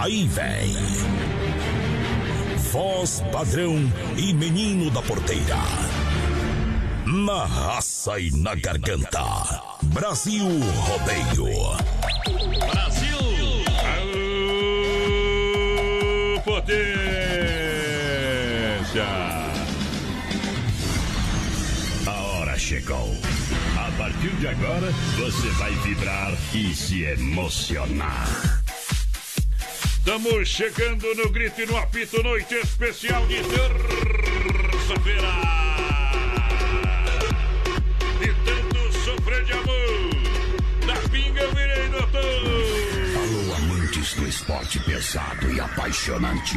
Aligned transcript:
Aí 0.00 0.26
vem. 0.28 0.72
Voz 2.72 3.22
padrão 3.30 3.76
e 4.16 4.32
menino 4.32 4.90
da 4.90 5.02
porteira. 5.02 5.58
Na 7.04 7.44
raça 7.44 8.18
e 8.18 8.30
na 8.30 8.54
garganta. 8.54 9.22
Brasil 9.82 10.46
Rodeio. 10.46 11.76
Brasil! 12.70 13.18
Aô, 16.32 16.40
potência! 16.46 16.80
A 22.06 22.10
hora 22.10 22.58
chegou. 22.58 23.14
A 23.76 23.90
partir 23.98 24.34
de 24.36 24.48
agora, 24.48 24.90
você 25.18 25.50
vai 25.58 25.72
vibrar 25.72 26.32
e 26.54 26.74
se 26.74 27.02
emocionar. 27.02 28.59
Estamos 30.10 30.48
chegando 30.48 31.14
no 31.14 31.30
grito 31.30 31.60
e 31.60 31.66
no 31.66 31.76
apito, 31.76 32.20
noite 32.20 32.56
especial 32.56 33.24
de 33.28 33.36
terça-feira. 33.44 35.28
De 38.18 38.34
tanto 38.44 38.92
sofrer 39.04 39.44
de 39.44 39.52
amor, 39.52 40.10
da 40.84 40.94
pinga 41.10 41.42
eu 41.42 41.54
virei 41.54 41.88
doutor. 41.90 42.24
Alô, 43.22 43.54
amantes 43.54 44.14
do 44.14 44.26
esporte 44.26 44.80
pesado 44.80 45.48
e 45.52 45.60
apaixonante. 45.60 46.56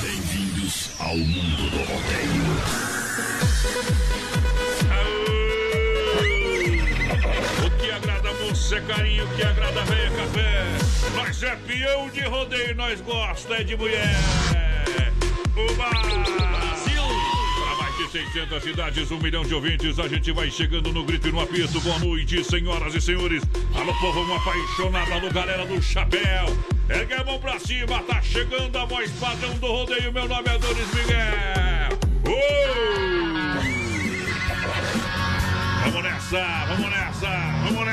Bem-vindos 0.00 0.92
ao 0.98 1.18
mundo 1.18 1.70
do 1.70 1.76
rodeio. 1.76 3.20
É 8.72 8.80
carinho, 8.82 9.24
o 9.24 9.28
que 9.34 9.42
agrada 9.42 9.84
velha 9.84 10.06
é 10.06 10.10
café. 10.10 10.64
Nós 11.16 11.42
é 11.42 11.56
peão 11.56 12.08
de 12.08 12.20
rodeio, 12.20 12.76
nós 12.76 13.00
gosta 13.00 13.54
é 13.54 13.64
de 13.64 13.76
mulher. 13.76 14.14
Uba! 15.56 15.90
Brasil! 15.90 17.02
Para 17.64 17.76
mais 17.82 17.96
de 17.96 18.10
600 18.12 18.62
cidades, 18.62 19.10
um 19.10 19.18
milhão 19.18 19.42
de 19.42 19.54
ouvintes, 19.54 19.98
a 19.98 20.06
gente 20.06 20.30
vai 20.30 20.50
chegando 20.50 20.92
no 20.92 21.02
grito 21.02 21.28
e 21.28 21.32
no 21.32 21.40
apito. 21.40 21.80
Boa 21.80 21.98
noite, 21.98 22.44
senhoras 22.44 22.94
e 22.94 23.00
senhores. 23.00 23.42
Alô, 23.74 23.92
povo 23.94 24.34
apaixonado, 24.34 25.12
alô, 25.14 25.30
galera 25.30 25.66
do 25.66 25.82
chapéu. 25.82 26.46
Ergue 26.88 27.14
a 27.14 27.24
mão 27.24 27.40
pra 27.40 27.58
cima, 27.58 28.02
tá 28.04 28.22
chegando 28.22 28.76
a 28.78 28.84
voz 28.84 29.10
padrão 29.12 29.56
do 29.58 29.66
rodeio. 29.66 30.12
Meu 30.12 30.28
nome 30.28 30.48
é 30.48 30.58
Doris 30.58 30.94
Miguel. 30.94 31.98
Uou! 32.24 33.40
Vamos 35.82 36.02
nessa, 36.04 36.66
vamos 36.66 36.90
nessa, 36.90 37.49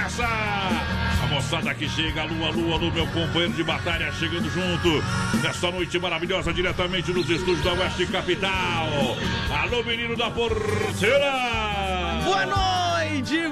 A 0.09 1.27
moçada 1.29 1.73
que 1.73 1.89
chega, 1.89 2.21
alô, 2.21 2.45
alô, 2.45 2.73
alô, 2.73 2.91
meu 2.91 3.05
companheiro 3.07 3.51
de 3.51 3.63
batalha 3.63 4.09
chegando 4.13 4.49
junto 4.49 5.03
nesta 5.43 5.69
noite 5.69 5.99
maravilhosa, 5.99 6.53
diretamente 6.53 7.11
nos 7.11 7.29
estúdios 7.29 7.61
da 7.61 7.73
Oeste 7.73 8.07
Capital. 8.07 8.87
Alô, 9.51 9.83
menino 9.83 10.15
da 10.15 10.31
porteira! 10.31 11.33
Boa 12.23 12.45
noite, 12.45 12.86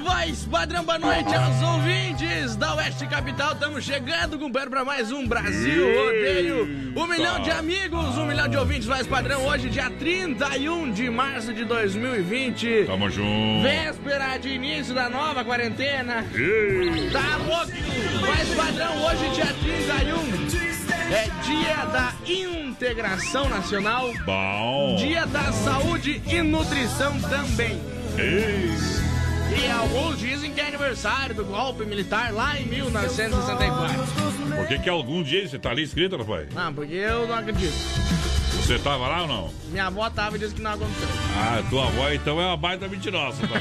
voz 0.02 0.44
padrão, 0.44 0.84
boa 0.84 0.98
noite 0.98 1.34
aos 1.34 1.62
ouvintes 1.62 2.56
da 2.56 2.74
Oeste 2.74 3.06
Capital. 3.06 3.52
Estamos 3.52 3.84
chegando 3.84 4.38
com 4.38 4.46
o 4.46 4.50
para 4.52 4.84
mais 4.84 5.10
um 5.12 5.26
Brasil 5.26 5.86
Rodeio. 5.94 6.92
Um 6.96 7.06
milhão 7.06 7.40
de 7.40 7.50
amigos, 7.50 8.16
um 8.18 8.26
milhão 8.26 8.48
de 8.48 8.56
ouvintes, 8.56 8.86
voz 8.86 9.06
padrão. 9.06 9.44
Hoje, 9.46 9.68
dia 9.68 9.90
31 9.90 10.92
de 10.92 11.10
março 11.10 11.52
de 11.52 11.64
2020. 11.64 12.84
Tamo 12.86 13.10
junto. 13.10 13.62
Véspera 13.62 14.36
de 14.38 14.50
início 14.50 14.94
da 14.94 15.08
nova 15.08 15.44
quarentena. 15.44 16.24
Tá 17.12 17.36
louco? 17.38 17.72
Voz 18.20 18.54
padrão, 18.56 19.04
hoje, 19.04 19.28
dia 19.34 19.46
31. 19.46 20.66
É 21.12 21.28
dia 21.42 21.84
da 21.86 22.12
integração 22.26 23.48
nacional. 23.48 24.12
Bom. 24.24 24.96
Dia 24.96 25.26
da 25.26 25.52
saúde 25.52 26.22
e 26.26 26.42
nutrição 26.42 27.20
também. 27.22 27.80
E 29.54 29.70
alguns 29.70 30.18
dizem 30.18 30.52
que 30.52 30.60
é 30.60 30.68
aniversário 30.68 31.34
do 31.34 31.44
golpe 31.44 31.84
militar 31.84 32.32
lá 32.32 32.58
em 32.58 32.66
1964. 32.66 34.56
Por 34.56 34.66
que 34.66 34.78
que 34.78 34.88
algum 34.88 35.22
dia 35.22 35.46
você 35.46 35.58
tá 35.58 35.70
ali 35.70 35.82
escrito, 35.82 36.16
rapaz? 36.16 36.52
Não, 36.52 36.72
porque 36.72 36.94
eu 36.94 37.26
não 37.26 37.34
acredito. 37.34 37.74
Você 38.66 38.78
tava 38.78 39.06
lá 39.06 39.22
ou 39.22 39.28
não? 39.28 39.50
Minha 39.70 39.86
avó 39.86 40.10
tava 40.10 40.36
e 40.36 40.40
disse 40.40 40.54
que 40.54 40.62
não 40.62 40.72
aconteceu. 40.72 41.08
Ah, 41.36 41.62
tua 41.70 41.86
avó 41.86 42.10
então 42.10 42.40
é 42.40 42.46
uma 42.46 42.56
baita 42.56 42.88
mentirosa, 42.88 43.40
tá? 43.46 43.60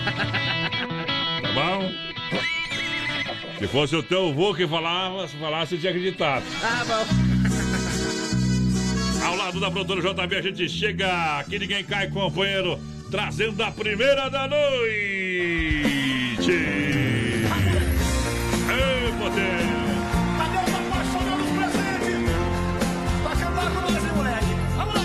tá 1.42 1.54
bom? 1.54 1.92
Se 3.60 3.68
fosse 3.68 3.96
o 3.96 4.04
teu 4.04 4.30
avô 4.30 4.54
que 4.54 4.68
falava, 4.68 5.28
se 5.28 5.38
falasse, 5.38 5.76
você 5.76 5.78
tinha 5.78 5.92
acreditado. 5.92 6.44
Ah, 6.64 6.84
bom. 6.86 7.06
Ao 9.26 9.36
lado 9.36 9.60
da 9.60 9.72
produtora 9.72 10.02
JB, 10.02 10.36
a 10.36 10.42
gente 10.42 10.68
chega 10.70 11.40
aqui, 11.40 11.60
ninguém 11.60 11.84
cai, 11.84 12.10
companheiro, 12.10 12.80
trazendo 13.10 13.64
a 13.64 13.72
primeira 13.72 14.30
da 14.30 14.48
noite. 14.48 15.75
Ei, 16.48 17.44
potência! 19.18 19.96
Cadê 20.38 20.62
com 23.46 23.62
nós, 23.82 24.04
hein, 24.04 24.14
moleque? 24.16 24.54
Vamos 24.78 24.94
lá! 24.94 25.02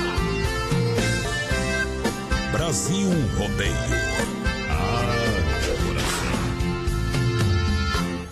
Brasil 2.52 3.08
Rodeio. 3.38 3.74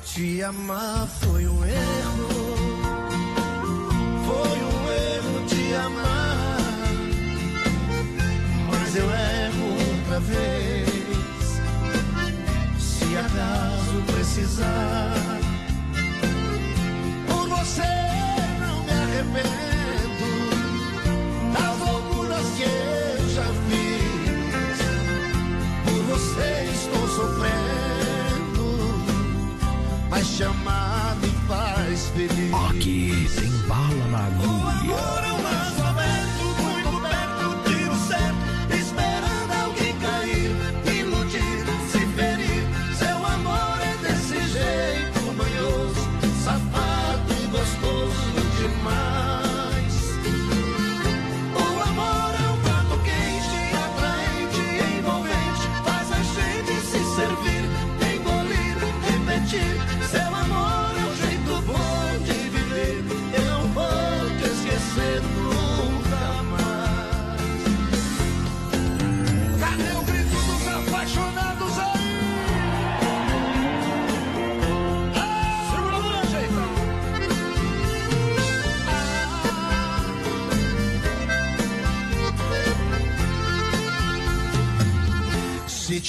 Te 0.04 0.42
amar 0.42 1.08
foi 1.22 1.48
um 1.48 1.64
erro. 1.64 2.28
Foi 4.26 4.58
um 4.58 4.90
erro 4.92 5.46
te 5.46 5.74
amar. 5.74 6.58
Mas 8.70 8.94
eu 8.96 9.10
erro 9.10 9.66
outra 9.96 10.20
vez 10.20 10.87
acaso 13.18 14.02
precisar. 14.06 15.12
Por 17.26 17.48
você 17.48 17.82
não 18.60 18.82
me 18.84 18.90
arrependo 18.90 20.28
das 21.52 21.78
loucuras 21.78 22.46
que 22.56 22.62
eu 22.62 23.28
já 23.30 23.46
fiz. 23.68 24.78
Por 25.84 26.02
você 26.04 26.70
estou 26.72 27.08
sofrendo, 27.08 28.64
mas 30.10 30.26
chamado 30.26 31.26
faz 31.48 32.08
feliz. 32.08 32.54
Aqui 32.70 33.28
tem 33.34 33.50
bala 33.66 34.06
na 34.10 34.26
agulha. 34.26 35.27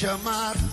Um 0.03 0.68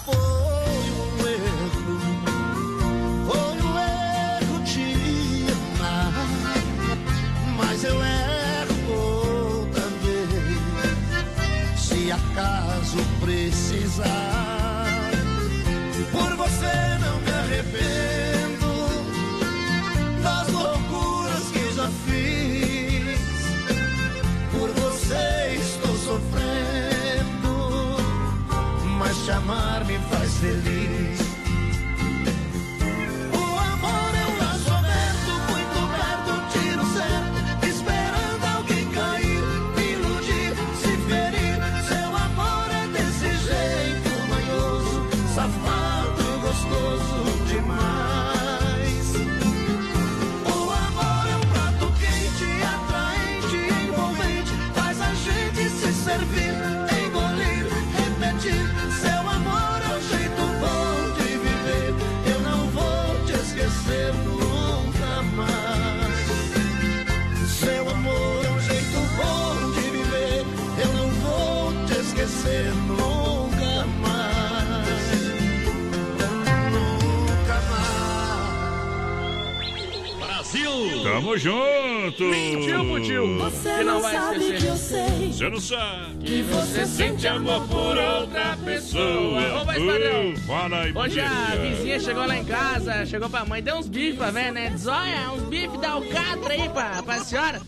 Tamo 81.17 81.35
junto! 81.39 82.25
Mentiu, 82.25 82.85
Putil. 82.85 83.39
Você 83.39 83.71
Que 83.79 83.85
não 83.85 83.95
não 83.95 84.03
vai 84.03 84.15
sabe 84.15 84.39
que 84.39 84.45
esquecer. 84.53 84.69
eu 84.69 84.77
sei 84.77 85.33
Você 85.33 85.49
não 85.49 85.61
sabe. 85.61 86.25
que 86.27 86.43
você 86.43 86.85
Sente 86.85 87.27
amor 87.27 87.67
por 87.69 87.97
outra 87.97 88.59
pessoa. 88.63 89.63
Ô, 89.63 89.65
mais 89.65 89.83
padrão. 89.83 90.37
Fala 90.47 90.81
aí, 90.83 90.93
Hoje 90.95 91.21
a 91.21 91.57
vizinha 91.57 91.99
chegou 92.01 92.27
lá 92.27 92.37
em 92.37 92.45
casa, 92.45 93.07
chegou 93.07 93.31
pra 93.31 93.47
mãe, 93.47 93.63
deu 93.63 93.77
uns 93.77 93.89
bifes 93.89 94.17
pra 94.19 94.31
ver, 94.31 94.53
né? 94.53 94.69
Diz, 94.69 94.87
olha, 94.87 95.31
uns 95.33 95.45
bifes 95.45 95.81
da 95.81 95.93
alcatra 95.93 96.53
aí 96.53 96.69
pra, 96.69 97.03
pra 97.03 97.25
senhora. 97.25 97.63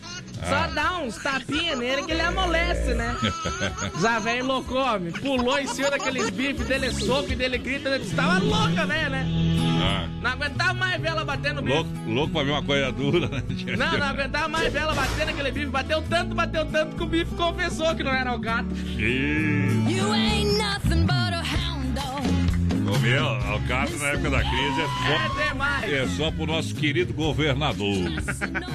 Só 0.46 0.66
dá 0.74 0.98
uns 0.98 1.16
tapinha 1.16 1.74
nele 1.74 2.02
que 2.02 2.12
ele 2.12 2.20
amolece, 2.20 2.92
né? 2.92 3.16
Já 3.98 4.18
velho 4.18 4.44
loucou, 4.44 4.76
homem. 4.76 5.10
Pulou 5.10 5.58
em 5.58 5.66
cima 5.66 5.88
daqueles 5.90 6.28
bifes 6.28 6.66
dele, 6.66 6.92
soco 6.92 7.32
e 7.32 7.34
dele 7.34 7.56
grita, 7.56 7.88
ele 7.88 8.00
disse, 8.00 8.14
tava 8.14 8.38
louca, 8.44 8.84
né, 8.84 9.08
né? 9.08 9.26
Ah, 9.88 10.06
Não 10.20 10.30
aguentava 10.30 10.74
mais 10.74 11.00
ver 11.00 11.08
ela 11.08 11.24
batendo 11.24 11.62
bife. 11.62 11.74
louco, 11.74 11.90
louco 12.06 12.32
pra 12.32 12.42
ver 12.42 12.50
uma 12.50 12.62
coisa 12.62 12.92
dura, 12.92 13.28
né? 13.28 13.42
Não, 13.78 13.98
não 13.98 14.06
aguentava 14.06 14.48
mais 14.48 14.72
ver 14.72 14.80
ela 14.80 14.94
batendo 14.94 15.30
aquele 15.30 15.50
bife. 15.50 15.66
Bateu 15.66 16.02
tanto, 16.02 16.34
bateu 16.34 16.66
tanto 16.66 16.96
que 16.96 17.02
o 17.02 17.06
bife 17.06 17.34
confessou 17.34 17.94
que 17.94 18.02
não 18.02 18.12
era 18.12 18.34
o 18.34 18.38
gato. 18.38 18.68
You 18.98 20.12
ain't 20.12 20.58
nothing 20.58 21.02
but 21.06 21.32
a 21.32 21.42
hound 21.42 21.88
dog 21.94 22.92
Comeu 22.92 23.24
alcatra 23.26 23.96
na 23.98 24.06
época 24.08 24.30
da 24.30 24.40
crise 24.40 24.80
é 24.80 25.44
É 25.44 25.48
demais. 25.48 25.80
só, 25.84 25.96
é 25.96 26.08
só 26.08 26.30
pro 26.32 26.46
nosso 26.46 26.74
querido 26.74 27.12
governador. 27.14 28.10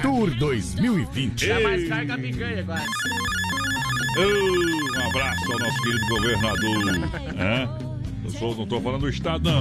Tour 0.02 0.30
2020. 0.36 1.46
Dá 1.48 1.60
mais 1.60 1.88
carga 1.88 2.16
picanha. 2.18 2.64
Uh, 4.16 4.96
um 4.98 5.08
abraço 5.08 5.52
ao 5.52 5.58
nosso 5.58 5.82
querido 5.82 6.06
governador. 6.06 7.10
Hã? 7.38 7.78
Eu 8.24 8.30
sou, 8.30 8.54
não 8.56 8.66
tô 8.66 8.80
falando 8.80 9.02
do 9.02 9.08
estado, 9.08 9.50
não. 9.50 9.60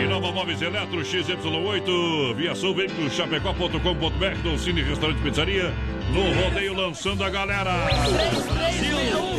Inova 0.00 0.32
Móveis 0.32 0.62
Eletro 0.62 1.00
XY8, 1.00 2.34
via 2.34 2.54
Sul, 2.54 2.74
veículo 2.74 3.10
chapecó.com.br, 3.10 4.42
do 4.42 4.58
Cine 4.58 4.82
Restaurante 4.82 5.20
Pizzaria, 5.22 5.72
no 6.12 6.42
rodeio 6.42 6.74
lançando 6.74 7.24
a 7.24 7.30
galera. 7.30 7.70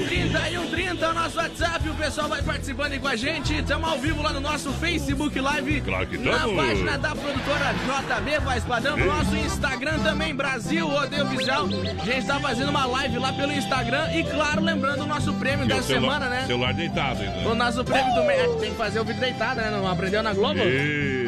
3130 0.08 1.06
é 1.06 1.10
o 1.10 1.14
nosso 1.14 1.38
WhatsApp, 1.38 1.90
o 1.90 1.94
pessoal 1.96 2.28
vai 2.28 2.42
participando 2.42 2.94
aí 2.94 3.00
com 3.00 3.08
a 3.08 3.16
gente. 3.16 3.56
Estamos 3.56 3.90
ao 3.90 4.00
vivo 4.00 4.22
lá 4.22 4.34
no 4.34 4.40
nosso 4.40 4.72
Facebook 4.74 5.40
Live. 5.40 5.82
Claro 5.82 6.08
que 6.08 6.18
Na 6.18 6.40
página 6.40 6.98
da 6.98 7.16
produtora 7.16 7.74
JB 7.74 8.40
Voz 8.40 8.64
Padrão, 8.64 8.98
no 8.98 9.06
nosso 9.06 9.36
Instagram 9.36 10.00
também, 10.00 10.34
Brasil 10.36 10.88
Rodeio 10.88 11.26
Oficial. 11.26 11.68
A 12.02 12.06
gente 12.06 12.26
tá 12.26 12.40
fazendo 12.40 12.70
uma 12.70 12.86
live 12.86 13.20
lá 13.20 13.32
pelo 13.34 13.52
Instagram 13.52 14.12
e, 14.14 14.24
claro, 14.24 14.62
lembrando 14.62 15.04
o 15.04 15.08
nosso 15.08 15.34
prêmio 15.34 15.66
E 15.66 15.70
da 15.70 15.82
semana, 15.82 16.28
né? 16.28 16.46
Celular 16.48 16.74
deitado 16.74 17.22
ainda. 17.22 17.50
O 17.50 17.56
nosso 17.56 17.84
prêmio 17.84 18.14
do 18.16 18.24
mês. 18.24 18.60
Tem 18.60 18.72
que 18.72 18.78
fazer 18.78 19.00
o 19.00 19.04
vídeo 19.04 19.22
deitado, 19.22 19.62
né? 19.62 19.70
Não 19.70 19.88
aprendeu 19.88 20.24
na 20.24 20.34
Globo? 20.34 20.60
E... 20.60 21.23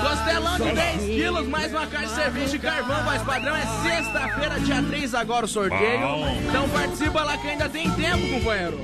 Costelão 0.00 0.56
de 0.58 0.72
10 0.72 1.02
quilos, 1.04 1.48
mais 1.48 1.72
uma 1.72 1.86
caixa 1.86 2.06
de 2.06 2.14
cerveja 2.14 2.48
de 2.48 2.58
carvão, 2.58 3.02
mais 3.04 3.22
padrão. 3.22 3.54
É 3.56 3.66
sexta-feira, 3.82 4.60
dia 4.60 4.82
3 4.82 5.14
agora 5.14 5.44
o 5.44 5.48
sorteio. 5.48 6.00
Bom. 6.00 6.38
Então 6.48 6.68
participa 6.68 7.22
lá 7.22 7.36
que 7.36 7.48
ainda 7.48 7.68
tem 7.68 7.90
tempo, 7.92 8.28
companheiro. 8.28 8.78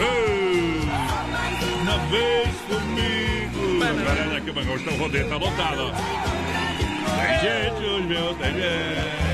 Ei, 0.00 0.80
Uma 1.82 1.98
vez 2.06 2.48
comigo. 2.68 3.78
Galera, 3.80 4.38
aqui, 4.38 4.52
mas 4.54 4.66
hoje 4.68 4.88
o 4.88 4.96
rodeio, 4.98 5.28
tá 5.28 5.36
lotado. 5.36 5.92
Tem 7.16 7.38
gente 7.40 7.84
hoje, 7.84 8.06
meu, 8.06 8.34
tem 8.34 8.52
gente. 8.54 9.25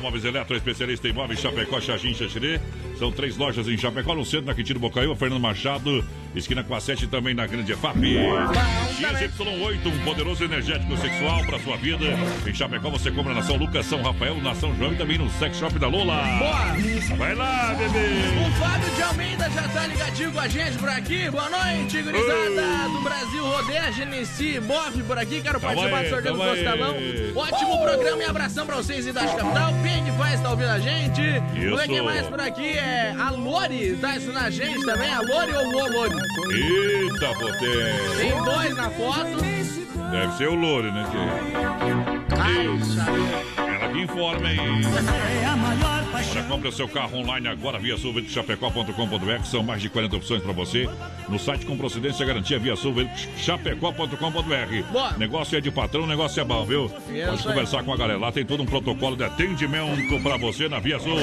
Móveis 0.00 0.24
Eletro, 0.24 0.56
especialista 0.56 1.08
em 1.08 1.12
móveis 1.12 1.40
Chapecó, 1.40 1.80
Xaxim, 1.80 2.14
Xaxirê. 2.14 2.60
São 2.98 3.10
três 3.12 3.36
lojas 3.36 3.68
em 3.68 3.78
Chapecó, 3.78 4.14
no 4.14 4.24
centro, 4.24 4.46
na 4.46 4.54
Quintino 4.54 4.80
Bocaiúva, 4.80 5.16
Fernando 5.16 5.40
Machado, 5.40 6.04
esquina 6.34 6.62
com 6.62 6.74
a 6.74 6.80
7 6.80 7.06
também 7.06 7.34
na 7.34 7.46
Grande 7.46 7.72
EFAP. 7.72 7.96
XY8, 7.98 9.86
um 9.86 10.04
poderoso 10.04 10.44
energético 10.44 10.96
sexual 10.98 11.44
para 11.44 11.58
sua 11.60 11.76
vida. 11.76 12.04
Em 12.46 12.52
Chapecó 12.52 12.90
você 12.90 13.10
compra 13.10 13.32
na 13.32 13.42
São 13.42 13.56
Lucas, 13.56 13.86
São 13.86 14.02
Rafael, 14.02 14.36
na 14.42 14.54
São 14.54 14.74
João 14.76 14.92
e 14.92 14.96
também 14.96 15.18
no 15.18 15.30
Sex 15.30 15.56
Shop 15.56 15.78
da 15.78 15.88
Lola. 15.88 16.22
Boa! 16.38 17.16
Vai 17.16 17.34
lá, 17.34 17.74
bebê! 17.74 17.98
O 18.46 18.50
Fábio 18.58 18.90
de 18.94 19.02
Almeida 19.02 19.50
já 19.50 19.68
tá 19.68 19.86
ligadinho 19.86 20.32
com 20.32 20.40
a 20.40 20.48
gente 20.48 20.78
por 20.78 20.88
aqui. 20.88 21.30
Boa 21.30 21.48
noite, 21.48 22.02
gurizada 22.02 22.88
do 22.88 23.00
Brasil 23.02 23.44
Rodeia, 23.44 23.92
Genesi, 23.92 24.60
Boff 24.60 25.02
por 25.02 25.18
aqui. 25.18 25.40
Quero 25.40 25.60
participar 25.60 25.96
aí, 25.96 26.04
do 26.04 26.10
sorteio 26.10 26.34
do. 26.34 26.40
Costelão. 26.40 26.96
Ótimo 27.34 27.82
programa 27.82 28.22
e 28.22 28.26
abração 28.26 28.66
pra 28.66 28.76
vocês, 28.76 29.06
Idade 29.06 29.34
Capital. 29.36 29.72
Ping 29.90 30.12
faz 30.12 30.40
tá 30.40 30.50
ouvindo 30.50 30.68
a 30.68 30.78
gente. 30.78 31.20
Isso. 31.20 31.64
Vamos 31.64 31.80
ver 31.80 31.88
quem 31.88 32.02
mais 32.02 32.26
por 32.26 32.40
aqui. 32.40 32.78
É 32.78 33.14
a 33.18 33.30
Lori, 33.30 33.96
tá 33.96 34.10
assistindo 34.10 34.38
a 34.38 34.50
gente 34.50 34.84
também. 34.86 35.10
A 35.12 35.20
Lori 35.20 35.52
ou 35.52 35.66
o 35.66 35.92
Lori? 35.92 36.14
Eita, 36.52 37.34
potência! 37.38 38.16
Tem 38.16 38.44
dois 38.44 38.76
na 38.76 38.90
foto. 38.90 39.40
Deve 40.10 40.36
ser 40.36 40.48
o 40.48 40.54
Loure, 40.54 40.90
né? 40.92 41.04
Que... 41.10 41.16
Ai, 42.38 43.59
Informa 43.94 44.48
aí. 44.48 44.56
Já 46.32 46.42
compre 46.44 46.68
o 46.68 46.72
seu 46.72 46.88
carro 46.88 47.18
online 47.18 47.48
agora 47.48 47.78
via 47.78 47.96
sulveículoschapecó.com.br. 47.96 49.44
São 49.44 49.62
mais 49.62 49.82
de 49.82 49.88
40 49.88 50.16
opções 50.16 50.42
para 50.42 50.52
você. 50.52 50.88
No 51.28 51.38
site 51.38 51.66
com 51.66 51.76
procedência 51.76 52.24
garantia 52.24 52.58
via 52.58 52.76
sulveículoschapecó.com.br. 52.76 54.92
Boa. 54.92 55.12
Negócio 55.18 55.58
é 55.58 55.60
de 55.60 55.70
patrão, 55.70 56.06
negócio 56.06 56.40
é 56.40 56.44
bom, 56.44 56.64
viu? 56.64 56.86
Isso 56.86 57.26
Pode 57.26 57.42
conversar 57.42 57.82
com 57.82 57.92
a 57.92 57.96
galera. 57.96 58.18
Lá 58.18 58.32
tem 58.32 58.44
todo 58.44 58.62
um 58.62 58.66
protocolo 58.66 59.16
de 59.16 59.24
atendimento 59.24 60.20
para 60.22 60.36
você 60.36 60.68
na 60.68 60.78
Via 60.78 60.98
Sul. 60.98 61.18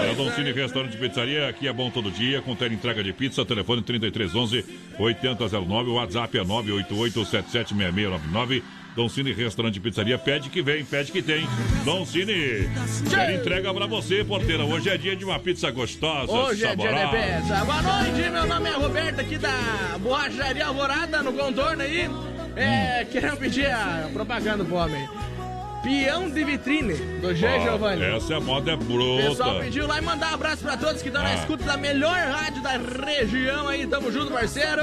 É 0.00 0.14
Cine 0.34 0.52
Restaurante 0.52 0.94
e 0.94 0.96
Pizzaria, 0.96 1.48
aqui 1.48 1.66
é 1.66 1.72
bom 1.72 1.90
todo 1.90 2.08
dia, 2.10 2.40
com 2.40 2.54
tele 2.54 2.76
entrega 2.76 3.02
de 3.02 3.12
pizza, 3.12 3.44
telefone 3.44 3.82
3311 3.82 4.64
8009, 4.98 5.90
o 5.90 5.94
WhatsApp 5.94 6.38
é 6.38 6.44
988776699. 6.44 8.62
Dom 8.98 9.08
Cine 9.08 9.32
Restaurante 9.32 9.76
e 9.76 9.80
Pizzaria, 9.80 10.18
pede 10.18 10.50
que 10.50 10.60
vem, 10.60 10.84
pede 10.84 11.12
que 11.12 11.22
tem. 11.22 11.46
Dom 11.84 12.04
Cine, 12.04 12.68
tele 13.08 13.36
entrega 13.36 13.72
pra 13.72 13.86
você, 13.86 14.24
porteira. 14.24 14.64
Hoje 14.64 14.88
é 14.88 14.98
dia 14.98 15.14
de 15.14 15.24
uma 15.24 15.38
pizza 15.38 15.70
gostosa, 15.70 16.32
Hoje 16.32 16.64
é 16.66 16.74
dia 16.74 16.90
de 16.90 17.42
pizza. 17.42 17.64
Boa 17.64 17.80
noite, 17.80 18.28
meu 18.28 18.44
nome 18.44 18.68
é 18.68 18.72
Roberto 18.72 19.20
aqui 19.20 19.38
da 19.38 19.96
Borracharia 20.00 20.66
Alvorada, 20.66 21.22
no 21.22 21.32
contorno 21.32 21.80
aí. 21.80 22.10
É, 22.56 23.04
querendo 23.04 23.36
pedir 23.36 23.66
a 23.70 24.10
propaganda 24.12 24.64
pro 24.64 24.74
homem. 24.74 25.08
Peão 25.84 26.28
de 26.28 26.42
vitrine, 26.42 26.94
do 27.20 27.32
G. 27.32 27.46
Ah, 27.46 27.60
Giovanni. 27.60 28.02
Essa 28.02 28.34
é 28.34 28.40
moda 28.40 28.72
é 28.72 28.74
O 28.74 28.78
pessoal 28.78 29.50
bruta. 29.50 29.64
pediu 29.64 29.86
lá 29.86 29.98
e 29.98 30.00
mandar 30.00 30.32
um 30.32 30.34
abraço 30.34 30.64
pra 30.64 30.76
todos 30.76 31.02
que 31.02 31.08
estão 31.08 31.22
na 31.22 31.28
Ah. 31.30 31.34
escuta 31.36 31.62
da 31.62 31.76
melhor 31.76 32.16
rádio 32.18 32.60
da 32.64 32.72
região 33.06 33.68
aí. 33.68 33.86
Tamo 33.86 34.10
junto, 34.10 34.32
parceiro. 34.32 34.82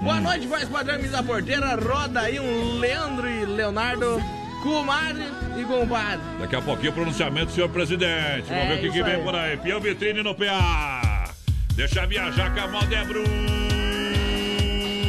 Boa 0.00 0.16
Hum. 0.16 0.20
noite, 0.20 0.46
voz 0.46 0.64
padrão 0.68 1.00
da 1.10 1.22
Porteira. 1.22 1.74
Roda 1.76 2.20
aí 2.20 2.38
um 2.38 2.78
Leandro 2.78 3.28
e 3.28 3.44
Leonardo. 3.44 4.22
comadre 4.62 5.24
e 5.56 5.64
compadre. 5.64 6.20
Daqui 6.40 6.56
a 6.56 6.60
pouquinho, 6.62 6.92
pronunciamento, 6.92 7.52
senhor 7.52 7.68
presidente. 7.68 8.48
Vamos 8.48 8.64
É 8.64 8.66
ver 8.66 8.74
o 8.74 8.80
que, 8.80 8.90
que 8.90 9.02
vem 9.04 9.14
aí. 9.14 9.22
por 9.22 9.34
aí. 9.34 9.56
Pião 9.56 9.80
Vitrine 9.80 10.20
no 10.22 10.34
PA. 10.34 11.30
Deixa 11.74 12.04
viajar 12.06 12.52
que 12.52 12.58
a 12.60 12.66
moda 12.66 12.94
é 12.94 13.04
bruta. 13.04 13.30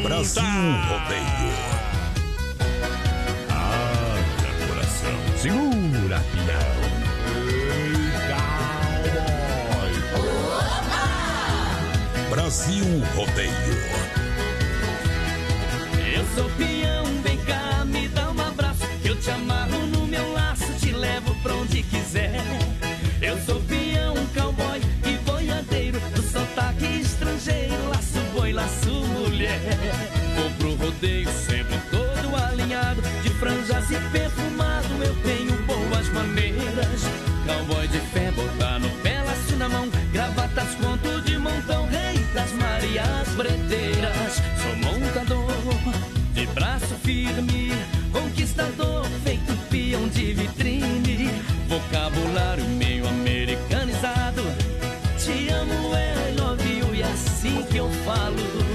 Brasil 0.03 0.43
Rodeio. 0.43 1.53
Haja 3.50 4.67
coração. 4.67 5.38
Segura, 5.38 6.19
pião. 6.31 6.79
Brasil 12.29 12.86
Rodeio. 13.15 14.28
Sou 16.36 16.50
peão, 16.51 17.05
vem 17.24 17.38
cá, 17.39 17.83
me 17.86 18.07
dá 18.07 18.31
um 18.31 18.41
abraço. 18.41 18.83
Eu 19.03 19.15
te 19.15 19.31
amarro 19.31 19.86
no 19.88 20.05
meu 20.05 20.31
laço, 20.33 20.71
te 20.79 20.91
levo 20.91 21.33
pra 21.41 21.55
onde 21.55 21.83
quiser. 21.83 22.41
Eu 23.21 23.38
sou 23.45 23.62
peão, 23.62 24.15
cowboy 24.33 24.81
e 25.05 25.17
boiadeiro, 25.29 26.00
do 26.15 26.21
sotaque 26.21 26.86
estrangeiro, 27.01 27.89
laço 27.89 28.19
boi, 28.33 28.53
laço 28.53 28.89
mulher. 28.89 29.59
Vou 30.36 30.50
pro 30.51 30.86
rodeio 30.86 31.29
sempre 31.31 31.77
todo 31.89 32.36
alinhado, 32.36 33.01
de 33.24 33.29
franjas 33.31 33.89
e 33.91 34.00
perfumado, 34.12 34.88
eu 35.03 35.15
tenho 35.24 35.53
boas 35.63 36.09
maneiras. 36.09 37.01
Cowboy 37.45 37.88
de 37.88 38.00
fé, 38.00 38.31
botar 38.31 38.79
no 38.79 38.89
pé, 39.01 39.19
na 39.59 39.67
mão, 39.67 39.89
gravatas, 40.13 40.74
conto 40.75 41.21
de 41.24 41.38
montão, 41.38 41.86
rei 41.88 42.17
das 42.33 42.50
Marias 42.53 43.27
Breteiras. 43.36 43.68
Meio 52.77 53.07
americanizado. 53.07 54.43
Te 55.17 55.49
amo, 55.49 55.95
é, 55.95 56.33
love 56.39 56.79
you, 56.79 56.95
e 56.95 57.03
assim 57.03 57.63
que 57.63 57.77
eu 57.77 57.89
falo. 58.05 58.68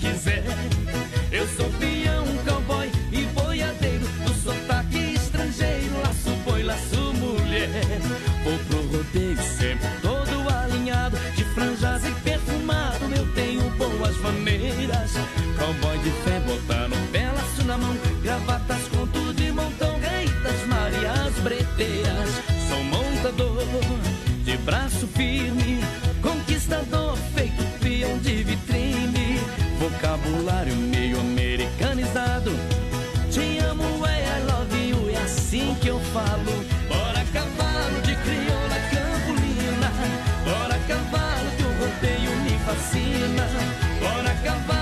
Quiser. 0.00 0.79
Que 35.80 35.88
eu 35.88 35.98
falo. 36.12 36.64
Bora 36.88 37.24
cavalo 37.32 38.00
de 38.02 38.14
crioula 38.16 38.78
campolina. 38.90 39.90
Bora 40.44 40.78
cavalo 40.86 41.50
o 41.64 41.72
rodeio 41.80 42.36
me 42.44 42.58
fascina. 42.58 43.46
Bora 44.00 44.34
cavalo 44.44 44.79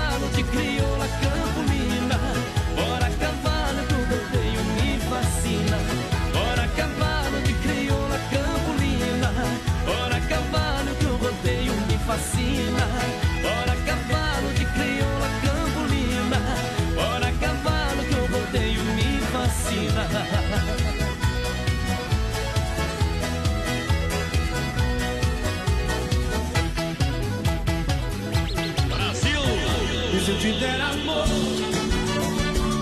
se 30.49 30.55
der 30.59 30.81
amor 30.81 31.25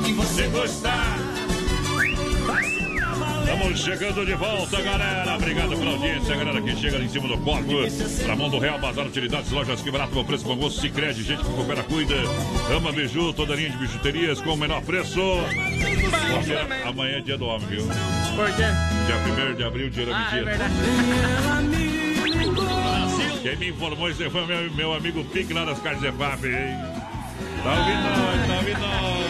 e 0.08 0.14
você 0.14 0.48
gostar, 0.48 1.18
Estamos 3.44 3.80
chegando 3.82 4.26
de 4.26 4.36
volta, 4.36 4.82
galera. 4.82 5.36
Obrigado 5.36 5.70
pela 5.70 5.92
audiência, 5.92 6.36
galera 6.36 6.62
que 6.62 6.76
chega 6.76 6.96
ali 6.98 7.06
em 7.06 7.10
cima 7.10 7.28
do 7.28 7.38
palco. 7.40 7.74
Na 8.28 8.36
mão 8.36 8.50
do 8.50 8.60
Real 8.60 8.78
Bazar 8.80 9.08
Utilidades, 9.08 9.52
lojas 9.52 9.82
que 9.82 9.90
barato, 9.90 10.14
bom 10.14 10.24
preço, 10.24 10.46
bom 10.46 10.56
gosto, 10.56 10.80
se 10.80 10.90
crede, 10.90 11.24
gente 11.24 11.44
que 11.44 11.50
coopera, 11.50 11.84
cuida. 11.84 12.16
Ama 12.76 12.92
Biju, 12.92 13.34
toda 13.34 13.56
linha 13.56 13.72
de 13.72 13.78
bijuterias 13.78 14.40
com 14.42 14.54
o 14.54 14.58
menor 14.58 14.82
preço. 14.84 15.20
Porque 15.20 16.54
amanhã 16.88 17.18
é 17.18 17.22
dia 17.22 17.38
do 17.38 17.46
homem, 17.48 17.68
viu? 17.68 17.88
Por 18.36 18.46
quê? 18.56 18.64
Dia 19.08 19.52
1 19.52 19.56
de 19.56 19.64
abril, 19.64 19.90
dia 19.90 20.06
da 20.06 20.16
Ah, 20.16 20.30
é 20.32 20.36
mentira. 20.36 20.46
verdade. 20.46 20.74
Quem 23.42 23.56
me 23.58 23.70
informou 23.70 24.10
isso 24.10 24.30
foi 24.30 24.46
meu, 24.46 24.72
meu 24.74 24.94
amigo 24.94 25.24
Pique 25.26 25.54
lá 25.54 25.66
das 25.66 25.80
Carnes 25.80 26.04
EFAP, 26.04 26.46
hein? 26.46 26.97
Tá 27.64 27.74
ouvindo 27.74 28.04
nós, 28.04 28.48
tá 28.48 28.54
ouvindo 28.56 28.80
nós. 28.80 29.28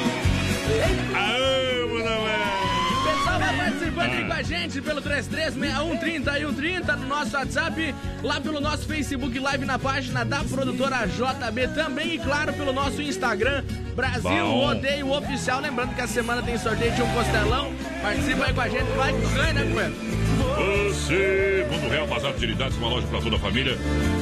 Aô, 1.16 1.88
Manoel! 1.94 2.28
O 2.92 3.04
pessoal 3.04 3.40
vai 3.40 3.58
participando 3.58 4.12
aí 4.12 4.22
Ah. 4.22 4.26
com 4.28 4.34
a 4.34 4.42
gente 4.44 4.82
pelo 4.82 5.02
336130 5.02 6.40
e 6.40 6.46
130 6.46 6.96
no 6.98 7.08
nosso 7.08 7.36
WhatsApp, 7.38 7.96
lá 8.24 8.40
pelo 8.42 8.60
nosso 8.62 8.86
Facebook 8.86 9.40
Live 9.40 9.66
na 9.66 9.80
página 9.80 10.24
da 10.26 10.44
produtora 10.44 11.08
JB 11.08 11.68
também 11.70 12.16
e 12.16 12.20
claro 12.20 12.54
pelo 12.54 12.74
nosso 12.74 13.02
Instagram 13.02 13.64
Brasil 13.96 14.22
Bom. 14.46 14.68
Rodeio 14.68 15.12
Oficial. 15.12 15.60
Lembrando 15.62 15.96
que 15.96 16.02
a 16.02 16.08
semana 16.08 16.42
tem 16.44 16.58
sorteio 16.58 16.92
de 16.94 17.02
um 17.02 17.12
costelão. 17.14 17.74
Participa 18.02 18.46
aí 18.46 18.54
com 18.54 18.62
a 18.62 18.70
gente, 18.70 18.92
vai 18.96 19.14
que 19.14 19.22
tu 19.22 19.30
ganha, 19.30 19.54
né, 19.54 19.64
companheiro? 19.64 20.27
Você, 20.58 21.68
Mundo 21.70 21.88
Real 21.90 22.08
Bazar 22.08 22.32
Utilidades, 22.32 22.76
uma 22.78 22.90
loja 22.90 23.06
para 23.08 23.22
toda 23.22 23.36
a 23.36 23.40
família. 23.40 23.78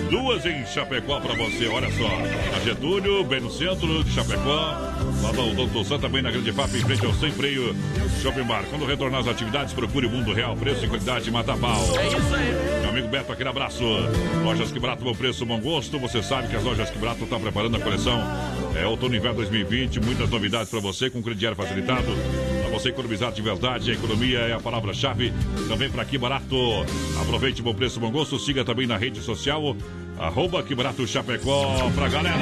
Duas 0.09 0.45
em 0.45 0.65
Chapecó 0.65 1.19
para 1.21 1.33
você, 1.33 1.67
olha 1.67 1.89
só. 1.91 2.07
A 2.55 2.59
Getúlio, 2.59 3.23
bem 3.23 3.39
no 3.39 3.49
centro 3.49 4.03
de 4.03 4.11
Chapecó. 4.11 4.77
Lá 5.23 5.33
no 5.33 5.55
Doutor 5.55 5.85
Santa, 5.85 6.09
bem 6.09 6.21
na 6.21 6.31
Grande 6.31 6.51
FAP, 6.51 6.75
em 6.75 6.81
frente 6.81 7.05
ao 7.05 7.13
Sem 7.13 7.31
Freio 7.31 7.73
Shopping 8.21 8.43
Bar. 8.43 8.65
Quando 8.69 8.85
retornar 8.85 9.21
às 9.21 9.27
atividades, 9.27 9.73
procure 9.73 10.07
o 10.07 10.09
Mundo 10.09 10.33
Real, 10.33 10.55
preço 10.57 10.85
e 10.85 10.89
qualidade, 10.89 11.31
mata 11.31 11.55
pau. 11.55 11.81
É 11.97 12.07
isso 12.07 12.35
aí. 12.35 12.81
Meu 12.81 12.89
amigo 12.89 13.07
Beto, 13.07 13.31
aquele 13.31 13.49
abraço. 13.49 13.83
Lojas 14.43 14.71
que 14.71 14.79
barato, 14.79 15.03
bom 15.03 15.15
preço, 15.15 15.45
bom 15.45 15.59
gosto. 15.59 15.97
Você 15.99 16.21
sabe 16.21 16.49
que 16.49 16.55
as 16.55 16.63
lojas 16.63 16.89
que 16.89 16.97
barato 16.99 17.23
estão 17.23 17.39
preparando 17.39 17.77
a 17.77 17.79
coleção 17.79 18.21
é 18.75 18.85
Outono 18.85 19.15
Inverno 19.15 19.37
2020. 19.37 20.01
Muitas 20.01 20.29
novidades 20.29 20.69
para 20.69 20.81
você 20.81 21.09
com 21.09 21.23
crediário 21.23 21.55
facilitado. 21.55 22.07
Você 22.75 22.89
economizar 22.89 23.31
de 23.31 23.41
verdade, 23.41 23.89
a 23.89 23.93
economia 23.93 24.39
é 24.39 24.53
a 24.53 24.59
palavra-chave. 24.59 25.31
Também 25.69 25.89
para 25.89 26.01
aqui 26.01 26.17
barato. 26.17 26.55
Aproveite 27.21 27.61
bom 27.61 27.73
preço, 27.73 28.01
bom 28.01 28.11
gosto. 28.11 28.37
Siga 28.37 28.65
também 28.65 28.85
na 28.85 28.97
rede 28.97 29.21
social. 29.21 29.77
Arroba 30.19 30.61
que 30.61 30.75
barato 30.75 31.07
Chapecó 31.07 31.89
pra 31.95 32.09
galera. 32.09 32.35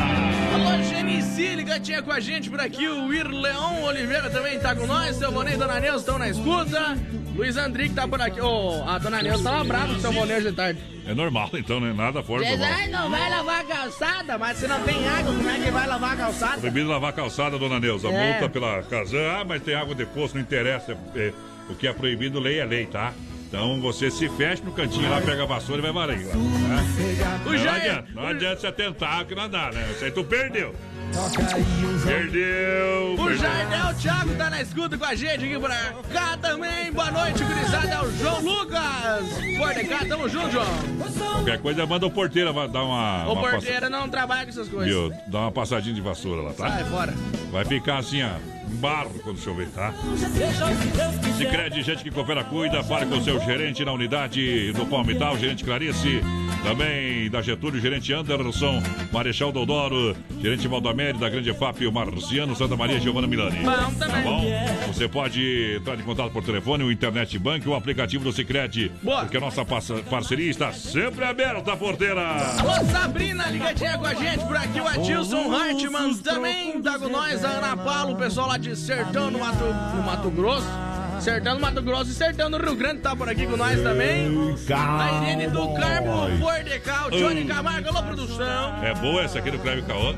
Alô, 0.56 0.84
Genici, 0.90 1.54
ligadinha 1.54 2.02
com 2.02 2.12
a 2.12 2.20
gente 2.20 2.50
por 2.50 2.60
aqui. 2.60 2.88
O 2.88 3.14
Irleão 3.14 3.84
Oliveira 3.84 4.28
também 4.32 4.60
tá 4.60 4.76
com 4.76 4.88
nós. 4.88 5.18
Seu 5.18 5.32
Vonei 5.32 5.54
e 5.54 5.58
Dona 5.58 5.80
Neuza 5.80 6.00
estão 6.00 6.18
na 6.18 6.28
escuta. 6.28 6.98
Luiz 7.36 7.58
Andrique 7.58 7.96
tá 7.96 8.08
por 8.08 8.22
aqui. 8.22 8.40
Ô, 8.40 8.84
a 8.88 8.98
Dona 9.00 9.22
Neuza 9.22 9.44
tava 9.44 9.64
brava 9.64 9.94
com 9.94 10.00
seu 10.00 10.12
hoje 10.12 10.42
de 10.42 10.52
tarde. 10.52 10.80
É 11.06 11.14
normal, 11.14 11.50
então, 11.54 11.80
né? 11.80 11.92
Nada 11.92 12.22
fora 12.24 12.44
do 12.44 12.50
normal. 12.50 12.88
Não 12.92 13.10
vai 13.10 13.30
lavar 13.30 13.62
a 13.62 13.64
calçada, 13.64 14.38
mas 14.38 14.58
se 14.58 14.68
não 14.68 14.82
tem 14.84 15.08
água, 15.08 15.34
como 15.34 15.50
é 15.50 15.60
que 15.60 15.72
vai 15.72 15.88
lavar 15.88 16.14
a 16.14 16.16
calçada? 16.16 16.58
Proibido 16.60 16.90
lavar 16.90 17.10
a 17.10 17.14
calçada, 17.14 17.58
dona 17.58 17.80
Neuza. 17.80 18.08
É. 18.08 18.32
Multa 18.32 18.50
pela 18.50 18.84
casa. 18.84 19.18
Ah, 19.40 19.44
mas 19.44 19.64
tem 19.64 19.74
água 19.74 19.96
de 19.96 20.06
poço, 20.06 20.36
não 20.36 20.42
interessa. 20.42 20.98
É, 21.16 21.34
o 21.70 21.76
que 21.76 21.88
é 21.88 21.94
proibido, 21.94 22.40
lei 22.40 22.60
é 22.60 22.66
lei, 22.66 22.86
tá? 22.86 23.14
Então 23.48 23.80
você 23.82 24.10
se 24.10 24.28
fecha 24.30 24.64
no 24.64 24.72
cantinho 24.72 25.10
lá, 25.10 25.22
pega 25.22 25.44
a 25.44 25.46
vassoura 25.46 25.88
e 25.88 25.92
vai. 25.92 26.08
Lá, 26.08 26.14
tá? 26.16 26.38
O 27.46 27.52
Não 27.52 27.74
adianta, 27.74 28.08
não 28.14 28.28
adianta 28.28 28.62
você 28.62 28.72
tentar 28.72 29.26
que 29.26 29.36
não 29.36 29.50
dá, 29.50 29.72
né? 29.72 29.88
Isso 29.92 30.06
aí 30.06 30.12
tu 30.12 30.24
perdeu. 30.24 30.74
Perdeu. 32.04 33.16
O 33.20 33.34
Jardel 33.36 33.94
Thiago 34.02 34.36
tá 34.36 34.50
na 34.50 34.62
escuta 34.62 34.98
com 34.98 35.06
a 35.06 35.14
gente 35.14 35.46
aqui 35.46 35.60
pra 35.60 35.94
cá 36.12 36.38
também. 36.42 36.92
Boa 36.92 37.12
noite, 37.12 37.44
gurizada. 37.44 37.88
É 37.88 38.02
o 38.02 38.12
João 38.18 38.42
Lucas. 38.42 39.26
Por 39.58 39.88
cá, 39.88 40.06
tamo 40.08 40.28
junto, 40.28 40.52
João. 40.52 40.66
Qualquer 41.36 41.60
coisa, 41.60 41.86
manda 41.86 42.06
o 42.08 42.12
porteiro 42.12 42.52
dar 42.68 42.84
uma. 42.84 43.28
O 43.28 43.34
uma 43.34 43.42
porteiro 43.52 43.90
não 43.90 44.10
trabalha 44.10 44.44
com 44.44 44.50
essas 44.50 44.68
passa- 44.68 44.76
coisas. 44.92 45.14
Dá 45.28 45.40
uma 45.42 45.52
passadinha 45.52 45.94
de 45.94 46.02
vassoura 46.02 46.42
lá, 46.42 46.54
tá? 46.54 46.70
Sai 46.70 46.84
fora. 46.86 47.14
Vai 47.52 47.66
ficar 47.66 47.98
assim, 48.00 48.24
ó. 48.24 48.32
Barro 48.74 49.12
quando 49.24 49.40
chover, 49.40 49.68
tá? 49.70 49.94
Sicredi 51.38 51.82
gente 51.84 52.04
que 52.04 52.12
coopera, 52.12 52.44
cuida, 52.44 52.84
fale 52.84 53.06
com 53.06 53.18
o 53.18 53.24
seu 53.24 53.40
gerente 53.42 53.84
na 53.86 53.92
unidade 53.94 54.72
do 54.74 54.86
Palmital, 54.86 55.38
gerente 55.38 55.64
Clarice, 55.64 56.22
também 56.64 57.30
da 57.30 57.42
Getúlio, 57.42 57.80
gerente 57.80 58.12
Anderson, 58.14 58.82
Marechal 59.12 59.52
Deodoro, 59.52 60.16
gerente 60.42 60.68
Valdamério, 60.68 61.20
da 61.20 61.30
Grande 61.30 61.54
FAP, 61.54 61.82
o 61.88 61.92
Marciano, 61.92 62.56
Santa 62.56 62.76
Maria, 62.76 63.00
Giovana 63.00 63.28
Milani. 63.28 63.60
Bom 63.60 63.72
Tá 63.94 64.06
também. 64.08 64.24
bom? 64.24 64.44
Você 64.88 65.08
pode 65.08 65.78
entrar 65.80 65.96
em 66.00 66.04
contato 66.04 66.32
por 66.32 66.44
telefone, 66.44 66.84
o 66.84 66.92
Internet 66.92 67.38
Bank, 67.40 67.68
o 67.68 67.76
aplicativo 67.76 68.24
do 68.24 68.32
Sicredi, 68.32 68.92
Boa. 69.02 69.22
porque 69.22 69.38
a 69.38 69.40
nossa 69.42 69.64
parceria 69.66 70.50
está 70.50 70.72
sempre 70.72 71.24
aberta, 71.26 71.76
porteira. 71.76 72.22
Alô, 72.60 72.74
Sabrina, 72.92 73.48
ligadinha 73.48 73.98
com 73.98 74.06
a 74.06 74.14
gente 74.14 74.46
por 74.46 74.56
aqui. 74.56 74.80
O 74.80 74.88
Adilson 74.88 75.54
Hartmann 75.54 76.14
também 76.18 76.82
tá 76.82 76.98
com 77.00 77.10
nós. 77.10 77.44
A 77.44 77.50
Ana 77.50 77.78
Paula, 77.78 78.12
o 78.12 78.16
pessoal 78.16 78.48
lá 78.48 78.58
de 78.58 78.63
Sertão, 78.76 79.30
no 79.30 79.40
Mato, 79.40 79.64
no 79.96 80.04
Mato 80.04 80.30
Grosso. 80.32 80.68
Sertão 81.20 81.56
no 81.56 81.62
Mato 81.62 81.82
Grosso 81.82 82.12
e 82.12 82.14
Sertão 82.14 82.50
no 82.50 82.58
Rio 82.58 82.76
Grande 82.76 83.00
tá 83.02 83.16
por 83.16 83.30
aqui 83.30 83.46
com 83.46 83.56
nós 83.56 83.80
também. 83.82 84.28
A 84.74 85.22
Irene 85.24 85.48
do 85.48 85.74
Carmo, 85.74 86.30
Bordecal, 86.38 87.12
Johnny 87.12 87.46
Camargo, 87.46 87.90
alô, 87.90 88.04
produção. 88.04 88.84
É 88.84 88.94
boa 88.96 89.22
essa 89.24 89.40
aqui 89.40 89.52
do 89.52 89.60
Creve 89.60 89.84
Caô? 89.84 90.16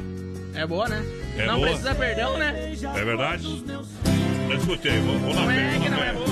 É 0.54 0.66
boa, 0.66 0.88
né? 0.88 1.06
É 1.38 1.46
não 1.46 1.56
boa. 1.56 1.68
precisa 1.68 1.94
perdão, 1.96 2.38
né? 2.38 2.74
É 2.96 3.04
verdade? 3.04 3.64
Não 4.48 4.56
escutei, 4.56 5.00
vou, 5.00 5.20
vou 5.20 5.34
na 5.34 5.42
Não 5.42 5.52
é 5.52 5.80
que 5.80 5.90
não 5.90 6.04
é 6.04 6.14
boa. 6.14 6.28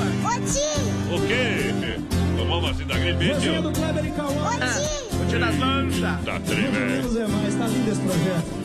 O 1.15 1.27
quê? 1.27 2.00
Tomou 2.38 2.62
vacina 2.62 2.93
da 2.93 3.00
gripe, 3.00 3.39
tio? 3.39 3.62
do 3.62 3.72
Kleber 3.72 4.05
e 4.05 4.12
Cauã. 4.12 4.50
Ah, 4.62 5.15
Vou 5.15 5.27
tirar 5.27 5.50
as 5.50 5.60
lanças. 5.60 6.01
Tá. 6.01 6.39
Zé 6.48 7.27
Mais, 7.27 7.55
tá 7.55 7.67
lindo 7.67 7.91
esse 7.91 8.01
projeto. 8.01 8.62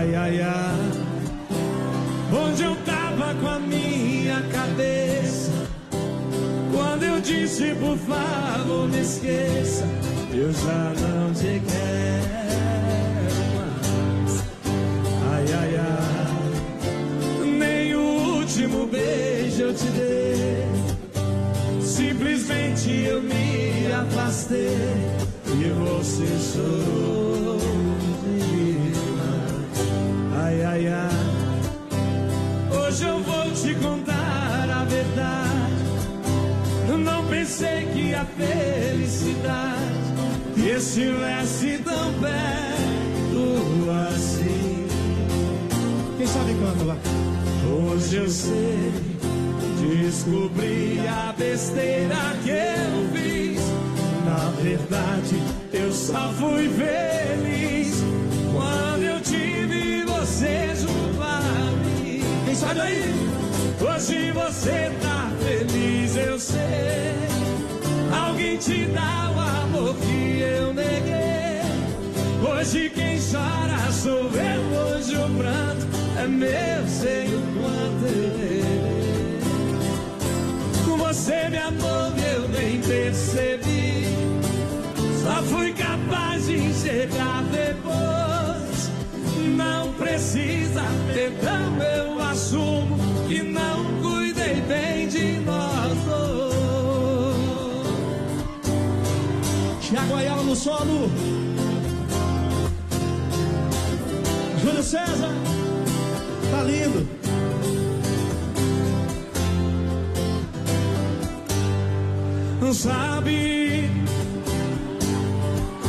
Ai, 0.00 0.14
ai, 0.14 0.40
ai. 0.40 0.90
Onde 2.32 2.62
eu 2.62 2.74
tava 2.86 3.34
com 3.34 3.46
a 3.46 3.58
minha 3.58 4.40
cabeça? 4.50 5.52
Quando 6.72 7.02
eu 7.02 7.20
disse, 7.20 7.74
por 7.74 7.98
favor, 7.98 8.88
me 8.88 9.02
esqueça. 9.02 9.84
Eu 10.32 10.50
já 10.54 10.94
não 11.02 11.34
te 11.34 11.60
quero 11.68 13.44
mais. 13.58 14.42
Ai, 15.34 15.44
ai, 15.60 15.76
ai. 15.76 17.44
Nem 17.58 17.94
o 17.94 18.38
último 18.38 18.86
beijo 18.86 19.64
eu 19.64 19.74
te 19.74 19.84
dei. 19.90 20.64
Simplesmente 21.82 22.90
eu 23.04 23.20
me 23.20 23.92
afastei 23.92 24.78
e 25.46 25.68
você 25.78 26.26
chorou. 26.54 27.89
Ai, 30.80 30.86
ai, 30.86 30.94
ai. 30.94 32.78
Hoje 32.78 33.04
eu 33.06 33.22
vou 33.22 33.50
te 33.52 33.74
contar 33.74 34.66
a 34.70 34.84
verdade. 34.84 35.50
Não 37.04 37.26
pensei 37.26 37.84
que 37.92 38.14
a 38.14 38.24
felicidade 38.24 39.76
estivesse 40.56 41.82
tão 41.84 42.14
perto 42.14 43.90
assim. 44.08 44.86
Quem 46.16 46.26
sabe 46.26 46.54
quando 46.54 46.86
lá? 46.86 46.96
Hoje 47.70 48.16
eu 48.16 48.30
sei, 48.30 48.92
descobri 49.80 51.06
a 51.06 51.34
besteira 51.36 52.16
que 52.42 52.50
eu 52.50 53.10
fiz. 53.12 53.60
Na 54.24 54.50
verdade, 54.62 55.42
eu 55.74 55.92
só 55.92 56.32
fui 56.38 56.70
feliz 56.70 58.02
quando 58.54 58.89
eu 60.30 60.36
tive 60.36 60.36
você 60.36 60.76
junto 60.76 61.22
a 61.22 61.40
mim. 61.84 62.22
Quem 62.44 62.54
sabe 62.54 62.80
aí? 62.80 63.14
Hoje 63.80 64.30
você 64.32 64.92
tá 65.02 65.30
feliz, 65.42 66.16
eu 66.16 66.38
sei. 66.38 66.60
Alguém 68.12 68.56
te 68.56 68.86
dá 68.86 69.32
o 69.34 69.40
amor 69.40 69.96
que 69.96 70.40
eu 70.40 70.72
neguei. 70.72 71.62
Hoje 72.48 72.90
quem 72.90 73.18
chora 73.18 73.90
sou 73.92 74.30
eu, 74.30 74.62
hoje 74.78 75.16
o 75.16 75.28
pranto 75.36 75.86
é 76.18 76.26
meu, 76.26 76.86
sei 76.88 77.26
o 77.34 77.42
quanto 77.60 78.06
eu. 78.06 78.60
Com 80.84 80.96
você 80.98 81.48
me 81.48 81.58
amou, 81.58 82.12
eu 82.34 82.48
nem 82.48 82.80
percebi. 82.80 84.06
Só 85.22 85.42
fui 85.42 85.72
capaz 85.72 86.46
de 86.46 86.56
enxergar. 86.56 87.49
Não 89.60 89.92
precisa, 89.92 90.82
então 91.26 91.82
eu 91.98 92.22
assumo 92.22 92.96
que 93.28 93.42
não 93.42 93.84
cuidei 94.02 94.56
bem 94.72 95.08
de 95.08 95.40
nós 95.40 95.92
dois. 96.08 96.60
Tiago 99.82 100.14
Ayala 100.16 100.42
no 100.42 100.56
solo. 100.56 101.10
Júlio 104.62 104.82
César, 104.82 105.34
tá 106.50 106.62
lindo. 106.62 107.06
Não 112.60 112.72
sabe 112.74 113.90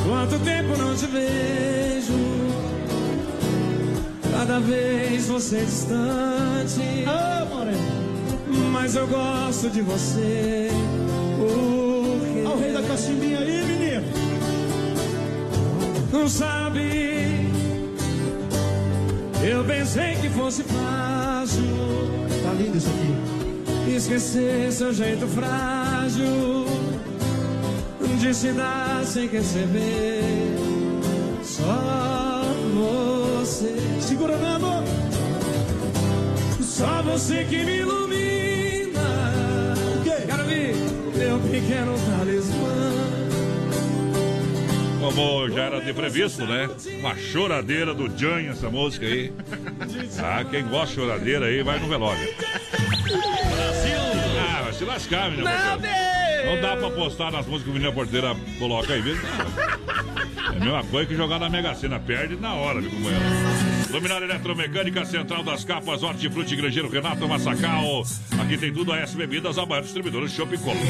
quanto 0.03 0.39
tempo 0.43 0.77
não 0.77 0.95
te 0.95 1.05
vejo. 1.05 2.00
Cada 4.41 4.59
vez 4.59 5.27
você 5.27 5.57
é 5.57 5.63
distante. 5.63 7.05
Ah, 7.05 7.45
Mas 8.71 8.95
eu 8.95 9.05
gosto 9.05 9.69
de 9.69 9.83
você. 9.83 10.67
Porque... 11.37 12.39
Olha 12.47 12.55
o 12.55 12.59
rei 12.59 12.73
da 12.73 12.81
cachimbinha 12.81 13.37
aí, 13.37 13.63
menino. 13.67 14.03
Não 16.11 16.27
sabe. 16.27 17.51
Eu 19.43 19.63
pensei 19.63 20.15
que 20.15 20.29
fosse 20.29 20.63
fácil. 20.63 21.63
Tá 22.43 22.51
lindo 22.53 22.79
isso 22.79 22.89
aqui. 22.89 23.95
Esquecer 23.95 24.71
seu 24.71 24.91
jeito 24.91 25.27
frágil. 25.27 26.65
De 28.19 28.33
se 28.33 28.51
dar 28.53 29.05
sem 29.05 29.27
receber. 29.27 30.50
Você. 33.61 34.01
Segura, 34.01 34.37
Nando. 34.37 34.83
Só 36.61 37.01
você 37.03 37.45
que 37.45 37.63
me 37.63 37.77
ilumina. 37.77 39.01
O 39.95 40.03
quê? 40.03 40.23
Quero 40.25 40.43
ver 40.45 40.75
meu 41.15 41.39
pequeno 41.39 41.95
talismã. 42.17 42.91
Como 44.99 45.49
já 45.49 45.63
era 45.63 45.81
de 45.81 45.93
previsto, 45.93 46.45
né? 46.45 46.69
Uma 46.99 47.15
choradeira 47.15 47.93
do 47.93 48.07
Jan, 48.17 48.41
essa 48.49 48.69
música 48.69 49.05
aí. 49.05 49.31
Ah, 50.23 50.43
quem 50.43 50.63
gosta 50.67 50.87
de 50.87 50.93
choradeira 50.93 51.47
aí 51.47 51.63
vai 51.63 51.79
no 51.79 51.87
velório. 51.87 52.21
Ah, 54.39 54.61
vai 54.63 54.73
se 54.73 54.83
lascar, 54.83 55.31
menina. 55.31 55.51
Não, 56.45 56.61
dá 56.61 56.77
pra 56.77 56.91
postar 56.91 57.31
nas 57.31 57.45
músicas 57.47 57.63
que 57.63 57.69
o 57.69 57.73
menina 57.73 57.91
porteira 57.91 58.35
coloca 58.59 58.93
aí, 58.93 59.01
viu? 59.01 59.15
Não. 59.15 60.01
É 60.51 60.57
a 60.57 60.59
mesma 60.59 60.83
coisa 60.83 61.07
que 61.07 61.15
jogar 61.15 61.39
na 61.39 61.49
Mega 61.49 61.73
Sena. 61.73 61.99
Perde 61.99 62.35
na 62.35 62.53
hora, 62.53 62.81
meu 62.81 62.91
companheiro. 62.91 63.23
Luminária 63.91 64.25
Eletromecânica, 64.25 65.05
Central 65.05 65.43
das 65.43 65.63
Capas, 65.63 66.01
Hortifruti, 66.01 66.55
Grangeiro 66.55 66.89
Renato 66.89 67.27
Massacal. 67.27 68.03
Aqui 68.41 68.57
tem 68.57 68.73
tudo 68.73 68.93
a 68.93 68.97
S 68.97 69.15
Bebidas, 69.15 69.57
a 69.57 69.65
maior 69.65 69.81
distribuidora 69.81 70.27
Shopping 70.27 70.57
Colônia. 70.57 70.81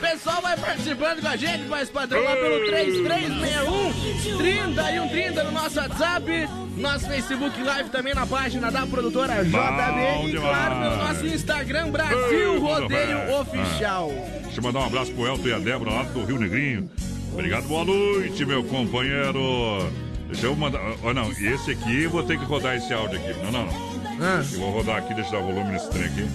Pessoal 0.00 0.40
vai 0.40 0.56
participando 0.56 1.20
com 1.20 1.28
a 1.28 1.36
gente, 1.36 1.68
faz 1.68 1.90
padrão 1.90 2.22
lá 2.24 2.34
pelo 2.34 2.64
3361 2.66 4.36
3130 4.38 5.44
no 5.44 5.52
nosso 5.52 5.78
WhatsApp, 5.78 6.48
nosso 6.76 7.06
Facebook 7.06 7.62
Live 7.62 7.90
também 7.90 8.14
na 8.14 8.26
página 8.26 8.70
da 8.70 8.86
produtora 8.86 9.44
JB 9.44 9.48
e 9.48 9.50
claro 9.52 10.26
demais. 10.26 10.78
pelo 10.78 10.96
nosso 10.96 11.26
Instagram 11.26 11.90
Brasil 11.90 12.54
Ei, 12.54 12.58
Rodeio 12.58 13.40
Oficial. 13.40 14.10
Deixa 14.44 14.58
eu 14.58 14.62
mandar 14.62 14.80
um 14.80 14.86
abraço 14.86 15.12
pro 15.12 15.26
Elton 15.26 15.48
e 15.48 15.52
a 15.52 15.58
Débora 15.58 15.90
lá 15.90 16.02
do 16.04 16.24
Rio 16.24 16.38
Negrinho. 16.38 16.90
Obrigado, 17.32 17.68
boa 17.68 17.84
noite, 17.84 18.44
meu 18.46 18.64
companheiro. 18.64 20.09
Deixa 20.30 20.46
eu 20.46 20.54
mandar. 20.56 20.80
Ó, 21.02 21.12
não, 21.12 21.32
e 21.32 21.46
esse 21.48 21.72
aqui 21.72 22.04
eu 22.04 22.10
vou 22.10 22.22
ter 22.22 22.38
que 22.38 22.44
rodar 22.44 22.76
esse 22.76 22.92
áudio 22.92 23.18
aqui. 23.18 23.32
Não, 23.42 23.50
não, 23.52 23.66
não. 23.66 23.90
Ah. 24.22 24.42
Eu 24.52 24.60
vou 24.60 24.70
rodar 24.70 24.98
aqui, 24.98 25.12
deixa 25.14 25.34
eu 25.34 25.40
dar 25.40 25.46
volume 25.46 25.72
nesse 25.72 25.90
trem 25.90 26.04
aqui. 26.04 26.28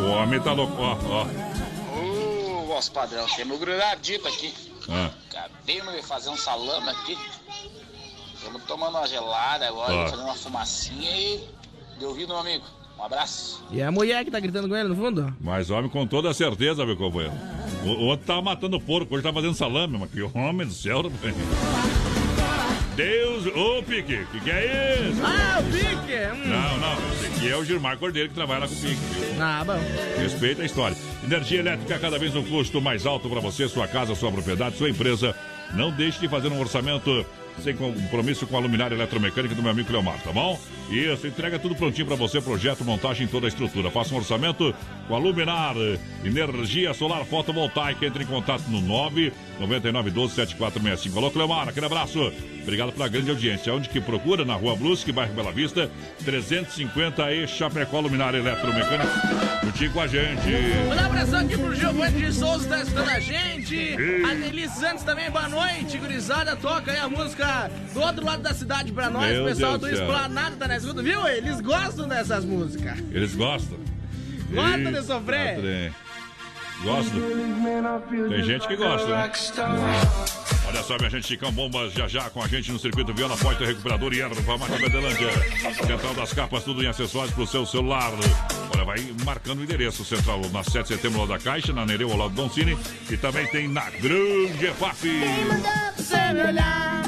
O 0.00 0.10
homem 0.10 0.40
tá 0.40 0.52
louco, 0.52 0.74
ó, 0.80 0.96
ó. 1.04 1.26
Ô, 1.98 2.66
vosso 2.66 2.92
padrão, 2.92 3.26
temos 3.34 3.58
grudadito 3.58 4.28
aqui. 4.28 4.54
Ah. 4.88 5.10
Acabemos 5.30 5.94
de 5.94 6.02
fazer 6.02 6.30
um 6.30 6.36
salame 6.36 6.88
aqui. 6.90 7.18
Estamos 8.34 8.62
tomando 8.64 8.96
uma 8.96 9.06
gelada 9.06 9.66
agora, 9.66 9.92
Ah. 10.04 10.08
fazendo 10.08 10.24
uma 10.24 10.34
fumacinha 10.34 11.10
e 11.10 11.44
deu 11.98 12.10
ouvido, 12.10 12.28
meu 12.28 12.38
amigo. 12.38 12.64
Um 12.98 13.02
abraço. 13.04 13.62
E 13.70 13.80
é 13.80 13.84
a 13.86 13.92
mulher 13.92 14.24
que 14.24 14.30
tá 14.30 14.40
gritando 14.40 14.68
com 14.68 14.76
ele 14.76 14.88
no 14.88 14.96
fundo? 14.96 15.32
Mas 15.40 15.70
homem 15.70 15.88
com 15.90 16.06
toda 16.06 16.32
certeza, 16.34 16.84
meu 16.84 16.96
companheiro. 16.96 17.32
O, 17.84 18.06
outro 18.06 18.26
tava 18.26 18.42
matando 18.42 18.80
porco, 18.80 19.14
hoje 19.14 19.22
tá 19.22 19.32
fazendo 19.32 19.54
salame, 19.54 19.96
mas 19.98 20.10
que 20.10 20.20
homem 20.22 20.66
do 20.66 20.72
céu, 20.72 21.02
rapaz. 21.02 21.34
Deus, 22.98 23.46
ô 23.54 23.80
Pique, 23.80 24.16
o 24.16 24.26
que, 24.26 24.40
que 24.40 24.50
é 24.50 24.96
isso? 25.08 25.22
Ah, 25.24 25.60
o 25.60 25.64
pique! 25.70 26.16
Hum. 26.34 26.48
Não, 26.48 26.78
não, 26.78 27.12
esse 27.12 27.26
aqui 27.26 27.48
é 27.48 27.56
o 27.56 27.64
Gilmar 27.64 27.96
Cordeiro 27.96 28.28
que 28.28 28.34
trabalha 28.34 28.62
lá 28.62 28.66
com 28.66 28.74
o 28.74 28.76
Pique. 28.76 28.96
viu? 28.96 29.40
Ah, 29.40 29.62
bom. 29.64 29.78
Respeita 30.20 30.62
a 30.62 30.66
história. 30.66 30.96
Energia 31.22 31.60
elétrica 31.60 31.96
cada 32.00 32.18
vez 32.18 32.34
um 32.34 32.42
custo 32.42 32.80
mais 32.80 33.06
alto 33.06 33.30
para 33.30 33.38
você, 33.38 33.68
sua 33.68 33.86
casa, 33.86 34.16
sua 34.16 34.32
propriedade, 34.32 34.76
sua 34.76 34.90
empresa. 34.90 35.32
Não 35.74 35.92
deixe 35.92 36.18
de 36.18 36.26
fazer 36.26 36.48
um 36.48 36.58
orçamento 36.58 37.24
sem 37.62 37.76
compromisso 37.76 38.48
com 38.48 38.56
a 38.56 38.60
luminária 38.60 38.96
eletromecânica 38.96 39.54
do 39.54 39.62
meu 39.62 39.70
amigo 39.70 39.92
Leomar, 39.92 40.20
tá 40.22 40.32
bom? 40.32 40.58
Isso, 40.90 41.26
entrega 41.26 41.58
tudo 41.58 41.76
prontinho 41.76 42.06
para 42.06 42.16
você, 42.16 42.40
projeto, 42.40 42.84
montagem 42.84 43.28
toda 43.28 43.46
a 43.46 43.48
estrutura. 43.48 43.92
Faça 43.92 44.14
um 44.14 44.18
orçamento 44.18 44.74
com 45.06 45.14
a 45.14 45.18
Luminar, 45.18 45.74
energia 46.24 46.92
solar 46.94 47.24
fotovoltaica. 47.24 48.06
Entre 48.06 48.24
em 48.24 48.26
contato 48.26 48.64
no 48.68 48.80
99912 48.80 50.34
7465. 50.34 51.16
Alô, 51.18 51.30
Cleomar, 51.30 51.68
aquele 51.68 51.86
abraço. 51.86 52.32
Obrigado 52.68 52.92
pela 52.92 53.08
grande 53.08 53.30
audiência. 53.30 53.72
Onde 53.72 53.88
que 53.88 53.98
procura? 53.98 54.44
Na 54.44 54.52
Rua 54.52 54.76
Brusque, 54.76 55.10
bairro 55.10 55.32
Bela 55.32 55.50
Vista, 55.50 55.90
350 56.22 57.32
e 57.32 57.48
Chapecó 57.48 57.98
Luminária 57.98 58.36
Eletromecânica. 58.36 59.10
Juntinho 59.64 59.90
com 59.90 60.00
a 60.02 60.06
gente. 60.06 60.50
Mandar 60.86 61.04
um 61.04 61.06
abração 61.06 61.40
aqui 61.40 61.56
pro 61.56 61.74
Giovanni 61.74 62.26
de 62.26 62.30
Souza, 62.30 62.68
tá 62.68 62.82
escutando 62.82 63.08
a 63.08 63.20
gente. 63.20 63.96
A 64.22 64.34
Nelly 64.34 64.68
Santos 64.68 65.02
também, 65.02 65.30
boa 65.30 65.48
noite. 65.48 65.96
Gurizada, 65.96 66.56
toca 66.56 66.92
aí 66.92 66.98
a 66.98 67.08
música 67.08 67.70
do 67.94 68.02
outro 68.02 68.22
lado 68.22 68.42
da 68.42 68.52
cidade 68.52 68.92
pra 68.92 69.08
nós. 69.08 69.32
Meu 69.32 69.44
o 69.44 69.46
pessoal 69.46 69.78
Deus 69.78 69.92
do. 69.92 70.02
Esplanada 70.02 70.56
tá 70.56 70.68
na 70.68 70.76
escuta, 70.76 71.02
viu? 71.02 71.26
Eles 71.26 71.62
gostam 71.62 72.06
dessas 72.06 72.44
músicas. 72.44 72.98
Eles 73.10 73.34
gostam? 73.34 73.78
Gosta 74.50 74.76
Eita, 74.76 74.92
de 74.92 75.06
sofrer? 75.06 75.92
Gostam? 76.84 77.20
Tem 78.28 78.44
gente 78.44 78.68
que 78.68 78.76
gosta, 78.76 79.08
né? 79.08 79.32
Olha 80.68 80.82
só, 80.82 80.98
minha 80.98 81.08
gente, 81.08 81.26
Chicão 81.26 81.50
Bombas 81.50 81.94
já 81.94 82.06
já 82.06 82.28
com 82.28 82.42
a 82.42 82.46
gente 82.46 82.70
no 82.70 82.78
circuito 82.78 83.14
Viola, 83.14 83.38
Porta 83.38 83.64
Recuperador 83.64 84.12
e 84.12 84.20
Erva 84.20 84.58
Mate 84.58 84.82
Medelândia. 84.82 85.30
Central 85.74 86.14
das 86.14 86.32
capas, 86.34 86.62
tudo 86.62 86.84
em 86.84 86.86
acessórios 86.86 87.32
pro 87.32 87.46
seu 87.46 87.64
celular. 87.64 88.12
Olha, 88.74 88.84
vai 88.84 88.98
marcando 89.24 89.60
o 89.60 89.64
endereço 89.64 90.04
central 90.04 90.42
na 90.52 90.62
7 90.62 90.82
de 90.82 90.88
setembro, 90.88 91.20
lá 91.20 91.26
da 91.26 91.38
Caixa, 91.38 91.72
na 91.72 91.86
Nereu, 91.86 92.12
ao 92.12 92.18
lado 92.18 92.34
do 92.34 92.42
Don 92.42 92.50
Cine. 92.50 92.76
E 93.10 93.16
também 93.16 93.46
tem 93.46 93.66
na 93.66 93.88
Grande 93.88 94.66
EFAP. 94.66 95.08
Você 95.96 96.32
me 96.34 96.42
olhar 96.42 97.02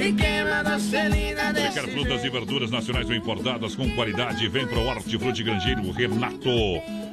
e 0.00 0.12
quem 0.12 0.44
mandou 0.44 0.78
ser 0.78 1.10
linda 1.10 1.46
Você 1.46 1.52
desse 1.52 1.80
quer 1.80 1.90
frutas 1.90 2.24
e 2.24 2.30
verduras 2.30 2.70
nacionais 2.70 3.08
bem 3.08 3.18
importadas 3.18 3.74
com 3.74 3.90
qualidade? 3.94 4.48
Vem 4.48 4.66
pro 4.66 4.80
Hortifruti 4.84 5.42
Grangeiro 5.42 5.90
Renato. 5.90 6.48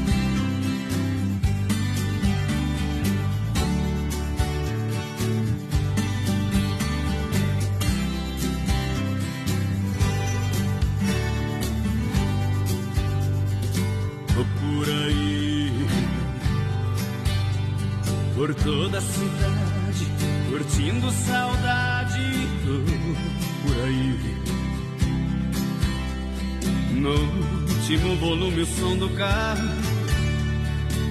Último 27.94 28.16
volume, 28.16 28.62
o 28.62 28.66
som 28.66 28.98
do 28.98 29.10
carro. 29.10 29.70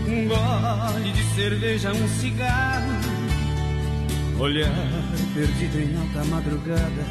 Um 0.09 0.27
gole 0.27 1.13
de 1.13 1.35
cerveja, 1.35 1.93
um 1.93 2.09
cigarro. 2.09 2.93
Olhar 4.39 4.73
perdido 5.33 5.79
em 5.79 5.97
alta 5.97 6.25
madrugada. 6.25 7.07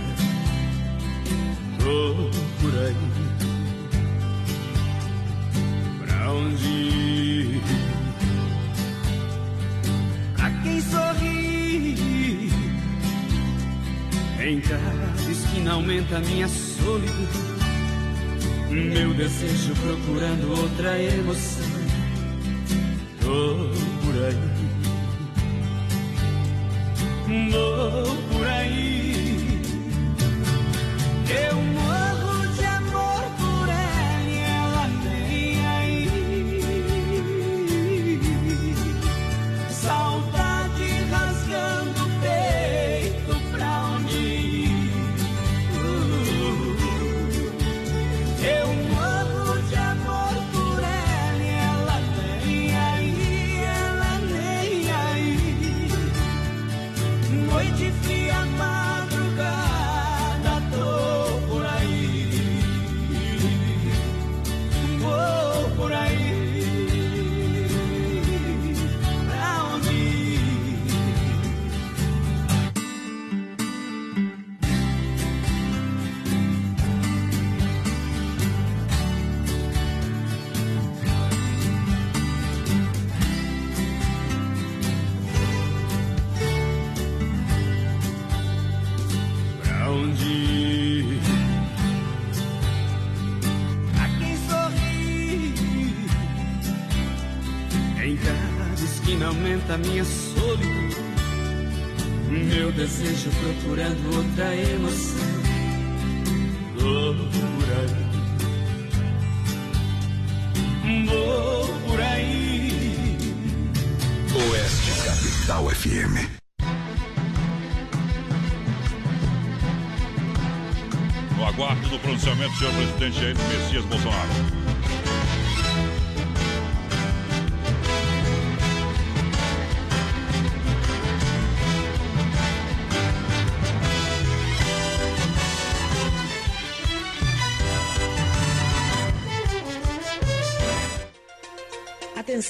Tô 1.80 2.30
por 2.62 2.78
aí 2.80 2.96
pra 6.06 6.32
onde 6.32 6.68
ir? 6.68 7.62
Pra 10.36 10.50
quem 10.62 10.82
sorri 10.82 12.52
Em 14.40 14.60
cada 14.62 15.32
esquina 15.32 15.72
aumenta 15.72 16.20
minha 16.20 16.48
solidão 16.48 17.51
Meu 18.72 19.14
desejo 19.14 19.74
procurando 19.76 20.62
outra 20.62 20.98
emoção. 20.98 21.66
Tô 23.20 23.70
por 24.02 24.16
aí. 24.24 24.52
Vou 27.52 28.16
por 28.32 28.48
aí. 28.48 29.62
Eu 31.30 31.56
morro 31.56 32.31
noite 57.52 57.92
fria, 58.02 58.46
mas. 58.58 58.91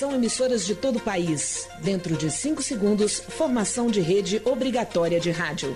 Atenção, 0.01 0.15
emissoras 0.15 0.65
de 0.65 0.73
todo 0.73 0.95
o 0.95 0.99
país. 0.99 1.69
Dentro 1.83 2.17
de 2.17 2.31
5 2.31 2.63
segundos, 2.63 3.19
formação 3.19 3.85
de 3.85 4.01
rede 4.01 4.41
obrigatória 4.43 5.19
de 5.19 5.29
rádio. 5.29 5.75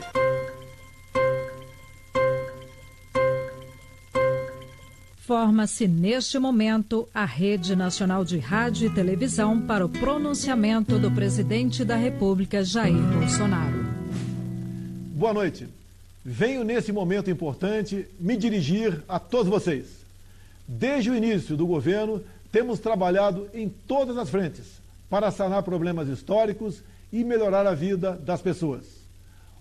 Forma-se 5.18 5.88
neste 5.88 6.40
momento 6.40 7.08
a 7.14 7.24
Rede 7.24 7.76
Nacional 7.76 8.26
de 8.26 8.40
Rádio 8.40 8.88
e 8.88 8.96
Televisão 8.96 9.62
para 9.62 9.86
o 9.86 9.90
pronunciamento 9.90 10.98
do 10.98 11.12
presidente 11.12 11.86
da 11.86 11.96
República, 11.96 12.64
Jair 12.64 12.98
Bolsonaro. 12.98 13.86
Boa 15.14 15.36
noite. 15.36 15.68
Venho 16.24 16.64
nesse 16.64 16.92
momento 16.92 17.30
importante 17.30 18.08
me 18.20 18.36
dirigir 18.36 19.04
a 19.08 19.20
todos 19.20 19.48
vocês. 19.48 19.86
Desde 20.68 21.12
o 21.12 21.16
início 21.16 21.56
do 21.56 21.68
governo, 21.68 22.24
temos 22.56 22.80
trabalhado 22.80 23.50
em 23.54 23.68
todas 23.68 24.18
as 24.18 24.30
frentes 24.30 24.82
para 25.10 25.30
sanar 25.30 25.62
problemas 25.62 26.08
históricos 26.08 26.82
e 27.12 27.22
melhorar 27.22 27.68
a 27.68 27.74
vida 27.74 28.14
das 28.14 28.42
pessoas. 28.42 28.86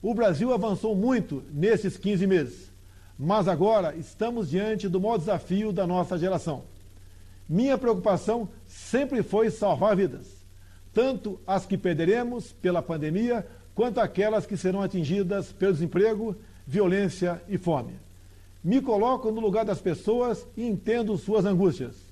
O 0.01 0.15
Brasil 0.15 0.55
avançou 0.55 0.95
muito 0.95 1.43
nesses 1.53 1.97
15 1.97 2.25
meses, 2.25 2.71
mas 3.19 3.49
agora 3.49 3.97
estamos 3.97 4.49
diante 4.49 4.89
do 4.89 5.01
maior 5.01 5.19
desafio 5.19 5.73
da 5.73 5.89
nossa 5.89 6.17
geração. 6.17 6.63
Minha 7.49 7.77
preocupação 7.77 8.49
sempre 8.69 9.25
foi 9.25 9.51
salvar 9.51 9.97
vidas, 9.97 10.29
tanto 10.93 11.41
as 11.45 11.67
que 11.67 11.77
perderemos 11.77 12.53
pela 12.53 12.81
pandemia, 12.81 13.45
quanto 13.75 13.99
aquelas 13.99 14.47
que 14.47 14.57
serão 14.57 14.81
atingidas 14.81 15.51
pelo 15.51 15.73
desemprego, 15.73 16.37
violência 16.65 17.43
e 17.49 17.59
fome. 17.59 17.95
Me 18.63 18.81
coloco 18.81 19.33
no 19.33 19.41
lugar 19.41 19.65
das 19.65 19.81
pessoas 19.81 20.47
e 20.57 20.65
entendo 20.65 21.19
suas 21.19 21.45
angústias. 21.45 22.04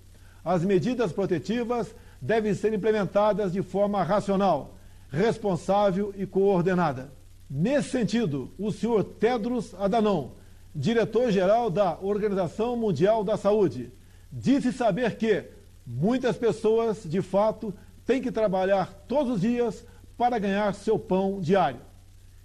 As 0.45 0.65
medidas 0.65 1.13
protetivas 1.13 1.95
devem 2.21 2.55
ser 2.55 2.73
implementadas 2.73 3.53
de 3.53 3.63
forma 3.63 4.03
racional, 4.03 4.77
responsável 5.09 6.13
e 6.17 6.27
coordenada. 6.27 7.13
Nesse 7.49 7.91
sentido, 7.91 8.51
o 8.59 8.73
senhor 8.73 9.05
Tedros 9.05 9.75
Adhanom, 9.75 10.31
diretor-geral 10.75 11.69
da 11.69 11.99
Organização 12.01 12.77
Mundial 12.77 13.23
da 13.23 13.37
Saúde, 13.37 13.93
disse 14.33 14.73
saber 14.73 15.17
que 15.17 15.45
muitas 15.87 16.37
pessoas, 16.37 17.03
de 17.05 17.21
fato, 17.21 17.75
têm 18.07 18.23
que 18.23 18.33
trabalhar 18.33 18.93
todos 19.07 19.35
os 19.35 19.41
dias 19.41 19.87
para 20.17 20.39
ganhar 20.39 20.75
seu 20.75 20.99
pão 20.99 21.41
diário. 21.41 21.81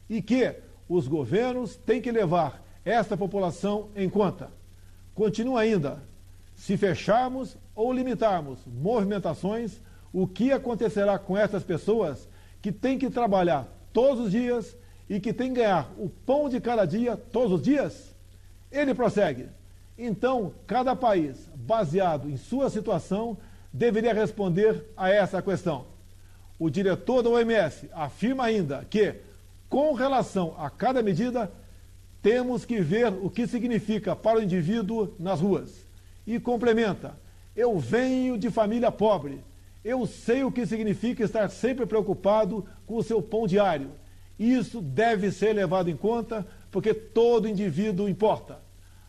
E 0.10 0.21
que 0.21 0.55
os 0.89 1.07
governos 1.07 1.75
têm 1.75 2.01
que 2.01 2.12
levar 2.12 2.63
esta 2.83 3.17
população 3.17 3.89
em 3.95 4.10
conta. 4.10 4.51
Continua 5.13 5.62
ainda: 5.62 6.03
se 6.58 6.76
fecharmos 6.76 7.56
ou 7.76 7.93
limitarmos 7.93 8.60
movimentações, 8.65 9.80
o 10.12 10.28
que 10.28 10.52
acontecerá 10.52 11.17
com 11.20 11.38
essas 11.38 11.63
pessoas 11.63 12.28
que 12.62 12.72
têm 12.72 12.98
que 12.98 13.10
trabalhar 13.10 13.67
todos 13.93 14.26
os 14.26 14.32
dias 14.32 14.76
e 15.08 15.20
que 15.20 15.32
têm 15.32 15.54
que 15.54 15.62
ganhar 15.62 15.89
o 15.98 16.10
pão 16.10 16.50
de 16.50 16.60
cada 16.60 16.84
dia 16.84 17.15
todos 17.15 17.54
os 17.54 17.62
dias? 17.62 18.15
Ele 18.72 18.93
prossegue. 18.96 19.48
Então, 19.98 20.54
cada 20.65 20.96
país, 20.96 21.48
baseado 21.56 22.30
em 22.30 22.38
sua 22.38 22.70
situação, 22.70 23.38
deveria 23.72 24.13
responder 24.13 24.84
a 24.98 25.10
essa 25.10 25.41
questão. 25.41 25.86
O 26.58 26.72
diretor 26.72 27.22
da 27.22 27.30
OMS 27.30 27.88
afirma 27.93 28.46
ainda 28.46 28.84
que, 28.89 29.13
com 29.70 29.93
relação 29.93 30.56
a 30.58 30.72
cada 30.72 31.04
medida, 31.04 31.52
temos 32.22 32.65
que 32.65 32.82
ver 32.82 33.13
o 33.13 33.30
que 33.30 33.46
significa 33.46 34.15
para 34.15 34.39
o 34.39 34.41
indivíduo 34.41 35.13
nas 35.20 35.39
ruas. 35.39 35.87
E 36.28 36.40
complementa: 36.40 37.16
eu 37.58 37.80
venho 37.80 38.38
de 38.38 38.52
família 38.52 38.92
pobre. 38.92 39.44
Eu 39.84 40.06
sei 40.06 40.44
o 40.44 40.52
que 40.52 40.63
significa 40.66 41.24
estar 41.24 41.50
sempre 41.50 41.88
preocupado 41.88 42.63
com 42.86 42.98
o 42.98 43.04
seu 43.04 43.20
pão 43.20 43.48
diário. 43.48 43.90
Isso 44.38 44.80
deve 44.80 45.32
ser 45.32 45.54
levado 45.54 45.90
em 45.90 45.98
conta 45.98 46.46
porque 46.70 46.94
todo 46.94 47.48
indivíduo 47.48 48.08
importa. 48.08 48.60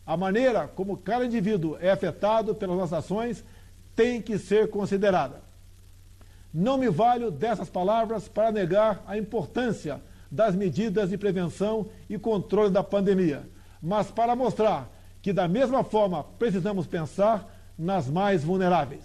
A 0.03 0.17
maneira 0.17 0.67
como 0.67 0.97
cada 0.97 1.25
indivíduo 1.25 1.77
é 1.79 1.91
afetado 1.91 2.55
pelas 2.55 2.75
nossas 2.75 3.05
ações 3.05 3.43
tem 3.95 4.19
que 4.19 4.39
ser 4.39 4.69
considerada. 4.69 5.43
Não 6.51 6.79
me 6.79 6.89
valho 6.89 7.29
dessas 7.29 7.69
palavras 7.69 8.27
para 8.27 8.51
negar 8.51 9.03
a 9.05 9.15
importância 9.15 10.01
das 10.31 10.55
medidas 10.55 11.11
de 11.11 11.17
prevenção 11.17 11.87
e 12.09 12.17
controle 12.17 12.71
da 12.71 12.83
pandemia, 12.83 13.47
mas 13.81 14.09
para 14.09 14.35
mostrar 14.35 14.89
que, 15.21 15.33
da 15.33 15.47
mesma 15.47 15.83
forma, 15.83 16.23
precisamos 16.23 16.87
pensar 16.87 17.55
nas 17.77 18.07
mais 18.07 18.43
vulneráveis. 18.43 19.03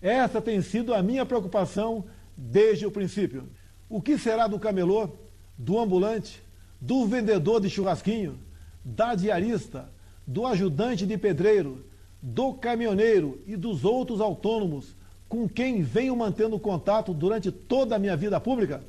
Essa 0.00 0.40
tem 0.40 0.60
sido 0.62 0.94
a 0.94 1.02
minha 1.02 1.26
preocupação 1.26 2.04
desde 2.36 2.86
o 2.86 2.90
princípio. 2.90 3.48
O 3.88 4.00
que 4.00 4.16
será 4.18 4.46
do 4.46 4.58
camelô, 4.58 5.10
do 5.56 5.78
ambulante, 5.78 6.42
do 6.80 7.06
vendedor 7.06 7.60
de 7.60 7.68
churrasquinho, 7.68 8.38
da 8.84 9.14
diarista, 9.14 9.90
do 10.26 10.46
ajudante 10.46 11.06
de 11.06 11.16
pedreiro, 11.18 11.84
do 12.22 12.54
caminhoneiro 12.54 13.40
e 13.46 13.56
dos 13.56 13.84
outros 13.84 14.20
autônomos 14.20 14.94
com 15.28 15.48
quem 15.48 15.82
venho 15.82 16.16
mantendo 16.16 16.58
contato 16.58 17.12
durante 17.12 17.50
toda 17.50 17.96
a 17.96 17.98
minha 17.98 18.16
vida 18.16 18.40
pública? 18.40 18.82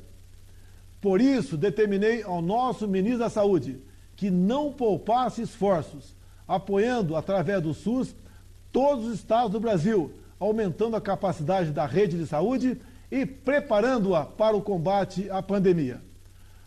Por 1.00 1.20
isso, 1.20 1.56
determinei 1.56 2.22
ao 2.22 2.42
nosso 2.42 2.86
ministro 2.86 3.20
da 3.20 3.30
Saúde 3.30 3.78
que 4.16 4.30
não 4.30 4.72
poupasse 4.72 5.42
esforços, 5.42 6.14
apoiando, 6.50 7.14
através 7.14 7.62
do 7.62 7.72
SUS, 7.72 8.12
todos 8.72 9.06
os 9.06 9.14
estados 9.14 9.52
do 9.52 9.60
Brasil, 9.60 10.12
aumentando 10.36 10.96
a 10.96 11.00
capacidade 11.00 11.70
da 11.70 11.86
rede 11.86 12.18
de 12.18 12.26
saúde 12.26 12.80
e 13.08 13.24
preparando-a 13.24 14.24
para 14.24 14.56
o 14.56 14.62
combate 14.62 15.30
à 15.30 15.40
pandemia. 15.40 16.02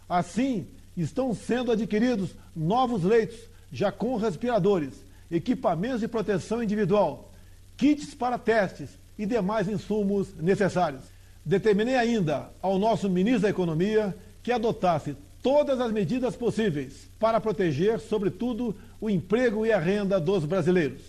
Assim, 0.07 0.67
estão 0.95 1.35
sendo 1.35 1.69
adquiridos 1.69 2.29
novos 2.55 3.03
leitos, 3.03 3.37
já 3.73 3.91
com 3.91 4.15
respiradores, 4.15 5.03
equipamentos 5.29 5.99
de 5.99 6.07
proteção 6.07 6.63
individual, 6.63 7.33
kits 7.75 8.15
para 8.15 8.37
testes 8.37 8.89
e 9.19 9.25
demais 9.25 9.67
insumos 9.67 10.33
necessários. 10.37 11.03
Determinei 11.43 11.97
ainda 11.97 12.51
ao 12.61 12.79
nosso 12.79 13.09
ministro 13.09 13.41
da 13.41 13.49
Economia 13.49 14.15
que 14.41 14.51
adotasse 14.53 15.17
todas 15.43 15.81
as 15.81 15.91
medidas 15.91 16.37
possíveis 16.37 17.09
para 17.19 17.41
proteger, 17.41 17.99
sobretudo, 17.99 18.73
o 18.99 19.09
emprego 19.09 19.65
e 19.65 19.73
a 19.73 19.77
renda 19.77 20.19
dos 20.19 20.45
brasileiros. 20.45 21.01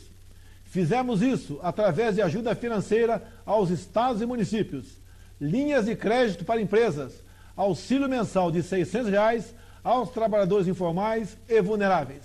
Fizemos 0.65 1.23
isso 1.23 1.61
através 1.63 2.17
de 2.17 2.23
ajuda 2.23 2.55
financeira 2.57 3.23
aos 3.47 3.71
estados 3.71 4.21
e 4.21 4.27
municípios, 4.27 4.99
linhas 5.41 5.87
de 5.87 5.95
crédito 5.95 6.45
para 6.45 6.61
empresas, 6.61 7.13
auxílio 7.57 8.09
mensal 8.09 8.51
de 8.51 8.61
600 8.61 9.09
reais 9.09 9.55
aos 9.85 10.11
trabalhadores 10.11 10.67
informais 10.67 11.37
e 11.49 11.63
vulneráveis, 11.63 12.23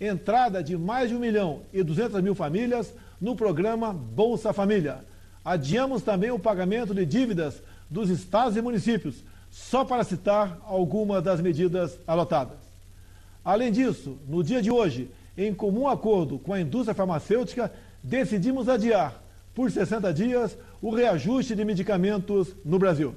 entrada 0.00 0.62
de 0.62 0.76
mais 0.76 1.08
de 1.08 1.16
1 1.16 1.18
milhão 1.18 1.62
e 1.72 1.82
200 1.82 2.22
mil 2.22 2.36
famílias 2.36 2.94
no 3.20 3.34
programa 3.34 3.92
Bolsa 3.92 4.52
Família. 4.52 5.04
Adiamos 5.44 6.02
também 6.02 6.30
o 6.30 6.38
pagamento 6.38 6.94
de 6.94 7.04
dívidas 7.04 7.60
dos 7.90 8.10
estados 8.10 8.56
e 8.56 8.62
municípios, 8.62 9.24
só 9.58 9.84
para 9.84 10.04
citar 10.04 10.58
algumas 10.64 11.22
das 11.22 11.40
medidas 11.40 11.98
adotadas. 12.06 12.56
Além 13.44 13.70
disso, 13.70 14.16
no 14.26 14.42
dia 14.42 14.62
de 14.62 14.70
hoje, 14.70 15.10
em 15.36 15.52
comum 15.52 15.88
acordo 15.88 16.38
com 16.38 16.54
a 16.54 16.60
indústria 16.60 16.94
farmacêutica, 16.94 17.70
decidimos 18.02 18.68
adiar 18.68 19.20
por 19.54 19.70
60 19.70 20.14
dias 20.14 20.56
o 20.80 20.90
reajuste 20.90 21.54
de 21.54 21.64
medicamentos 21.64 22.54
no 22.64 22.78
Brasil. 22.78 23.14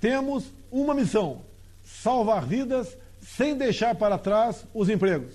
Temos 0.00 0.52
uma 0.72 0.94
missão: 0.94 1.42
salvar 1.84 2.44
vidas 2.44 2.96
sem 3.20 3.56
deixar 3.56 3.94
para 3.94 4.18
trás 4.18 4.66
os 4.74 4.88
empregos. 4.88 5.34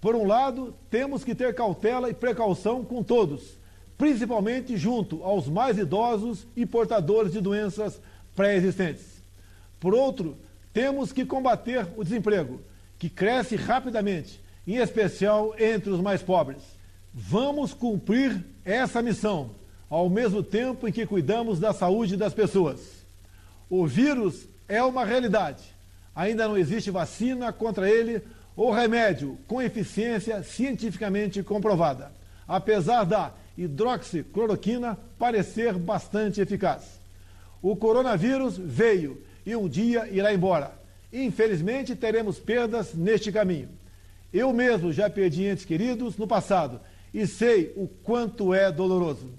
Por 0.00 0.14
um 0.14 0.26
lado, 0.26 0.74
temos 0.88 1.22
que 1.22 1.34
ter 1.34 1.54
cautela 1.54 2.08
e 2.08 2.14
precaução 2.14 2.82
com 2.84 3.02
todos, 3.02 3.58
principalmente 3.98 4.76
junto 4.76 5.22
aos 5.22 5.48
mais 5.48 5.76
idosos 5.76 6.46
e 6.56 6.64
portadores 6.64 7.32
de 7.32 7.40
doenças 7.40 8.00
pré-existentes. 8.34 9.11
Por 9.82 9.94
outro, 9.94 10.36
temos 10.72 11.12
que 11.12 11.26
combater 11.26 11.84
o 11.96 12.04
desemprego, 12.04 12.60
que 13.00 13.10
cresce 13.10 13.56
rapidamente, 13.56 14.40
em 14.64 14.76
especial 14.76 15.56
entre 15.58 15.90
os 15.90 16.00
mais 16.00 16.22
pobres. 16.22 16.62
Vamos 17.12 17.74
cumprir 17.74 18.44
essa 18.64 19.02
missão, 19.02 19.50
ao 19.90 20.08
mesmo 20.08 20.40
tempo 20.40 20.86
em 20.86 20.92
que 20.92 21.04
cuidamos 21.04 21.58
da 21.58 21.72
saúde 21.72 22.16
das 22.16 22.32
pessoas. 22.32 22.78
O 23.68 23.84
vírus 23.84 24.46
é 24.68 24.80
uma 24.84 25.04
realidade. 25.04 25.64
Ainda 26.14 26.46
não 26.46 26.56
existe 26.56 26.88
vacina 26.92 27.52
contra 27.52 27.90
ele 27.90 28.22
ou 28.54 28.70
remédio 28.70 29.36
com 29.48 29.60
eficiência 29.60 30.44
cientificamente 30.44 31.42
comprovada, 31.42 32.12
apesar 32.46 33.02
da 33.02 33.32
hidroxicloroquina 33.58 34.96
parecer 35.18 35.74
bastante 35.74 36.40
eficaz. 36.40 37.00
O 37.60 37.74
coronavírus 37.74 38.56
veio 38.56 39.20
e 39.44 39.54
um 39.56 39.68
dia 39.68 40.08
irá 40.10 40.32
embora. 40.32 40.72
Infelizmente, 41.12 41.94
teremos 41.94 42.38
perdas 42.38 42.94
neste 42.94 43.30
caminho. 43.30 43.68
Eu 44.32 44.52
mesmo 44.52 44.92
já 44.92 45.10
perdi 45.10 45.44
entes 45.44 45.64
queridos 45.64 46.16
no 46.16 46.26
passado 46.26 46.80
e 47.12 47.26
sei 47.26 47.72
o 47.76 47.86
quanto 47.86 48.54
é 48.54 48.72
doloroso. 48.72 49.30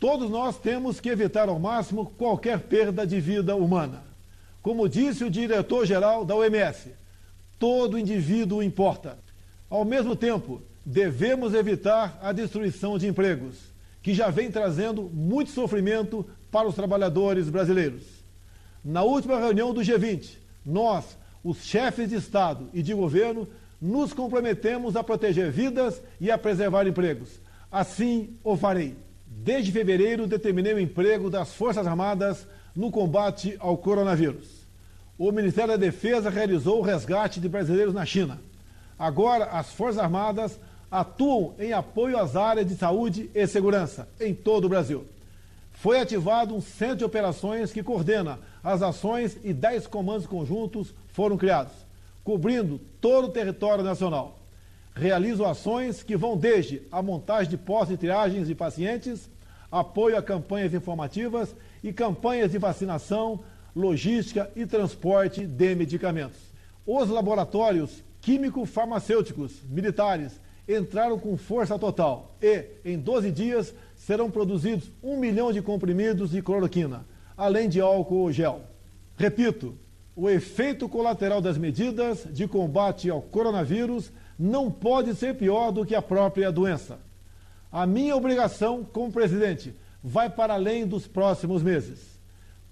Todos 0.00 0.30
nós 0.30 0.58
temos 0.58 1.00
que 1.00 1.08
evitar 1.08 1.48
ao 1.48 1.58
máximo 1.58 2.06
qualquer 2.16 2.60
perda 2.60 3.06
de 3.06 3.20
vida 3.20 3.54
humana. 3.54 4.02
Como 4.62 4.88
disse 4.88 5.24
o 5.24 5.30
diretor-geral 5.30 6.24
da 6.24 6.34
OMS, 6.34 6.92
todo 7.58 7.98
indivíduo 7.98 8.62
importa. 8.62 9.18
Ao 9.68 9.84
mesmo 9.84 10.16
tempo, 10.16 10.62
devemos 10.84 11.52
evitar 11.52 12.18
a 12.22 12.32
destruição 12.32 12.96
de 12.96 13.06
empregos, 13.06 13.56
que 14.02 14.14
já 14.14 14.30
vem 14.30 14.50
trazendo 14.50 15.02
muito 15.02 15.50
sofrimento 15.50 16.24
para 16.50 16.66
os 16.66 16.74
trabalhadores 16.74 17.50
brasileiros. 17.50 18.17
Na 18.88 19.02
última 19.02 19.38
reunião 19.38 19.74
do 19.74 19.82
G20, 19.82 20.30
nós, 20.64 21.04
os 21.44 21.62
chefes 21.62 22.08
de 22.08 22.14
Estado 22.14 22.70
e 22.72 22.82
de 22.82 22.94
governo, 22.94 23.46
nos 23.78 24.14
comprometemos 24.14 24.96
a 24.96 25.04
proteger 25.04 25.50
vidas 25.50 26.00
e 26.18 26.30
a 26.30 26.38
preservar 26.38 26.86
empregos. 26.86 27.28
Assim 27.70 28.30
o 28.42 28.56
farei. 28.56 28.96
Desde 29.26 29.72
fevereiro, 29.72 30.26
determinei 30.26 30.72
o 30.72 30.80
emprego 30.80 31.28
das 31.28 31.52
Forças 31.52 31.86
Armadas 31.86 32.46
no 32.74 32.90
combate 32.90 33.56
ao 33.58 33.76
coronavírus. 33.76 34.48
O 35.18 35.30
Ministério 35.32 35.72
da 35.72 35.76
Defesa 35.76 36.30
realizou 36.30 36.78
o 36.78 36.82
resgate 36.82 37.40
de 37.40 37.48
brasileiros 37.48 37.92
na 37.92 38.06
China. 38.06 38.40
Agora, 38.98 39.50
as 39.52 39.70
Forças 39.70 40.02
Armadas 40.02 40.58
atuam 40.90 41.52
em 41.58 41.74
apoio 41.74 42.16
às 42.16 42.36
áreas 42.36 42.66
de 42.66 42.74
saúde 42.74 43.28
e 43.34 43.46
segurança 43.46 44.08
em 44.18 44.34
todo 44.34 44.64
o 44.64 44.70
Brasil. 44.70 45.04
Foi 45.74 46.00
ativado 46.00 46.56
um 46.56 46.60
centro 46.60 46.96
de 46.96 47.04
operações 47.04 47.70
que 47.70 47.84
coordena 47.84 48.40
as 48.68 48.82
ações 48.82 49.38
e 49.42 49.54
10 49.54 49.86
comandos 49.86 50.26
conjuntos 50.26 50.94
foram 51.08 51.38
criados, 51.38 51.72
cobrindo 52.22 52.78
todo 53.00 53.28
o 53.28 53.30
território 53.30 53.82
nacional. 53.82 54.38
Realizam 54.94 55.48
ações 55.48 56.02
que 56.02 56.14
vão 56.14 56.36
desde 56.36 56.82
a 56.92 57.00
montagem 57.00 57.48
de 57.48 57.56
postos 57.56 57.88
de 57.88 57.96
triagens 57.96 58.46
de 58.46 58.54
pacientes, 58.54 59.30
apoio 59.72 60.18
a 60.18 60.22
campanhas 60.22 60.74
informativas 60.74 61.56
e 61.82 61.94
campanhas 61.94 62.52
de 62.52 62.58
vacinação, 62.58 63.40
logística 63.74 64.50
e 64.54 64.66
transporte 64.66 65.46
de 65.46 65.74
medicamentos. 65.74 66.38
Os 66.86 67.08
laboratórios 67.08 68.04
químico-farmacêuticos 68.20 69.62
militares 69.66 70.38
entraram 70.68 71.18
com 71.18 71.38
força 71.38 71.78
total 71.78 72.36
e, 72.42 72.66
em 72.84 72.98
12 72.98 73.30
dias, 73.30 73.74
serão 73.96 74.30
produzidos 74.30 74.90
um 75.02 75.16
milhão 75.16 75.54
de 75.54 75.62
comprimidos 75.62 76.32
de 76.32 76.42
cloroquina, 76.42 77.06
além 77.38 77.68
de 77.68 77.80
álcool 77.80 78.32
gel. 78.32 78.62
Repito, 79.16 79.78
o 80.16 80.28
efeito 80.28 80.88
colateral 80.88 81.40
das 81.40 81.56
medidas 81.56 82.26
de 82.28 82.48
combate 82.48 83.08
ao 83.08 83.22
coronavírus 83.22 84.10
não 84.36 84.68
pode 84.68 85.14
ser 85.14 85.36
pior 85.36 85.70
do 85.70 85.86
que 85.86 85.94
a 85.94 86.02
própria 86.02 86.50
doença. 86.50 86.98
A 87.70 87.86
minha 87.86 88.16
obrigação 88.16 88.84
como 88.84 89.12
presidente 89.12 89.72
vai 90.02 90.28
para 90.28 90.54
além 90.54 90.86
dos 90.86 91.06
próximos 91.06 91.62
meses. 91.62 92.18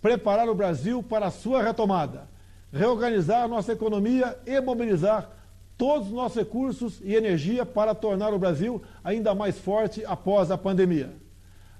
Preparar 0.03 0.49
o 0.49 0.55
Brasil 0.55 1.03
para 1.03 1.27
a 1.27 1.31
sua 1.31 1.63
retomada, 1.63 2.29
reorganizar 2.73 3.49
nossa 3.49 3.73
economia 3.73 4.37
e 4.45 4.61
mobilizar 4.61 5.31
todos 5.79 6.09
os 6.09 6.15
nossos 6.15 6.39
recursos 6.39 7.01
e 7.05 7.15
energia 7.15 7.65
para 7.65 7.95
tornar 7.95 8.33
o 8.33 8.39
Brasil 8.39 8.83
ainda 9.05 9.35
mais 9.35 9.59
forte 9.59 10.05
após 10.05 10.51
a 10.51 10.59
pandemia. 10.59 11.26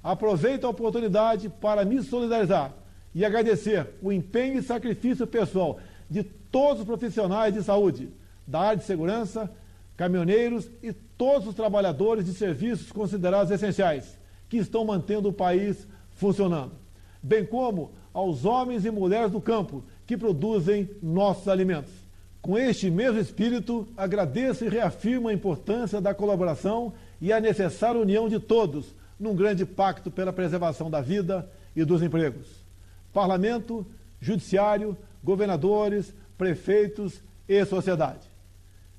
Aproveito 0.07 0.65
a 0.65 0.69
oportunidade 0.69 1.49
para 1.49 1.85
me 1.85 2.01
solidarizar 2.01 2.73
e 3.13 3.25
agradecer 3.25 3.89
o 4.01 4.13
empenho 4.13 4.57
e 4.57 4.63
sacrifício 4.63 5.27
pessoal 5.27 5.81
de 6.09 6.23
todos 6.23 6.83
os 6.83 6.87
profissionais 6.87 7.53
de 7.53 7.61
saúde, 7.61 8.11
da 8.47 8.61
área 8.61 8.77
de 8.77 8.85
segurança, 8.85 9.51
caminhoneiros 9.97 10.71
e 10.81 10.93
todos 10.93 11.49
os 11.49 11.57
trabalhadores 11.57 12.25
de 12.25 12.35
serviços 12.35 12.93
considerados 12.93 13.51
essenciais, 13.51 14.17
que 14.49 14.59
estão 14.59 14.85
mantendo 14.85 15.29
o 15.29 15.33
país 15.33 15.89
funcionando, 16.13 16.77
bem 17.21 17.45
como 17.45 17.91
aos 18.15 18.45
homens 18.45 18.85
e 18.85 18.93
mulheres 18.93 19.33
do 19.33 19.41
campo 19.41 19.83
que 20.07 20.17
produzem 20.17 20.89
nossos 21.03 21.49
alimentos. 21.49 21.93
Com 22.41 22.57
este 22.57 22.93
mesmo 22.93 23.19
espírito, 23.19 23.89
agradeço 23.97 24.65
e 24.65 24.69
reafirmo 24.69 25.27
a 25.27 25.35
importância 25.35 26.01
da 26.01 26.15
colaboração 26.15 26.93
e 27.21 27.33
a 27.33 27.41
necessária 27.41 28.01
união 28.01 28.29
de 28.29 28.39
todos 28.39 28.95
num 29.19 29.35
grande 29.35 29.65
pacto 29.65 30.11
pela 30.11 30.33
preservação 30.33 30.91
da 30.91 31.01
vida 31.01 31.51
e 31.75 31.85
dos 31.85 32.03
empregos. 32.03 32.65
Parlamento, 33.13 33.87
Judiciário, 34.21 34.97
governadores, 35.23 36.15
prefeitos 36.37 37.21
e 37.49 37.65
sociedade. 37.65 38.31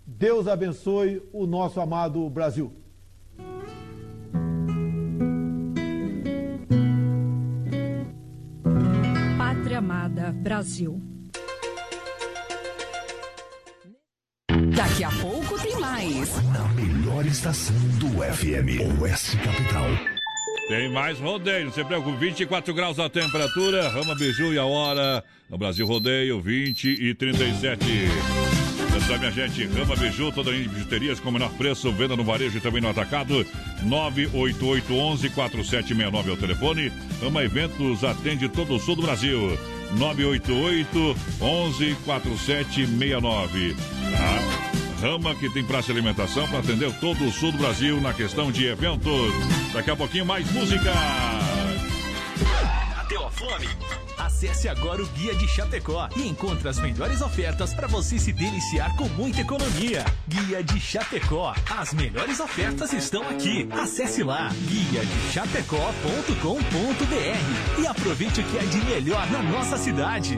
Deus 0.05 0.47
abençoe 0.47 1.21
o 1.33 1.45
nosso 1.45 1.81
amado 1.81 2.29
Brasil. 2.29 2.71
Pátria 9.37 9.79
Amada 9.79 10.31
Brasil. 10.31 11.01
Daqui 14.75 15.03
a 15.03 15.09
pouco 15.21 15.56
mais. 15.87 16.43
Na 16.51 16.67
melhor 16.69 17.23
estação 17.25 17.75
do 17.99 18.21
FM, 18.21 18.79
Oeste 19.01 19.35
Capital. 19.37 19.85
Tem 20.67 20.91
mais 20.91 21.17
rodeio, 21.17 21.65
não 21.65 21.71
se 21.71 21.83
preocupe. 21.83 22.17
24 22.17 22.73
graus 22.73 22.97
a 22.99 23.09
temperatura, 23.09 23.87
Rama 23.89 24.13
Biju 24.15 24.53
e 24.53 24.59
a 24.59 24.65
hora. 24.65 25.23
No 25.49 25.57
Brasil 25.57 25.87
Rodeio, 25.87 26.41
20 26.41 26.89
e 26.89 27.13
37. 27.13 27.85
Atenção, 28.89 29.17
minha 29.17 29.31
gente, 29.31 29.65
Rama 29.65 29.95
Biju, 29.95 30.33
toda 30.33 30.53
em 30.53 30.67
bijuterias 30.67 31.21
com 31.21 31.29
o 31.29 31.31
menor 31.31 31.53
preço, 31.53 31.89
venda 31.93 32.17
no 32.17 32.25
varejo 32.25 32.57
e 32.57 32.61
também 32.61 32.81
no 32.81 32.89
atacado. 32.89 33.45
988-11-4769 33.85 36.27
é 36.27 36.31
o 36.31 36.37
telefone. 36.37 36.91
Rama 37.21 37.45
Eventos 37.45 38.03
atende 38.03 38.49
todo 38.49 38.75
o 38.75 38.79
sul 38.79 38.97
do 38.97 39.03
Brasil. 39.03 39.57
988 39.97 41.15
11 41.39 41.95
4769. 42.03 43.73
Tá? 43.73 44.66
Rama 45.07 45.33
que 45.35 45.49
tem 45.49 45.63
praça 45.63 45.85
de 45.85 45.93
alimentação 45.93 46.45
para 46.49 46.59
atender 46.59 46.91
todo 46.99 47.23
o 47.23 47.31
sul 47.31 47.53
do 47.53 47.59
Brasil 47.59 48.01
na 48.01 48.13
questão 48.13 48.51
de 48.51 48.65
eventos. 48.65 49.33
Daqui 49.73 49.89
a 49.89 49.95
pouquinho 49.95 50.25
mais 50.25 50.51
música. 50.51 50.91
Bateu 52.93 53.25
a 53.25 53.31
fome? 53.31 53.69
Acesse 54.17 54.67
agora 54.67 55.01
o 55.01 55.07
Guia 55.07 55.33
de 55.33 55.47
Chapecó 55.47 56.09
e 56.17 56.27
encontre 56.27 56.67
as 56.67 56.77
melhores 56.79 57.21
ofertas 57.21 57.73
para 57.73 57.87
você 57.87 58.19
se 58.19 58.33
deliciar 58.33 58.97
com 58.97 59.07
muita 59.07 59.39
economia. 59.39 60.03
Guia 60.27 60.61
de 60.61 60.77
Chapecó. 60.77 61.55
As 61.69 61.93
melhores 61.93 62.41
ofertas 62.41 62.91
estão 62.91 63.21
aqui. 63.29 63.65
Acesse 63.71 64.23
lá 64.23 64.49
guia 64.67 65.05
de 65.05 65.31
chapecó.com.br 65.31 67.81
e 67.81 67.87
aproveite 67.87 68.41
o 68.41 68.43
que 68.43 68.57
é 68.57 68.63
de 68.63 68.77
melhor 68.79 69.25
na 69.31 69.41
nossa 69.41 69.77
cidade. 69.77 70.37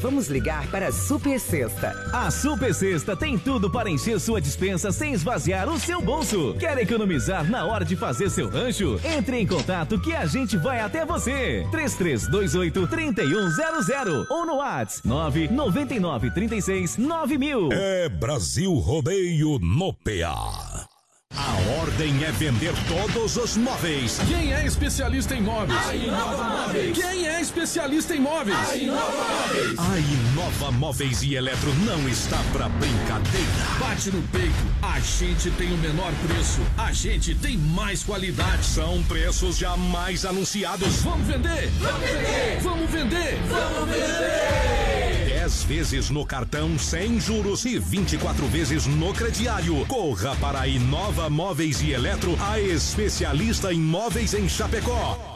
Vamos 0.00 0.28
ligar 0.28 0.66
para 0.68 0.88
a 0.88 0.92
Super 0.92 1.38
Sexta. 1.40 1.90
A 2.12 2.30
Super 2.30 2.74
Sexta 2.74 3.16
tem 3.16 3.38
tudo 3.38 3.70
para 3.70 3.90
encher 3.90 4.20
sua 4.20 4.40
dispensa 4.40 4.92
sem 4.92 5.12
esvaziar 5.12 5.68
o 5.68 5.78
seu 5.78 6.02
bolso. 6.02 6.54
Quer 6.58 6.78
economizar 6.78 7.48
na 7.50 7.64
hora 7.64 7.84
de 7.84 7.96
fazer 7.96 8.30
seu 8.30 8.48
rancho? 8.48 9.00
Entre 9.04 9.38
em 9.38 9.46
contato 9.46 10.00
que 10.00 10.14
a 10.14 10.26
gente 10.26 10.56
vai 10.56 10.80
até 10.80 11.04
você. 11.04 11.66
3328 11.70 12.86
3100 12.86 14.26
ou 14.30 14.46
no 14.46 14.56
WhatsApp 14.56 15.06
999 15.06 16.30
36 16.30 16.96
9000. 16.98 17.68
É 17.72 18.08
Brasil 18.08 18.72
Rodeio 18.74 19.58
no 19.58 19.92
PA. 19.92 20.95
A 21.36 21.80
ordem 21.80 22.24
é 22.24 22.32
vender 22.32 22.72
todos 22.88 23.36
os 23.36 23.56
móveis. 23.58 24.18
Quem 24.26 24.54
é 24.54 24.64
especialista 24.64 25.34
em 25.34 25.42
móveis? 25.42 25.86
A 25.86 25.94
Inova 25.94 26.44
Móveis. 26.44 26.96
Quem 26.96 27.26
é 27.28 27.40
especialista 27.42 28.16
em 28.16 28.20
móveis? 28.20 28.56
A 28.56 28.76
Inova 28.76 29.12
Móveis. 29.12 29.78
A 29.78 29.98
Inova 29.98 30.72
Móveis 30.72 31.22
e 31.22 31.34
Eletro 31.34 31.74
não 31.84 32.08
está 32.08 32.38
pra 32.52 32.70
brincadeira. 32.70 33.46
Bate 33.78 34.10
no 34.10 34.22
peito. 34.28 34.54
A 34.80 34.98
gente 35.00 35.50
tem 35.50 35.72
o 35.74 35.76
menor 35.76 36.12
preço. 36.26 36.60
A 36.78 36.90
gente 36.92 37.34
tem 37.34 37.58
mais 37.58 38.02
qualidade. 38.02 38.64
São 38.64 39.02
preços 39.02 39.58
jamais 39.58 40.24
anunciados. 40.24 41.02
Vamos 41.02 41.26
vender! 41.26 41.70
Vamos 41.80 42.00
vender! 42.00 42.60
Vamos 42.62 42.90
vender! 42.90 43.38
Vamos 43.50 43.90
vender! 43.90 44.85
10 45.46 45.62
vezes 45.62 46.10
no 46.10 46.26
cartão 46.26 46.76
sem 46.76 47.20
juros 47.20 47.64
e 47.64 47.78
24 47.78 48.44
vezes 48.48 48.84
no 48.84 49.14
crediário. 49.14 49.86
Corra 49.86 50.34
para 50.40 50.62
a 50.62 50.66
Inova 50.66 51.30
Móveis 51.30 51.80
e 51.82 51.92
Eletro, 51.92 52.36
a 52.40 52.58
especialista 52.58 53.72
em 53.72 53.78
móveis 53.78 54.34
em 54.34 54.48
Chapecó. 54.48 55.35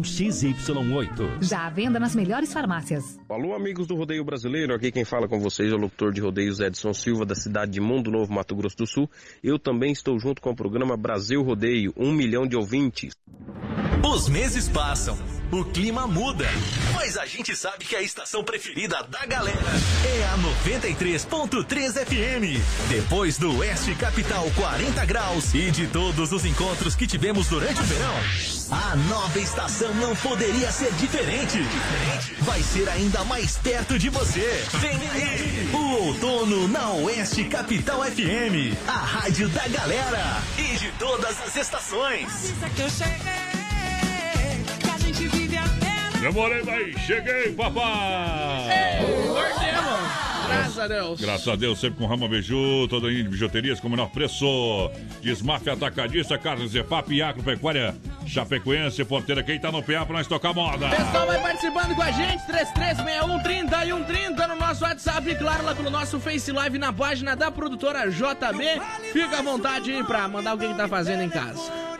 XY8. 0.01 1.41
Já 1.41 1.65
à 1.65 1.69
venda 1.69 1.99
nas 1.99 2.15
melhores 2.15 2.51
farmácias. 2.51 3.19
Alô, 3.29 3.53
amigos 3.53 3.87
do 3.87 3.95
Rodeio 3.95 4.23
Brasileiro. 4.23 4.73
Aqui 4.73 4.91
quem 4.91 5.05
fala 5.05 5.27
com 5.27 5.39
vocês 5.39 5.71
é 5.71 5.75
o 5.75 5.79
locutor 5.79 6.11
de 6.11 6.21
rodeios 6.21 6.59
Edson 6.59 6.93
Silva, 6.93 7.25
da 7.25 7.35
cidade 7.35 7.71
de 7.71 7.81
Mundo 7.81 8.11
Novo, 8.11 8.33
Mato 8.33 8.55
Grosso 8.55 8.77
do 8.77 8.87
Sul. 8.87 9.09
Eu 9.43 9.57
também 9.57 9.91
estou 9.91 10.19
junto 10.19 10.41
com 10.41 10.51
o 10.51 10.55
programa 10.55 10.97
Brasil 10.97 11.41
Rodeio, 11.41 11.93
um 11.95 12.11
milhão 12.11 12.45
de 12.45 12.55
ouvintes. 12.55 13.13
Os 14.03 14.27
meses 14.27 14.67
passam, 14.67 15.17
o 15.51 15.65
clima 15.65 16.07
muda, 16.07 16.47
mas 16.95 17.17
a 17.17 17.25
gente 17.25 17.55
sabe 17.55 17.83
que 17.83 17.95
a 17.95 18.01
estação 18.01 18.43
preferida 18.43 19.03
da 19.03 19.25
galera 19.25 19.57
é 20.05 20.23
a 20.25 20.37
93.3 20.69 21.93
FM. 22.05 22.61
Depois 22.87 23.37
do 23.37 23.57
Oeste 23.57 23.93
Capital 23.95 24.49
40 24.55 25.05
graus 25.05 25.53
e 25.53 25.69
de 25.69 25.87
todos 25.87 26.31
os 26.31 26.45
encontros 26.45 26.95
que 26.95 27.05
tivemos 27.05 27.47
durante 27.47 27.81
o 27.81 27.83
verão, 27.83 28.15
a 28.71 28.95
nova 28.95 29.39
estação 29.39 29.93
não 29.95 30.15
poderia 30.15 30.71
ser 30.71 30.91
diferente. 30.93 31.59
Vai 32.39 32.61
ser 32.61 32.87
ainda 32.87 33.23
mais 33.25 33.57
perto 33.57 33.99
de 33.99 34.09
você. 34.09 34.63
Vem 34.79 35.09
aí, 35.09 35.69
o 35.73 36.05
outono 36.05 36.67
na 36.69 36.91
Oeste 36.93 37.43
Capital 37.45 38.03
FM, 38.03 38.77
a 38.87 38.97
rádio 38.97 39.49
da 39.49 39.67
galera 39.67 40.41
e 40.57 40.77
de 40.77 40.91
todas 40.93 41.41
as 41.41 41.55
estações. 41.57 42.53
Demorei, 46.21 46.61
mas 46.63 47.01
cheguei, 47.01 47.51
papai! 47.53 48.69
Graças 50.47 50.77
a 50.77 50.87
Deus. 50.87 51.19
Graças 51.19 51.47
a 51.47 51.55
Deus, 51.55 51.79
sempre 51.79 51.97
com 51.97 52.05
Rama 52.05 52.27
Biju, 52.27 52.87
toda 52.87 53.07
linha 53.07 53.23
de 53.23 53.29
bijuterias 53.29 53.79
com 53.79 53.87
o 53.87 53.89
menor 53.89 54.07
preço. 54.11 54.45
Desmaf 55.21 55.67
Atacadista, 55.67 56.37
Carlos 56.37 56.73
Zefap 56.73 57.21
Agropecuária. 57.21 57.95
Chapecoense, 58.27 59.03
porteira, 59.03 59.41
quem 59.41 59.59
tá 59.59 59.71
no 59.71 59.81
PA 59.81 60.05
pra 60.05 60.17
nós 60.17 60.27
tocar 60.27 60.53
moda. 60.53 60.89
Pessoal, 60.89 61.25
vai 61.25 61.41
participando 61.41 61.95
com 61.95 62.03
a 62.03 62.11
gente, 62.11 62.45
3361 62.45 63.39
30 63.41 63.85
e 63.85 63.89
130 63.89 64.47
no 64.47 64.55
nosso 64.57 64.83
WhatsApp 64.83 65.27
e 65.27 65.35
claro, 65.35 65.65
lá 65.65 65.73
pelo 65.73 65.89
nosso 65.89 66.19
Face 66.19 66.51
Live 66.51 66.77
na 66.77 66.93
página 66.93 67.35
da 67.35 67.49
produtora 67.49 68.11
JB. 68.11 68.79
Fica 69.11 69.39
à 69.39 69.41
vontade 69.41 69.91
aí 69.91 70.03
pra 70.03 70.27
mandar 70.27 70.53
o 70.53 70.57
que 70.59 70.71
tá 70.75 70.87
fazendo 70.87 71.23
em 71.23 71.29
casa. 71.29 71.90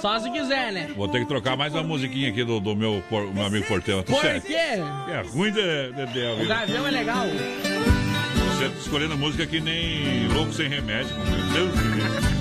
Só 0.00 0.18
se 0.20 0.30
quiser, 0.30 0.72
né? 0.72 0.90
Vou 0.96 1.08
ter 1.08 1.20
que 1.20 1.26
trocar 1.26 1.56
mais 1.56 1.72
uma 1.74 1.82
musiquinha 1.82 2.28
aqui 2.30 2.44
do, 2.44 2.60
do 2.60 2.76
meu, 2.76 3.02
por- 3.08 3.32
meu 3.32 3.44
amigo 3.44 3.66
porteiro. 3.66 4.02
Tô 4.02 4.12
Por 4.12 4.20
sério. 4.22 4.42
quê? 4.42 4.52
É 4.54 5.22
ruim 5.32 5.50
de, 5.50 5.92
de, 5.92 6.06
de 6.12 6.42
O. 6.44 6.46
Gavião 6.46 6.86
é 6.86 6.90
legal. 6.90 7.24
Você 7.26 8.68
tá 8.68 8.74
escolhendo 8.78 9.16
música 9.16 9.46
que 9.46 9.60
nem 9.60 10.28
louco 10.28 10.52
sem 10.52 10.68
remédio. 10.68 11.14
Meu 11.16 11.52
Deus 11.52 11.70
do 11.72 11.78
céu. 11.78 12.38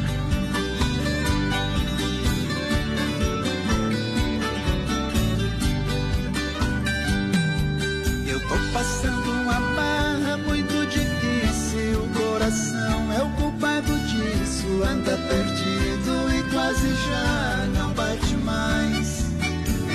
Eu 8.28 8.40
tô 8.42 8.56
passando 8.74 9.32
uma 9.32 9.60
barra 9.76 10.38
muito 10.38 10.86
difícil. 10.88 12.04
O 12.04 12.10
coração 12.20 13.12
é 13.14 13.24
o 13.24 13.30
culpado 13.32 13.94
disso. 14.02 14.68
Anda 14.84 15.18
perdido 15.30 15.67
quase 16.68 16.94
já 16.96 17.66
não 17.80 17.94
bate 17.94 18.36
mais. 18.44 19.26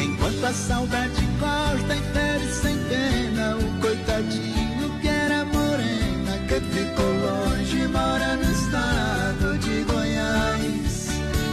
Enquanto 0.02 0.44
a 0.44 0.52
saudade 0.52 1.28
corta 1.38 1.94
e 1.94 2.00
fere 2.14 2.52
sem 2.52 2.78
pena. 2.88 3.56
O 3.56 3.80
coitadinho 3.80 4.98
que 5.00 5.08
era 5.08 5.44
morena, 5.44 6.38
que 6.48 6.60
ficou 6.60 7.12
longe, 7.26 7.86
mora 7.88 8.36
no 8.36 8.50
estado 8.50 9.58
de 9.58 9.82
Goiás. 9.84 11.08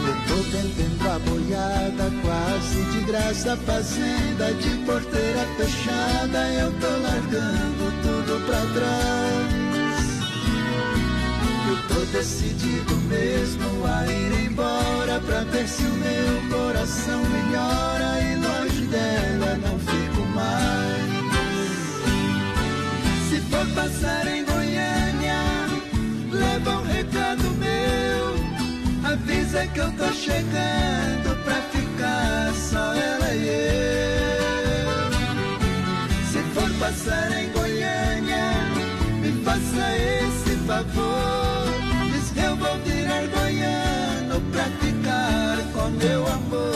Eu 0.06 0.14
tô 0.26 0.42
vendendo 0.50 1.10
a 1.10 1.18
boiada 1.18 2.10
quase 2.22 2.82
de 2.84 3.00
graça, 3.02 3.56
fazenda 3.58 4.54
de 4.54 4.70
porteira 4.86 5.46
fechada. 5.58 6.48
Eu 6.48 6.72
tô 6.80 6.88
largando 7.02 7.92
tudo 8.02 8.46
pra 8.46 8.60
trás. 8.72 9.59
Tô 11.92 12.04
decidido 12.12 12.96
mesmo 13.08 13.84
a 13.84 14.06
ir 14.06 14.46
embora 14.46 15.20
pra 15.26 15.42
ver 15.42 15.66
se 15.66 15.82
o 15.82 15.92
meu 15.94 16.48
coração 16.48 17.20
melhora 17.24 18.20
e 18.22 18.36
longe 18.36 18.86
dela 18.86 19.56
não 19.56 19.76
fico 19.80 20.22
mais. 20.32 21.10
Se 23.28 23.40
for 23.40 23.66
passar 23.74 24.24
em 24.28 24.44
Goiânia, 24.44 25.42
leva 26.30 26.78
um 26.78 26.82
recado 26.84 27.50
meu. 27.58 28.36
Avisa 29.12 29.66
que 29.66 29.80
eu 29.80 29.90
tô 29.92 30.12
chegando 30.12 31.36
pra 31.44 31.60
ficar 31.72 32.54
só 32.54 32.94
ela 32.94 33.34
e 33.34 33.48
eu. 33.48 35.10
Se 36.30 36.40
for 36.54 36.70
passar 36.78 37.32
em 37.36 37.50
Goiânia, 37.50 38.52
me 39.20 39.32
faça 39.42 39.96
esse 39.96 40.56
favor. 40.68 41.49
Pra 44.60 44.68
ficar 44.78 45.56
com 45.72 45.88
meu 45.90 46.26
amor. 46.26 46.74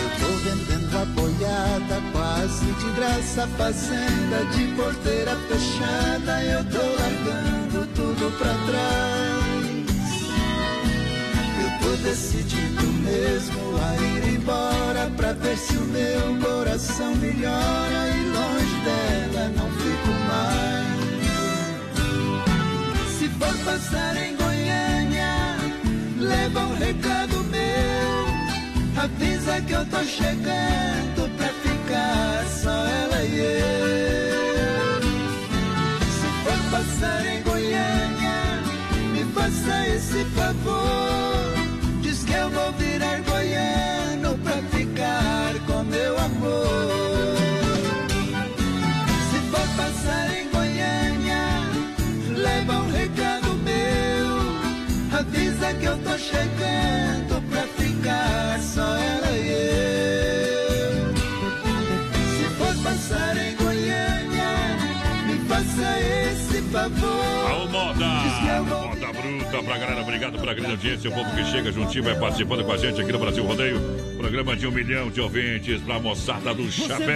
Eu 0.00 0.10
tô 0.18 0.30
vendendo 0.42 0.98
a 0.98 1.04
boiada 1.04 2.02
quase 2.12 2.64
de 2.64 2.90
graça, 2.96 3.46
fazenda 3.56 4.44
de 4.52 4.66
porteira 4.74 5.36
fechada. 5.48 6.42
Eu 6.42 6.64
tô 6.64 6.78
largando 6.78 7.86
tudo 7.94 8.36
pra 8.38 8.54
trás. 8.66 9.44
Eu 11.62 11.70
tô 11.80 11.96
decidido 12.02 12.93
mesmo 13.04 13.60
a 13.76 13.96
ir 14.02 14.34
embora 14.34 15.10
pra 15.16 15.32
ver 15.34 15.56
se 15.56 15.76
o 15.76 15.84
meu 15.86 16.38
coração 16.40 17.14
melhora 17.16 18.08
e 18.16 18.24
longe 18.36 18.76
dela 18.84 19.48
não 19.56 19.70
fico 19.70 20.12
mais. 20.28 20.94
Se 23.18 23.28
for 23.28 23.56
passar 23.64 24.16
em 24.16 24.36
Goiânia, 24.36 25.56
leva 26.18 26.60
um 26.60 26.74
recado 26.76 27.44
meu. 27.44 29.02
Avisa 29.02 29.60
que 29.62 29.72
eu 29.72 29.84
tô 29.86 30.02
chegando 30.04 31.28
pra 31.36 31.48
ficar 31.48 32.44
só 32.62 32.86
ela 32.86 33.22
e 33.22 33.38
eu. 33.38 35.02
Se 36.00 36.26
for 36.42 36.60
passar 36.70 37.26
em 37.26 37.42
Goiânia, 37.42 38.62
me 39.12 39.24
faça 39.32 39.88
esse 39.88 40.24
favor. 40.36 41.13
chegando 56.18 57.42
pra 57.50 57.62
ficar 57.62 58.60
só 58.60 58.96
ela 58.96 59.30
e 59.36 59.48
eu. 59.48 61.14
Se 62.36 62.44
for 62.56 62.74
passar 62.82 63.36
em 63.36 63.56
Goiânia, 63.56 64.76
me 65.26 65.38
faça 65.48 66.00
esse 66.00 66.62
favor. 66.70 67.33
Bruta 69.54 69.62
pra 69.62 69.78
galera, 69.78 70.00
obrigado 70.00 70.38
pela 70.38 70.52
grande 70.52 70.72
audiência. 70.72 71.08
O 71.08 71.14
povo 71.14 71.30
que 71.36 71.44
chega 71.44 71.70
juntinho 71.70 72.02
vai 72.02 72.18
participando 72.18 72.64
com 72.64 72.72
a 72.72 72.76
gente 72.76 73.00
aqui 73.00 73.12
no 73.12 73.18
Brasil 73.20 73.44
Rodeio. 73.44 73.80
Programa 74.16 74.56
de 74.56 74.66
um 74.66 74.70
milhão 74.72 75.10
de 75.10 75.20
ouvintes 75.20 75.80
pra 75.82 76.00
moçada 76.00 76.52
do 76.52 76.70
chapéu. 76.72 77.06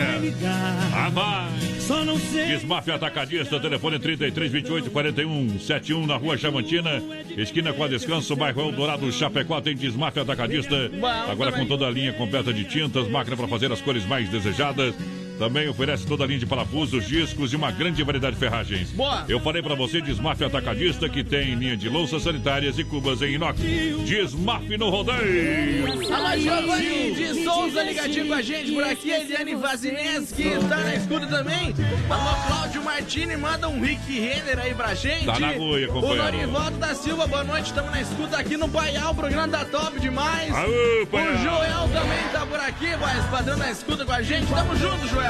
Ah, 0.94 1.08
vai! 1.08 1.80
Só 1.80 2.04
não 2.04 2.16
sei. 2.18 2.46
Desmafia 2.46 2.94
Atacadista, 2.94 3.58
telefone 3.58 3.98
33 3.98 4.52
28 4.52 4.90
41 4.90 5.58
71 5.58 6.06
na 6.06 6.16
rua 6.16 6.36
Chamantina, 6.36 7.02
esquina 7.36 7.72
com 7.72 7.82
a 7.82 7.88
Descanso, 7.88 8.36
bairro 8.36 8.68
Eldorado, 8.68 9.10
Chapecó. 9.10 9.60
Tem 9.60 9.74
Desmafia 9.74 10.22
Atacadista. 10.22 10.90
Agora 11.28 11.50
com 11.50 11.66
toda 11.66 11.86
a 11.86 11.90
linha 11.90 12.12
completa 12.12 12.52
de 12.52 12.64
tintas, 12.64 13.08
máquina 13.08 13.36
para 13.36 13.48
fazer 13.48 13.72
as 13.72 13.80
cores 13.80 14.04
mais 14.06 14.28
desejadas. 14.28 14.94
Também 15.38 15.68
oferece 15.68 16.06
toda 16.06 16.24
a 16.24 16.26
linha 16.26 16.40
de 16.40 16.46
parafusos, 16.46 17.06
discos 17.06 17.52
e 17.52 17.56
uma 17.56 17.70
grande 17.70 18.02
variedade 18.02 18.34
de 18.34 18.40
ferragens. 18.40 18.90
Boa. 18.90 19.24
Eu 19.28 19.38
falei 19.40 19.62
para 19.62 19.74
você, 19.74 20.00
Desmafia 20.00 20.48
Atacadista, 20.48 21.08
que 21.08 21.22
tem 21.22 21.54
linha 21.54 21.76
de 21.76 21.88
louças 21.88 22.22
sanitárias 22.24 22.78
e 22.78 22.84
cubas 22.84 23.22
em 23.22 23.34
inox. 23.34 23.60
Desmaf 23.60 24.68
no 24.76 24.90
rodeio. 24.90 25.86
Alô, 26.12 26.36
Giovanni 26.38 27.14
de 27.14 27.44
Souza 27.44 27.82
ligadinho 27.82 28.26
com 28.26 28.34
a 28.34 28.42
gente 28.42 28.72
por 28.72 28.84
aqui. 28.84 29.12
A 29.12 29.20
Eliane 29.20 29.54
Vazineski 29.54 30.50
tá 30.68 30.76
na 30.78 30.94
escuta 30.96 31.26
também. 31.26 31.74
Alô, 32.10 32.46
Cláudio 32.46 32.82
Martini, 32.82 33.36
manda 33.36 33.68
um 33.68 33.80
Rick 33.80 34.18
Renner 34.18 34.58
aí 34.58 34.74
pra 34.74 34.94
gente. 34.94 35.24
Tá 35.24 35.38
na 35.38 35.52
O 35.52 35.86
companheiro. 35.92 36.32
Norivaldo 36.32 36.78
da 36.78 36.94
Silva, 36.94 37.26
boa 37.26 37.44
noite. 37.44 37.66
Estamos 37.66 37.90
na 37.90 38.00
escuta 38.00 38.38
aqui 38.38 38.56
no 38.56 38.68
Paial. 38.68 39.12
O 39.12 39.14
programa 39.14 39.48
tá 39.48 39.64
top 39.64 40.00
demais. 40.00 40.52
Aô. 40.52 40.68
O 40.68 41.42
Joel 41.42 41.88
também 41.92 42.28
tá 42.32 42.44
por 42.46 42.58
aqui, 42.58 42.96
voz 42.96 43.24
padrão 43.30 43.56
na 43.56 43.70
escuta 43.70 44.04
com 44.04 44.12
a 44.12 44.22
gente. 44.22 44.46
Tamo 44.46 44.76
junto, 44.76 45.06
Joel. 45.08 45.27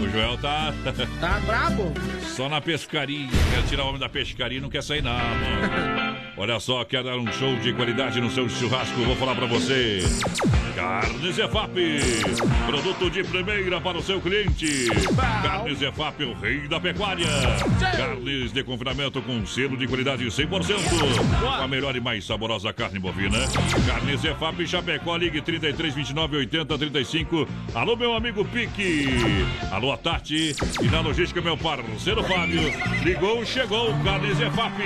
O 0.00 0.08
Joel 0.08 0.38
tá. 0.38 0.72
Tá 1.20 1.40
brabo? 1.40 1.92
Só 2.36 2.48
na 2.48 2.60
pescaria. 2.60 3.28
Quer 3.28 3.62
tirar 3.68 3.84
o 3.84 3.88
homem 3.88 4.00
da 4.00 4.08
pescaria 4.08 4.58
e 4.58 4.60
não 4.60 4.70
quer 4.70 4.82
sair, 4.82 5.02
não, 5.02 5.12
mano. 5.12 6.19
Olha 6.40 6.58
só, 6.58 6.82
quer 6.86 7.04
dar 7.04 7.18
um 7.18 7.30
show 7.30 7.54
de 7.56 7.70
qualidade 7.74 8.18
no 8.18 8.30
seu 8.30 8.48
churrasco? 8.48 8.98
Vou 9.02 9.14
falar 9.14 9.34
pra 9.34 9.44
você. 9.44 10.00
Carnes 10.74 11.38
EFAP. 11.38 12.00
Produto 12.66 13.10
de 13.10 13.22
primeira 13.22 13.78
para 13.78 13.98
o 13.98 14.02
seu 14.02 14.18
cliente. 14.22 14.86
Carnes 15.42 15.82
EFAP, 15.82 16.24
o 16.24 16.32
rei 16.32 16.66
da 16.66 16.80
pecuária. 16.80 17.26
Carnes 17.94 18.54
de 18.54 18.64
confinamento 18.64 19.20
com 19.20 19.44
selo 19.44 19.76
de 19.76 19.86
qualidade 19.86 20.24
100%. 20.24 20.48
Com 21.40 21.46
a 21.62 21.68
melhor 21.68 21.94
e 21.94 22.00
mais 22.00 22.24
saborosa 22.24 22.72
carne 22.72 22.98
bovina. 22.98 23.36
Carnes 23.86 24.24
EFAP 24.24 24.66
Chapecó, 24.66 25.18
ligue 25.18 25.42
33 25.42 25.94
29 25.94 26.38
80 26.38 26.78
35. 26.78 27.46
Alô, 27.74 27.96
meu 27.96 28.14
amigo 28.14 28.46
Pique. 28.46 29.08
Alô, 29.70 29.92
a 29.92 29.98
Tati. 29.98 30.56
E 30.80 30.84
na 30.86 31.00
logística, 31.02 31.42
meu 31.42 31.58
parceiro 31.58 32.24
Fábio. 32.24 32.62
Ligou, 33.04 33.44
chegou. 33.44 33.92
Carnes 34.02 34.40
EFAP. 34.40 34.78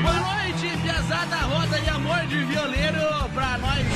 Boa 0.00 0.14
noite, 0.14 0.63
Piazada, 0.84 1.36
Roda 1.36 1.80
e 1.80 1.88
Amor 1.88 2.26
de 2.26 2.44
Violeiro 2.44 3.00
pra 3.32 3.56
nós 3.56 3.86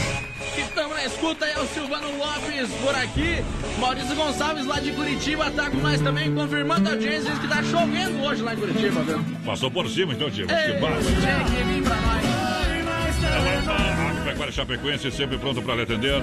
que 0.54 0.62
estamos 0.62 0.96
na 0.96 1.04
escuta. 1.04 1.44
É 1.44 1.58
o 1.60 1.66
Silvano 1.66 2.16
Lopes 2.16 2.70
por 2.82 2.94
aqui. 2.94 3.44
Maurício 3.78 4.16
Gonçalves 4.16 4.64
lá 4.64 4.80
de 4.80 4.92
Curitiba 4.92 5.50
tá 5.50 5.68
com 5.70 5.76
nós 5.76 6.00
também, 6.00 6.34
confirmando 6.34 6.88
a 6.88 6.92
audiência 6.92 7.30
diz 7.30 7.40
que 7.40 7.48
tá 7.48 7.62
chovendo 7.62 8.22
hoje 8.22 8.40
lá 8.42 8.54
em 8.54 8.56
Curitiba, 8.56 9.02
viu? 9.02 9.22
Passou 9.44 9.70
por 9.70 9.86
cima, 9.90 10.14
então, 10.14 10.30
Diego. 10.30 10.50
Ei, 10.50 10.72
Que 10.72 10.80
barba. 10.80 10.98
tinha 11.02 11.44
que 11.44 11.62
vir 11.64 11.82
pra 11.82 11.96
nós. 11.96 14.07
Agropecuária 14.28 14.52
Chapecoense, 14.52 15.10
sempre 15.10 15.38
pronto 15.38 15.62
para 15.62 15.76
lhe 15.76 15.82
atender. 15.82 16.20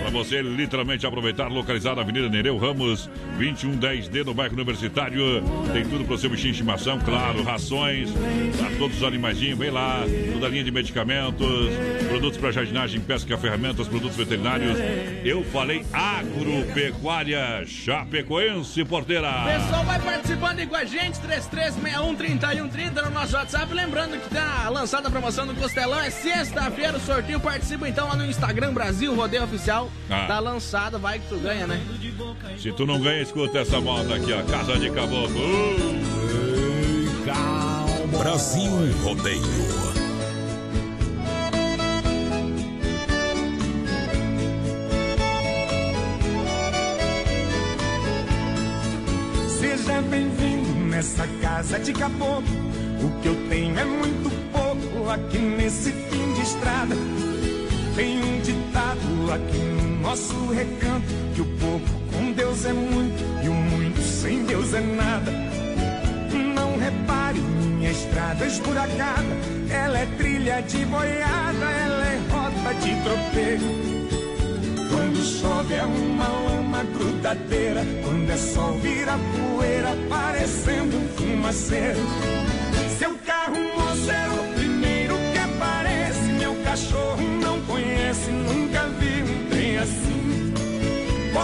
Para 0.00 0.10
você 0.10 0.40
literalmente 0.40 1.06
aproveitar, 1.06 1.48
localizado 1.48 1.96
na 1.96 2.02
Avenida 2.02 2.28
Nereu 2.28 2.56
Ramos, 2.56 3.10
2110D, 3.38 4.24
no 4.24 4.32
bairro 4.34 4.54
Universitário. 4.54 5.42
Tem 5.72 5.84
tudo 5.84 6.04
para 6.04 6.14
o 6.14 6.18
seu 6.18 6.30
bichinho 6.30 6.52
de 6.52 6.58
estimação, 6.60 6.98
claro, 7.00 7.42
rações, 7.42 8.10
para 8.56 8.70
todos 8.78 8.98
os 8.98 9.02
animaizinhos. 9.02 9.58
Vem 9.58 9.70
lá, 9.70 10.04
toda 10.32 10.46
a 10.46 10.48
linha 10.48 10.64
de 10.64 10.70
medicamentos, 10.70 11.70
produtos 12.08 12.38
para 12.38 12.52
jardinagem, 12.52 13.00
pesca, 13.00 13.36
ferramentas, 13.36 13.88
produtos 13.88 14.16
veterinários. 14.16 14.78
Eu 15.24 15.42
falei 15.44 15.84
Agropecuária 15.92 17.64
Chapecoense, 17.66 18.84
porteira. 18.84 19.30
Pessoal 19.44 19.84
vai 19.84 20.00
participando 20.00 20.60
aí 20.60 20.66
com 20.66 20.76
a 20.76 20.84
gente, 20.84 21.18
3361-3130 21.20 23.04
no 23.04 23.10
nosso 23.10 23.34
WhatsApp. 23.34 23.74
Lembrando 23.74 24.18
que 24.18 24.30
tá 24.30 24.68
lançada 24.68 25.08
a 25.08 25.10
promoção 25.10 25.46
do 25.46 25.54
Costelão, 25.54 26.00
é 26.00 26.10
sexta-feira 26.10 26.96
o 26.96 27.00
sorteio. 27.00 27.39
Participa 27.42 27.88
então 27.88 28.06
lá 28.06 28.16
no 28.16 28.24
Instagram 28.24 28.72
Brasil 28.72 29.14
Rodeio 29.14 29.44
Oficial. 29.44 29.90
Ah. 30.08 30.26
Tá 30.26 30.38
lançado, 30.38 30.98
vai 30.98 31.18
que 31.18 31.28
tu 31.28 31.38
ganha, 31.38 31.66
né? 31.66 31.80
Se 32.58 32.72
tu 32.72 32.86
não 32.86 33.00
ganha, 33.00 33.22
escuta 33.22 33.58
essa 33.58 33.80
moda 33.80 34.14
aqui, 34.14 34.32
ó. 34.32 34.42
Casa 34.42 34.78
de 34.78 34.90
Caboclo. 34.90 36.10
Brasil 38.20 38.70
Rodeio. 39.02 39.40
Seja 49.48 50.02
bem-vindo 50.02 50.68
nessa 50.90 51.26
casa 51.40 51.78
de 51.78 51.94
caboclo. 51.94 52.44
O 53.02 53.20
que 53.22 53.28
eu 53.28 53.48
tenho 53.48 53.78
é 53.78 53.84
muito 53.86 54.30
pouco 54.52 55.08
aqui 55.08 55.38
nesse 55.38 55.90
fim 55.90 56.34
de 56.34 56.42
estrada. 56.42 56.94
Tem 57.94 58.22
um 58.22 58.40
ditado 58.40 59.32
aqui 59.32 59.58
no 59.58 60.00
nosso 60.00 60.34
recanto: 60.52 61.06
que 61.34 61.40
o 61.40 61.46
pouco 61.58 61.86
com 62.12 62.32
Deus 62.32 62.64
é 62.64 62.72
muito 62.72 63.44
e 63.44 63.48
o 63.48 63.54
muito 63.54 64.00
sem 64.00 64.44
Deus 64.44 64.72
é 64.74 64.80
nada. 64.80 65.32
Não 66.54 66.78
repare 66.78 67.38
minha 67.38 67.90
estrada 67.90 68.46
esburacada. 68.46 69.26
Ela 69.70 69.98
é 69.98 70.06
trilha 70.16 70.60
de 70.62 70.84
boiada, 70.86 71.66
ela 71.66 72.06
é 72.06 72.20
rota 72.30 72.74
de 72.74 72.94
tropeiro. 73.02 74.00
Quando 74.90 75.22
chove 75.22 75.74
é 75.74 75.84
uma 75.84 76.28
lama 76.28 76.84
grudadeira. 76.84 77.82
Quando 78.04 78.30
é 78.30 78.36
sol 78.36 78.74
vira 78.78 79.18
poeira, 79.36 79.96
parecendo 80.08 80.96
um 80.96 81.08
fumaceiro. 81.16 82.00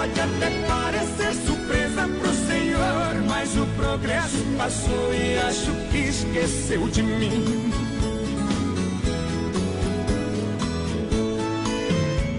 Pode 0.06 0.20
até 0.20 0.50
parecer 0.68 1.34
surpresa 1.44 2.08
pro 2.20 2.32
senhor, 2.46 3.24
mas 3.26 3.56
o 3.56 3.66
progresso 3.76 4.38
passou 4.56 5.12
e 5.12 5.36
acho 5.38 5.72
que 5.90 5.98
esqueceu 5.98 6.88
de 6.88 7.02
mim. 7.02 7.72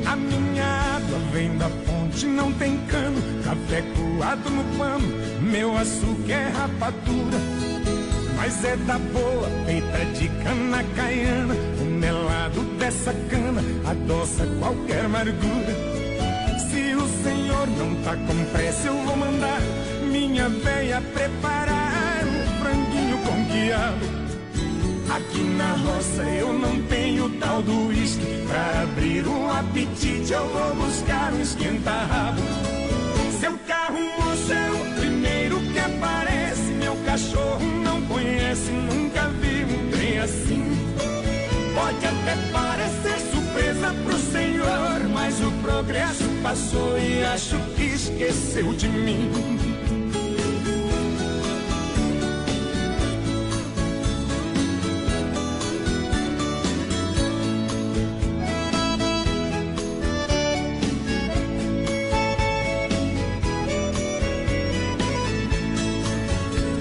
A 0.05 0.15
minha 0.15 0.65
água 0.95 1.20
vem 1.34 1.57
da 1.57 1.70
fonte, 1.86 2.26
não 2.26 2.53
tem 2.53 2.78
cano. 2.88 3.22
Café 3.43 3.82
coado 3.82 4.49
no 4.49 4.63
pano, 4.78 5.07
meu 5.41 5.78
açúcar 5.78 6.34
é 6.34 6.47
rapadura. 6.47 7.38
Mas 8.38 8.63
é 8.63 8.78
da 8.78 8.97
boa, 8.97 9.49
feita 9.65 10.05
de 10.18 10.30
cana 10.41 10.86
caiana. 10.95 11.55
O 11.82 11.84
melado 11.84 12.61
dessa 12.80 13.13
cana 13.30 13.61
adoça 13.86 14.47
qualquer 14.57 15.03
amargura. 15.03 15.86
Senhor 17.68 17.78
não 17.78 17.95
tá 18.03 18.15
com 18.15 18.45
pressa, 18.51 18.88
eu 18.88 18.97
vou 19.03 19.18
mandar 19.18 19.59
minha 20.09 20.47
véia 20.47 21.01
preparar 21.13 22.24
um 22.26 22.61
franguinho 22.61 23.18
com 23.20 23.45
quiabo. 23.45 24.05
Aqui 25.13 25.41
na 25.41 25.74
roça 25.74 26.24
eu 26.24 26.53
não 26.53 26.82
tenho 26.84 27.30
tal 27.39 27.61
do 27.61 27.88
uísque. 27.88 28.45
Pra 28.47 28.84
abrir 28.84 29.28
um 29.28 29.51
apetite 29.51 30.32
eu 30.32 30.47
vou 30.47 30.76
buscar 30.76 31.34
um 31.34 31.41
esquenta-rabo. 31.41 32.41
Seu 33.39 33.57
carro, 33.68 33.99
moço, 33.99 34.53
é 34.53 34.72
o 34.72 34.99
primeiro 34.99 35.59
que 35.59 35.80
aparece. 35.80 36.72
Meu 36.80 36.95
cachorro 37.05 37.65
não 37.84 38.01
conhece, 38.03 38.72
nunca 38.72 39.28
vi 39.30 39.65
um 39.65 39.91
trem 39.91 40.20
assim. 40.20 40.63
Pode 41.76 42.05
até 42.05 42.36
parecer 42.51 43.20
surpresa 43.32 43.93
pro 44.05 44.18
senhor, 44.18 45.09
mas 45.13 45.39
o 45.41 45.51
progresso 45.63 46.36
passou 46.47 46.97
e 46.97 47.25
acho 47.25 47.57
que 47.75 47.83
esqueceu 47.83 48.71
de 48.71 48.87
mim. 48.87 49.29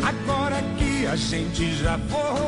Agora 0.05 0.63
que 0.79 1.07
a 1.09 1.17
gente 1.17 1.75
já 1.75 1.99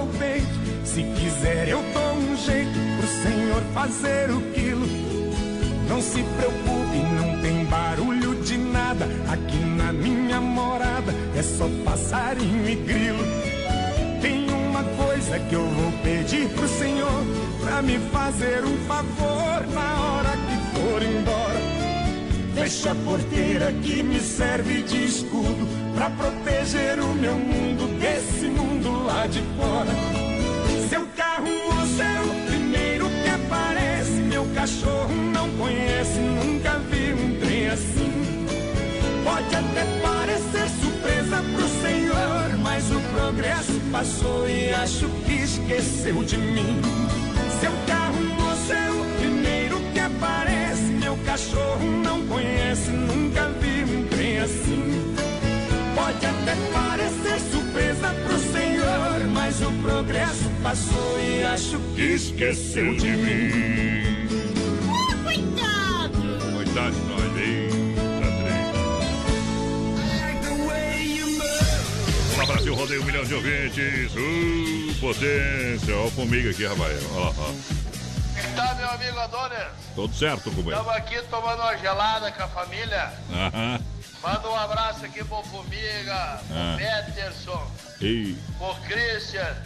o 0.04 0.06
peito, 0.18 0.46
se 0.84 1.02
quiser 1.02 1.68
eu 1.68 1.82
dou 1.92 2.12
um 2.12 2.36
jeito 2.36 2.78
pro 2.96 3.08
senhor 3.08 3.62
fazer 3.74 4.30
o 4.30 4.40
quilo. 4.52 4.86
Não 5.88 6.00
se 6.02 6.22
preocupe, 6.22 6.77
não 7.02 7.40
tem 7.40 7.64
barulho 7.64 8.34
de 8.42 8.56
nada. 8.58 8.78
nada. 8.88 9.06
Aqui 9.30 9.58
na 9.58 9.92
minha 9.92 10.40
morada 10.40 11.12
é 11.36 11.42
só 11.42 11.68
passarinho 11.84 12.68
e 12.68 12.74
grilo. 12.74 13.24
Tem 14.20 14.48
uma 14.50 14.82
coisa 14.82 15.38
que 15.38 15.54
eu 15.54 15.66
vou 15.66 15.92
pedir 16.02 16.48
pro 16.50 16.68
Senhor 16.68 17.24
pra 17.60 17.82
me 17.82 17.98
fazer 18.10 18.64
um 18.64 18.76
favor 18.86 19.66
na 19.74 20.00
hora 20.00 20.30
que 20.30 20.78
for 20.78 21.02
embora. 21.02 21.58
Fecha 22.54 22.92
a 22.92 22.94
porteira 22.94 23.72
que 23.72 24.02
me 24.02 24.20
serve 24.20 24.82
de 24.82 25.04
escudo 25.04 25.66
pra 25.94 26.10
proteger 26.10 26.98
o 27.00 27.14
meu 27.14 27.34
mundo 27.34 27.98
desse 28.00 28.46
mundo 28.46 29.04
lá 29.04 29.26
de 29.26 29.40
fora. 29.56 30.27
Passou 43.90 44.48
e 44.48 44.70
acho 44.70 45.08
que 45.24 45.32
esqueceu 45.34 46.22
de 46.24 46.36
mim. 46.36 46.80
Seu 47.60 47.72
carro 47.86 48.20
moço 48.38 48.72
é 48.72 48.90
o 48.90 49.18
primeiro 49.18 49.80
que 49.92 49.98
aparece. 49.98 50.82
Meu 50.82 51.16
cachorro 51.18 51.90
não 52.02 52.26
conhece, 52.26 52.90
nunca 52.90 53.48
vi 53.60 53.84
um 53.84 54.06
trem 54.08 54.38
assim. 54.38 55.14
Pode 55.94 56.26
até 56.26 56.54
parecer 56.72 57.40
surpresa 57.50 58.14
pro 58.26 58.38
senhor, 58.38 59.26
mas 59.32 59.60
o 59.62 59.72
progresso 59.82 60.50
passou 60.62 61.20
e 61.20 61.44
acho 61.44 61.78
que 61.94 62.02
esqueceu 62.02 62.94
de 62.96 63.10
mim. 63.10 64.07
Rodeio 72.78 73.02
um 73.02 73.04
milhão 73.04 73.24
de 73.24 73.34
ouvintes. 73.34 74.12
Uh, 74.12 74.94
potência. 75.00 75.96
Ó, 75.96 76.06
a 76.06 76.10
formiga 76.10 76.50
aqui, 76.50 76.66
rapaz. 76.66 76.98
Ó, 77.14 77.34
ó. 77.36 77.52
Tá, 78.54 78.74
meu 78.76 78.88
amigo 78.90 79.18
Adonis? 79.18 79.58
Tudo 79.94 80.14
certo, 80.14 80.44
companheiro. 80.50 80.78
Estamos 80.80 80.94
aqui 80.96 81.20
tomando 81.28 81.60
uma 81.60 81.76
gelada 81.76 82.30
com 82.30 82.42
a 82.42 82.48
família. 82.48 83.12
Aham. 83.32 83.80
Manda 84.22 84.48
um 84.50 84.56
abraço 84.56 85.04
aqui 85.04 85.22
pro 85.24 85.42
Formiga, 85.44 86.40
pro 86.46 86.56
Ah. 86.56 86.76
Peterson, 86.76 87.70
E 88.00 88.36
pro 88.58 88.74
Christian, 88.86 89.56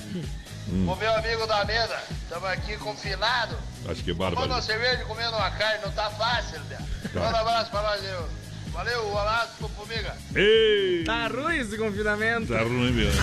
Hum. 0.69 0.85
pro 0.87 0.97
meu 0.97 1.15
amigo 1.17 1.47
da 1.47 1.65
mesa. 1.65 1.99
Estamos 2.23 2.49
aqui 2.49 2.77
confinados. 2.79 3.57
acho 3.89 4.03
que 4.05 4.15
Tomando 4.15 4.33
uma 4.37 4.47
bárbaro. 4.47 4.63
cerveja 4.63 5.05
comendo 5.05 5.37
uma 5.37 5.51
carne, 5.51 5.83
não 5.85 5.93
tá 5.93 6.09
fácil, 6.11 6.61
né? 6.71 6.79
Tá. 7.13 7.21
Manda 7.21 7.37
um 7.37 7.41
abraço 7.41 7.71
pra 7.71 7.83
nós, 7.83 8.05
eu. 8.05 8.29
Valeu, 8.73 9.07
um 9.07 9.19
abraço 9.19 9.69
Formiga. 9.77 10.17
Ei! 10.35 11.05
Tá 11.05 11.29
ruim 11.29 11.59
esse 11.59 11.77
confinamento. 11.77 12.53
Tá 12.53 12.63
ruim 12.63 12.91
mesmo. 12.93 13.21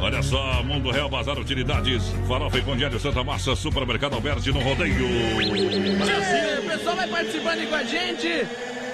Olha 0.00 0.22
só, 0.22 0.62
Mundo 0.62 0.90
Real 0.90 1.10
Bazar 1.10 1.38
Utilidades, 1.38 2.02
Farofa 2.26 2.56
e 2.58 2.62
Pão 2.62 2.74
Diário 2.74 2.98
Santa 2.98 3.22
Massa, 3.22 3.54
Supermercado 3.54 4.14
Alberti 4.14 4.50
no 4.50 4.60
Rodeio. 4.60 4.94
Tchê, 4.96 6.58
O 6.58 6.70
pessoal 6.70 6.96
vai 6.96 7.06
participando 7.08 7.58
aí 7.58 7.66
com 7.66 7.74
a 7.74 7.84
gente. 7.84 8.46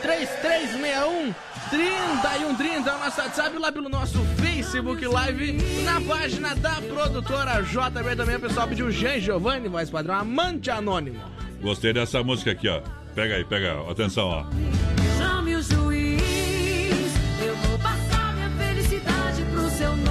3361 0.03 1.35
3130 1.71 2.91
é 2.91 2.95
o 2.95 2.99
nosso 2.99 3.21
WhatsApp 3.21 3.59
lá 3.59 3.73
pelo 3.73 3.89
nosso 3.89 4.19
Facebook 4.37 5.05
Live 5.07 5.53
na 5.85 6.01
página 6.01 6.55
da 6.57 6.81
produtora 6.83 7.63
JB 7.63 8.17
também. 8.17 8.37
O 8.37 8.41
pessoal 8.41 8.67
pediu 8.69 8.91
Jean 8.91 9.21
Giovanni, 9.21 9.69
voz 9.69 9.91
padrão, 9.91 10.15
amante 10.17 10.71
anônimo. 10.71 11.21
Gostei 11.61 11.93
dessa 11.93 12.23
música 12.23 12.51
aqui, 12.53 12.69
ó. 12.69 12.81
Pega 13.15 13.37
aí, 13.37 13.45
pega, 13.45 13.81
atenção, 13.91 14.29
ó. 14.29 14.96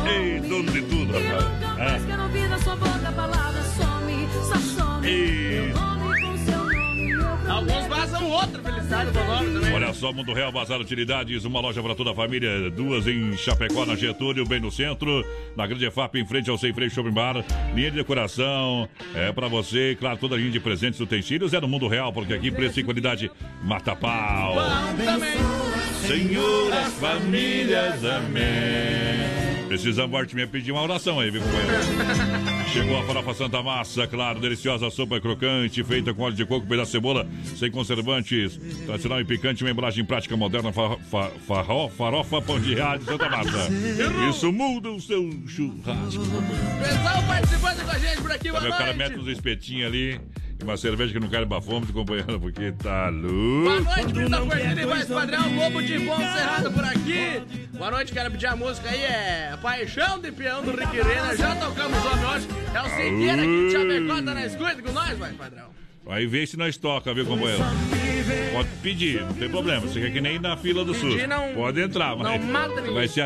Ei, 0.08 0.40
dono 0.40 0.72
de 0.72 0.82
tudo, 0.82 1.14
rapaz. 1.14 1.46
Ah. 1.80 2.00
quero 2.08 2.24
ouvir 2.24 2.50
da 2.50 2.60
sua 2.60 2.76
boca 2.76 3.10
a 3.10 3.12
palavra 3.12 3.62
some, 3.64 4.28
só 4.32 4.56
some. 4.56 5.08
Eu 5.08 5.74
vou 5.74 5.96
Alguns 7.48 7.88
vazam 7.88 8.30
outro 8.30 8.62
felicidade 8.62 9.12
do 9.12 9.24
nome 9.24 9.54
também. 9.54 9.74
Olha 9.74 9.94
só, 9.94 10.12
Mundo 10.12 10.34
Real 10.34 10.52
Bazar 10.52 10.80
Utilidades, 10.82 11.46
uma 11.46 11.60
loja 11.62 11.82
para 11.82 11.96
toda 11.96 12.12
a 12.12 12.16
família, 12.16 12.70
duas 12.72 13.08
em 13.08 13.38
Chapecó, 13.38 13.86
na 13.86 13.96
Getúlio, 13.96 14.46
bem 14.46 14.60
no 14.60 14.72
centro, 14.72 15.24
na 15.56 15.66
Grande 15.66 15.86
EFAP, 15.86 16.16
em 16.20 16.26
frente 16.26 16.50
ao 16.50 16.58
Sem 16.58 16.74
Freio 16.74 16.90
Shopping 16.90 17.12
Bar, 17.12 17.46
linha 17.74 17.92
de 17.92 17.98
decoração, 17.98 18.90
é 19.14 19.32
para 19.32 19.48
você, 19.48 19.96
claro, 20.00 20.18
toda 20.18 20.36
a 20.36 20.38
linha 20.38 20.52
de 20.52 20.60
presentes 20.60 21.00
utensílios 21.00 21.54
é 21.54 21.62
no 21.62 21.68
Mundo 21.68 21.88
Real, 21.88 22.12
porque 22.12 22.34
aqui 22.34 22.52
preço 22.52 22.80
e 22.80 22.84
qualidade 22.84 23.32
mata 23.64 23.96
pau. 23.96 24.56
também. 24.98 25.36
Senhoras, 26.08 26.94
famílias, 26.94 28.04
amém. 28.04 29.45
Precisamos, 29.76 30.18
Arte 30.18 30.34
minha 30.36 30.48
pedir 30.48 30.72
uma 30.72 30.82
oração 30.82 31.20
aí, 31.20 31.30
viu, 31.30 31.42
companheiro? 31.42 31.84
Chegou 32.72 32.98
a 32.98 33.04
farofa 33.04 33.34
Santa 33.34 33.62
Massa, 33.62 34.08
claro, 34.08 34.40
deliciosa 34.40 34.90
sopa 34.90 35.20
crocante, 35.20 35.84
feita 35.84 36.14
com 36.14 36.24
óleo 36.24 36.34
de 36.34 36.46
coco, 36.46 36.66
pedaço 36.66 36.92
de 36.92 36.92
cebola, 36.94 37.28
sem 37.58 37.70
conservantes, 37.70 38.58
tradicional 38.86 39.20
e 39.20 39.26
picante, 39.26 39.66
uma 39.66 39.72
embalagem 39.72 40.06
prática 40.06 40.38
moderna, 40.38 40.72
fa, 40.72 40.98
fa, 41.10 41.30
farofa 41.90 42.42
pão 42.42 42.58
de 42.58 42.74
rádio 42.76 43.06
Santa 43.06 43.30
Massa. 43.30 43.68
Isso 44.30 44.50
muda 44.54 44.90
o 44.92 45.02
seu 45.02 45.30
churrasco. 45.46 46.24
Pessoal 46.82 47.24
participando 47.28 47.84
com 47.84 47.92
a 47.92 48.00
gente 48.00 48.22
por 48.22 48.32
aqui, 48.32 48.50
boa 48.50 48.62
Sabe, 48.62 48.74
o 48.74 48.78
cara 48.78 48.94
noite. 48.94 48.98
mete 48.98 49.20
uns 49.20 49.28
espetinhos 49.28 49.88
ali, 49.88 50.22
uma 50.66 50.78
cerveja 50.78 51.14
que 51.14 51.20
não 51.20 51.28
quer 51.30 51.46
bafome, 51.46 51.86
companheiro, 51.88 52.40
porque 52.40 52.72
tá 52.74 53.12
Boa 53.12 53.76
louco. 53.76 53.84
noite, 53.84 54.14
Brita 54.14 54.38
Cordeiro 54.42 54.82
e 54.82 54.86
mais 54.86 55.06
padrão, 55.08 55.56
Lobo 55.56 55.82
de 55.82 56.00
Bom 56.00 56.18
Cerrado 56.18 56.72
por 56.72 56.84
aqui. 56.84 57.42
Boa 57.78 57.92
noite, 57.92 58.12
quero 58.12 58.32
pedir 58.32 58.48
a 58.48 58.56
música 58.56 58.90
aí, 58.90 59.02
é 59.04 59.58
Paixão 59.62 60.20
de 60.20 60.32
Peão 60.32 60.64
do 60.64 60.72
Rick 60.72 60.96
Renner. 61.02 61.38
Já 61.38 61.56
tocamos 61.56 61.98
o 62.04 62.08
homem 62.08 62.26
hoje. 62.26 62.48
É 62.74 62.82
o 62.82 62.86
Siqueira 62.86 63.42
aqui 63.42 63.68
de 63.68 63.72
Chapecó, 63.72 64.16
tá 64.16 64.34
na 64.34 64.46
escuta 64.46 64.82
com 64.82 64.92
nós, 64.92 65.18
vai, 65.18 65.32
padrão. 65.34 65.66
Aí 66.08 66.28
vê 66.28 66.46
se 66.46 66.56
nós 66.58 66.78
toca, 66.78 67.14
viu, 67.14 67.26
companheiro? 67.26 67.64
Pode 68.54 68.70
pedir, 68.84 69.22
não 69.22 69.34
tem 69.34 69.50
problema. 69.50 69.82
Você 69.82 70.00
quer 70.00 70.12
que 70.12 70.22
nem 70.22 70.38
na 70.40 70.56
fila 70.56 70.86
do 70.86 70.94
SUS. 70.94 71.28
Não- 71.28 71.54
Pode 71.54 71.82
entrar, 71.82 72.16
mas 72.16 72.28
não 72.28 72.48
mata 72.52 72.76
ninguém. 72.76 72.94
vai 72.94 73.08
ser 73.08 73.22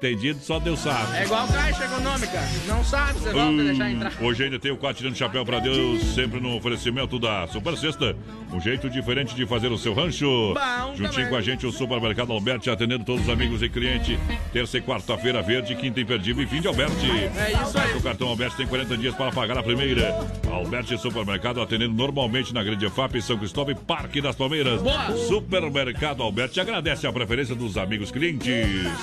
atendido 0.00 0.40
só 0.40 0.58
Deus 0.58 0.80
sabe. 0.80 1.18
É 1.18 1.24
igual 1.24 1.46
Caixa 1.46 1.84
Econômica. 1.84 2.40
Não 2.66 2.82
sabe, 2.82 3.18
você 3.18 3.32
volta 3.32 3.60
a 3.60 3.64
deixar 3.64 3.90
entrar. 3.90 4.12
Hoje 4.20 4.44
ainda 4.44 4.58
tem 4.58 4.72
o 4.72 4.76
quatro 4.76 4.98
tirando 4.98 5.14
chapéu 5.14 5.44
pra 5.44 5.58
Deus, 5.58 6.02
sempre 6.14 6.40
no 6.40 6.56
oferecimento 6.56 7.18
da 7.18 7.46
Super 7.48 7.76
Sexta. 7.76 8.16
Um 8.50 8.60
jeito 8.60 8.88
diferente 8.88 9.34
de 9.34 9.46
fazer 9.46 9.68
o 9.68 9.76
seu 9.76 9.92
rancho. 9.92 10.54
Bom 10.54 10.96
Juntinho 10.96 11.10
também. 11.10 11.28
com 11.28 11.36
a 11.36 11.40
gente, 11.42 11.66
o 11.66 11.70
Supermercado 11.72 12.32
Alberti, 12.32 12.70
atendendo 12.70 13.04
todos 13.04 13.22
os 13.24 13.28
amigos 13.28 13.62
e 13.62 13.68
clientes. 13.68 14.18
Terça 14.52 14.78
e 14.78 14.80
quarta-feira 14.82 15.42
verde, 15.42 15.74
quinta 15.74 16.00
imperdível 16.00 16.42
e 16.42 16.46
fim 16.46 16.60
de 16.60 16.66
Alberti. 16.66 17.10
É 17.36 17.52
isso 17.62 17.78
aí. 17.78 17.96
O 17.96 18.02
cartão 18.02 18.28
Alberti 18.28 18.56
tem 18.56 18.66
40 18.66 18.96
dias 18.96 19.14
para 19.14 19.30
pagar 19.30 19.58
a 19.58 19.62
primeira. 19.62 20.18
Alberti 20.50 20.96
Supermercado 20.98 21.60
atendendo 21.60 21.94
normalmente 21.94 22.54
na 22.54 22.64
Grande 22.64 22.88
FAP, 22.88 23.20
São 23.20 23.36
Cristóvão 23.36 23.72
e 23.72 23.76
Parque 23.76 24.20
das 24.20 24.34
Palmeiras. 24.34 24.80
Boa. 24.80 25.14
Supermercado 25.28 26.22
Alberti 26.22 26.58
agradece 26.58 27.06
a 27.06 27.12
preferência 27.12 27.54
dos 27.54 27.76
amigos 27.76 28.10
clientes. 28.10 28.50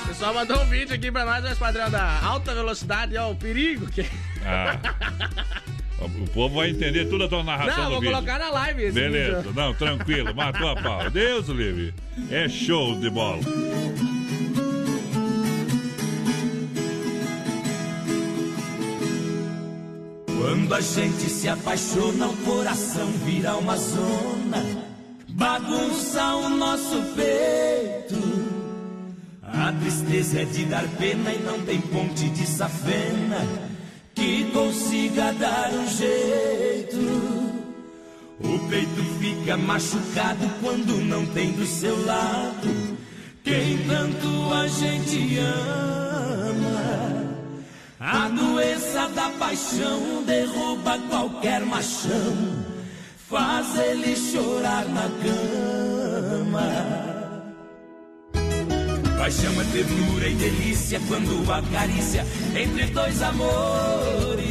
Pessoal 0.07 0.33
mandou 0.33 0.59
um 0.61 0.65
vídeo 0.65 0.86
aqui 0.93 1.11
pra 1.11 1.25
nós, 1.25 1.43
mas 1.43 1.57
padrão 1.57 1.89
da 1.89 2.19
alta 2.23 2.53
velocidade, 2.53 3.17
ó, 3.17 3.31
o 3.31 3.35
perigo 3.35 3.87
que. 3.87 4.05
Ah. 4.45 4.77
O 5.99 6.27
povo 6.29 6.55
vai 6.55 6.69
entender 6.69 7.05
toda 7.05 7.25
a 7.25 7.27
tua 7.27 7.43
narração 7.43 7.75
Não, 7.75 7.83
do 7.85 7.91
vou 7.93 7.99
vídeo. 8.01 8.13
colocar 8.15 8.37
na 8.39 8.49
live 8.51 8.83
esse 8.83 8.91
Beleza, 8.93 9.37
vídeo. 9.37 9.53
não, 9.55 9.73
tranquilo, 9.73 10.33
matou 10.35 10.69
a 10.69 10.75
pau. 10.75 11.09
Deus 11.09 11.47
livre. 11.47 11.93
É 12.29 12.47
show 12.47 12.99
de 12.99 13.09
bola. 13.09 13.41
Quando 20.39 20.73
a 20.73 20.81
gente 20.81 21.29
se 21.29 21.47
apaixona, 21.47 22.27
o 22.27 22.37
coração 22.37 23.07
vira 23.25 23.55
uma 23.55 23.75
zona, 23.75 24.63
bagunça 25.29 26.35
o 26.35 26.49
nosso 26.49 27.01
peito. 27.15 28.56
A 29.67 29.71
tristeza 29.73 30.39
é 30.39 30.45
de 30.45 30.63
dar 30.63 30.87
pena 30.97 31.29
e 31.29 31.39
não 31.39 31.59
tem 31.65 31.81
ponte 31.81 32.29
de 32.29 32.47
safena 32.47 33.45
que 34.15 34.45
consiga 34.51 35.33
dar 35.33 35.69
um 35.73 35.85
jeito. 35.89 36.95
O 38.39 38.59
peito 38.69 39.03
fica 39.19 39.57
machucado 39.57 40.49
quando 40.61 41.03
não 41.03 41.25
tem 41.25 41.51
do 41.51 41.65
seu 41.65 42.01
lado 42.05 42.97
quem 43.43 43.79
tanto 43.85 44.53
a 44.53 44.69
gente 44.69 45.37
ama. 45.37 46.47
A 47.99 48.29
doença 48.29 49.09
da 49.09 49.27
paixão 49.31 50.23
derruba 50.25 50.97
qualquer 51.09 51.65
machão, 51.65 52.63
faz 53.29 53.77
ele 53.77 54.15
chorar 54.15 54.85
na 54.85 55.09
cama. 55.21 57.16
Paixão 59.27 59.59
é 59.59 59.63
ternura 59.65 60.29
e 60.29 60.35
delícia 60.35 61.01
quando 61.05 61.51
acaricia 61.51 62.25
entre 62.55 62.85
dois 62.85 63.21
amores. 63.21 64.47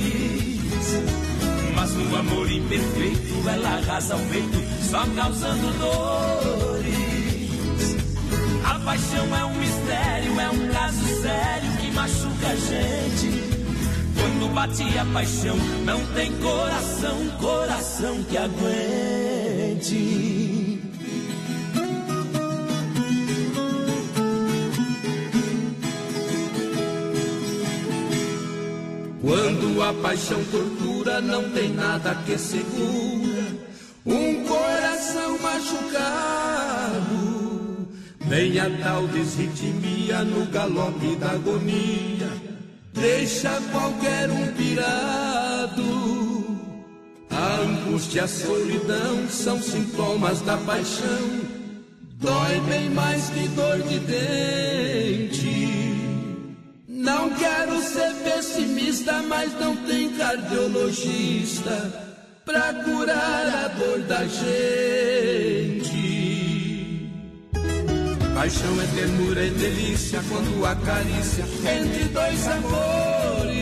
Mas 1.75 1.93
no 1.95 2.15
amor 2.15 2.53
imperfeito 2.53 3.49
ela 3.49 3.71
arrasa 3.71 4.17
o 4.17 4.21
peito, 4.29 4.63
só 4.83 5.07
causando 5.17 5.73
dores. 5.79 6.87
A 8.67 8.79
paixão 8.81 9.35
é 9.35 9.45
um 9.47 9.55
mistério, 9.55 10.39
é 10.39 10.51
um 10.51 10.69
caso 10.69 11.23
sério 11.23 11.73
que 11.81 11.91
machuca 11.93 12.49
a 12.49 12.57
gente. 12.57 13.31
Quando 14.15 14.53
bate 14.53 14.99
a 14.99 15.07
paixão, 15.07 15.57
não 15.87 16.05
tem 16.09 16.31
coração, 16.33 17.27
coração 17.41 18.23
que 18.25 18.37
aguente. 18.37 19.97
Quando 29.27 29.83
a 29.83 29.93
paixão 29.93 30.41
tortura, 30.53 31.21
não 31.21 31.51
tem 31.51 31.75
nada 31.75 32.15
que 32.25 32.39
segura 32.39 33.45
um 34.07 34.45
coração 34.45 35.37
machucado. 35.41 37.09
Vem 38.21 38.61
a 38.61 38.71
tal 38.85 39.09
desritmia 39.09 40.23
no 40.23 40.47
galope 40.47 41.17
da 41.17 41.33
agonia, 41.33 42.31
deixa 42.95 43.61
qualquer 43.73 44.31
um 44.31 44.47
pirado. 44.53 45.83
A 47.29 47.63
angústia 47.63 48.21
e 48.21 48.23
a 48.23 48.29
solidão 48.29 49.29
são 49.29 49.61
sintomas 49.61 50.41
da 50.43 50.57
paixão, 50.59 51.41
dói 52.15 52.61
bem 52.69 52.91
mais 52.91 53.29
que 53.31 53.49
dor 53.49 53.83
de 53.83 53.99
dente. 53.99 55.86
Não 57.07 57.31
quero 57.31 57.81
ser 57.83 58.13
pessimista, 58.25 59.23
mas 59.23 59.53
não 59.61 59.77
tem 59.77 60.11
cardiologista 60.17 61.71
pra 62.45 62.75
curar 62.83 63.47
a 63.47 63.69
dor 63.69 64.01
da 64.01 64.27
gente. 64.27 65.87
Paixão 68.35 68.83
é 68.83 68.87
ternura 68.97 69.45
e 69.45 69.51
delícia 69.51 70.21
quando 70.29 70.67
acarícia 70.67 71.45
entre 71.45 72.09
dois 72.09 72.49
amores. 72.49 73.57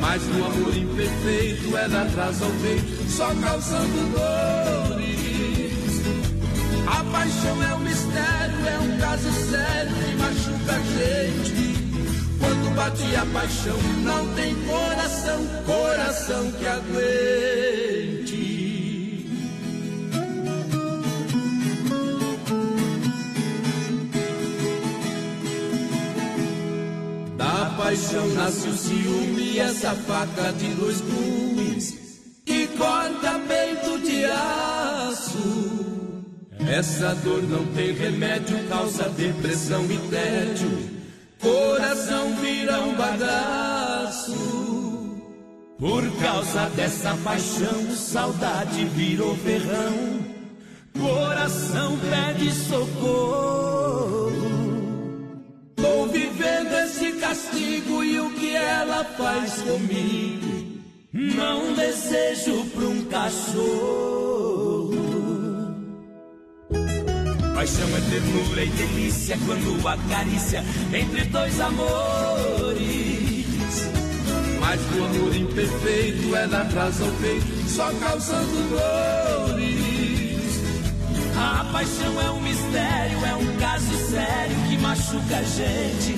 Mas 0.00 0.20
no 0.20 0.44
amor 0.44 0.76
imperfeito 0.76 1.76
ela 1.76 2.10
traz 2.12 2.42
ao 2.42 2.50
peito, 2.50 3.08
só 3.08 3.32
causando 3.36 4.10
dores. 4.18 5.12
A 6.88 7.04
paixão 7.04 7.62
é 7.62 7.70
é 7.70 7.74
um 7.74 7.81
caso 9.12 9.30
sério 9.50 9.92
que 9.94 10.14
machuca 10.16 10.72
a 10.72 10.80
gente. 10.80 11.62
Quando 12.38 12.74
bate 12.74 13.16
a 13.16 13.26
paixão, 13.26 13.76
não 14.02 14.34
tem 14.34 14.54
coração, 14.64 15.46
coração 15.66 16.52
que 16.52 16.66
aguente. 16.66 18.42
Da 27.36 27.74
paixão 27.76 28.26
nasce 28.28 28.68
o 28.68 28.76
ciúme 28.76 29.58
essa 29.58 29.94
faca 29.94 30.52
de 30.52 30.68
dois 30.74 31.02
gumes 31.02 31.98
que 32.46 32.66
corta 32.78 33.38
peito 33.46 33.98
de 34.00 34.24
aço. 34.24 35.71
Essa 36.68 37.14
dor 37.16 37.42
não 37.42 37.64
tem 37.74 37.92
remédio, 37.92 38.56
causa 38.68 39.08
depressão 39.10 39.84
e 39.84 39.98
tédio. 40.08 40.90
Coração 41.40 42.36
vira 42.36 42.80
um 42.80 42.94
bagaço. 42.94 44.62
Por 45.78 46.08
causa 46.20 46.70
dessa 46.76 47.14
paixão, 47.24 47.90
saudade 47.96 48.84
virou 48.84 49.36
ferrão. 49.36 50.20
Coração 50.98 51.98
pede 51.98 52.52
socorro. 52.52 54.32
Tô 55.74 56.06
vivendo 56.06 56.72
esse 56.84 57.12
castigo 57.14 58.04
e 58.04 58.20
o 58.20 58.30
que 58.30 58.54
ela 58.54 59.04
faz 59.04 59.62
comigo. 59.62 60.80
Não 61.12 61.72
desejo 61.74 62.64
pra 62.66 62.84
um 62.84 63.04
cachorro. 63.06 64.51
Paixão 67.62 67.88
é 67.96 68.00
ternura 68.10 68.64
e 68.64 68.70
delícia 68.70 69.38
quando 69.46 69.86
acaricia 69.86 70.64
entre 70.92 71.24
dois 71.26 71.60
amores. 71.60 71.86
Mas 74.58 74.80
o 74.80 75.04
amor 75.04 75.36
imperfeito 75.36 76.34
ela 76.34 76.64
traz 76.64 77.00
ao 77.00 77.12
peito, 77.20 77.46
só 77.68 77.88
causando 78.00 78.68
dores. 78.68 80.60
A 81.36 81.64
paixão 81.72 82.20
é 82.20 82.30
um 82.32 82.40
mistério, 82.40 83.24
é 83.24 83.34
um 83.36 83.56
caso 83.58 84.10
sério 84.10 84.56
que 84.68 84.76
machuca 84.78 85.36
a 85.36 85.44
gente. 85.44 86.16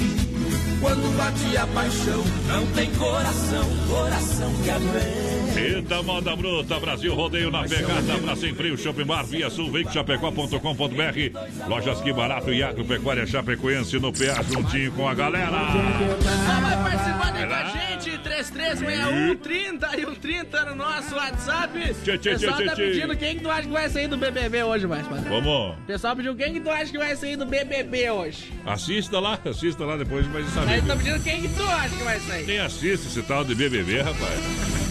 Quando 0.81 1.15
bate 1.15 1.59
a 1.59 1.67
paixão, 1.67 2.25
não 2.49 2.67
tem 2.69 2.91
coração, 2.95 3.69
coração 3.91 4.51
que 4.63 4.71
aguenta. 4.71 5.44
Eita, 5.57 6.03
moda 6.03 6.35
bruta, 6.35 6.81
Brasil 6.81 7.15
Rodeio 7.15 7.51
na 7.51 7.63
pegada 7.63 8.19
pra 8.23 8.35
Sem 8.35 8.55
Frio, 8.55 8.77
Shopping 8.77 9.05
Bar, 9.05 9.25
Via 9.25 9.49
Sul, 9.49 9.71
Chapecó.com.br 9.93 11.69
Lojas 11.69 12.01
Que 12.01 12.13
Barato 12.13 12.53
e 12.53 12.63
Agropecuária 12.63 13.25
Chapecoense 13.27 13.99
no 14.01 14.13
PA, 14.13 14.43
juntinho 14.43 14.91
com 14.93 15.09
a 15.09 15.15
galera. 15.15 15.51
Só 15.51 16.61
vai 16.61 16.77
participar 16.83 17.35
aí 17.35 17.47
com 17.47 17.55
a 17.55 17.65
gente, 17.97 18.19
3361 18.19 19.37
30 19.37 20.01
e 20.01 20.05
o 20.05 20.17
30 20.17 20.65
no 20.67 20.75
nosso 20.75 21.15
WhatsApp. 21.15 21.95
Tchê, 22.03 22.19
tchê, 22.19 22.31
O 22.31 22.33
pessoal 22.41 22.57
tchê, 22.57 22.65
tá 22.65 22.77
pedindo 22.77 23.17
quem 23.17 23.37
que 23.37 23.43
tu 23.43 23.51
acha 23.51 23.63
que 23.63 23.69
vai 23.73 23.89
sair 23.89 24.09
do 24.09 24.17
BBB 24.17 24.63
hoje, 24.65 24.87
mais 24.89 25.07
padrão. 25.07 25.41
Vamos, 25.41 25.79
O 25.79 25.87
pessoal 25.87 26.17
pediu 26.17 26.35
quem 26.35 26.53
que 26.55 26.61
tu 26.61 26.71
acha 26.71 26.91
que 26.91 26.99
vai 26.99 27.15
sair 27.15 27.37
do 27.37 27.47
BBB 27.47 28.11
hoje. 28.11 28.53
assista 28.67 29.21
lá, 29.21 29.39
assista 29.45 29.85
lá 29.85 29.97
depois 29.97 30.27
vai 30.27 30.43
Aí 30.43 30.49
saber. 30.49 30.83
tá 30.83 30.97
pedindo 30.97 31.23
quem 31.23 31.43
que 31.43 31.49
tu 31.49 31.63
acha 31.63 31.97
que 31.97 32.03
vai 32.03 32.19
sair. 32.21 32.45
Nem 32.47 32.59
assiste 32.59 33.07
esse 33.07 33.23
tal 33.23 33.45
de 33.45 33.55
BBB, 33.55 34.03
rapaz. 34.03 34.84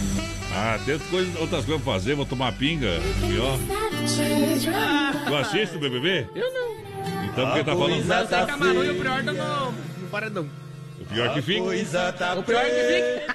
Ah, 0.56 0.78
tem 0.84 0.94
outras 0.94 1.10
coisas, 1.10 1.40
outras 1.40 1.64
coisas 1.64 1.82
pra 1.82 1.92
fazer, 1.92 2.14
vou 2.14 2.24
tomar 2.24 2.52
pinga. 2.52 3.00
E 3.28 3.38
ó, 3.38 3.56
tu 5.26 5.34
assiste 5.34 5.76
o 5.76 5.80
BBB? 5.80 6.28
Eu 6.34 6.52
não. 6.52 6.74
Então 7.24 7.46
por 7.48 7.54
que 7.54 7.64
tá 7.64 7.76
falando? 7.76 8.04
Não, 8.04 8.46
camarão 8.46 8.84
e 8.84 8.90
o 8.90 8.94
pior 8.94 9.24
tá 9.24 9.32
no, 9.32 9.72
no 9.72 10.08
paredão. 10.10 10.48
O 11.00 11.04
pior 11.06 11.34
que 11.34 11.42
fica. 11.42 11.62
O 11.62 12.42
pior 12.44 12.64
que 12.64 13.24
fica. 13.24 13.34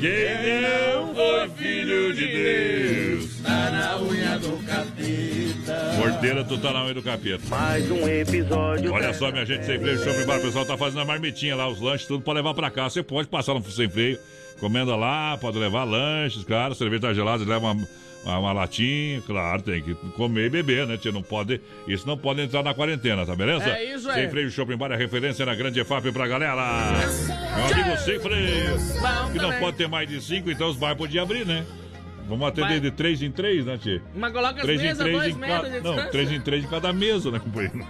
Quem 0.00 0.62
não 0.62 1.14
foi 1.14 1.48
filho 1.50 2.12
de 2.12 2.26
Deus. 2.26 3.40
Tá 3.40 3.70
na 3.70 4.00
unha 4.00 4.36
do 4.38 4.56
capeta. 4.66 5.96
Porteira, 5.96 6.42
tu 6.42 6.58
tá 6.58 6.72
na 6.72 6.84
unha 6.84 6.94
do 6.94 7.02
capeta. 7.02 7.46
Mais 7.48 7.88
um 7.88 8.08
episódio. 8.08 8.92
Olha 8.92 9.14
só, 9.14 9.30
minha 9.30 9.46
gente, 9.46 9.64
sem 9.64 9.78
freio, 9.78 10.02
shopping 10.02 10.26
bar, 10.26 10.38
o 10.38 10.42
pessoal 10.42 10.64
tá 10.66 10.76
fazendo 10.76 11.02
a 11.02 11.04
marmitinha 11.04 11.54
lá, 11.54 11.68
os 11.68 11.80
lanches, 11.80 12.08
tudo 12.08 12.24
pra 12.24 12.32
levar 12.32 12.52
pra 12.52 12.68
cá. 12.68 12.90
Você 12.90 13.00
pode 13.00 13.28
passar 13.28 13.54
no 13.54 13.62
sem 13.70 13.88
freio, 13.88 14.18
comenda 14.62 14.94
lá, 14.94 15.36
pode 15.38 15.58
levar 15.58 15.82
lanches, 15.82 16.44
claro, 16.44 16.72
cerveja 16.72 17.12
gelada, 17.12 17.44
leva 17.44 17.72
uma, 17.72 17.88
uma, 18.24 18.38
uma 18.38 18.52
latinha, 18.52 19.20
claro, 19.26 19.60
tem 19.60 19.82
que 19.82 19.92
comer 20.16 20.46
e 20.46 20.50
beber, 20.50 20.86
né? 20.86 20.96
Você 20.96 21.10
não 21.10 21.20
pode, 21.20 21.60
isso 21.88 22.06
não 22.06 22.16
pode 22.16 22.42
entrar 22.42 22.62
na 22.62 22.72
quarentena, 22.72 23.26
tá 23.26 23.34
beleza? 23.34 23.68
É 23.68 23.92
isso 23.96 24.08
aí. 24.08 24.20
Sem 24.20 24.30
freio, 24.30 24.50
shopping 24.52 24.76
bar, 24.76 24.92
é 24.92 24.96
referência 24.96 25.44
na 25.44 25.52
grande 25.56 25.80
EFAP 25.80 26.12
pra 26.12 26.28
galera. 26.28 26.92
Meu 27.56 27.82
amigo, 27.82 27.98
sem 27.98 28.20
freio, 28.20 28.76
que 29.32 29.38
não 29.38 29.52
pode 29.58 29.76
ter 29.76 29.88
mais 29.88 30.08
de 30.08 30.20
cinco, 30.22 30.48
então 30.48 30.70
os 30.70 30.76
bares 30.76 30.96
podiam 30.96 31.24
abrir, 31.24 31.44
né? 31.44 31.66
Vamos 32.28 32.46
atender 32.46 32.68
Vai. 32.68 32.80
de 32.80 32.90
três 32.92 33.20
em 33.20 33.32
três, 33.32 33.66
né, 33.66 33.76
Tchê? 33.76 34.00
Mas 34.14 34.32
coloca 34.32 34.60
as 34.60 34.62
Três 34.62 34.80
em 34.80 34.84
mesas, 34.84 34.98
três 34.98 35.18
dois 35.18 35.36
em 35.36 35.40
cada. 35.40 35.80
Não, 35.80 36.10
três 36.10 36.30
em 36.30 36.40
três 36.40 36.62
de 36.62 36.68
cada 36.68 36.92
mesa, 36.92 37.32
né, 37.32 37.40
companheiro? 37.40 37.84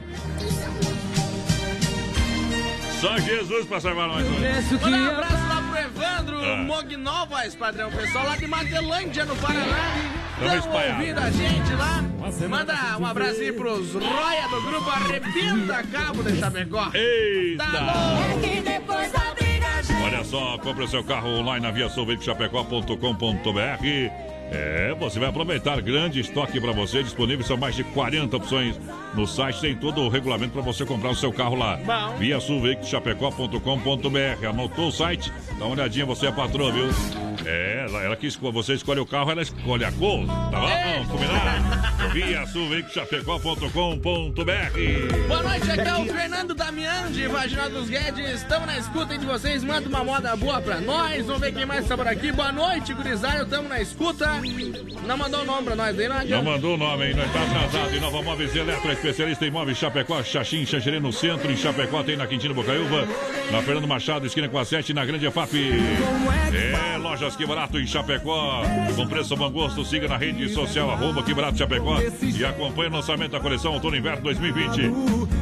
Só 3.03 3.19
Jesus 3.19 3.67
pra 3.67 3.81
salvar 3.81 4.07
nós 4.07 4.25
hoje. 4.25 4.39
Manda 4.81 4.97
um 4.97 5.11
abraço 5.11 5.49
lá 5.49 5.61
pro 5.69 5.77
Evandro 5.81 6.39
Ah. 6.39 6.57
Mognovas, 6.59 7.53
padrão. 7.57 7.91
Pessoal 7.91 8.27
lá 8.27 8.37
de 8.37 8.47
Matelândia, 8.47 9.25
no 9.25 9.35
Paraná. 9.35 9.97
Estão 10.57 10.73
ouvindo 10.73 11.19
a 11.19 11.29
gente 11.33 11.73
lá. 11.75 12.01
Manda 12.49 12.75
um 13.01 13.07
abraço 13.07 13.41
aí 13.41 13.53
pros 13.53 13.93
Roya 13.95 14.47
do 14.49 14.63
grupo 14.63 14.89
Arrebenta 14.89 15.83
Cabo 15.91 16.23
de 16.23 16.39
Chapecó. 16.39 16.93
Eita! 16.95 17.65
Tá 17.65 17.71
Olha 20.05 20.23
só, 20.25 20.57
compre 20.59 20.85
o 20.85 20.89
seu 20.89 21.03
carro 21.03 21.29
online 21.41 21.67
na 21.67 21.73
viaçãoveicochapecó.com.br. 21.73 23.85
É, 24.55 24.95
você 24.97 25.19
vai 25.19 25.29
aproveitar 25.29 25.81
grande 25.81 26.21
estoque 26.21 26.61
para 26.61 26.71
você 26.71 27.03
disponível, 27.03 27.45
são 27.45 27.57
mais 27.57 27.75
de 27.75 27.83
40 27.83 28.37
opções 28.37 28.79
no 29.15 29.27
site, 29.27 29.61
tem 29.61 29.77
todo 29.77 30.01
o 30.01 30.09
regulamento 30.09 30.53
para 30.53 30.63
você 30.63 30.85
comprar 30.85 31.11
o 31.11 31.17
seu 31.17 31.33
carro 31.33 31.57
lá. 31.57 31.77
Bom. 31.77 32.17
Via 32.19 32.41
Sulveicochapecó.com.br. 32.41 34.47
Anotou 34.49 34.89
o 34.89 34.93
site? 34.93 35.33
Dá 35.59 35.65
uma 35.65 35.75
olhadinha, 35.75 36.07
você 36.07 36.27
é 36.27 36.33
patroa, 36.33 36.73
viu? 36.73 36.89
É, 37.45 37.87
ela, 37.89 38.03
ela 38.03 38.17
que 38.17 38.27
escolhe, 38.27 38.53
você 38.53 38.75
escolhe 38.75 39.01
o 39.01 39.07
carro, 39.07 39.31
ela 39.31 39.43
escolhe 39.43 39.85
a 39.85 39.93
cor. 39.93 40.27
Tá 40.27 40.61
bom? 40.61 40.69
Vamos 40.69 41.09
combinar? 41.09 42.11
Via 42.13 42.47
sulveicochapecó.com.br 42.47 45.29
Boa 45.29 45.43
noite, 45.43 45.71
aqui 45.71 45.89
é 45.89 45.95
o 45.95 46.05
Fernando 46.07 46.55
Damião 46.55 47.11
de 47.11 47.27
Vaginal 47.27 47.71
dos 47.71 47.89
Guedes. 47.89 48.43
Estamos 48.43 48.67
na 48.67 48.79
escuta 48.79 49.19
de 49.19 49.27
vocês. 49.27 49.65
Manda 49.65 49.89
uma 49.89 50.05
moda 50.05 50.37
boa 50.37 50.61
pra 50.61 50.81
nós. 50.81 51.25
Vamos 51.27 51.41
ver 51.41 51.53
quem 51.53 51.67
mais 51.67 51.83
está 51.83 51.97
por 51.97 52.07
aqui. 52.07 52.31
Boa 52.33 52.53
noite, 52.53 52.95
gurizada. 52.95 53.43
Estamos 53.43 53.69
na 53.69 53.81
escuta. 53.81 54.41
Não 55.07 55.17
mandou 55.17 55.43
o 55.43 55.45
nome 55.45 55.65
pra 55.65 55.77
nós 55.77 55.99
aí, 55.99 56.09
não 56.09 56.25
Não 56.25 56.43
mandou 56.43 56.75
o 56.75 56.77
nome, 56.77 57.07
hein? 57.07 57.15
Nós 57.15 57.33
tá 57.33 57.43
atrasado. 57.43 58.01
Nova 58.01 58.23
Móveis 58.23 58.55
Eletro, 58.55 58.91
especialista 59.03 59.45
em 59.45 59.51
móveis 59.51 59.79
Chapecó, 59.79 60.23
Xaxim, 60.23 60.65
Xanxerê 60.65 61.01
no 61.01 61.13
centro, 61.13 61.51
em 61.51 61.57
Chapecó, 61.57 62.05
tem 62.05 62.17
na 62.17 62.25
Quintino 62.25 62.55
Bocaiúva, 62.55 63.09
na 63.51 63.61
Fernando 63.61 63.89
Machado, 63.89 64.27
esquina 64.27 64.49
com 64.49 64.59
a 64.59 64.65
7, 64.65 64.95
na 64.95 65.05
Grande 65.05 65.27
EFAP. 65.27 65.73
É, 66.55 66.99
lojas 66.99 67.35
Que 67.35 67.45
Barato 67.45 67.81
em 67.81 67.87
Chapecó, 67.87 68.63
com 68.95 69.09
preço 69.09 69.37
bom 69.37 69.51
gosto, 69.51 69.85
siga 69.85 70.07
na 70.07 70.17
rede 70.17 70.49
social, 70.51 70.89
arroba 70.89 71.23
Que 71.25 71.35
Barato 71.35 71.59
Chapecó 71.59 71.97
e 72.23 72.45
acompanhe 72.45 72.91
o 72.91 72.93
lançamento 72.93 73.33
da 73.33 73.41
coleção 73.41 73.73
Outono 73.73 73.97
Inverno 73.97 74.23
2020. 74.23 74.91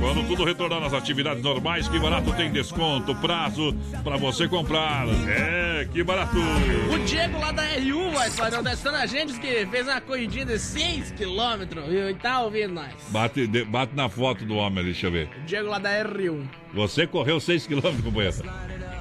Quando 0.00 0.26
tudo 0.26 0.44
retornar 0.44 0.82
às 0.82 0.94
atividades 0.94 1.42
normais, 1.42 1.86
Que 1.86 1.98
Barato 1.98 2.32
tem 2.32 2.50
desconto, 2.50 3.14
prazo 3.16 3.76
para 4.02 4.16
você 4.16 4.48
comprar. 4.48 5.06
É, 5.28 5.86
Que 5.92 6.02
Barato. 6.02 6.38
O 6.38 6.98
Diego 7.04 7.38
lá 7.38 7.52
da 7.52 7.62
R1, 7.76 8.10
vai 8.12 8.30
padrão, 8.30 8.64
testando 8.64 8.96
a 8.96 9.04
gente, 9.04 9.38
que 9.38 9.66
fez 9.66 9.86
uma 9.86 10.00
corridinha 10.00 10.46
de 10.46 10.54
6km, 10.54 11.86
viu? 11.86 12.08
E 12.08 12.14
tá 12.14 12.40
ouvindo 12.40 12.72
nós. 12.74 12.92
Bate, 13.08 13.49
de- 13.50 13.64
bate 13.64 13.94
na 13.94 14.08
foto 14.08 14.44
do 14.44 14.54
homem 14.56 14.78
ali, 14.80 14.92
deixa 14.92 15.06
eu 15.06 15.12
ver. 15.12 15.28
Diego 15.46 15.68
lá 15.68 15.78
da 15.78 15.90
R1. 15.90 16.42
Você 16.74 17.06
correu 17.06 17.40
6 17.40 17.66
km, 17.66 17.80
companheiro. 18.02 18.36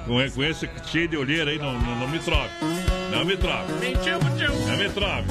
Com, 0.06 0.30
com 0.34 0.42
esse 0.44 0.68
cheio 0.86 1.08
de 1.08 1.16
olheira 1.16 1.50
aí, 1.50 1.58
não, 1.58 1.72
não, 1.78 1.96
não 2.00 2.08
me 2.08 2.18
troque. 2.18 2.50
Não 3.12 3.24
me 3.24 3.36
troque. 3.36 3.72
Mentiu, 3.80 4.18
mentiu. 4.24 4.66
Não 4.66 4.76
me 4.76 4.88
troque. 4.88 5.28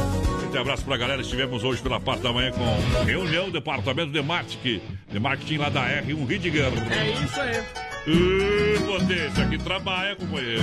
Um 0.56 0.62
abraço 0.62 0.84
pra 0.86 0.98
galera. 0.98 1.22
Estivemos 1.22 1.64
hoje 1.64 1.82
pela 1.82 2.00
parte 2.00 2.22
da 2.22 2.32
manhã 2.34 2.52
com 2.52 3.04
reunião 3.04 3.46
do 3.46 3.52
departamento 3.52 4.12
de 4.12 4.22
marketing, 4.22 4.82
de 5.12 5.20
marketing 5.20 5.58
lá 5.58 5.70
da 5.70 5.82
R1 6.02 6.28
Ridger. 6.28 6.66
É 6.92 7.24
isso 7.24 7.40
aí. 7.42 7.64
Ih, 8.08 8.80
potência, 8.86 9.48
que 9.48 9.58
trabalha, 9.58 10.16
companheiro. 10.16 10.62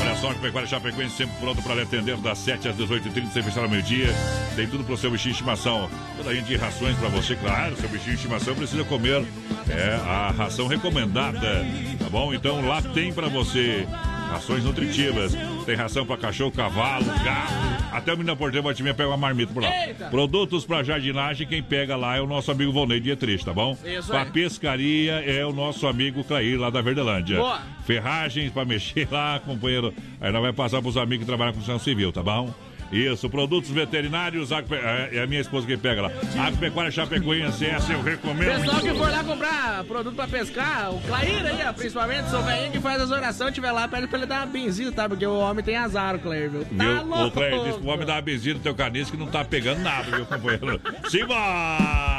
Olha 0.00 0.16
só, 0.16 0.32
que 0.32 0.40
Pecuária 0.40 0.68
Chapecoense 0.68 1.16
sempre 1.16 1.36
pronto 1.40 1.62
para 1.62 1.74
lhe 1.74 1.82
atender 1.82 2.16
das 2.18 2.38
7 2.38 2.68
às 2.68 2.76
18h30, 2.76 3.32
sem 3.32 3.42
fechar 3.42 3.62
ao 3.62 3.68
meio-dia. 3.68 4.08
Tem 4.54 4.66
tudo 4.66 4.84
pro 4.84 4.96
seu 4.96 5.10
bichinho 5.10 5.34
de 5.34 5.40
estimação. 5.40 5.90
Toda 6.16 6.30
a 6.30 6.34
gente 6.34 6.46
de 6.46 6.56
rações 6.56 6.96
para 6.96 7.08
você, 7.08 7.34
claro. 7.36 7.76
Seu 7.76 7.88
bichinho 7.88 8.12
de 8.12 8.16
estimação 8.16 8.54
precisa 8.54 8.84
comer 8.84 9.24
é, 9.68 9.94
a 9.94 10.30
ração 10.30 10.66
recomendada, 10.66 11.66
tá 11.98 12.08
bom? 12.10 12.32
Então 12.32 12.66
lá 12.66 12.80
tem 12.80 13.12
para 13.12 13.28
você 13.28 13.86
rações 14.28 14.64
nutritivas. 14.64 15.36
Tem 15.64 15.74
ração 15.74 16.06
para 16.06 16.16
cachorro, 16.16 16.52
cavalo, 16.52 17.06
gato. 17.24 17.52
Até 17.92 18.12
o 18.12 18.16
menino 18.16 18.36
porteiro 18.36 18.64
vai 18.64 18.74
te 18.74 18.82
pega 18.82 19.08
uma 19.08 19.16
marmita 19.16 19.52
por 19.52 19.62
lá. 19.62 19.86
Eita! 19.86 20.06
Produtos 20.06 20.64
para 20.64 20.82
jardinagem, 20.82 21.46
quem 21.46 21.62
pega 21.62 21.96
lá 21.96 22.16
é 22.16 22.20
o 22.20 22.26
nosso 22.26 22.50
amigo 22.50 22.72
Volney 22.72 23.00
Dietrich, 23.00 23.44
tá 23.44 23.52
bom? 23.52 23.76
Isso 23.84 24.08
Pra 24.08 24.26
pescaria 24.26 25.14
é 25.24 25.44
o 25.44 25.52
nosso 25.52 25.86
amigo 25.86 26.22
Clair, 26.22 26.58
lá 26.58 26.70
da 26.70 26.80
Verdelândia. 26.80 27.38
Boa. 27.38 27.60
Ferragens 27.86 28.52
pra 28.52 28.64
mexer 28.64 29.08
lá, 29.10 29.40
companheiro. 29.40 29.92
Aí 30.20 30.30
nós 30.30 30.42
vai 30.42 30.52
passar 30.52 30.82
pros 30.82 30.96
amigos 30.96 31.24
que 31.24 31.26
trabalham 31.26 31.52
com 31.52 31.58
construção 31.58 31.82
civil, 31.82 32.12
tá 32.12 32.22
bom? 32.22 32.52
Isso, 32.90 33.28
produtos 33.28 33.70
veterinários, 33.70 34.50
Agpe- 34.50 34.74
é 34.76 35.10
é 35.12 35.22
a 35.22 35.26
minha 35.26 35.40
esposa 35.40 35.66
que 35.66 35.76
pega 35.76 36.02
lá. 36.02 36.10
Agropecuária 36.38 36.90
Chapecoense, 36.90 37.66
essa 37.66 37.92
eu 37.92 38.02
recomendo. 38.02 38.60
Pessoal 38.62 38.80
que 38.80 38.94
for 38.94 39.10
lá 39.10 39.22
comprar 39.24 39.84
produto 39.84 40.14
pra 40.14 40.26
pescar, 40.26 40.90
o 40.94 41.00
Clair 41.02 41.44
aí, 41.46 41.58
ó, 41.68 41.72
principalmente, 41.72 42.30
seu 42.30 42.42
velhinho 42.42 42.72
que 42.72 42.80
faz 42.80 43.00
as 43.02 43.10
orações, 43.10 43.52
tiver 43.54 43.72
lá, 43.72 43.86
pede 43.88 44.06
pra 44.06 44.18
ele 44.18 44.26
dar 44.26 44.40
uma 44.40 44.46
benzida, 44.46 44.90
tá? 44.92 45.08
Porque 45.08 45.26
o 45.26 45.38
homem 45.38 45.64
tem 45.64 45.76
azar, 45.76 46.16
o 46.16 46.18
Clair, 46.18 46.50
viu? 46.50 46.64
Tá 46.64 47.02
louco. 47.02 47.24
Ô, 47.26 47.30
Clair, 47.30 47.62
diz 47.64 47.76
pro 47.76 47.88
homem 47.88 48.06
dar 48.06 48.14
uma 48.14 48.22
benzina 48.22 48.54
no 48.54 48.60
teu 48.60 48.74
caniço 48.74 49.10
que 49.10 49.16
não 49.18 49.26
tá 49.26 49.44
pegando 49.44 49.80
nada, 49.80 50.10
viu, 50.16 50.24
companheiro? 50.26 50.80
Simba! 51.10 52.17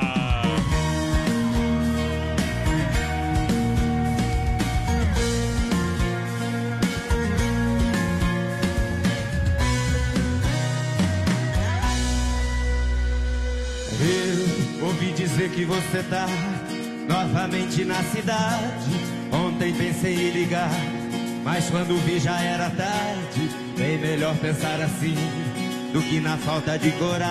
Que 15.50 15.66
você 15.66 16.04
tá 16.04 16.26
novamente 17.08 17.84
na 17.86 18.02
cidade. 18.04 19.10
Ontem 19.32 19.74
pensei 19.74 20.30
em 20.30 20.32
ligar, 20.32 20.72
mas 21.44 21.70
quando 21.70 21.98
vi 22.06 22.20
já 22.20 22.40
era 22.42 22.70
tarde. 22.70 23.50
Bem 23.78 23.98
melhor 23.98 24.36
pensar 24.38 24.82
assim 24.82 25.16
do 25.94 26.02
que 26.02 26.20
na 26.20 26.38
falta 26.38 26.78
de 26.78 26.92
coragem. 26.92 27.30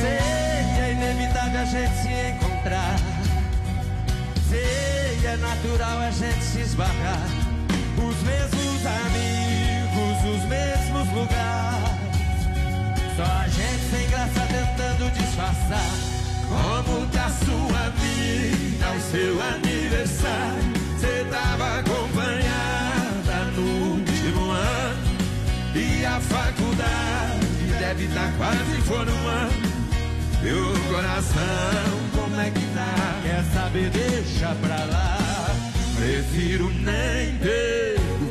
Sei 0.00 0.74
que 0.74 0.80
é 0.80 0.92
inevitável 0.92 1.60
a 1.60 1.64
gente 1.64 1.96
se 1.96 2.08
encontrar. 2.08 2.96
Sei 4.48 5.18
que 5.20 5.26
é 5.26 5.36
natural 5.36 5.98
a 5.98 6.10
gente 6.10 6.42
se 6.42 6.60
esbarrar. 6.60 7.26
Os 7.98 8.22
mesmos 8.22 8.86
amigos, 8.86 10.38
os 10.38 10.48
mesmos 10.48 11.08
lugares. 11.12 11.85
Só 13.16 13.22
a 13.22 13.48
gente 13.48 13.90
sem 13.90 14.10
graça 14.10 14.40
tentando 14.40 15.10
disfarçar. 15.10 15.90
Como 16.48 17.06
tá 17.06 17.30
sua 17.30 17.88
vida, 17.96 18.92
o 18.92 19.00
seu 19.10 19.42
aniversário? 19.42 20.76
Você 20.98 21.24
tava 21.30 21.78
acompanhada 21.78 23.50
no 23.56 23.94
último 23.94 24.50
ano. 24.50 25.16
E 25.74 26.04
a 26.04 26.20
faculdade 26.20 27.78
deve 27.78 28.04
estar 28.04 28.30
quase 28.36 28.82
formando. 28.82 29.66
O 30.42 30.92
coração, 30.92 31.40
como 32.14 32.38
é 32.38 32.50
que 32.50 32.66
tá? 32.74 33.20
Quer 33.22 33.44
saber, 33.54 33.90
deixa 33.90 34.54
pra 34.56 34.84
lá. 34.84 35.16
Prefiro 35.96 36.70
nem 36.70 37.38
perguntar. 37.38 38.25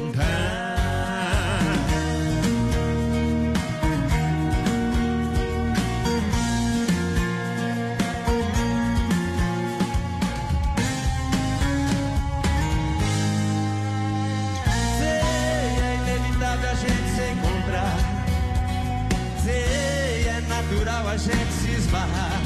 A 21.16 21.18
gente 21.18 21.54
se 21.54 21.72
esbarrar. 21.72 22.42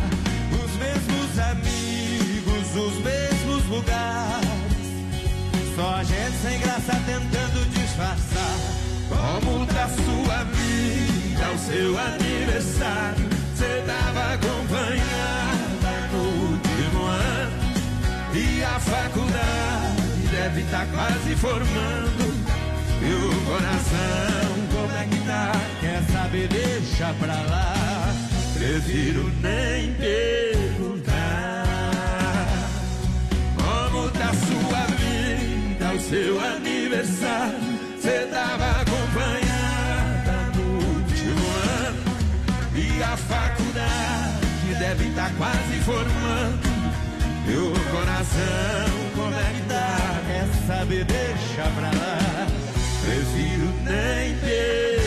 Os 0.54 0.72
mesmos 0.76 1.40
amigos, 1.40 2.76
os 2.76 3.04
mesmos 3.04 3.66
lugares. 3.66 4.50
Só 5.76 5.96
a 5.96 6.04
gente 6.04 6.38
sem 6.44 6.60
graça 6.60 6.94
tentando 7.08 7.68
disfarçar. 7.72 8.58
Como 9.10 9.66
tá 9.66 9.90
sua 9.90 10.44
vida, 10.44 11.50
o 11.52 11.58
seu 11.58 11.98
aniversário? 11.98 13.28
Você 13.56 13.84
tava 13.88 14.34
acompanhada 14.36 16.08
no 16.14 16.52
último 16.52 17.06
ano. 17.06 17.60
E 18.36 18.64
a 18.64 18.80
faculdade 18.80 20.28
deve 20.30 20.62
estar 20.62 20.86
quase 20.94 21.36
formando. 21.38 22.40
E 23.02 23.14
o 23.14 23.46
coração, 23.46 24.68
como 24.72 24.96
é 24.96 25.08
que 25.08 25.26
tá? 25.26 25.54
Quer 25.82 26.04
saber, 26.14 26.48
deixa 26.50 27.12
pra 27.20 27.34
lá. 27.34 27.79
Prefiro 28.70 29.24
nem 29.42 29.92
perguntar. 29.96 31.16
Como 33.58 34.10
tá 34.12 34.32
sua 34.32 34.86
vida, 34.96 35.92
o 35.96 36.00
seu 36.00 36.40
aniversário? 36.40 37.58
Você 38.00 38.28
tava 38.28 38.70
acompanhada 38.82 40.52
no 40.56 40.66
último 40.86 41.48
ano. 41.80 42.04
E 42.76 43.02
a 43.02 43.18
faculdade 43.18 44.76
deve 44.78 45.08
estar 45.08 45.34
quase 45.36 45.80
formando. 45.84 46.70
O 47.50 47.74
coração, 47.90 48.94
como 49.16 49.34
é 49.34 49.52
que 49.52 49.62
tá? 49.68 50.22
Quer 50.28 50.48
saber, 50.68 51.06
deixa 51.06 51.64
pra 51.76 51.88
lá. 51.88 52.48
Prefiro 53.02 53.66
nem 53.84 54.36
perguntar. 54.38 54.99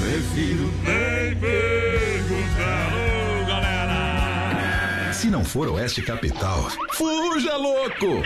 Prefiro 0.00 0.70
nem 0.84 1.36
perguntar. 1.36 2.92
Ô, 2.94 3.46
galera! 3.46 5.12
Se 5.12 5.30
não 5.30 5.44
for 5.44 5.68
Oeste 5.68 6.02
Capital, 6.02 6.68
fuja 6.92 7.56
louco! 7.56 8.22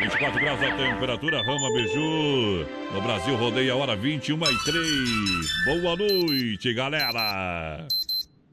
24 0.00 0.40
graus 0.40 0.62
a 0.62 0.76
temperatura, 0.76 1.42
Rama 1.42 1.68
Beiju. 1.72 2.66
No 2.92 3.00
Brasil, 3.00 3.36
rodeia 3.36 3.72
a 3.72 3.76
hora 3.76 3.96
21 3.96 4.36
e 4.36 4.64
3. 4.64 5.82
Boa 5.82 5.96
noite, 5.96 6.74
galera. 6.74 7.86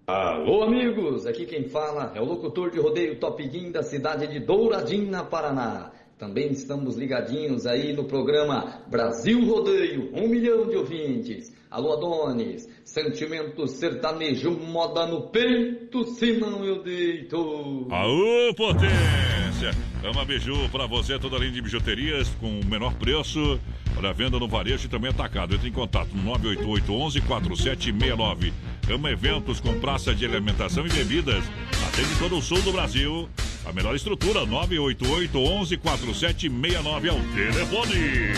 Alô, 0.06 0.64
amigos! 0.64 1.26
Aqui 1.26 1.46
quem 1.46 1.68
fala 1.68 2.12
é 2.14 2.22
o 2.22 2.26
locutor 2.26 2.70
de 2.70 2.80
rodeio 2.80 3.16
Top 3.16 3.42
Guin 3.42 3.72
da 3.72 3.82
cidade 3.84 4.28
de 4.28 4.40
Douradina, 4.40 5.24
Paraná. 5.24 5.92
Também 6.24 6.52
estamos 6.52 6.96
ligadinhos 6.96 7.68
aí 7.68 7.92
no 7.92 8.06
programa 8.06 8.82
Brasil 8.88 9.46
Rodeio, 9.46 10.10
um 10.14 10.30
milhão 10.30 10.66
de 10.70 10.78
ouvintes. 10.78 11.54
Alô, 11.70 11.92
Adonis, 11.92 12.66
sentimento 12.86 13.68
sertanejo, 13.68 14.52
moda 14.52 15.06
no 15.06 15.24
peito, 15.24 16.06
senão 16.06 16.64
eu 16.64 16.82
deito. 16.82 17.90
Aô, 17.92 18.54
potência! 18.56 19.72
Ama 20.02 20.24
Biju 20.24 20.70
pra 20.72 20.88
você, 20.88 21.20
toda 21.20 21.38
linha 21.38 21.52
de 21.52 21.62
bijuterias 21.62 22.30
com 22.40 22.62
o 22.62 22.66
menor 22.66 22.94
preço 22.94 23.60
para 23.94 24.14
venda 24.14 24.40
no 24.40 24.48
varejo 24.48 24.86
e 24.86 24.90
também 24.90 25.12
atacado. 25.12 25.56
Entre 25.56 25.68
em 25.68 25.74
contato 25.74 26.16
no 26.16 26.24
988 26.24 27.22
4769. 27.28 28.54
Ama 28.90 29.12
Eventos 29.12 29.60
com 29.60 29.78
praça 29.78 30.16
de 30.16 30.26
alimentação 30.26 30.86
e 30.86 30.90
bebidas. 30.90 31.44
Atende 31.86 32.18
todo 32.18 32.38
o 32.38 32.42
sul 32.42 32.62
do 32.62 32.72
Brasil. 32.72 33.28
A 33.66 33.72
melhor 33.72 33.96
estrutura, 33.96 34.46
988 34.46 35.80
4769 35.80 37.08
é 37.08 37.12
o 37.14 37.22
telefone. 37.34 38.34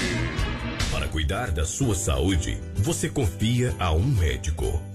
Para 0.92 1.08
cuidar 1.08 1.52
da 1.52 1.66
sua 1.66 1.96
saúde, 1.96 2.58
você 2.76 3.10
confia 3.10 3.76
a 3.80 3.92
um 3.92 4.06
médico. 4.06 4.95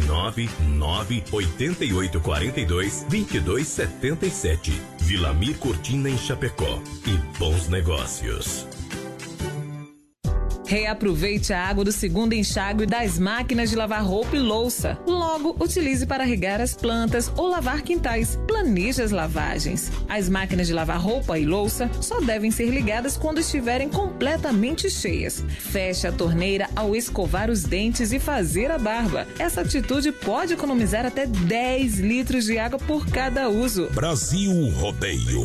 49 0.00 0.48
9 0.60 1.24
88 1.30 2.20
42 2.20 3.06
22 3.08 3.68
77. 3.68 4.72
Vilamir 5.00 5.56
Cortina 5.58 6.10
em 6.10 6.18
Chapecó. 6.18 6.80
E 7.06 7.38
bons 7.38 7.68
negócios. 7.68 8.73
Reaproveite 10.66 11.52
a 11.52 11.60
água 11.60 11.84
do 11.84 11.92
segundo 11.92 12.32
enxágue 12.32 12.86
das 12.86 13.18
máquinas 13.18 13.70
de 13.70 13.76
lavar 13.76 14.02
roupa 14.02 14.36
e 14.36 14.38
louça. 14.38 14.98
Logo, 15.06 15.54
utilize 15.62 16.06
para 16.06 16.24
regar 16.24 16.60
as 16.60 16.74
plantas 16.74 17.30
ou 17.36 17.48
lavar 17.48 17.82
quintais. 17.82 18.38
Planeje 18.46 19.02
as 19.02 19.10
lavagens. 19.10 19.92
As 20.08 20.28
máquinas 20.28 20.66
de 20.66 20.72
lavar 20.72 20.98
roupa 20.98 21.38
e 21.38 21.44
louça 21.44 21.90
só 22.00 22.20
devem 22.20 22.50
ser 22.50 22.70
ligadas 22.70 23.16
quando 23.16 23.40
estiverem 23.40 23.88
completamente 23.88 24.88
cheias. 24.90 25.44
Feche 25.58 26.06
a 26.06 26.12
torneira 26.12 26.68
ao 26.74 26.96
escovar 26.96 27.50
os 27.50 27.62
dentes 27.62 28.12
e 28.12 28.18
fazer 28.18 28.70
a 28.70 28.78
barba. 28.78 29.26
Essa 29.38 29.60
atitude 29.60 30.12
pode 30.12 30.54
economizar 30.54 31.04
até 31.04 31.26
10 31.26 31.98
litros 31.98 32.44
de 32.44 32.58
água 32.58 32.78
por 32.78 33.06
cada 33.06 33.48
uso. 33.48 33.88
Brasil 33.92 34.70
Rodeio. 34.70 35.44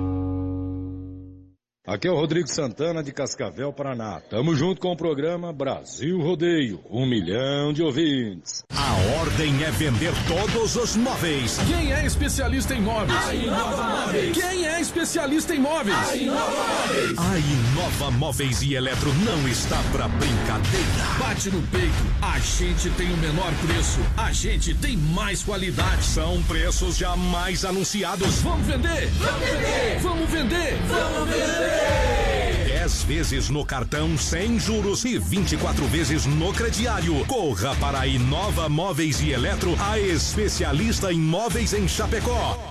Aqui 1.87 2.07
é 2.07 2.11
o 2.11 2.15
Rodrigo 2.15 2.47
Santana 2.47 3.01
de 3.01 3.11
Cascavel, 3.11 3.73
Paraná. 3.73 4.21
Tamo 4.29 4.55
junto 4.55 4.79
com 4.79 4.91
o 4.91 4.95
programa 4.95 5.51
Brasil 5.51 6.21
Rodeio. 6.21 6.79
Um 6.87 7.07
milhão 7.07 7.73
de 7.73 7.81
ouvintes. 7.81 8.63
A 8.71 9.19
ordem 9.19 9.63
é 9.63 9.71
vender 9.71 10.13
todos 10.27 10.75
os 10.75 10.95
móveis. 10.95 11.57
Quem 11.67 11.91
é 11.91 12.05
especialista 12.05 12.75
em 12.75 12.81
móveis? 12.81 13.27
A 13.27 13.33
Inova 13.33 13.83
Móveis. 13.83 14.37
Quem 14.37 14.67
é 14.67 14.79
especialista 14.79 15.55
em 15.55 15.59
móveis? 15.59 15.97
A 15.97 16.15
Inova 16.15 16.51
Móveis. 16.51 17.17
A 17.17 17.39
Inova 17.39 18.11
Móveis 18.11 18.61
e 18.61 18.75
Eletro 18.75 19.11
não 19.25 19.47
está 19.47 19.81
pra 19.91 20.07
brincadeira. 20.07 21.03
Bate 21.17 21.49
no 21.49 21.63
peito. 21.63 22.05
A 22.21 22.37
gente 22.37 22.91
tem 22.91 23.11
o 23.11 23.17
menor 23.17 23.51
preço. 23.65 23.99
A 24.17 24.31
gente 24.31 24.75
tem 24.75 24.95
mais 24.97 25.41
qualidade. 25.41 26.03
São 26.03 26.43
preços 26.43 26.95
jamais 26.95 27.65
anunciados. 27.65 28.39
Vamos 28.43 28.67
vender? 28.67 29.07
Vamos 29.17 29.49
vender. 29.49 29.99
Vamos 29.99 30.29
vender? 30.29 30.77
Vamos 30.87 31.29
vender. 31.29 31.70
10 32.65 33.03
vezes 33.03 33.49
no 33.49 33.65
cartão 33.65 34.17
sem 34.17 34.59
juros 34.59 35.05
e 35.05 35.17
24 35.17 35.85
vezes 35.87 36.25
no 36.25 36.51
crediário. 36.53 37.25
Corra 37.25 37.75
para 37.75 38.01
a 38.01 38.07
Inova 38.07 38.67
Móveis 38.67 39.21
e 39.21 39.31
Eletro, 39.31 39.75
a 39.79 39.99
especialista 39.99 41.11
em 41.13 41.19
móveis 41.19 41.73
em 41.73 41.87
Chapecó. 41.87 42.70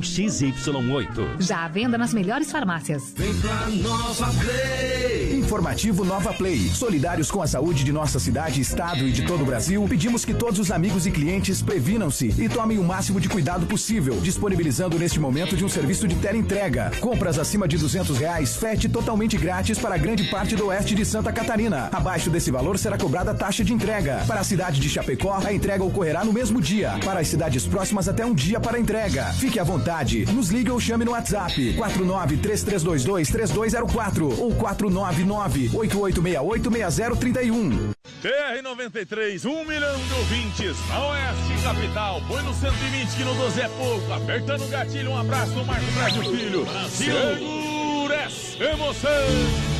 XY8. 0.00 1.40
Já 1.40 1.64
à 1.64 1.68
venda 1.68 1.98
nas 1.98 2.12
melhores 2.14 2.50
farmácias. 2.50 3.12
Vem 3.16 3.34
pra 3.34 3.68
Nova 3.68 4.32
Play. 4.40 5.38
Informativo 5.38 6.04
Nova 6.04 6.32
Play. 6.32 6.68
Solidários 6.70 7.30
com 7.30 7.42
a 7.42 7.46
saúde 7.46 7.84
de 7.84 7.92
nossa 7.92 8.18
cidade, 8.18 8.60
estado 8.60 9.06
e 9.06 9.12
de 9.12 9.22
todo 9.22 9.42
o 9.42 9.46
Brasil, 9.46 9.84
pedimos 9.88 10.24
que 10.24 10.32
todos 10.32 10.58
os 10.58 10.70
amigos 10.70 11.06
e 11.06 11.10
clientes 11.10 11.60
previnam-se 11.60 12.28
e 12.40 12.48
tomem 12.48 12.78
o 12.78 12.84
máximo 12.84 13.20
de 13.20 13.28
cuidado 13.28 13.66
possível, 13.66 14.18
disponibilizando 14.20 14.98
neste 14.98 15.20
momento 15.20 15.56
de 15.56 15.64
um 15.64 15.68
serviço 15.68 16.08
de 16.08 16.14
teleentrega. 16.16 16.90
Compras 17.00 17.38
acima 17.38 17.68
de 17.68 17.76
200 17.76 18.16
reais, 18.16 18.56
frete 18.56 18.88
totalmente 18.88 19.36
grátis 19.36 19.78
para 19.78 19.98
grande 19.98 20.24
parte 20.30 20.56
do 20.56 20.68
oeste 20.68 20.94
de 20.94 21.04
Santa 21.04 21.32
Catarina. 21.32 21.90
Abaixo 21.92 22.30
desse 22.30 22.50
valor 22.50 22.78
será 22.78 22.96
cobrada 22.96 23.32
a 23.32 23.34
taxa 23.34 23.62
de 23.62 23.72
entrega. 23.74 24.24
Para 24.26 24.40
a 24.40 24.44
cidade 24.44 24.80
de 24.80 24.88
Chapecó, 24.88 25.38
a 25.44 25.52
entrega 25.52 25.84
ocorrerá 25.84 26.24
no 26.24 26.32
mesmo 26.32 26.60
dia. 26.60 26.98
Para 27.04 27.20
as 27.20 27.28
cidades 27.28 27.66
próximas, 27.66 28.08
até 28.08 28.24
um 28.24 28.34
dia 28.34 28.58
para 28.58 28.76
a 28.78 28.80
entrega. 28.80 29.24
Fique 29.34 29.58
à 29.58 29.64
vontade. 29.64 29.81
Nos 30.32 30.50
ligue 30.50 30.70
ou 30.70 30.80
chame 30.80 31.04
no 31.04 31.12
WhatsApp 31.12 31.74
49 31.74 32.36
3322 32.38 33.28
3204 33.28 34.40
ou 34.40 34.54
499 34.54 35.70
8868 35.74 36.92
6031. 36.92 37.92
TR-93, 38.22 39.44
um 39.46 39.64
milhão 39.64 39.98
de 39.98 40.14
ouvintes, 40.14 40.76
na 40.88 41.08
Oeste 41.08 41.62
Capital. 41.64 42.22
Põe 42.28 42.42
no 42.42 42.54
120 42.54 43.16
que 43.16 43.24
no 43.24 43.34
12 43.34 43.60
é 43.60 43.68
pouco. 43.68 44.12
Apertando 44.12 44.64
o 44.64 44.68
gatilho, 44.68 45.10
um 45.10 45.18
abraço 45.18 45.52
do 45.52 45.64
Marco 45.64 45.90
Brasil 45.92 46.22
Filho. 46.22 46.64
Brasil. 46.64 47.12
Segura 47.12 48.14
essa 48.14 48.64
emoção. 48.64 49.71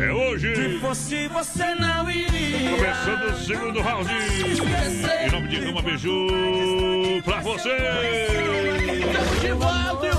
É 0.00 0.12
hoje. 0.12 0.54
Se 0.54 0.78
fosse 0.78 1.28
você 1.28 1.74
não 1.74 2.08
iria. 2.08 2.70
Começando 2.70 3.32
o 3.32 3.38
segundo 3.44 3.80
round. 3.80 4.08
Em 4.10 5.30
nome 5.30 5.48
de 5.48 5.60
Gama 5.60 5.82
Biju, 5.82 7.20
pra 7.24 7.40
você. 7.40 7.76
De 9.40 9.52
volta 9.52 10.17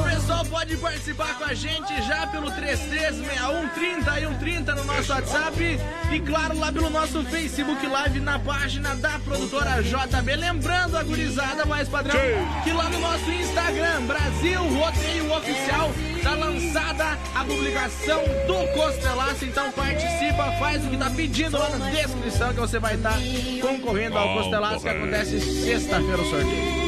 pode 0.49 0.75
participar 0.77 1.37
com 1.37 1.43
a 1.43 1.53
gente 1.53 2.01
já 2.07 2.25
pelo 2.27 2.51
3361 2.51 3.69
30 3.69 4.19
e 4.19 4.27
130 4.27 4.75
no 4.75 4.83
nosso 4.83 5.11
WhatsApp 5.11 5.79
e 6.11 6.19
claro 6.21 6.57
lá 6.57 6.71
pelo 6.71 6.89
nosso 6.89 7.23
Facebook 7.25 7.85
Live 7.85 8.19
na 8.19 8.39
página 8.39 8.95
da 8.95 9.19
produtora 9.19 9.81
JB. 9.83 10.35
Lembrando 10.35 10.97
a 10.97 11.03
gurizada 11.03 11.65
mais 11.65 11.87
padrão 11.87 12.19
que 12.63 12.71
lá 12.71 12.89
no 12.89 12.99
nosso 12.99 13.31
Instagram, 13.31 14.01
Brasil 14.07 14.61
Rodeio 14.61 15.33
Oficial, 15.33 15.91
tá 16.23 16.33
lançada 16.33 17.17
a 17.35 17.45
publicação 17.45 18.21
do 18.47 18.73
Costelaço. 18.73 19.45
Então 19.45 19.71
participa, 19.71 20.51
faz 20.53 20.83
o 20.85 20.89
que 20.89 20.97
tá 20.97 21.09
pedindo 21.11 21.57
lá 21.57 21.69
na 21.69 21.89
descrição 21.91 22.53
que 22.53 22.59
você 22.59 22.79
vai 22.79 22.95
estar 22.95 23.19
concorrendo 23.61 24.17
ao 24.17 24.35
Costelaço 24.35 24.81
que 24.81 24.89
acontece 24.89 25.39
sexta-feira 25.39 26.21
o 26.21 26.29
sorteio. 26.29 26.79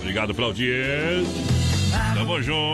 Obrigado 0.00 0.34
pela 0.34 0.48
audiência. 0.48 1.55
Tamo 2.14 2.42
junto. 2.42 2.66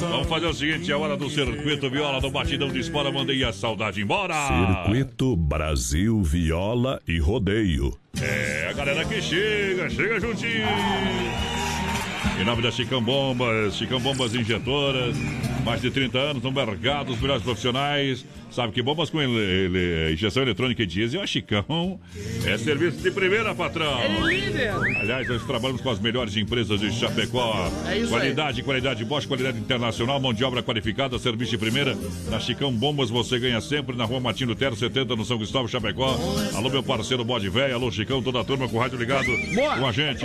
Vamos 0.00 0.28
fazer 0.28 0.46
o 0.46 0.54
seguinte, 0.54 0.90
é 0.90 0.96
hora 0.96 1.16
do 1.16 1.28
circuito 1.28 1.90
viola 1.90 2.20
do 2.20 2.30
batidão 2.30 2.68
de 2.68 2.80
espora, 2.80 3.12
mandei 3.12 3.44
a 3.44 3.52
saudade 3.52 4.00
embora. 4.00 4.34
Circuito 4.46 5.36
Brasil 5.36 6.22
Viola 6.22 7.00
e 7.06 7.18
Rodeio. 7.18 7.96
É, 8.20 8.68
a 8.70 8.72
galera 8.72 9.04
que 9.04 9.20
chega, 9.20 9.88
chega 9.90 10.18
juntinho. 10.18 10.66
Em 12.40 12.44
nome 12.44 12.62
da 12.62 12.70
Chicão 12.70 13.02
Bombas, 13.02 13.76
Chicão 13.76 14.00
Bombas 14.00 14.34
Injetoras, 14.34 15.14
mais 15.64 15.82
de 15.82 15.90
30 15.90 16.18
anos 16.18 16.42
no 16.42 16.50
mercado, 16.50 17.12
os 17.12 17.20
melhores 17.20 17.42
profissionais. 17.42 18.24
Sabe 18.50 18.72
que 18.72 18.82
bombas 18.82 19.08
com 19.10 19.22
ele, 19.22 19.32
ele- 19.38 20.12
injeção 20.12 20.42
eletrônica 20.42 20.82
e 20.82 20.86
diesel, 20.86 21.22
a 21.22 21.26
Chicão 21.26 22.00
é 22.44 22.58
serviço 22.58 22.98
de 22.98 23.10
primeira, 23.10 23.54
patrão. 23.54 23.98
É 23.98 24.08
líder. 24.08 24.72
Aliás, 25.00 25.28
nós 25.28 25.42
trabalhamos 25.44 25.80
com 25.80 25.88
as 25.90 26.00
melhores 26.00 26.36
empresas 26.36 26.80
de 26.80 26.90
Chapecó. 26.92 27.70
É 27.88 27.96
isso 27.96 28.04
aí. 28.06 28.08
qualidade, 28.10 28.62
qualidade 28.62 29.04
Bosch, 29.04 29.26
qualidade 29.26 29.58
internacional, 29.58 30.18
mão 30.20 30.32
de 30.34 30.42
obra 30.42 30.62
qualificada, 30.62 31.16
serviço 31.18 31.52
de 31.52 31.58
primeira. 31.58 31.96
Na 32.28 32.40
Chicão 32.40 32.72
Bombas 32.72 33.08
você 33.08 33.38
ganha 33.38 33.60
sempre, 33.60 33.96
na 33.96 34.04
rua 34.04 34.18
Martim 34.20 34.44
Lutero, 34.46 34.74
70, 34.74 35.14
no 35.14 35.24
São 35.24 35.38
Cristóvão, 35.38 35.68
Chapecó. 35.68 36.18
Alô, 36.54 36.68
meu 36.70 36.82
parceiro 36.82 37.24
Bode 37.24 37.48
Véia, 37.48 37.74
alô, 37.74 37.90
Chicão, 37.92 38.20
toda 38.20 38.40
a 38.40 38.44
turma 38.44 38.68
com 38.68 38.76
o 38.76 38.80
rádio 38.80 38.98
ligado 38.98 39.26
com 39.78 39.86
a 39.86 39.92
gente. 39.92 40.24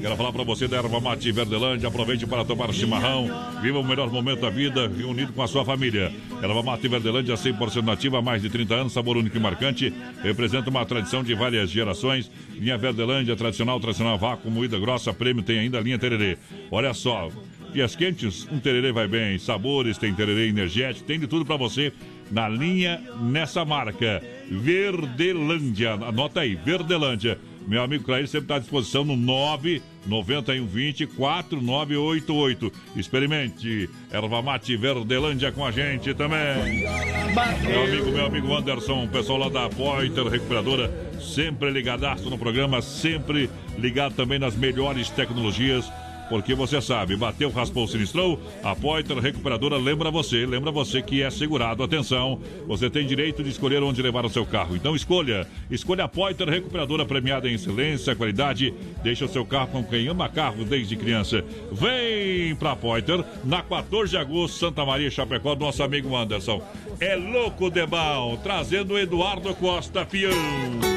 Quero 0.00 0.16
falar 0.16 0.32
pra 0.32 0.44
você 0.44 0.68
da 0.68 0.76
Erva 0.76 1.00
Mate 1.00 1.32
Verdelândia, 1.32 1.88
aproveite 1.88 2.26
para 2.26 2.44
tomar 2.44 2.72
chimarrão, 2.72 3.28
viva 3.62 3.78
o 3.78 3.84
melhor 3.84 4.10
momento 4.12 4.40
da 4.42 4.50
vida, 4.50 4.90
reunido 4.94 5.32
com 5.32 5.42
a 5.42 5.48
sua 5.48 5.64
família. 5.64 6.12
Erva 6.42 6.62
Mate 6.62 6.86
Verdelândia, 6.86 7.36
100% 7.52 7.84
nativa, 7.84 8.18
há 8.18 8.22
mais 8.22 8.42
de 8.42 8.50
30 8.50 8.74
anos, 8.74 8.92
sabor 8.92 9.16
único 9.16 9.36
e 9.36 9.40
marcante, 9.40 9.92
representa 10.22 10.68
uma 10.70 10.84
tradição 10.84 11.22
de 11.22 11.34
várias 11.34 11.70
gerações. 11.70 12.30
Linha 12.54 12.76
Verdelândia, 12.76 13.36
tradicional, 13.36 13.78
tradicional 13.78 14.18
vácuo, 14.18 14.50
moída 14.50 14.78
grossa, 14.78 15.12
prêmio, 15.12 15.42
tem 15.42 15.58
ainda 15.60 15.78
a 15.78 15.80
linha 15.80 15.98
Tererê. 15.98 16.38
Olha 16.70 16.92
só, 16.92 17.30
dias 17.72 17.94
quentes, 17.94 18.48
um 18.50 18.58
tererê 18.58 18.90
vai 18.90 19.06
bem. 19.06 19.38
Sabores, 19.38 19.98
tem 19.98 20.14
tererê 20.14 20.48
energético, 20.48 21.06
tem 21.06 21.20
de 21.20 21.26
tudo 21.26 21.44
pra 21.44 21.56
você 21.56 21.92
na 22.30 22.48
linha 22.48 23.00
nessa 23.20 23.64
marca. 23.64 24.22
Verdelândia, 24.50 25.92
anota 25.92 26.40
aí, 26.40 26.54
Verdelândia. 26.54 27.38
Meu 27.66 27.82
amigo 27.82 28.04
Clair 28.04 28.28
sempre 28.28 28.44
está 28.44 28.56
à 28.56 28.58
disposição 28.60 29.04
no 29.04 29.16
99120 29.16 31.06
4988. 31.06 32.72
Experimente 32.94 33.90
Erva 34.10 34.40
Mate 34.40 34.76
Verdelândia 34.76 35.50
com 35.50 35.64
a 35.64 35.72
gente 35.72 36.14
também. 36.14 36.84
Meu 37.62 37.84
amigo, 37.84 38.10
meu 38.12 38.26
amigo 38.26 38.54
Anderson, 38.54 39.04
o 39.04 39.08
pessoal 39.08 39.38
lá 39.38 39.48
da 39.48 39.68
Pointer 39.68 40.26
Recuperadora, 40.28 40.92
sempre 41.20 41.70
ligadaço 41.70 42.30
no 42.30 42.38
programa, 42.38 42.80
sempre 42.80 43.50
ligado 43.76 44.14
também 44.14 44.38
nas 44.38 44.54
melhores 44.54 45.10
tecnologias. 45.10 45.90
Porque 46.28 46.54
você 46.54 46.80
sabe, 46.80 47.16
bateu, 47.16 47.50
raspou, 47.50 47.86
sinistrou, 47.86 48.40
a 48.62 48.74
Pointer 48.74 49.18
Recuperadora 49.18 49.76
lembra 49.76 50.10
você, 50.10 50.44
lembra 50.44 50.70
você 50.70 51.00
que 51.00 51.22
é 51.22 51.30
segurado. 51.30 51.82
Atenção, 51.82 52.40
você 52.66 52.90
tem 52.90 53.06
direito 53.06 53.42
de 53.42 53.50
escolher 53.50 53.82
onde 53.82 54.02
levar 54.02 54.24
o 54.24 54.30
seu 54.30 54.44
carro. 54.44 54.74
Então 54.74 54.96
escolha, 54.96 55.46
escolha 55.70 56.04
a 56.04 56.08
Pointer 56.08 56.48
Recuperadora 56.48 57.04
premiada 57.04 57.48
em 57.48 57.54
excelência, 57.54 58.16
qualidade. 58.16 58.74
Deixa 59.02 59.24
o 59.24 59.28
seu 59.28 59.44
carro 59.44 59.68
com 59.68 59.84
quem 59.84 60.08
ama 60.08 60.28
carros 60.28 60.66
desde 60.66 60.96
criança. 60.96 61.44
Vem 61.70 62.54
pra 62.56 62.74
Pointer, 62.74 63.24
na 63.44 63.62
14 63.62 64.10
de 64.10 64.16
agosto, 64.16 64.58
Santa 64.58 64.84
Maria, 64.84 65.10
Chapecó, 65.10 65.54
nosso 65.54 65.82
amigo 65.82 66.16
Anderson. 66.16 66.62
É 66.98 67.14
louco 67.14 67.70
de 67.70 67.86
bom, 67.86 68.38
trazendo 68.42 68.98
Eduardo 68.98 69.54
Costa 69.54 70.04
Fião. 70.04 70.95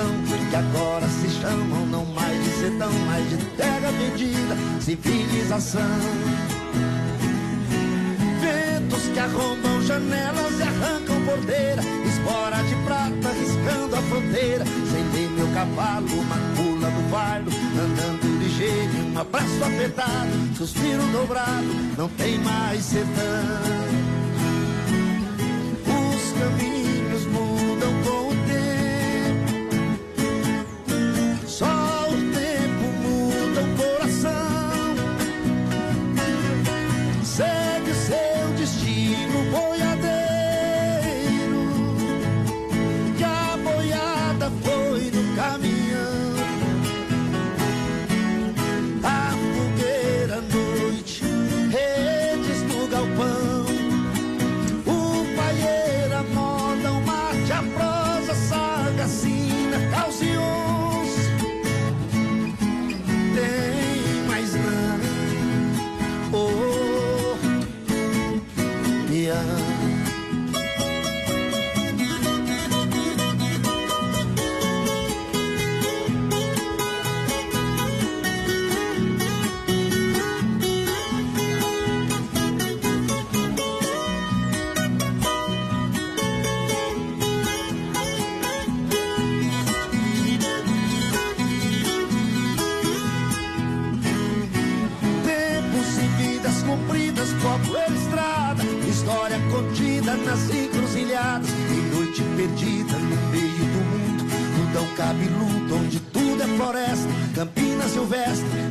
Sertão. 0.00 0.50
Que 0.50 0.56
agora 0.56 1.06
se 1.08 1.28
chamam 1.40 1.86
não 1.86 2.04
mais 2.06 2.42
de 2.42 2.50
sertão, 2.50 2.92
mas 3.06 3.28
de 3.30 3.36
terra 3.56 3.92
perdida, 3.98 4.56
civilização. 4.80 5.80
Ventos 8.40 9.02
que 9.12 9.18
arrombam 9.18 9.82
janelas 9.82 10.58
e 10.58 10.62
arrancam 10.62 11.24
porteira, 11.24 11.82
espora 12.08 12.62
de 12.62 12.74
prata 12.84 13.34
riscando 13.38 13.96
a 13.96 14.02
fronteira. 14.02 14.64
Sem 14.64 15.30
meu 15.30 15.46
cavalo, 15.54 16.08
macula 16.24 16.90
do 16.90 17.10
vardo, 17.10 17.50
andando 17.50 18.38
ligeiro, 18.38 19.14
um 19.14 19.18
abraço 19.18 19.64
apertado, 19.64 20.56
suspiro 20.56 21.02
dobrado, 21.12 21.66
não 21.96 22.08
tem 22.08 22.38
mais 22.38 22.84
sertão. 22.84 24.09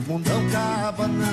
Mundão 0.10 0.42
cabanão. 0.50 1.28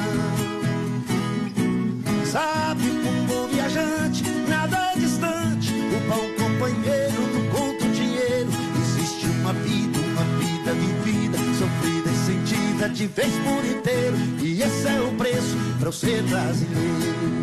Sabe, 2.31 2.90
um 2.90 3.27
bom 3.27 3.48
viajante, 3.48 4.23
nada 4.47 4.77
é 4.93 4.98
distante, 4.98 5.73
o 5.73 6.01
bom 6.07 6.44
companheiro 6.44 7.23
não 7.32 7.59
conta 7.59 7.86
o 7.86 7.89
dinheiro, 7.93 8.51
existe 8.78 9.24
uma 9.40 9.55
vida, 9.55 9.98
uma 9.98 10.24
vida 10.39 10.74
vivida, 10.74 11.39
sofrida 11.59 12.11
e 12.11 12.16
sentida 12.27 12.89
de 12.90 13.07
vez 13.07 13.32
por 13.39 13.65
inteiro, 13.65 14.16
e 14.43 14.61
esse 14.61 14.86
é 14.86 15.01
o 15.01 15.11
preço 15.15 15.57
pra 15.78 15.89
eu 15.89 15.93
ser 15.93 16.23
brasileiro. 16.24 17.35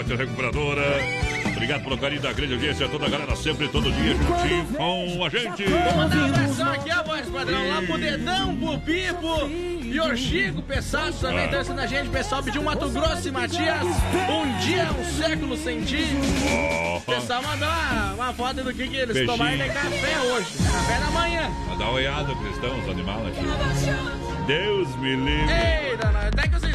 Potter 0.00 0.16
Recuperadora. 0.16 0.82
Obrigado 1.54 1.82
pelo 1.84 1.98
carinho 1.98 2.22
da 2.22 2.32
grande 2.32 2.54
audiência, 2.54 2.88
toda 2.88 3.04
a 3.04 3.08
galera 3.10 3.36
sempre, 3.36 3.68
todo 3.68 3.92
dia, 3.92 4.14
juntinho 4.16 4.64
com 4.74 5.24
a 5.24 5.28
gente. 5.28 5.64
Mandar 5.94 6.72
aqui, 6.72 6.90
a 6.90 7.02
voz 7.02 7.28
padrão, 7.28 7.68
lá 7.68 7.82
pro 7.82 7.98
Dedão, 7.98 8.56
pro 8.56 8.78
Pipo 8.80 9.46
e 9.84 10.00
o 10.00 10.16
Chico 10.16 10.62
Pessato 10.62 11.12
também 11.18 11.44
Ah. 11.44 11.48
dançando 11.48 11.80
a 11.82 11.86
gente. 11.86 12.08
Pessoal 12.08 12.42
pediu 12.42 12.62
Mato 12.62 12.88
Grosso 12.88 13.28
e 13.28 13.30
Matias. 13.30 13.82
Um 13.82 14.58
dia, 14.60 14.88
um 14.98 15.04
século 15.22 15.56
sem 15.58 15.82
ti. 15.82 16.06
O 16.96 17.00
pessoal 17.02 17.42
mandou 17.42 17.68
uma, 17.68 18.14
uma 18.14 18.32
foto 18.32 18.62
do 18.64 18.72
que, 18.72 18.88
que 18.88 18.96
eles 18.96 19.12
Peixinho. 19.12 19.26
tomaram 19.36 19.58
de 19.58 19.68
café 19.68 20.18
hoje. 20.32 20.46
Café 20.72 20.98
da 20.98 21.10
manhã. 21.10 21.50
Vai 21.68 21.76
dar 21.76 21.84
uma 21.84 21.92
olhada, 21.92 22.34
cristão, 22.36 22.78
os 22.78 22.88
animais 22.88 23.26
aqui. 23.26 24.46
Deus 24.46 24.96
me 24.96 25.14
livre. 25.14 25.52
Ei, 25.52 25.96
dona, 25.98 26.26
onde 26.26 26.40
é 26.40 26.42
que 26.48 26.58
vocês 26.58 26.69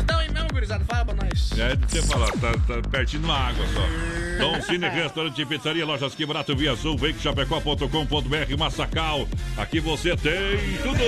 gurizada? 0.76 0.86
Fala 0.86 1.06
pra 1.06 1.14
nós. 1.16 1.52
É 1.58 1.76
de 1.76 1.86
você 1.92 2.02
falar, 2.02 2.32
tá, 2.34 2.52
tá 2.68 2.90
pertinho 2.90 3.24
de 3.24 3.28
uma 3.28 3.38
água 3.38 3.66
só. 3.74 4.25
Dom 4.38 4.62
Cine 4.62 4.88
Restaurante 4.90 5.42
e 5.42 5.46
Pizzaria, 5.46 5.86
Lojas 5.86 6.14
Que 6.16 6.26
Barato, 6.26 6.56
Via 6.56 6.76
Sul, 6.76 6.98
Chapecó.com.br, 7.22 8.58
Massacal. 8.58 9.28
Aqui 9.58 9.80
você 9.80 10.16
tem 10.16 10.78
tudo. 10.82 11.00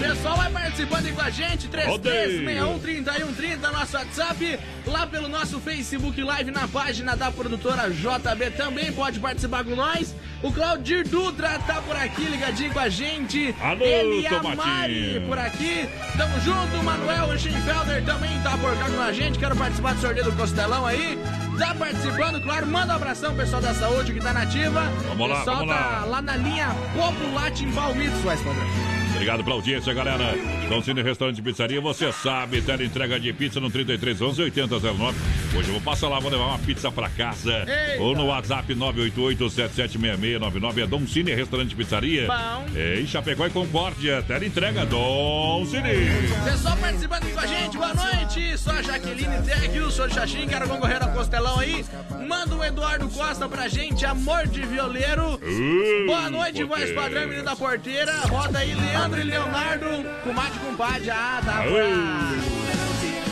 Pessoal 0.00 0.36
vai 0.36 0.50
participando 0.50 1.06
aí 1.06 1.12
com 1.12 1.20
a 1.20 1.30
gente, 1.30 1.68
Rodeio. 1.86 2.42
33613130, 2.42 3.72
nosso 3.72 3.96
WhatsApp, 3.96 4.58
lá 4.86 5.06
pelo 5.06 5.28
nosso 5.28 5.60
Facebook 5.60 6.20
Live 6.22 6.50
na 6.50 6.68
página 6.68 7.16
da 7.16 7.30
produtora 7.30 7.90
JB 7.90 8.50
também 8.56 8.92
pode 8.92 9.20
participar 9.20 9.64
com 9.64 9.74
nós. 9.74 10.14
O 10.42 10.52
Claudir 10.52 11.06
Dutra 11.08 11.56
tá 11.60 11.80
por 11.82 11.94
aqui, 11.94 12.24
ligadinho 12.24 12.72
com 12.72 12.80
a 12.80 12.88
gente. 12.88 13.54
Alô, 13.60 13.84
Ele 13.84 14.22
e 14.22 14.26
a. 14.26 14.42
Mari 14.42 15.22
por 15.26 15.38
aqui. 15.38 15.88
Tamo 16.16 16.40
junto, 16.40 16.76
o 16.76 16.82
Manuel 16.82 17.38
Schenfelder 17.38 18.04
também 18.04 18.40
tá 18.42 18.58
por 18.58 18.76
cá 18.76 18.90
com 18.90 19.00
a 19.00 19.12
gente. 19.12 19.38
Quero 19.38 19.56
participar 19.56 19.94
do 19.94 20.00
sorteio 20.00 20.24
do 20.24 20.32
Costelão 20.32 20.84
aí. 20.84 21.16
Tá 21.58 21.74
participando, 21.74 22.40
claro. 22.42 22.66
Manda 22.66 22.92
um 22.92 22.96
abração, 22.96 23.34
pessoal 23.34 23.60
da 23.60 23.74
saúde 23.74 24.12
que 24.12 24.20
tá 24.20 24.32
nativa. 24.32 24.82
Vamos 25.08 25.28
lá, 25.28 25.38
pessoal 25.38 25.56
vamos 25.58 25.74
tá 25.74 25.80
lá. 25.80 26.04
lá 26.06 26.22
na 26.22 26.36
linha 26.36 26.68
Populat 26.94 27.60
em 27.60 27.72
Palmitos, 27.72 28.20
vai 28.22 28.36
padrão. 28.36 29.01
Obrigado 29.22 29.44
pela 29.44 29.54
audiência, 29.54 29.94
galera. 29.94 30.34
Dom 30.68 30.82
Cine 30.82 31.00
Restaurante 31.00 31.38
e 31.38 31.42
Pizzaria, 31.42 31.80
você 31.80 32.12
sabe, 32.12 32.60
tela 32.60 32.82
entrega 32.82 33.20
de 33.20 33.32
pizza 33.32 33.60
no 33.60 33.70
3311 33.70 34.42
8009. 34.42 35.16
Hoje 35.56 35.68
eu 35.68 35.74
vou 35.74 35.80
passar 35.80 36.08
lá, 36.08 36.18
vou 36.18 36.28
levar 36.28 36.46
uma 36.46 36.58
pizza 36.58 36.90
pra 36.90 37.08
casa. 37.08 37.58
Eita. 37.58 38.02
Ou 38.02 38.16
no 38.16 38.26
WhatsApp 38.26 38.74
988-776699. 38.74 40.82
É 40.82 40.86
Dom 40.88 41.06
Cine 41.06 41.32
Restaurante 41.36 41.70
e 41.70 41.76
Pizzaria. 41.76 42.26
Bom. 42.26 42.66
É, 42.74 42.98
em 42.98 43.06
Chapecó 43.06 43.46
e 43.46 43.50
Concórdia. 43.50 44.24
Tela 44.26 44.44
entrega, 44.44 44.84
Dom 44.84 45.64
Cine. 45.66 46.10
Pessoal 46.44 46.76
participando 46.78 47.32
com 47.32 47.38
a 47.38 47.46
gente, 47.46 47.76
boa 47.76 47.94
noite. 47.94 48.58
Sou 48.58 48.72
a 48.72 48.82
Jaqueline 48.82 49.40
Teg, 49.42 49.76
eu 49.76 49.88
sou 49.88 50.10
Xaxim, 50.10 50.48
quero 50.48 50.68
concorrer 50.68 51.00
ao 51.00 51.12
Costelão 51.12 51.60
aí. 51.60 51.84
Manda 52.26 52.56
o 52.56 52.64
Eduardo 52.64 53.08
Costa 53.08 53.48
pra 53.48 53.68
gente, 53.68 54.04
amor 54.04 54.48
de 54.48 54.62
violeiro. 54.62 55.34
Uh, 55.34 56.06
boa 56.06 56.28
noite, 56.28 56.64
voz 56.64 56.90
padrão, 56.90 57.28
menino 57.28 57.44
da 57.44 57.54
porteira. 57.54 58.12
Roda 58.22 58.58
aí, 58.58 58.74
Leandro 58.74 59.11
e 59.18 59.24
Leonardo, 59.24 59.86
comadre 60.24 60.58
com 60.58 60.66
compadre. 60.66 61.10
Ah, 61.10 61.40
dá 61.44 61.52
pra... 61.62 61.72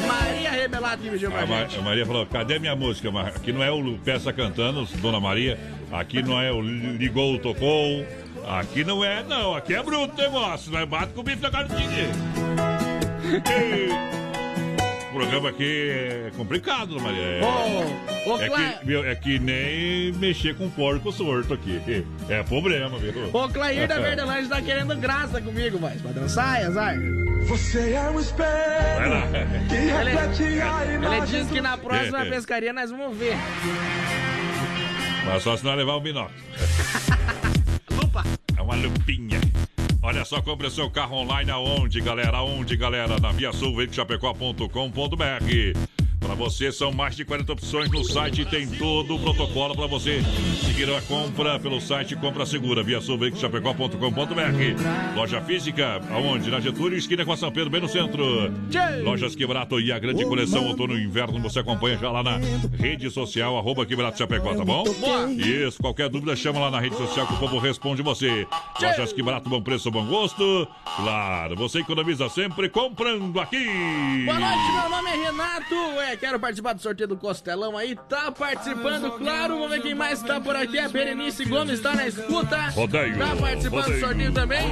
Maria 0.07 0.51
Rebelato 0.51 0.99
que 0.99 1.11
pra 1.29 1.43
A, 1.43 1.47
Ma- 1.47 1.69
a 1.79 1.83
Maria 1.83 2.07
falou, 2.07 2.27
cadê 2.27 2.59
minha 2.59 2.75
música? 2.75 3.11
Aqui 3.21 3.53
não 3.53 3.63
é 3.63 3.71
o 3.71 3.99
Peça 3.99 4.33
cantando, 4.33 4.85
Dona 4.99 5.21
Maria. 5.21 5.59
Aqui 5.93 6.23
não 6.23 6.41
é 6.41 6.51
o 6.51 6.61
Ligou, 6.61 7.39
Tocou. 7.39 8.05
Aqui 8.49 8.83
não 8.85 9.05
é, 9.05 9.23
não. 9.23 9.55
Aqui 9.55 9.75
é 9.75 9.83
bruto 9.83 10.15
o 10.15 10.23
negócio. 10.23 10.73
Nós 10.73 10.89
bate 10.89 11.13
com 11.13 11.21
o 11.21 11.23
bife 11.23 11.43
na 11.43 11.51
cara 11.51 11.69
do. 11.69 11.75
O 15.11 15.13
programa 15.13 15.49
aqui 15.49 15.89
é 15.91 16.31
complicado, 16.37 17.01
Maria. 17.01 17.19
É, 17.21 17.41
Ô, 17.45 18.31
ô, 18.33 18.41
é, 18.41 18.47
Cla- 18.47 18.59
que, 18.75 18.87
meu, 18.87 19.05
é 19.05 19.15
que 19.17 19.39
nem 19.41 20.13
mexer 20.13 20.55
com 20.57 20.71
porco 20.71 21.11
sorto 21.11 21.53
aqui. 21.55 21.81
É 22.29 22.43
problema, 22.45 22.97
viu? 22.99 23.13
O 23.33 23.49
Clair 23.49 23.89
da 23.89 23.99
Verdelândia 23.99 24.49
tá 24.49 24.63
querendo 24.63 24.95
graça 24.97 25.41
comigo, 25.41 25.79
voz 25.79 26.01
padrão. 26.01 26.29
Sai, 26.29 26.63
azar. 26.65 26.95
Você 27.49 27.93
é 27.95 28.03
um 28.11 28.21
espelho 28.21 28.47
Vai 28.97 29.09
lá. 29.09 29.23
que 29.69 29.75
reflete 29.75 30.43
a 30.61 30.85
Ele 30.85 30.95
imagem 30.95 31.41
disse 31.41 31.53
que 31.55 31.61
na 31.61 31.77
próxima 31.77 32.23
É, 32.23 32.27
é. 32.29 32.31
pescaria 32.31 32.73
nós 32.73 32.91
vamos 32.91 33.17
ver. 33.17 33.35
Mas 35.27 35.43
só 35.43 35.57
se 35.57 35.65
não 35.65 35.75
levar 35.75 35.95
o 35.95 36.01
binóculo. 36.01 36.39
Lupa. 37.91 38.23
É 38.57 38.63
uma 38.63 38.75
lupinha. 38.77 39.41
Olha 40.03 40.25
só, 40.25 40.41
compre 40.41 40.71
seu 40.71 40.91
carro 40.91 41.17
online 41.17 41.51
aonde, 41.51 42.01
galera? 42.01 42.39
Aonde, 42.39 42.75
galera? 42.77 43.21
Na 43.21 43.33
viasulveicochapecó.com.br 43.33 46.10
Para 46.21 46.35
você 46.35 46.71
são 46.71 46.93
mais 46.93 47.17
de 47.17 47.25
40 47.25 47.53
opções 47.53 47.91
no 47.91 48.05
site, 48.05 48.45
tem 48.45 48.69
todo 48.69 49.17
o 49.17 49.19
protocolo 49.19 49.75
para 49.75 49.87
você 49.87 50.21
seguir 50.65 50.93
a 50.95 51.01
compra 51.03 51.59
pelo 51.59 51.81
site 51.81 52.15
Compra 52.15 52.45
Segura, 52.45 52.83
viasulveicochapecó.com.br 52.83 55.17
Loja 55.17 55.41
física, 55.41 56.01
aonde? 56.11 56.51
Na 56.51 56.61
Getúlio, 56.61 56.99
esquina 56.99 57.25
com 57.25 57.33
a 57.33 57.37
São 57.37 57.51
Pedro, 57.51 57.71
bem 57.71 57.81
no 57.81 57.89
centro. 57.89 58.53
Lojas 59.03 59.35
Quebrato 59.35 59.81
e 59.81 59.91
a 59.91 59.99
grande 59.99 60.25
coleção 60.25 60.67
outono 60.67 60.97
e 60.97 61.05
inverno 61.05 61.41
você 61.41 61.61
acompanha 61.61 61.97
já 61.97 62.11
lá 62.11 62.23
na 62.23 62.39
rede 62.79 63.11
social, 63.11 63.57
arroba 63.57 63.87
Quebrato 63.87 64.19
Chapecó, 64.19 64.55
tá 64.55 64.65
bom? 64.65 64.85
Isso, 65.39 65.81
qualquer 65.81 66.09
dúvida 66.11 66.37
chama 66.37 66.61
lá 66.61 66.71
na 66.71 66.81
rede 66.81 66.97
social 66.97 67.27
que 67.27 67.35
o 67.35 67.39
povo 67.39 67.59
responde 67.59 68.03
você. 68.03 68.47
Lojas 68.81 69.13
que 69.13 69.23
barato, 69.23 69.49
bom 69.49 69.63
preço, 69.63 69.91
bom 69.91 70.05
gosto. 70.05 70.69
Claro, 70.97 71.57
você 71.57 71.81
economiza 71.81 72.29
sempre 72.29 72.69
comprando 72.69 73.41
aqui. 73.41 73.65
Boa 74.27 74.39
noite, 74.39 74.73
meu 74.73 74.91
nome 74.91 75.11
é 75.11 75.25
Renato. 75.25 75.75
É, 76.01 76.10
quero 76.17 76.39
participar 76.41 76.73
do 76.75 76.81
sorteio 76.83 77.09
do 77.09 77.17
Costelão 77.17 77.77
aí. 77.77 77.97
Tá 78.09 78.31
participando, 78.33 79.11
claro. 79.19 79.55
Vamos 79.55 79.71
ver 79.71 79.83
quem 79.83 79.95
mais 79.95 80.23
tá 80.23 80.41
por 80.41 80.55
aqui. 80.57 80.79
A 80.79 80.89
Berenice 80.89 81.45
Gomes 81.45 81.81
tá 81.81 81.95
na 81.95 82.07
escuta. 82.07 82.57
Rodeio, 82.71 83.19
Tá 83.19 83.37
participando 83.37 83.71
do 83.85 83.91
rodeio. 83.91 84.01
sorteio 84.07 84.33
também. 84.33 84.67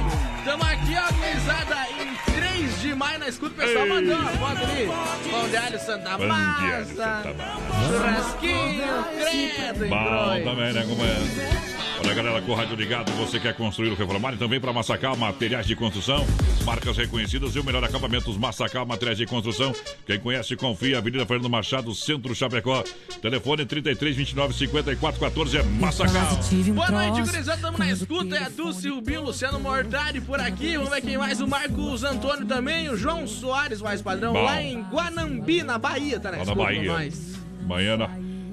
Tamo 0.45 0.63
aqui, 0.63 0.95
ó, 0.97 1.13
gurizada, 1.13 1.75
em 2.01 2.33
3 2.33 2.81
de 2.81 2.95
maio 2.95 3.19
na 3.19 3.27
escuta. 3.27 3.53
O 3.53 3.57
pessoal 3.57 3.85
Ei. 3.85 3.89
mandou 3.91 4.15
uma 4.15 4.31
foto 4.31 4.63
ali. 4.63 4.87
Pão 5.31 5.49
de 5.49 5.57
alho 5.57 5.79
Santa 5.79 6.17
Massa. 6.17 6.85
Santa 6.85 7.33
Massa. 7.33 7.87
Churrasquinho, 7.87 9.05
credo, 9.19 9.87
Bom 9.89 10.43
também, 10.43 10.73
né, 10.73 10.83
companheiro? 10.87 11.68
Olha, 12.01 12.13
galera, 12.13 12.41
com 12.41 12.53
o 12.53 12.55
rádio 12.55 12.75
ligado, 12.77 13.11
você 13.13 13.39
quer 13.39 13.53
construir 13.53 13.89
ou 13.89 13.95
reformar 13.95 14.33
e 14.33 14.37
também 14.37 14.59
para 14.59 14.71
Massacal, 14.71 15.17
materiais 15.17 15.67
de 15.67 15.75
construção, 15.75 16.25
marcas 16.65 16.95
reconhecidas 16.95 17.53
e 17.55 17.59
o 17.59 17.63
melhor 17.63 17.83
acabamentos, 17.83 18.37
Massacal, 18.37 18.85
materiais 18.85 19.17
de 19.17 19.25
construção. 19.25 19.73
Quem 20.07 20.17
conhece, 20.17 20.55
confia, 20.55 20.97
Avenida 20.99 21.25
Fernando 21.25 21.49
Machado, 21.49 21.93
Centro 21.93 22.33
Chapecó. 22.33 22.83
Telefone 23.21 23.65
33 23.65 24.15
29 24.15 24.53
54 24.53 25.19
14 25.19 25.57
é 25.57 25.63
Massacal. 25.63 26.39
Boa 26.73 26.89
noite, 26.89 27.21
gurizada. 27.29 27.61
Tamo 27.61 27.77
na 27.77 27.91
escuta. 27.91 28.35
É 28.37 28.43
a 28.45 28.49
Dulce, 28.49 28.89
o 28.89 29.01
Binho, 29.01 29.23
Luciano 29.23 29.59
Mortari 29.59 30.21
por 30.21 30.39
aqui. 30.39 30.77
Vamos 30.77 30.89
ver 30.91 31.01
quem 31.01 31.17
mais. 31.17 31.41
O 31.41 31.47
Marcos 31.47 32.03
Antônio 32.05 32.45
também. 32.45 32.89
O 32.89 32.95
João 32.95 33.27
Soares, 33.27 33.81
mais 33.81 34.01
padrão, 34.01 34.31
Bom. 34.33 34.43
lá 34.43 34.61
em 34.61 34.81
Guanambi, 34.83 35.63
na 35.63 35.77
Bahia. 35.77 36.17
Tá 36.19 36.31
na 36.31 36.37
Lá 36.37 36.45
na 36.45 36.51
escuta 36.51 36.65
Bahia. 36.65 36.93
nós. 36.93 37.35
Amanhã, 37.65 37.97
na- 37.97 38.09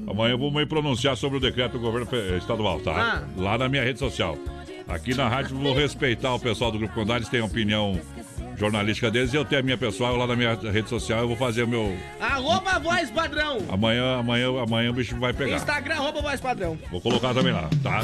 amanhã 0.07 0.33
eu 0.33 0.39
vou 0.39 0.51
me 0.51 0.65
pronunciar 0.67 1.17
sobre 1.17 1.39
o 1.39 1.41
decreto 1.41 1.73
do 1.73 1.81
governo 1.81 2.09
estadual, 2.37 2.81
tá? 2.81 2.93
Ah. 2.95 3.23
Lá 3.37 3.59
na 3.59 3.69
minha 3.69 3.83
rede 3.83 3.99
social. 3.99 4.39
Aqui 4.89 5.15
na 5.15 5.29
rádio 5.29 5.57
vou 5.57 5.75
respeitar 5.75 6.35
o 6.35 6.39
pessoal 6.39 6.71
do 6.71 6.79
Grupo 6.79 6.95
Condá, 6.95 7.17
eles 7.17 7.29
têm 7.29 7.41
opinião 7.41 8.01
jornalística 8.57 9.11
deles 9.11 9.33
e 9.33 9.37
eu 9.37 9.45
tenho 9.45 9.61
a 9.61 9.65
minha 9.65 9.77
pessoal 9.77 10.17
lá 10.17 10.27
na 10.27 10.35
minha 10.35 10.55
rede 10.55 10.89
social, 10.89 11.21
eu 11.21 11.29
vou 11.29 11.37
fazer 11.37 11.65
o 11.65 11.69
meu. 11.69 11.97
Arroba 12.21 12.79
voz 12.79 13.11
padrão. 13.11 13.59
Amanhã, 13.69 14.19
amanhã, 14.19 14.49
amanhã 14.63 14.91
o 14.91 14.95
bicho 14.95 15.19
vai 15.19 15.33
pegar. 15.33 15.57
Instagram, 15.57 15.95
arroba 15.95 16.23
voz 16.23 16.41
padrão. 16.41 16.79
Vou 16.91 17.01
colocar 17.01 17.35
também 17.35 17.53
lá, 17.53 17.69
tá? 17.83 18.01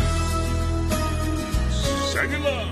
Segue 2.13 2.37
lá! 2.37 2.65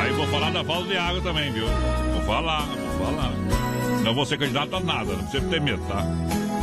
Aí 0.00 0.12
vou 0.12 0.26
falar 0.28 0.50
da 0.52 0.64
falta 0.64 0.88
de 0.88 0.96
água 0.96 1.20
também, 1.20 1.52
viu? 1.52 1.66
Vou 1.66 2.22
falar, 2.22 2.64
vou 2.66 3.06
falar. 3.06 3.57
Não 4.08 4.14
vou 4.14 4.24
ser 4.24 4.38
candidato 4.38 4.74
a 4.74 4.80
nada, 4.80 5.12
não 5.12 5.22
precisa 5.22 5.46
ter 5.50 5.60
medo, 5.60 5.84
tá? 5.86 6.02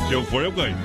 Se 0.07 0.13
eu 0.13 0.25
for, 0.25 0.43
eu 0.43 0.51
ganho. 0.51 0.75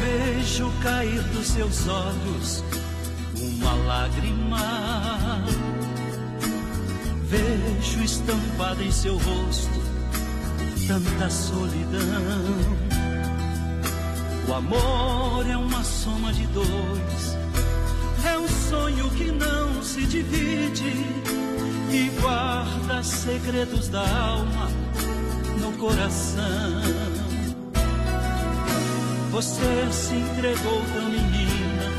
Vejo 0.00 0.72
cair 0.82 1.20
dos 1.20 1.48
seus 1.48 1.86
olhos 1.86 2.64
uma 3.36 3.74
lágrima. 3.74 5.44
Vejo 7.24 8.02
estampada 8.02 8.82
em 8.82 8.90
seu 8.90 9.18
rosto 9.18 9.87
tanta 10.88 11.28
solidão. 11.28 12.00
O 14.48 14.54
amor 14.54 15.46
é 15.46 15.56
uma 15.56 15.84
soma 15.84 16.32
de 16.32 16.46
dois, 16.46 17.36
é 18.24 18.38
um 18.38 18.48
sonho 18.48 19.10
que 19.10 19.30
não 19.30 19.82
se 19.82 20.06
divide 20.06 21.04
e 21.90 22.10
guarda 22.22 23.02
segredos 23.02 23.90
da 23.90 24.00
alma 24.00 24.70
no 25.60 25.72
coração. 25.76 26.80
Você 29.30 29.92
se 29.92 30.14
entregou 30.14 30.82
tão 30.94 31.04
menina 31.10 31.92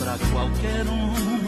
pra 0.00 0.18
qualquer 0.32 0.84
um. 0.88 1.38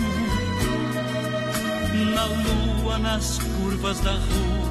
Na 2.15 2.25
lua, 2.25 2.99
nas 2.99 3.39
curvas 3.39 3.99
da 4.01 4.13
rua, 4.13 4.70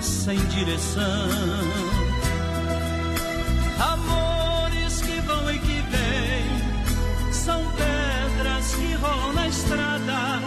sem 0.00 0.38
direção. 0.46 1.28
Amores 3.78 5.00
que 5.02 5.20
vão 5.20 5.50
e 5.50 5.58
que 5.58 5.82
vêm, 5.90 7.32
são 7.32 7.62
pedras 7.72 8.74
que 8.74 8.94
rolam 8.94 9.32
na 9.34 9.48
estrada. 9.48 10.40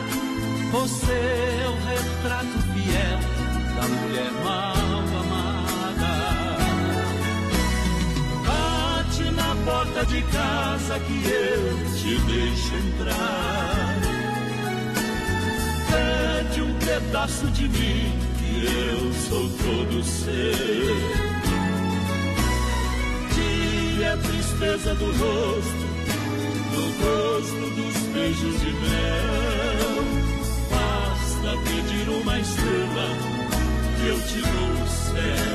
Você 0.71 1.11
é 1.11 1.69
o 1.69 1.75
retrato 1.87 2.59
fiel 2.73 3.19
da 3.75 3.87
mulher 3.87 4.31
mal 4.43 4.73
amada. 5.21 6.13
Bate 8.47 9.31
na 9.31 9.55
porta 9.65 10.05
de 10.05 10.21
casa 10.23 10.99
que 10.99 11.29
eu 11.29 11.93
te 11.95 12.17
deixo 12.25 12.75
entrar. 12.75 13.95
Pede 15.91 16.61
um 16.61 16.73
pedaço 16.79 17.47
de 17.51 17.67
mim 17.67 18.32
eu 18.63 19.13
sou 19.13 19.49
todo 19.49 20.03
seu. 20.03 20.95
Tire 23.33 24.05
a 24.05 24.17
tristeza 24.17 24.95
do 24.95 25.05
rosto, 25.05 25.85
do 26.73 26.83
rosto 27.03 27.69
dos 27.75 27.97
beijos 28.13 28.59
de 28.59 28.71
mel. 28.71 30.03
Basta 30.71 31.57
pedir 31.63 32.09
uma 32.09 32.39
estrela 32.39 33.07
que 33.97 34.07
eu 34.07 34.19
te 34.21 34.41
dou 34.41 34.83
o 34.83 34.87
céu. 34.87 35.52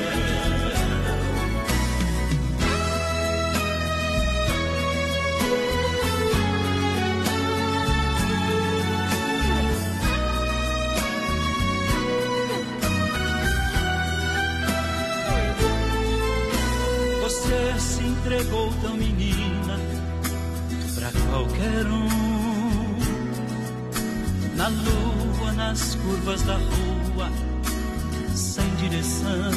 Tão 18.81 18.95
menina 18.95 19.79
pra 20.95 21.11
qualquer 21.29 21.85
um. 21.85 22.09
Na 24.55 24.67
lua, 24.67 25.51
nas 25.53 25.95
curvas 25.95 26.41
da 26.43 26.55
rua, 26.55 27.31
sem 28.35 28.69
direção. 28.75 29.51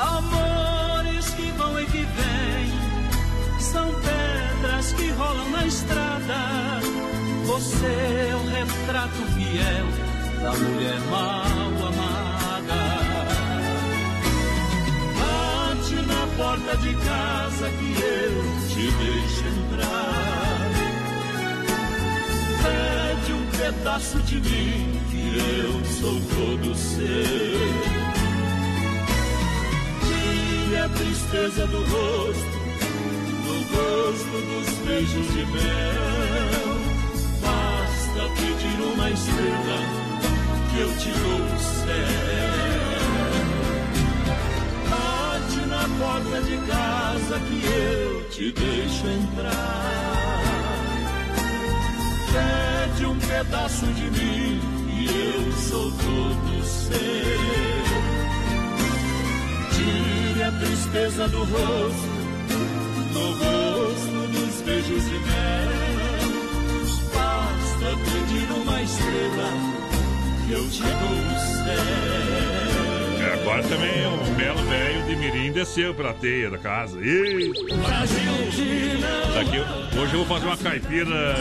Amores 0.00 1.30
que 1.30 1.50
vão 1.52 1.80
e 1.80 1.86
que 1.86 2.02
vêm, 2.02 3.60
são 3.60 3.88
pedras 3.88 4.92
que 4.92 5.10
rolam 5.10 5.50
na 5.50 5.66
estrada. 5.66 6.80
Você 7.46 7.86
é 7.86 8.36
o 8.36 8.46
retrato 8.48 9.22
fiel 9.34 9.86
da 10.40 10.52
mulher 10.52 11.00
mal 11.10 11.51
porta 16.42 16.76
de 16.78 16.92
casa 16.94 17.70
que 17.70 17.90
eu 18.02 18.34
te 18.68 18.90
deixo 18.90 19.44
entrar. 19.46 20.70
Pede 22.62 23.32
um 23.32 23.46
pedaço 23.56 24.18
de 24.22 24.40
mim 24.40 25.00
que 25.10 25.24
eu 25.38 25.84
sou 25.84 26.20
todo 26.20 26.74
seu. 26.74 27.06
Tire 30.04 30.76
a 30.78 30.88
tristeza 30.88 31.66
do 31.68 31.78
rosto, 31.78 32.58
do 33.44 33.56
gosto 33.76 34.36
dos 34.50 34.68
beijos 34.84 35.26
de 35.34 35.46
mel. 35.46 36.72
Basta 37.40 38.22
pedir 38.40 38.78
uma 38.92 39.10
estrela 39.10 39.78
que 40.70 40.80
eu 40.80 40.90
te 40.98 41.10
dou 41.20 41.51
porta 46.32 46.40
de 46.42 46.56
casa 46.66 47.38
que 47.40 47.64
eu 47.66 48.28
te 48.30 48.52
deixo 48.52 49.06
entrar. 49.06 50.42
Pede 52.32 53.06
um 53.06 53.18
pedaço 53.18 53.86
de 53.86 54.10
mim 54.10 54.60
e 54.88 55.06
eu 55.06 55.52
sou 55.52 55.90
todo 55.90 56.64
seu. 56.64 56.98
Tire 59.72 60.42
a 60.42 60.52
tristeza 60.52 61.28
do 61.28 61.44
rosto, 61.44 62.08
do 63.12 63.32
rosto 63.32 64.28
dos 64.32 64.60
beijos 64.62 65.04
de 65.04 65.18
mel. 65.18 65.72
Basta 67.14 67.96
pedir 68.04 68.52
uma 68.52 68.82
estrela 68.82 69.50
que 70.46 70.52
eu 70.52 70.70
te 70.70 70.82
dou 70.82 70.90
o 70.90 71.38
céu. 71.64 72.71
Agora 73.42 73.60
também 73.64 74.06
o 74.06 74.34
belo 74.36 74.62
velho 74.68 75.02
de 75.04 75.16
Mirim 75.16 75.50
desceu 75.50 75.92
pela 75.92 76.14
teia 76.14 76.48
da 76.48 76.58
casa. 76.58 76.96
Ih! 77.00 77.52
Daqui, 79.34 79.98
hoje 79.98 80.14
eu 80.14 80.24
vou 80.24 80.26
fazer 80.26 80.46
uma 80.46 80.56
caipira 80.56 81.34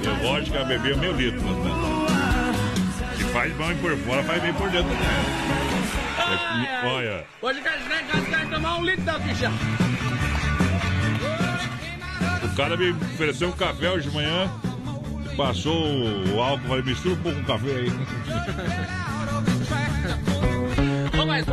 de 0.00 0.08
vodka, 0.22 0.64
beber 0.64 0.96
meio 0.96 1.12
litro. 1.12 1.40
Né? 1.40 1.70
Que 3.16 3.24
faz 3.24 3.52
bem 3.54 3.76
por 3.78 3.96
fora, 3.98 4.22
faz 4.22 4.40
bem 4.40 4.54
por 4.54 4.70
dentro. 4.70 4.92
É, 6.28 6.86
olha, 6.86 7.24
Hoje 7.42 7.60
quero 7.60 8.50
tomar 8.50 8.78
um 8.78 8.84
litro 8.84 9.04
da 9.04 9.18
ficha. 9.18 9.50
o 12.44 12.56
cara 12.56 12.76
me 12.76 12.90
ofereceu 12.90 13.48
um 13.48 13.52
café 13.52 13.90
hoje 13.90 14.08
de 14.08 14.14
manhã, 14.14 14.48
passou 15.36 15.74
o 16.32 16.40
álcool, 16.40 16.68
falei, 16.68 16.82
mistura 16.84 17.14
um 17.16 17.18
pouco 17.18 17.40
com 17.40 17.44
café 17.46 17.70
aí. 17.70 17.92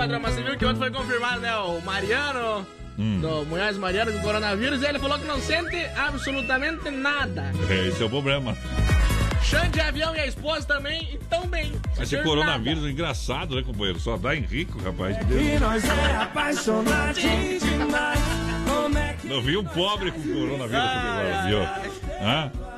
Mas, 0.03 0.11
padrão, 0.11 0.19
mas 0.19 0.35
você 0.35 0.43
viu 0.43 0.57
que 0.57 0.65
ontem 0.65 0.79
foi 0.79 0.91
confirmado, 0.91 1.39
né? 1.39 1.55
O 1.55 1.79
Mariano, 1.81 2.67
Hum. 2.99 3.21
do 3.21 3.45
Munhoz 3.45 3.77
Mariano, 3.77 4.11
com 4.11 4.19
coronavírus, 4.19 4.81
e 4.81 4.85
ele 4.85 4.99
falou 4.99 5.17
que 5.17 5.25
não 5.25 5.39
sente 5.39 5.77
absolutamente 5.95 6.89
nada. 6.91 7.51
É, 7.69 7.87
esse 7.87 8.03
é 8.03 8.05
o 8.05 8.09
problema. 8.09 8.55
Xande 9.41 9.69
de 9.69 9.81
avião 9.81 10.13
e 10.15 10.19
a 10.19 10.27
esposa 10.27 10.67
também, 10.67 11.09
e 11.13 11.17
tão 11.29 11.47
bem. 11.47 11.71
Esse 11.97 12.17
Sem 12.17 12.23
coronavírus 12.23 12.85
é 12.85 12.89
engraçado, 12.89 13.55
né, 13.55 13.63
companheiro? 13.63 13.99
Só 13.99 14.17
dá 14.17 14.35
em 14.35 14.41
rico, 14.41 14.77
rapaz. 14.83 15.15
E 15.31 15.57
nós 15.59 15.83
é 15.85 16.15
apaixonadinho 16.17 17.59
demais. 17.59 18.19
Como 18.67 18.97
é 18.97 19.13
que 19.13 19.27
Não 19.27 19.41
vi 19.41 19.55
um 19.57 19.63
pobre 19.63 20.11
com 20.11 20.21
coronavírus, 20.21 20.69
viu? 20.69 20.79
Ó, 20.79 21.45
meu, 21.47 21.59
eu 21.59 22.72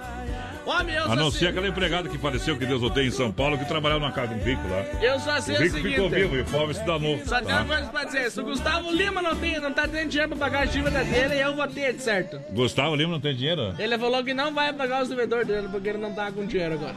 A 1.05 1.15
não 1.15 1.29
ser 1.31 1.47
aquela 1.47 1.67
empregada 1.67 2.09
que 2.09 2.17
faleceu, 2.17 2.57
que 2.57 2.65
Deus 2.65 2.81
o 2.81 2.89
tenha, 2.89 3.07
em 3.07 3.11
São 3.11 3.31
Paulo, 3.31 3.57
que 3.57 3.65
trabalhava 3.65 3.99
na 3.99 4.11
casa 4.11 4.33
de 4.33 4.41
um 4.41 4.43
rico 4.43 4.61
lá. 4.67 4.83
Eu 5.01 5.19
só 5.19 5.39
sei 5.39 5.55
o 5.55 5.59
o 5.59 5.61
rico 5.61 5.75
seguinte. 5.75 5.95
ficou 5.95 6.09
vivo 6.09 6.35
e 6.35 6.41
o 6.41 6.45
pobre 6.45 6.73
se 6.73 6.83
danou. 6.83 7.19
Só 7.25 7.37
tem 7.37 7.47
tá? 7.47 7.61
uma 7.61 7.75
coisa 7.75 7.91
pra 7.91 8.03
dizer, 8.03 8.31
se 8.31 8.39
o 8.39 8.43
Gustavo 8.43 8.91
Lima 8.91 9.21
não, 9.21 9.35
tem, 9.35 9.59
não 9.59 9.71
tá 9.71 9.87
tendo 9.87 10.09
dinheiro 10.09 10.35
pra 10.35 10.49
pagar 10.49 10.61
a 10.61 10.65
dívida 10.65 11.03
dele, 11.03 11.39
eu 11.39 11.55
vou 11.55 11.67
ter, 11.67 11.93
de 11.93 12.01
certo. 12.01 12.39
Gustavo 12.51 12.95
Lima 12.95 13.13
não 13.13 13.19
tem 13.19 13.35
dinheiro? 13.35 13.75
Ele 13.77 13.97
falou 13.97 14.23
que 14.23 14.33
não 14.33 14.53
vai 14.53 14.73
pagar 14.73 15.03
os 15.03 15.09
devedores 15.09 15.47
dele, 15.47 15.67
porque 15.69 15.89
ele 15.89 15.99
não 15.99 16.13
tá 16.13 16.31
com 16.31 16.45
dinheiro 16.45 16.75
agora. 16.75 16.95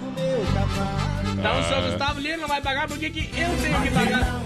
Então, 1.39 1.52
o 1.52 1.59
Ah. 1.59 1.90
Gustavo 1.90 2.20
Lima 2.20 2.36
não 2.39 2.48
vai 2.48 2.60
pagar, 2.60 2.89
por 2.89 2.98
que, 2.98 3.10
que 3.10 3.40
eu 3.40 3.48
tenho 3.62 3.82
que 3.82 3.90
pagar? 3.90 4.40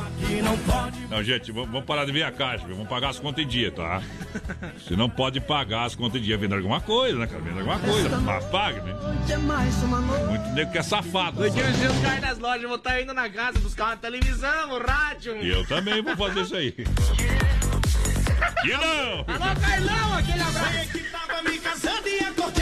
Não, 1.10 1.23
gente, 1.23 1.52
vamos 1.52 1.85
parar 1.85 2.05
de 2.05 2.12
ver 2.12 2.23
a 2.23 2.31
caixa, 2.32 2.64
viu? 2.66 2.74
vamos 2.77 2.89
pagar 2.89 3.10
as 3.10 3.19
contas 3.19 3.44
em 3.44 3.48
dia, 3.48 3.70
tá? 3.70 4.01
Você 4.78 4.97
não 4.97 5.09
pode 5.09 5.40
pagar 5.40 5.85
as 5.85 5.94
contas 5.94 6.20
em 6.20 6.24
dia, 6.24 6.39
vendo 6.39 6.55
alguma 6.55 6.81
coisa, 6.81 7.19
né, 7.19 7.27
cara? 7.27 7.40
Vendo 7.43 7.59
alguma 7.59 7.78
coisa, 7.78 8.09
mas 8.20 8.44
paga, 8.47 8.82
né? 8.82 8.94
é? 10.16 10.27
Muito 10.27 10.48
nego 10.55 10.73
que 10.73 10.78
é 10.78 10.82
safado. 10.82 11.43
Uns 11.43 11.52
dias 11.55 11.69
os 11.69 12.01
caras 12.02 12.20
das 12.20 12.39
lojas 12.39 12.62
vão 12.62 12.77
estar 12.77 13.01
indo 13.01 13.12
na 13.12 13.28
casa 13.28 13.59
buscar 13.59 13.86
uma 13.86 13.97
televisão, 13.97 14.74
um 14.74 14.78
rádio. 14.78 15.36
E 15.43 15.48
eu 15.48 15.66
também 15.66 16.02
vou 16.02 16.16
fazer 16.16 16.40
isso 16.43 16.56
aí. 16.56 16.74
E 18.64 18.69
não! 18.70 19.24
Alô, 19.27 19.60
Carlão, 19.60 20.19
aquele 20.19 20.40
abraço. 20.40 20.89
que 20.93 20.98
tava 21.10 21.43
me 21.43 21.59
casando 21.59 22.09
e 22.09 22.24
acordei 22.24 22.61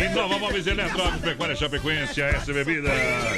no 0.00 0.08
desespero. 0.08 0.28
Nova 0.28 0.38
Móveis 0.38 0.66
Eletrónicos, 0.66 1.20
Pecuária 1.20 1.56
Chapecoense, 1.56 2.20
S 2.22 2.52
Bebida, 2.52 2.90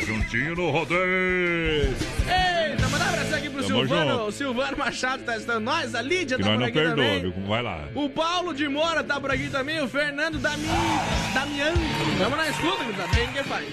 juntinho 0.07 0.55
no 0.55 0.71
rodeio. 0.71 1.95
Eita, 2.27 2.89
mandar 2.89 3.07
um 3.07 3.09
abraço 3.09 3.35
aqui 3.35 3.51
pro 3.51 3.63
Tamo 3.63 3.81
Silvano. 3.87 4.11
junto. 4.11 4.23
O 4.25 4.33
Silvano 4.33 4.77
Machado 4.79 5.23
tá 5.25 5.37
estando 5.37 5.61
nós, 5.61 5.95
a 5.95 6.03
Lídia 6.03 6.37
Que 6.37 6.43
tá 6.43 6.51
nós 6.51 6.57
por 6.57 6.61
não 6.61 6.67
aqui 6.69 6.79
perdoa, 6.79 7.05
também. 7.05 7.21
viu? 7.21 7.47
Vai 7.47 7.63
lá. 7.63 7.89
O 7.95 8.09
Paulo 8.09 8.55
de 8.55 8.69
Moura 8.69 9.03
tá 9.05 9.21
por 9.21 9.31
aqui 9.31 9.49
também, 9.49 9.81
o 9.81 9.89
Fernando 9.89 10.39
Dami... 10.39 10.67
Damian. 11.35 11.73
Vamos 12.19 12.39
na 12.39 12.49
escuta, 12.49 12.85
que 12.85 12.93
tá 12.93 13.07
bem 13.09 13.29
que 13.29 13.43
faz. 13.45 13.67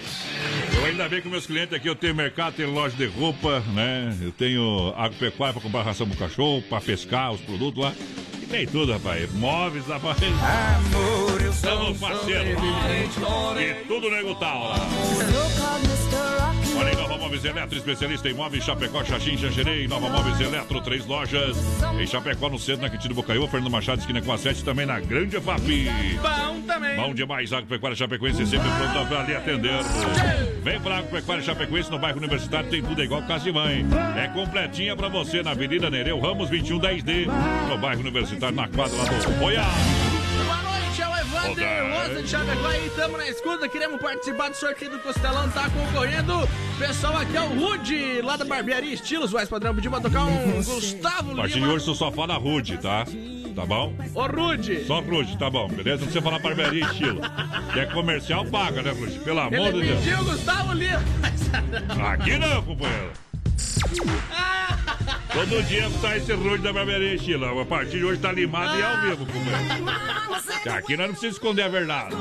Eu 0.76 0.86
ainda 0.86 1.10
bem 1.10 1.22
com 1.22 1.30
meus 1.30 1.46
clientes 1.46 1.74
aqui, 1.74 1.88
eu 1.88 1.96
tenho 1.96 2.16
mercado, 2.16 2.54
tenho 2.56 2.72
loja 2.72 2.96
de 2.96 3.06
roupa, 3.08 3.60
né? 3.74 4.16
Eu 4.22 4.32
tenho 4.32 4.94
agropecuária 4.96 5.54
pra 5.54 5.62
comprar 5.62 5.82
ração 5.84 6.08
pro 6.08 6.18
cachorro, 6.18 6.62
pra 6.64 6.80
pescar 6.82 7.32
os 7.34 7.42
produtos 7.42 7.84
lá. 7.84 7.94
E 8.42 8.46
tem 8.46 8.66
tudo, 8.66 8.94
rapaz. 8.94 9.32
Móveis, 9.34 9.86
rapaz. 9.88 10.18
Amor, 10.24 11.42
Estamos 11.50 11.98
parceiros. 11.98 12.62
E 13.60 13.74
tudo 13.88 14.10
nego 14.10 14.36
tal. 14.36 14.74
Olha 16.78 16.90
aí, 16.90 16.96
Nova 16.96 17.18
Móveis 17.18 17.44
Eletro, 17.44 17.78
especialista 17.78 18.30
em 18.30 18.34
móveis, 18.34 18.64
Chapecó, 18.64 19.04
Xaxim, 19.04 19.38
Xanxerei, 19.38 19.88
Nova 19.88 20.08
Móveis 20.10 20.40
Eletro, 20.40 20.80
três 20.82 21.06
lojas. 21.06 21.58
Em 22.00 22.08
Chapecó, 22.08 22.50
no 22.50 22.58
centro, 22.58 22.84
na 22.84 22.90
Quintino 22.90 23.16
Bocaiúva, 23.16 23.48
Fernando 23.48 23.72
Machado, 23.72 24.00
esquina 24.00 24.22
com 24.22 24.32
a 24.32 24.38
7, 24.38 24.64
também 24.64 24.86
na 24.86 25.00
Grande 25.00 25.40
FAP. 25.42 25.90
Bom 26.22 26.62
também. 26.62 26.96
Bom 26.96 27.14
demais, 27.14 27.52
Agropecuária 27.52 27.98
Chapecoense, 27.98 28.46
sempre 28.46 28.70
pronta 28.70 29.06
pra 29.06 29.24
lhe 29.24 29.36
atender. 29.36 29.80
Vem 30.64 30.80
pra 30.80 31.00
Agropecuária 31.00 31.44
Chapecoense, 31.44 31.92
no 31.92 32.00
bairro 32.00 32.18
Universitário, 32.20 32.70
tem 32.70 32.82
tudo 32.82 33.04
igual 33.04 33.24
casa 33.24 33.44
de 33.44 33.52
mãe. 33.52 33.86
É 34.16 34.28
completinha 34.28 34.96
pra 34.96 35.10
você 35.10 35.44
na 35.44 35.52
Avenida 35.52 35.90
Nereu 35.90 36.20
Ramos 36.20 36.50
2110D, 36.50 37.28
no 37.68 37.78
bairro 37.78 38.02
Universitário, 38.02 38.56
na 38.56 38.68
quadra 38.68 38.96
lá 38.98 39.04
do 39.04 39.40
Goiás. 39.40 40.09
Olá. 41.44 42.04
Rosa 42.08 42.22
de 42.22 42.36
aí, 42.68 42.90
tamo 42.96 43.18
na 43.18 43.28
escuta, 43.30 43.68
queremos 43.70 44.02
participar 44.02 44.50
do 44.50 44.56
sorteio 44.56 44.92
do 44.92 45.00
Costelão, 45.00 45.50
tá 45.52 45.70
concorrendo. 45.70 46.34
Pessoal, 46.78 47.18
aqui 47.18 47.36
é 47.38 47.42
o 47.42 47.48
Rude, 47.60 48.22
lá 48.22 48.36
da 48.36 48.44
Barbearia 48.46 48.94
Estilos, 48.94 49.32
vai 49.32 49.46
padrão, 49.46 49.74
pediu 49.74 49.90
pra 49.90 50.02
tocar 50.02 50.26
um 50.26 50.62
Gustavo 50.64 51.32
A 51.32 51.36
partir 51.36 51.54
de 51.54 51.60
Lima. 51.62 51.74
hoje, 51.74 51.86
tu 51.86 51.96
só 51.96 52.12
fala 52.12 52.36
Rude, 52.36 52.78
tá? 52.78 53.06
Tá 53.56 53.66
bom? 53.66 53.94
Ô 54.14 54.26
Rude, 54.28 54.86
Só 54.86 55.00
Rude, 55.02 55.38
tá 55.38 55.50
bom, 55.50 55.68
beleza? 55.68 55.98
Não 55.98 56.12
precisa 56.12 56.22
falar 56.22 56.40
barbearia 56.40 56.84
estilo. 56.86 57.22
Que 57.74 57.80
é 57.80 57.86
comercial, 57.88 58.46
paga, 58.46 58.82
né, 58.82 58.92
Rude? 58.92 59.20
Pelo 59.20 59.40
amor 59.40 59.52
de 59.74 59.78
ele 59.80 59.88
Deus. 59.88 60.00
pediu 60.04 60.24
Gustavo 60.26 60.74
Lima. 60.74 61.02
Aqui 62.14 62.38
não, 62.38 62.62
companheiro. 62.64 63.12
Todo 65.40 65.64
dia 65.64 65.90
tá 66.02 66.18
esse 66.18 66.34
Rude 66.34 66.62
da 66.62 66.74
barbearia 66.74 67.16
estilo. 67.16 67.62
A 67.62 67.66
partir 67.66 68.00
de 68.00 68.04
hoje 68.04 68.20
tá 68.20 68.30
limado 68.30 68.78
e 68.78 68.82
é 68.82 68.86
ao 68.86 69.02
vivo, 69.02 69.26
companheiro. 69.26 69.90
Aqui 70.76 70.98
nós 70.98 71.08
não 71.08 71.16
precisamos 71.16 71.36
esconder 71.38 71.62
a 71.62 71.70
verdade. 71.70 72.14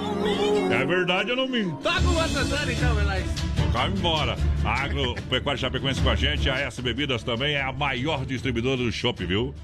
É 0.71 0.77
a 0.77 0.85
verdade, 0.85 1.31
eu 1.31 1.37
não 1.37 1.49
minto. 1.49 1.75
Toca 1.83 2.01
o 2.01 2.29
Santana 2.29 2.73
então, 2.73 2.95
Belais. 2.95 3.25
Vai 3.73 3.89
embora. 3.89 4.37
A 4.65 4.85
Agropecuária 4.85 5.59
Chapecoense 5.59 6.01
com 6.01 6.11
a 6.11 6.15
gente, 6.15 6.49
a 6.49 6.61
S 6.61 6.81
Bebidas 6.81 7.25
também 7.25 7.57
é 7.57 7.63
a 7.63 7.73
maior 7.73 8.25
distribuidora 8.25 8.77
do 8.77 8.93
shopping, 8.93 9.27
viu? 9.27 9.55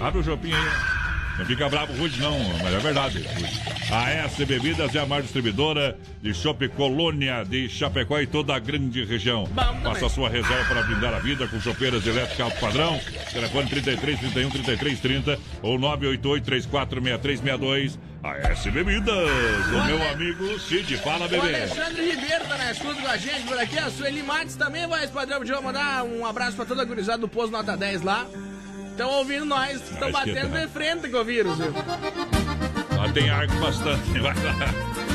Abre 0.00 0.20
o 0.20 0.24
shopping 0.24 0.52
aí. 0.52 0.95
Não 1.38 1.44
fica 1.44 1.68
bravo, 1.68 1.92
Rude, 1.94 2.20
não, 2.20 2.38
mas 2.62 2.72
é 2.72 2.78
verdade. 2.78 3.18
Rude. 3.18 3.76
A 3.90 4.10
S 4.10 4.44
Bebidas 4.44 4.94
é 4.94 4.98
a 4.98 5.06
maior 5.06 5.22
distribuidora 5.22 5.96
de 6.20 6.34
shopping 6.34 6.68
Colônia 6.70 7.44
de 7.44 7.68
Chapecó 7.68 8.18
e 8.18 8.26
toda 8.26 8.54
a 8.54 8.58
grande 8.58 9.04
região. 9.04 9.46
Faça 9.82 10.06
a 10.06 10.08
sua 10.08 10.28
reserva 10.28 10.64
para 10.64 10.82
brindar 10.82 11.14
a 11.14 11.18
vida 11.20 11.46
com 11.46 11.60
chopeiras 11.60 12.04
elétricas 12.06 12.40
alto 12.40 12.58
padrão. 12.58 12.98
Telefone 13.32 13.68
33 13.68 14.18
31 14.18 14.50
33 14.50 15.00
30 15.00 15.38
ou 15.62 15.78
988 15.78 16.44
34 16.44 17.00
6362. 17.00 17.98
A 18.24 18.36
S 18.50 18.70
Bebidas. 18.70 19.14
O 19.14 19.84
meu 19.86 20.10
amigo 20.10 20.58
Cid, 20.58 20.96
fala, 20.96 21.26
O 21.26 21.28
bebê. 21.28 21.54
Alexandre 21.54 22.10
Ribeiro 22.10 22.44
tá 22.48 22.58
na 22.58 22.72
escuta 22.72 23.00
com 23.00 23.08
a 23.08 23.16
gente 23.16 23.42
por 23.46 23.58
aqui. 23.58 23.78
A 23.78 23.90
Sueli 23.90 24.22
Matos 24.22 24.56
também 24.56 24.86
vai, 24.88 25.06
padrão, 25.06 25.44
de 25.44 25.52
mandar 25.52 26.02
um 26.02 26.26
abraço 26.26 26.56
pra 26.56 26.64
toda 26.64 26.82
a 26.82 26.84
gurizada 26.84 27.18
do 27.18 27.28
Poço 27.28 27.52
Nota 27.52 27.76
10 27.76 28.02
lá. 28.02 28.26
Estão 28.96 29.10
ouvindo 29.10 29.44
nós, 29.44 29.74
estão 29.90 30.10
batendo 30.10 30.52
tá. 30.52 30.60
de 30.60 30.68
frente 30.68 31.10
com 31.10 31.18
o 31.18 31.24
vírus, 31.24 31.58
viu? 31.58 31.70
Lá 32.96 33.12
tem 33.12 33.28
arco 33.28 33.54
bastante. 33.56 34.18
Vai 34.20 34.34
lá. 34.42 35.05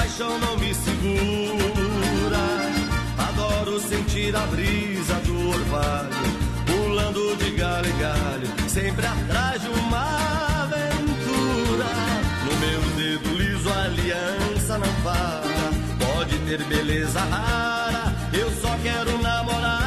Paixão 0.00 0.38
não 0.38 0.56
me 0.56 0.74
segura. 0.74 2.44
Adoro 3.28 3.78
sentir 3.80 4.34
a 4.34 4.46
brisa 4.46 5.14
do 5.26 5.50
orvalho, 5.50 6.08
pulando 6.66 7.36
de 7.36 7.50
galho 7.50 7.86
em 7.86 7.98
galho, 7.98 8.48
sempre 8.68 9.06
atrás 9.06 9.60
de 9.60 9.68
uma 9.68 10.62
aventura. 10.62 11.90
No 12.46 12.56
meu 12.64 12.80
dedo 12.96 13.28
liso 13.36 13.68
a 13.68 13.84
aliança 13.84 14.78
não 14.78 14.94
para, 15.02 16.06
pode 16.06 16.38
ter 16.46 16.64
beleza 16.64 17.20
rara, 17.20 18.14
eu 18.32 18.50
só 18.52 18.74
quero 18.82 19.20
namorar. 19.20 19.79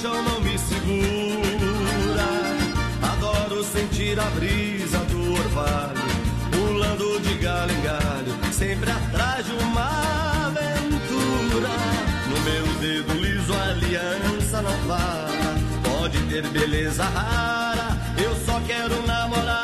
Paixão 0.00 0.22
não 0.22 0.40
me 0.40 0.58
segura. 0.58 2.28
Adoro 3.12 3.62
sentir 3.62 4.18
a 4.18 4.24
brisa 4.30 4.98
do 5.10 5.32
orvalho, 5.34 6.00
pulando 6.50 7.20
de 7.20 7.34
galho 7.34 7.70
em 7.72 7.82
galho, 7.82 8.52
sempre 8.52 8.90
atrás 8.90 9.44
de 9.44 9.52
uma 9.52 10.46
aventura. 10.46 11.68
No 12.28 12.40
meu 12.40 12.66
dedo 12.80 13.12
liso 13.12 13.52
a 13.52 13.70
aliança 13.70 14.62
não 14.62 14.76
para, 14.86 15.54
pode 15.82 16.18
ter 16.28 16.46
beleza 16.48 17.04
rara, 17.04 17.88
eu 18.22 18.34
só 18.46 18.58
quero 18.66 19.06
namorar. 19.06 19.60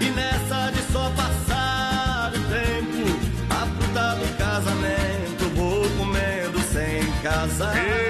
E 0.00 0.10
nessa 0.10 0.72
de 0.72 0.82
só 0.92 1.08
passar 1.10 2.32
o 2.34 2.40
tempo, 2.50 3.16
a 3.50 3.66
fruta 3.66 4.16
do 4.16 4.36
casamento 4.36 5.44
vou 5.54 5.88
comendo 5.96 6.58
sem 6.72 7.12
casar. 7.22 8.03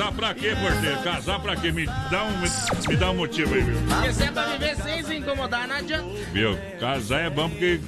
Casar 0.00 0.12
pra 0.12 0.34
quê, 0.34 0.56
porteiro? 0.56 1.02
Casar 1.02 1.40
pra 1.40 1.56
quê? 1.56 1.70
Me 1.70 1.84
dá 1.84 2.24
um, 2.24 2.88
me 2.88 2.96
dá 2.96 3.10
um 3.10 3.16
motivo 3.16 3.54
aí, 3.54 3.60
viu? 3.60 3.76
Porque 3.86 4.12
se 4.14 4.22
é 4.22 4.30
pra 4.30 4.46
viver 4.46 4.76
sem 4.76 5.02
se 5.04 5.14
incomodar, 5.16 5.68
não 5.68 5.76
adianta. 5.76 6.08
Viu? 6.32 6.58
Casar 6.80 7.20
é 7.20 7.28
bom 7.28 7.50
porque. 7.50 7.78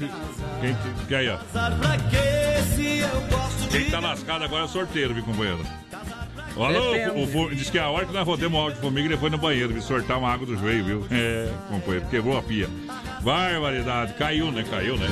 Quem, 0.60 0.76
quem 1.08 1.16
aí, 1.16 1.30
ó? 1.30 1.38
Casar 1.38 1.78
pra 1.78 1.96
quê 2.10 2.62
se 2.74 2.98
eu 2.98 3.20
gosto 3.30 3.68
Quem 3.70 3.90
tá 3.90 4.00
lascado 4.00 4.44
agora 4.44 4.62
é 4.62 4.66
o 4.66 4.68
sorteiro, 4.68 5.14
viu, 5.14 5.24
companheiro? 5.24 5.64
Alô, 6.54 6.92
Depende. 6.92 7.34
o, 7.34 7.44
o, 7.44 7.54
diz 7.54 7.70
que 7.70 7.78
a 7.78 7.88
hora 7.88 8.04
que 8.04 8.12
nós 8.12 8.26
rodemos 8.26 8.58
o 8.58 8.62
áudio 8.62 8.74
de 8.74 8.82
formiga, 8.82 9.08
ele 9.08 9.16
foi 9.16 9.30
no 9.30 9.38
banheiro, 9.38 9.72
viu, 9.72 9.80
sortar 9.80 10.18
uma 10.18 10.30
água 10.30 10.46
do 10.46 10.54
joelho, 10.54 10.84
viu? 10.84 11.06
É, 11.10 11.50
companheiro, 11.70 12.06
quebrou 12.10 12.36
a 12.36 12.42
pia. 12.42 12.68
Barbaridade, 13.22 14.12
caiu, 14.14 14.52
né? 14.52 14.62
Caiu, 14.68 14.98
né? 14.98 15.06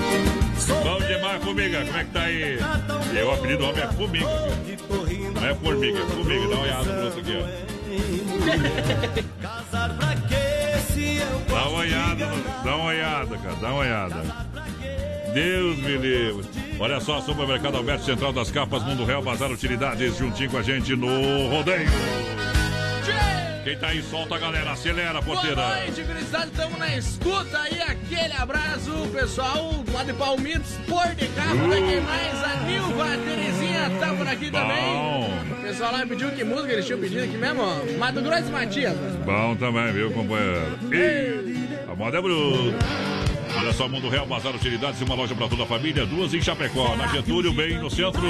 Vamos 0.84 1.08
demais, 1.08 1.42
formiga, 1.42 1.82
como 1.82 1.96
é 1.96 2.04
que 2.04 2.10
tá 2.10 2.22
aí? 2.24 2.58
E 2.58 3.22
o 3.22 3.32
apelido 3.32 3.62
do 3.62 3.70
homem 3.70 3.82
é 3.82 3.86
formiga, 3.88 4.26
viu? 4.26 4.99
Não 5.40 5.48
é 5.48 5.54
formiga, 5.54 5.98
é 5.98 6.06
formiga, 6.06 6.48
dá 6.48 6.54
uma 6.54 6.62
olhada 6.62 6.92
no 6.92 7.04
outro 7.04 7.20
aqui, 7.20 7.32
ó. 7.36 7.42
Casar 9.42 9.96
pra 9.96 10.14
quê 10.28 10.70
Dá 11.48 11.68
uma 11.68 11.78
olhada, 11.78 12.30
dá 12.64 12.76
uma 12.76 12.84
olhada, 12.86 13.38
cara, 13.38 13.54
dá 13.56 13.68
uma 13.68 13.78
olhada. 13.78 14.22
Deus 15.32 15.78
me 15.78 15.96
livre. 15.96 16.44
Olha 16.78 17.00
só, 17.00 17.20
Supermercado 17.20 17.76
Alberto 17.76 18.04
Central 18.04 18.32
das 18.32 18.50
Capas, 18.50 18.82
Mundo 18.82 19.04
Real, 19.04 19.22
Bazar 19.22 19.50
Utilidades, 19.50 20.16
juntinho 20.16 20.50
com 20.50 20.58
a 20.58 20.62
gente 20.62 20.94
no 20.94 21.48
rodeio. 21.48 21.88
Quem 23.70 23.78
tá 23.78 23.86
aí, 23.86 24.02
solta 24.02 24.34
a 24.34 24.38
galera, 24.40 24.72
acelera, 24.72 25.22
porteira. 25.22 25.54
Boa 25.54 25.76
noite, 25.76 26.02
gurizada, 26.02 26.46
estamos 26.46 26.76
na 26.76 26.96
escuta 26.96 27.56
aí, 27.56 27.80
aquele 27.80 28.34
abraço, 28.34 28.90
pessoal 29.12 29.84
lá 29.92 30.02
de 30.02 30.12
Palmitos, 30.12 30.72
por 30.88 31.14
de 31.14 31.28
carro, 31.28 31.66
Uh. 31.66 31.70
daqui 31.70 32.00
mais, 32.00 32.42
a 32.42 32.56
Nilva, 32.64 33.04
a 33.04 33.16
Terezinha 33.16 33.90
tá 34.00 34.12
por 34.12 34.26
aqui 34.26 34.50
também. 34.50 35.52
O 35.52 35.62
pessoal 35.62 35.92
lá 35.92 36.04
pediu 36.04 36.32
que 36.32 36.42
música 36.42 36.72
eles 36.72 36.84
tinham 36.84 36.98
pedido 36.98 37.22
aqui 37.22 37.36
mesmo, 37.36 37.62
ó, 37.62 37.96
Mato 37.96 38.20
Grosso 38.20 38.48
e 38.48 38.50
Matias. 38.50 38.96
Bom 39.24 39.54
também, 39.54 39.92
viu, 39.92 40.10
companheiro? 40.10 40.76
E 40.92 41.88
a 41.88 41.94
moda 41.94 42.18
é 42.18 42.20
bruta. 42.20 42.76
Olha 43.58 43.72
só, 43.72 43.88
Mundo 43.88 44.08
Real, 44.08 44.26
Bazar 44.26 44.54
Utilidades, 44.54 45.00
uma 45.00 45.14
loja 45.14 45.34
para 45.34 45.48
toda 45.48 45.64
a 45.64 45.66
família, 45.66 46.06
duas 46.06 46.32
em 46.32 46.40
Chapecó, 46.40 46.96
na 46.96 47.06
Getúlio, 47.08 47.52
bem 47.52 47.78
no 47.78 47.90
centro, 47.90 48.22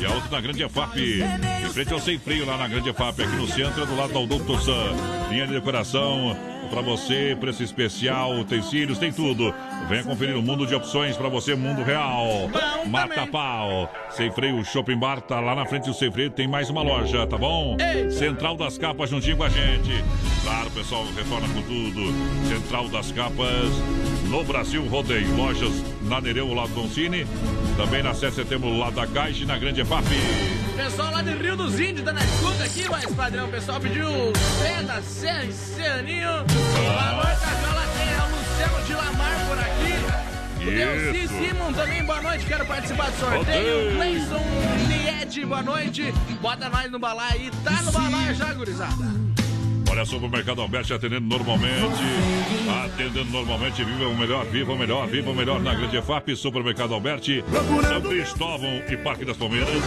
e 0.00 0.04
a 0.04 0.10
outra 0.10 0.30
na 0.30 0.40
Grande 0.40 0.62
EFAP. 0.62 1.22
Em 1.64 1.70
frente 1.70 1.92
ao 1.92 2.00
Sem 2.00 2.18
Frio, 2.18 2.46
lá 2.46 2.56
na 2.56 2.68
Grande 2.68 2.88
EFAP, 2.90 3.22
aqui 3.22 3.36
no 3.36 3.46
centro, 3.46 3.84
do 3.86 3.96
lado 3.96 4.12
do 4.12 4.18
Adulto 4.20 4.58
Sam. 4.60 4.94
Linha 5.30 5.46
de 5.46 5.52
decoração 5.54 6.36
para 6.68 6.82
você, 6.82 7.36
preço 7.38 7.62
especial, 7.62 8.38
utensílios, 8.38 8.98
tem 8.98 9.12
tudo. 9.12 9.52
Venha 9.88 10.04
conferir 10.04 10.36
o 10.36 10.42
mundo 10.42 10.66
de 10.66 10.74
opções 10.74 11.16
para 11.16 11.28
você, 11.28 11.54
Mundo 11.54 11.82
Real. 11.82 12.48
Mata 12.86 13.26
pau. 13.26 13.90
Sem 14.10 14.30
Freio 14.30 14.64
Shopping 14.64 14.98
Bar, 14.98 15.20
tá 15.20 15.40
lá 15.40 15.54
na 15.54 15.66
frente 15.66 15.86
do 15.86 15.94
Sem 15.94 16.10
Freio, 16.10 16.30
tem 16.30 16.46
mais 16.46 16.70
uma 16.70 16.82
loja, 16.82 17.26
tá 17.26 17.36
bom? 17.36 17.76
Central 18.10 18.56
das 18.56 18.78
Capas 18.78 19.10
juntinho 19.10 19.36
com 19.36 19.44
a 19.44 19.48
gente. 19.48 20.04
Claro, 20.42 20.70
pessoal, 20.70 21.04
retorna 21.16 21.48
com 21.48 21.62
tudo. 21.62 22.12
Central 22.48 22.88
das 22.88 23.10
Capas, 23.12 23.70
no 24.28 24.44
Brasil 24.44 24.86
Rodeio. 24.86 25.36
Lojas 25.36 25.82
na 26.08 26.20
Nereu, 26.20 26.52
lado 26.54 26.72
do 26.72 26.88
Cine. 26.88 27.26
Também 27.76 28.02
na 28.02 28.14
7 28.14 28.30
de 28.30 28.36
setembro, 28.36 28.76
lado 28.76 28.94
da 28.96 29.06
Caixa 29.06 29.42
e 29.42 29.46
na 29.46 29.58
Grande 29.58 29.82
EFAP. 29.82 30.06
Pessoal 30.76 31.12
lá 31.12 31.22
de 31.22 31.32
Rio 31.34 31.56
dos 31.56 31.78
Índios 31.78 32.04
tá 32.04 32.12
na 32.12 32.24
escuta 32.24 32.64
aqui, 32.64 32.88
mas 32.88 33.04
padrão, 33.14 33.46
o 33.46 33.50
pessoal 33.50 33.80
pediu 33.80 34.08
Seda, 34.60 35.02
Serra, 35.02 35.52
Serraninho. 35.52 36.28
Boa 36.28 37.12
noite, 37.12 37.44
a 37.44 37.54
Viola 37.54 37.86
tem 37.98 38.14
a 38.14 38.24
Luciano 38.26 38.86
de 38.86 38.94
Lamar 38.94 39.46
por 39.48 39.58
aqui. 39.58 40.28
O 40.62 40.70
Delci 40.70 41.24
Isso. 41.24 41.34
Simon 41.34 41.72
também, 41.72 42.04
boa 42.04 42.22
noite, 42.22 42.46
quero 42.46 42.66
participar 42.66 43.10
do 43.10 43.18
sorteio. 43.18 43.94
Gleison 43.94 44.42
Lied, 44.88 45.46
boa 45.46 45.62
noite. 45.62 46.14
Bota 46.40 46.68
nós 46.68 46.90
no 46.90 46.98
balai 46.98 47.32
aí, 47.32 47.50
tá 47.64 47.82
no 47.82 47.92
balai 47.92 48.34
já, 48.34 48.52
gurizada. 48.52 49.28
Olha, 49.98 50.06
Supermercado 50.06 50.62
Alberti 50.62 50.94
atendendo 50.94 51.26
normalmente. 51.26 52.02
Atendendo 52.84 53.24
normalmente. 53.32 53.82
Viva 53.82 54.06
o 54.06 54.16
melhor, 54.16 54.44
viva 54.46 54.72
o 54.72 54.78
melhor, 54.78 55.08
viva 55.08 55.30
o 55.30 55.34
melhor 55.34 55.60
na 55.60 55.74
Grande 55.74 55.96
EFAP. 55.96 56.36
Supermercado 56.36 56.94
Alberti. 56.94 57.44
São 57.50 58.00
Cristóvão 58.02 58.80
e 58.88 58.96
Parque 58.96 59.24
das 59.24 59.36
Palmeiras. 59.36 59.82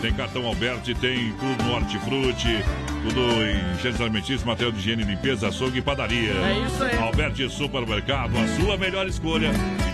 Tem 0.00 0.14
cartão 0.14 0.46
Alberti, 0.46 0.94
tem 0.94 1.34
tudo 1.34 1.62
no 1.64 1.74
hortifruti. 1.74 2.64
Tudo 3.02 3.20
em 3.20 3.78
gêneros 3.82 4.00
alimentícios, 4.00 4.44
material 4.44 4.72
de 4.72 4.78
higiene 4.78 5.04
limpeza, 5.04 5.48
açougue 5.48 5.80
e 5.80 5.82
padaria. 5.82 6.32
É 6.32 6.66
isso 6.66 6.82
aí. 6.82 6.96
Alberti 6.96 7.50
Supermercado, 7.50 8.32
a 8.38 8.48
sua 8.56 8.78
melhor 8.78 9.06
escolha. 9.06 9.50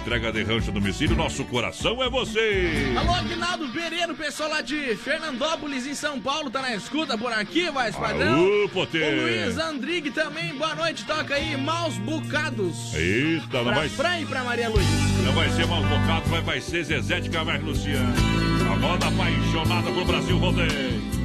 Entrega 0.07 0.31
de 0.31 0.45
rancho 0.45 0.71
domicílio. 0.71 1.17
Nosso 1.17 1.45
coração 1.47 2.01
é 2.01 2.09
você. 2.09 2.95
Alô, 2.97 3.13
Aguinaldo 3.13 3.69
Pereira, 3.71 4.13
o 4.13 4.15
pessoal 4.17 4.49
lá 4.51 4.61
de 4.61 4.95
Fernandópolis, 4.95 5.85
em 5.85 5.97
São 5.97 6.21
Paulo, 6.21 6.49
tá 6.49 6.63
na 6.63 6.77
escuta 6.77 7.19
por 7.19 7.33
aqui, 7.33 7.69
vai, 7.73 7.91
padrão. 7.91 8.37
Aô, 8.37 8.69
Potê. 8.69 9.03
O 9.03 9.23
Luiz 9.23 9.59
Andrigue 9.59 10.13
também, 10.13 10.55
boa 10.55 10.77
noite, 10.77 11.05
toca 11.05 11.35
aí, 11.35 11.57
Maus 11.57 11.99
Bocados. 11.99 12.95
Eita, 12.95 13.57
não 13.59 13.65
Pra 13.65 13.75
vai, 13.75 13.89
Fran 13.89 14.21
e 14.21 14.27
pra 14.27 14.45
Maria 14.45 14.69
Luiz. 14.69 14.87
não 15.25 15.33
vai 15.33 15.51
ser 15.51 15.67
mal 15.67 15.83
bocado, 15.83 16.31
vai, 16.31 16.41
vai 16.41 16.61
ser 16.61 16.85
Zezé 16.85 17.19
de 17.19 17.29
Camargo 17.29 17.67
Luciano. 17.67 18.15
A 18.73 18.77
moda 18.77 19.09
apaixonada 19.09 19.91
pro 19.91 20.05
Brasil 20.05 20.39
Rodeio. 20.39 21.16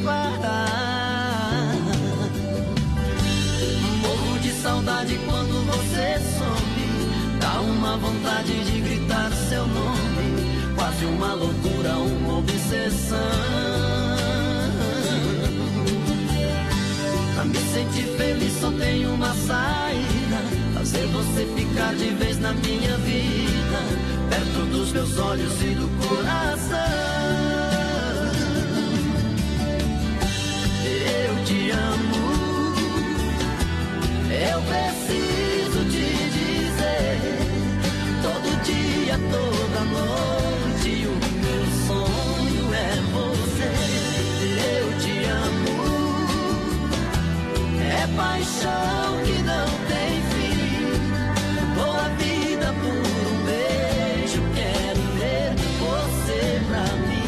Declarar. 0.00 1.74
Morro 4.00 4.38
de 4.40 4.52
saudade 4.52 5.18
quando 5.26 5.66
você 5.66 6.18
some. 6.38 7.38
Dá 7.40 7.60
uma 7.60 7.96
vontade 7.98 8.64
de 8.64 8.80
gritar 8.80 9.30
seu 9.48 9.66
nome. 9.66 10.74
Quase 10.74 11.04
uma 11.04 11.34
loucura, 11.34 11.92
uma 11.94 12.38
obsessão. 12.38 13.18
Pra 17.34 17.44
me 17.44 17.58
sentir 17.58 18.06
feliz 18.16 18.52
só 18.60 18.70
tem 18.72 19.06
uma 19.06 19.34
saída. 19.34 20.40
Fazer 20.74 21.06
você 21.08 21.46
ficar 21.56 21.94
de 21.94 22.10
vez 22.14 22.38
na 22.38 22.52
minha 22.52 22.96
vida. 22.98 23.80
Perto 24.30 24.66
dos 24.70 24.92
meus 24.92 25.18
olhos 25.18 25.52
e 25.62 25.74
do 25.74 25.88
coração. 26.08 27.19
Paixão 48.20 49.22
que 49.24 49.42
não 49.42 49.66
tem 49.88 50.22
fim. 50.30 50.92
Dou 51.74 51.92
a 51.92 52.08
vida 52.18 52.68
por 52.80 53.00
um 53.32 53.36
beijo. 53.46 54.42
Quero 54.54 55.02
ver 55.18 55.54
você 55.80 56.60
pra 56.68 56.84
mim. 56.98 57.24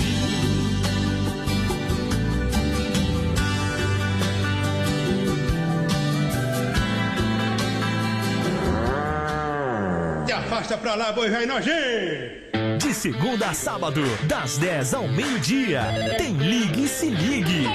Se 10.27 10.33
afasta 10.33 10.77
pra 10.77 10.95
lá, 10.95 11.13
boi 11.13 11.31
velho 11.31 11.47
nojento! 11.47 12.43
De 12.79 12.93
segunda 12.93 13.49
a 13.49 13.55
sábado, 13.55 14.03
das 14.25 14.59
10 14.59 14.95
ao 14.95 15.09
meio-dia, 15.09 15.83
tem 16.19 16.35
Ligue 16.35 16.85
e 16.85 16.89
Se 16.89 17.09
Ligue. 17.09 17.67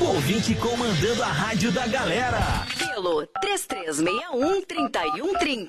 O 0.00 0.04
ouvinte 0.04 0.54
comandando 0.54 1.22
a 1.22 1.26
rádio 1.26 1.70
da 1.70 1.86
galera. 1.86 2.40
Pelo 2.78 3.26
3361-3130. 3.44 5.66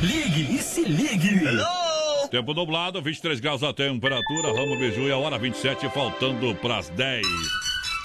Ligue 0.00 0.54
e 0.54 0.58
Se 0.62 0.84
Ligue. 0.84 1.40
Tempo 2.30 2.54
nublado, 2.54 3.02
23 3.02 3.40
graus 3.40 3.64
a 3.64 3.72
temperatura, 3.72 4.52
Rama 4.52 4.76
Biju 4.76 5.08
e 5.08 5.12
a 5.12 5.18
hora 5.18 5.38
27, 5.38 5.88
faltando 5.90 6.54
pras 6.56 6.88
10. 6.90 7.26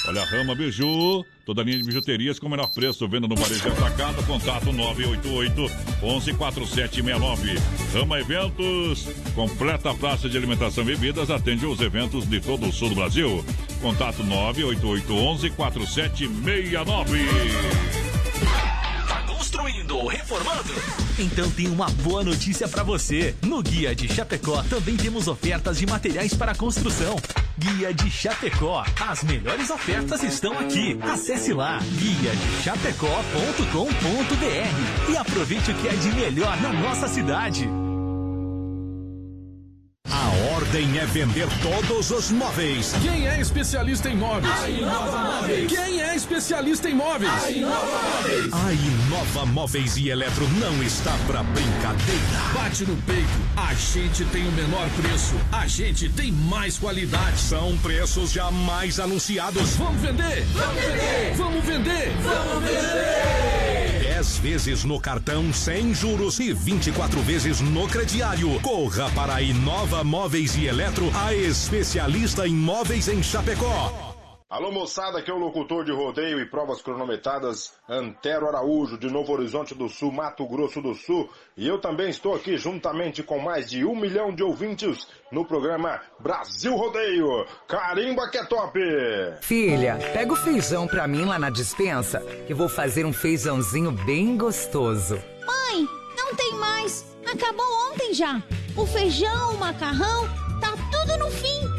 Olha, 0.07 0.23
Rama 0.23 0.55
Biju, 0.55 1.25
toda 1.45 1.61
linha 1.61 1.77
de 1.77 1.83
bijuterias 1.83 2.39
com 2.39 2.47
o 2.47 2.49
menor 2.49 2.69
preço, 2.69 3.07
venda 3.07 3.27
no 3.27 3.35
varejo 3.35 3.67
atacado, 3.67 4.23
contato 4.25 4.71
988 4.71 5.69
114769. 6.01 7.59
Rama 7.93 8.19
Eventos, 8.19 9.07
completa 9.35 9.93
praça 9.93 10.29
de 10.29 10.37
alimentação 10.37 10.83
e 10.83 10.87
bebidas, 10.87 11.29
atende 11.29 11.65
os 11.65 11.81
eventos 11.81 12.27
de 12.27 12.39
todo 12.39 12.67
o 12.67 12.71
sul 12.71 12.89
do 12.89 12.95
Brasil. 12.95 13.43
Contato 13.81 14.23
988 14.23 15.13
114769. 15.13 17.19
Tá 18.39 18.88
construindo 19.49 20.05
reformando? 20.05 20.69
Então 21.17 21.49
tem 21.51 21.67
uma 21.67 21.89
boa 22.03 22.23
notícia 22.23 22.67
para 22.67 22.83
você. 22.83 23.33
No 23.41 23.63
Guia 23.63 23.95
de 23.95 24.07
Chapecó 24.07 24.61
também 24.69 24.95
temos 24.95 25.27
ofertas 25.27 25.79
de 25.79 25.87
materiais 25.87 26.35
para 26.35 26.53
construção. 26.53 27.15
Guia 27.57 27.91
de 27.91 28.11
Chapecó. 28.11 28.85
As 29.01 29.23
melhores 29.23 29.71
ofertas 29.71 30.21
estão 30.21 30.53
aqui. 30.53 30.99
Acesse 31.01 31.51
lá 31.51 31.79
guia 31.79 32.35
de 32.35 32.63
chapecó.com.br 32.63 35.11
e 35.11 35.17
aproveite 35.17 35.71
o 35.71 35.75
que 35.75 35.87
é 35.87 35.95
de 35.95 36.11
melhor 36.11 36.55
na 36.61 36.71
nossa 36.71 37.07
cidade. 37.07 37.67
Ordem 40.69 40.99
é 40.99 41.05
vender 41.07 41.47
todos 41.63 42.11
os 42.11 42.29
móveis. 42.29 42.93
Quem 43.01 43.27
é 43.27 43.41
especialista 43.41 44.07
em 44.07 44.15
móveis? 44.15 44.53
A 44.61 44.69
Inova 44.69 45.17
Móveis. 45.17 45.67
Quem 45.67 45.99
é 45.99 46.15
especialista 46.15 46.87
em 46.87 46.93
móveis? 46.93 47.43
A 47.43 47.49
Inova 47.49 47.99
Móveis. 48.03 48.53
A 48.53 48.73
Inova 48.73 49.45
Móveis 49.47 49.97
e 49.97 50.09
Eletro 50.09 50.47
não 50.59 50.83
está 50.83 51.17
pra 51.25 51.41
brincadeira. 51.41 52.21
Bate 52.53 52.85
no 52.85 52.95
peito. 52.97 53.27
A 53.57 53.73
gente 53.73 54.23
tem 54.25 54.47
o 54.47 54.51
menor 54.51 54.87
preço. 54.91 55.33
A 55.51 55.65
gente 55.65 56.07
tem 56.07 56.31
mais 56.31 56.77
qualidade. 56.77 57.39
São 57.39 57.75
preços 57.79 58.31
jamais 58.31 58.99
anunciados. 58.99 59.75
Vamos 59.75 59.99
vender! 59.99 60.45
Vamos 60.53 60.83
vender! 60.83 61.33
Vamos 61.35 61.65
vender! 61.65 62.13
Vamos 62.21 62.63
vender! 62.63 63.68
10 64.19 64.37
vezes 64.39 64.83
no 64.83 64.99
cartão 64.99 65.53
sem 65.53 65.93
juros 65.93 66.41
e 66.41 66.51
24 66.51 67.21
vezes 67.21 67.61
no 67.61 67.87
crediário. 67.87 68.59
Corra 68.59 69.09
para 69.11 69.35
a 69.35 69.41
Inova 69.41 70.03
Móveis 70.03 70.57
e 70.57 70.65
Eletro, 70.65 71.09
a 71.15 71.33
especialista 71.33 72.45
em 72.45 72.53
móveis 72.53 73.07
em 73.07 73.23
Chapecó. 73.23 74.08
Alô 74.49 74.71
moçada, 74.71 75.19
aqui 75.19 75.29
é 75.29 75.33
o 75.33 75.37
locutor 75.37 75.85
de 75.85 75.91
rodeio 75.91 76.39
e 76.41 76.45
provas 76.49 76.81
cronometradas 76.81 77.71
Antero 77.87 78.47
Araújo, 78.47 78.97
de 78.97 79.07
Novo 79.07 79.31
Horizonte 79.31 79.75
do 79.75 79.87
Sul, 79.87 80.11
Mato 80.11 80.43
Grosso 80.47 80.81
do 80.81 80.95
Sul. 80.95 81.29
E 81.55 81.67
eu 81.67 81.79
também 81.79 82.09
estou 82.09 82.33
aqui 82.33 82.57
juntamente 82.57 83.21
com 83.21 83.37
mais 83.37 83.69
de 83.69 83.85
um 83.85 83.95
milhão 83.95 84.33
de 84.33 84.41
ouvintes 84.41 85.07
no 85.31 85.45
programa 85.45 86.01
Brasil 86.19 86.75
Rodeio. 86.75 87.45
Carimba 87.67 88.27
que 88.27 88.39
é 88.39 88.45
top! 88.45 88.79
Filha, 89.41 89.99
pega 90.13 90.33
o 90.33 90.35
feijão 90.35 90.87
pra 90.87 91.07
mim 91.07 91.25
lá 91.25 91.37
na 91.37 91.51
dispensa, 91.51 92.19
que 92.47 92.53
vou 92.55 92.67
fazer 92.67 93.05
um 93.05 93.13
feijãozinho 93.13 93.91
bem 93.91 94.35
gostoso. 94.35 95.21
Mãe, 95.45 95.87
não 96.17 96.33
tem 96.33 96.55
mais. 96.55 97.05
Acabou 97.31 97.67
ontem 97.91 98.15
já. 98.15 98.41
O 98.75 98.83
feijão, 98.87 99.53
o 99.53 99.59
macarrão, 99.59 100.27
tá 100.59 100.73
tudo 100.91 101.19
no 101.19 101.29
fim. 101.29 101.78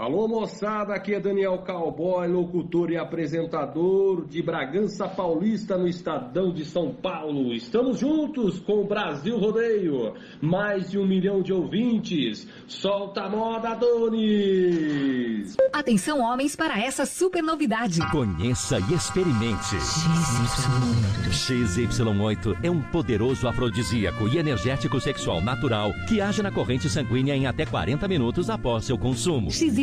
Alô 0.00 0.26
moçada, 0.26 0.94
aqui 0.94 1.12
é 1.12 1.20
Daniel 1.20 1.58
Cowboy, 1.58 2.26
locutor 2.26 2.90
e 2.90 2.96
apresentador 2.96 4.26
de 4.26 4.40
Bragança 4.40 5.06
Paulista 5.06 5.76
no 5.76 5.86
Estadão 5.86 6.54
de 6.54 6.64
São 6.64 6.94
Paulo. 6.94 7.52
Estamos 7.52 7.98
juntos 7.98 8.60
com 8.60 8.80
o 8.80 8.86
Brasil 8.86 9.36
Rodeio. 9.38 10.14
Mais 10.40 10.90
de 10.90 10.98
um 10.98 11.06
milhão 11.06 11.42
de 11.42 11.52
ouvintes. 11.52 12.48
Solta 12.66 13.24
a 13.24 13.28
moda, 13.28 13.74
Donis! 13.74 15.54
Atenção, 15.70 16.20
homens, 16.20 16.56
para 16.56 16.82
essa 16.82 17.04
super 17.04 17.42
novidade. 17.42 18.00
Conheça 18.10 18.78
e 18.80 18.94
experimente. 18.94 19.76
XY8 21.28 22.56
é 22.62 22.70
um 22.70 22.80
poderoso 22.80 23.46
afrodisíaco 23.46 24.26
e 24.28 24.38
energético 24.38 24.98
sexual 24.98 25.42
natural 25.42 25.92
que 26.08 26.22
age 26.22 26.42
na 26.42 26.50
corrente 26.50 26.88
sanguínea 26.88 27.36
em 27.36 27.46
até 27.46 27.66
40 27.66 28.08
minutos 28.08 28.48
após 28.48 28.86
seu 28.86 28.96
consumo. 28.96 29.50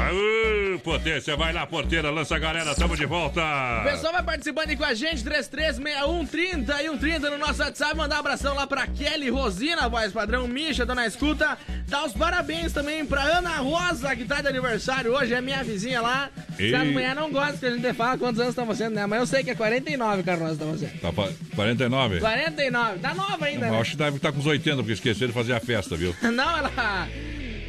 Aê, 0.00 0.78
potência, 0.78 1.36
vai 1.36 1.52
lá, 1.52 1.66
porteira, 1.66 2.10
lança 2.10 2.34
a 2.34 2.38
galera, 2.38 2.74
tamo 2.74 2.96
de 2.96 3.04
volta. 3.04 3.40
O 3.80 3.84
pessoal 3.90 4.12
vai 4.14 4.22
participando 4.22 4.70
aí 4.70 4.76
com 4.76 4.84
a 4.84 4.94
gente, 4.94 5.22
336130 5.22 6.82
e 6.82 6.86
130 6.88 7.30
no 7.30 7.38
nosso 7.38 7.60
WhatsApp. 7.62 7.94
Mandar 7.96 8.16
um 8.16 8.20
abração 8.20 8.54
lá 8.54 8.66
pra 8.66 8.86
Kelly 8.86 9.28
Rosina, 9.28 9.88
voz 9.88 10.12
padrão 10.12 10.48
Misha, 10.48 10.86
dona 10.86 11.06
Escuta. 11.06 11.58
Dar 11.86 12.04
os 12.06 12.12
parabéns 12.12 12.72
também 12.72 13.04
pra 13.04 13.22
Ana 13.22 13.56
Rosa, 13.58 14.14
que 14.16 14.24
tá 14.24 14.40
de 14.40 14.48
aniversário 14.48 15.12
hoje, 15.12 15.34
é 15.34 15.40
minha 15.40 15.62
vizinha 15.62 16.00
lá. 16.00 16.30
Se 16.56 16.74
as 16.74 16.86
E- 16.86 16.90
mulheres 16.92 17.16
não 17.16 17.30
gostam 17.30 17.58
que 17.58 17.66
a 17.66 17.70
gente 17.70 17.92
fala 17.94 18.16
quantos 18.16 18.40
anos 18.40 18.52
estão 18.52 18.66
fazendo, 18.66 18.94
né? 18.94 19.06
Mas 19.06 19.20
eu 19.20 19.26
sei 19.26 19.42
que 19.44 19.50
é 19.50 19.54
49 19.54 20.22
que 20.22 20.30
a 20.30 20.34
Rosa 20.34 20.56
tá 20.56 20.66
fazendo. 20.70 21.00
Tá 21.00 21.12
pa- 21.12 21.28
49? 21.54 22.20
49, 22.20 22.98
tá 23.00 23.12
nova 23.14 23.44
ainda, 23.44 23.66
Eu 23.66 23.72
né? 23.72 23.80
acho 23.80 23.90
que 23.92 23.96
deve 23.96 24.16
estar 24.16 24.32
com 24.32 24.38
os 24.38 24.46
80, 24.46 24.76
porque 24.78 24.92
esqueceram 24.92 25.28
de 25.28 25.34
fazer 25.34 25.52
a 25.52 25.60
festa, 25.60 25.96
viu? 25.96 26.14
Não, 26.22 26.56
ela 26.58 26.70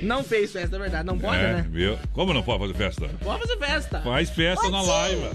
não 0.01 0.23
fez 0.23 0.51
festa, 0.51 0.75
é 0.75 0.79
verdade. 0.79 1.05
Não 1.05 1.17
pode, 1.17 1.37
é, 1.37 1.53
né? 1.53 1.65
viu? 1.69 1.97
Como 2.13 2.33
não 2.33 2.41
pode 2.43 2.59
fazer 2.59 2.73
festa? 2.73 3.09
Pode 3.23 3.41
fazer 3.41 3.57
festa. 3.57 4.01
Faz 4.01 4.29
festa 4.29 4.61
Pode 4.69 4.71
na 4.73 4.81
live. 4.81 5.29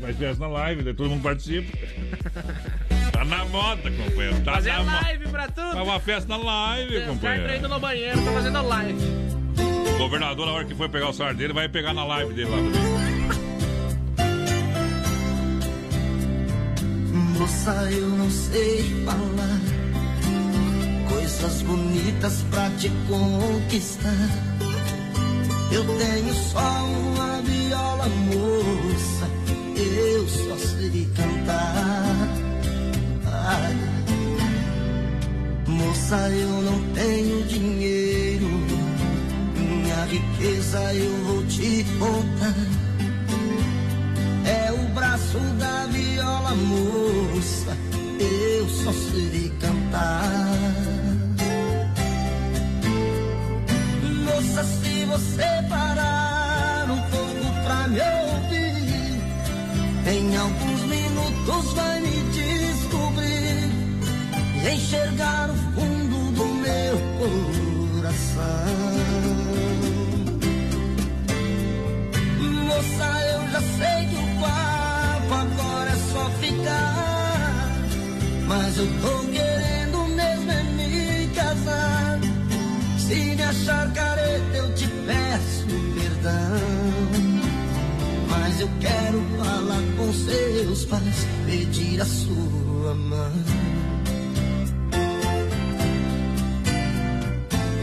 Faz 0.00 0.16
festa 0.16 0.40
na 0.46 0.52
live, 0.52 0.82
daí 0.82 0.94
todo 0.94 1.10
mundo 1.10 1.22
participa. 1.22 1.76
tá 3.12 3.24
na 3.24 3.44
moda, 3.46 3.90
companheiro. 3.90 4.40
Tá 4.44 4.52
Fazer 4.54 4.72
na 4.72 4.82
mo- 4.84 4.90
live 5.02 5.28
pra 5.28 5.48
tudo. 5.48 5.72
Faz 5.72 5.88
uma 5.88 6.00
festa 6.00 6.28
na 6.28 6.36
live, 6.42 7.00
companheiro. 7.06 7.54
indo 7.56 7.68
no 7.68 7.80
banheiro, 7.80 8.24
tô 8.24 8.32
fazendo 8.32 8.62
live. 8.62 8.98
O 9.94 9.98
governador, 9.98 10.46
na 10.46 10.52
hora 10.52 10.64
que 10.64 10.74
for 10.74 10.88
pegar 10.88 11.08
o 11.08 11.12
salário 11.12 11.36
dele, 11.38 11.52
vai 11.52 11.68
pegar 11.68 11.92
na 11.92 12.04
live 12.04 12.32
dele 12.32 12.48
lá 12.50 12.56
também. 12.56 12.98
Moça, 17.38 17.88
eu 17.92 18.08
não 18.08 18.30
sei 18.30 18.82
falar 19.04 19.60
coisas 21.08 21.62
bonitas 21.62 22.44
pra 22.50 22.70
te 22.78 22.90
conquistar. 23.08 24.28
Eu 25.70 25.84
tenho 25.84 26.34
só 26.34 26.84
uma 26.84 27.42
viola, 27.42 28.06
moça, 28.08 29.28
eu 29.76 30.28
só 30.28 30.56
sei 30.56 31.08
cantar. 31.14 32.28
Moça, 35.66 36.16
eu 36.30 36.62
não 36.62 36.82
tenho 36.94 37.44
dinheiro, 37.44 38.48
minha 39.56 40.04
riqueza 40.06 40.94
eu 40.94 41.24
vou 41.24 41.44
te 41.46 41.84
contar. 41.98 42.54
É 44.46 44.72
o 44.72 44.88
braço 44.94 45.38
da 45.58 45.86
viola, 45.86 46.54
moça. 46.54 47.76
Eu 48.18 48.68
só 48.68 48.92
sei 48.92 49.52
cantar. 49.60 50.87
Moça, 54.38 54.62
se 54.62 55.04
você 55.04 55.48
parar 55.68 56.86
um 56.88 57.00
pouco 57.10 57.52
pra 57.64 57.88
me 57.88 57.98
ouvir, 57.98 59.20
em 60.06 60.36
alguns 60.36 60.80
minutos 60.82 61.72
vai 61.74 61.98
me 61.98 62.22
descobrir 62.30 63.68
e 64.62 64.68
enxergar 64.76 65.50
o 65.50 65.54
fundo 65.74 66.30
do 66.36 66.44
meu 66.54 66.98
coração. 67.98 68.44
Moça, 72.64 73.08
eu 73.32 73.50
já 73.50 73.60
sei 73.60 74.06
que 74.06 74.16
o 74.22 74.40
papo 74.40 75.34
agora 75.34 75.90
é 75.90 75.96
só 76.12 76.30
ficar. 76.38 77.72
Mas 78.46 78.78
eu 78.78 78.86
tô 79.02 79.32
querendo 79.32 79.77
Se 83.08 83.14
me 83.14 83.42
achar 83.42 83.90
careta, 83.94 84.54
eu 84.54 84.74
te 84.74 84.86
peço 84.86 85.66
perdão. 85.94 86.60
Mas 88.28 88.60
eu 88.60 88.68
quero 88.80 89.24
falar 89.38 89.82
com 89.96 90.12
seus 90.12 90.84
pais, 90.84 91.26
pedir 91.46 92.02
a 92.02 92.04
sua 92.04 92.94
mão. 92.94 93.32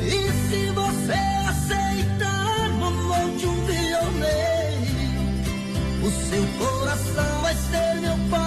E 0.06 0.31
se 0.47 0.69
você 0.76 1.14
aceitar, 1.49 2.69
mamão 2.80 3.35
de 3.35 3.47
um 3.47 3.65
violeiro, 3.65 4.85
o 6.03 6.11
seu 6.30 6.45
coração 6.60 7.41
vai 7.41 7.56
ser 7.56 7.99
meu 7.99 8.15
paradeiro. 8.30 8.45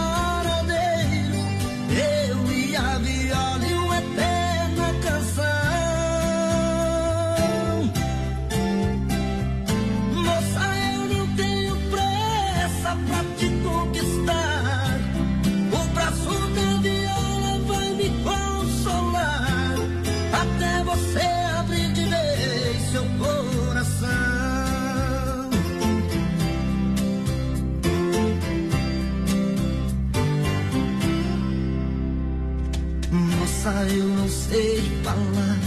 Falar 35.09 35.59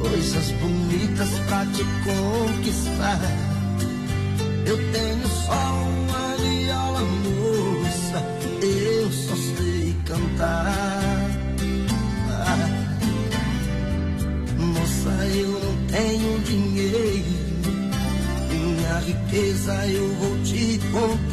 coisas 0.00 0.50
bonitas 0.52 1.28
pra 1.48 1.66
te 1.66 1.84
conquistar. 2.04 3.20
Eu 4.64 4.76
tenho 4.92 5.28
só 5.28 5.52
uma 5.52 6.36
viola 6.36 7.00
moça, 7.00 8.22
eu 8.62 9.10
só 9.10 9.34
sei 9.34 9.96
cantar. 10.04 11.30
Moça, 14.58 15.10
eu 15.34 15.50
não 15.50 15.76
tenho 15.86 16.40
dinheiro, 16.40 17.24
minha 18.50 18.98
riqueza 19.00 19.86
eu 19.86 20.14
vou 20.14 20.38
te 20.44 20.80
contar. 20.92 21.25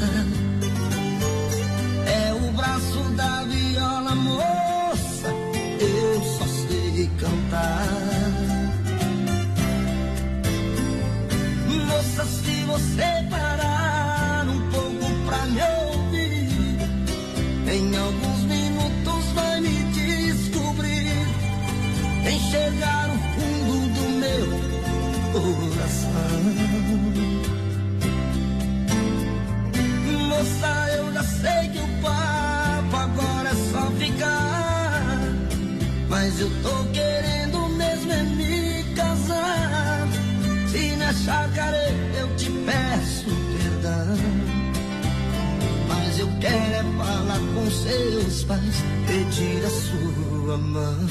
Seus 47.83 48.43
pais, 48.45 48.83
pedir 49.05 49.65
a 49.65 49.69
sua 49.69 50.57
mão. 50.57 51.07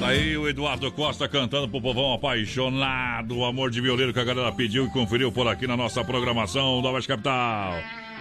Tá 0.00 0.08
Aí 0.08 0.36
o 0.36 0.48
Eduardo 0.48 0.90
Costa 0.90 1.28
cantando 1.28 1.68
pro 1.68 1.80
povão 1.80 2.12
apaixonado, 2.12 3.38
o 3.38 3.44
amor 3.44 3.70
de 3.70 3.80
violeiro 3.80 4.12
que 4.12 4.18
a 4.18 4.24
galera 4.24 4.50
pediu 4.50 4.86
e 4.86 4.90
conferiu 4.90 5.30
por 5.30 5.46
aqui 5.46 5.66
na 5.66 5.76
nossa 5.76 6.02
programação 6.02 6.82
da 6.82 6.90
Oeste 6.90 7.06
Capital. 7.06 7.74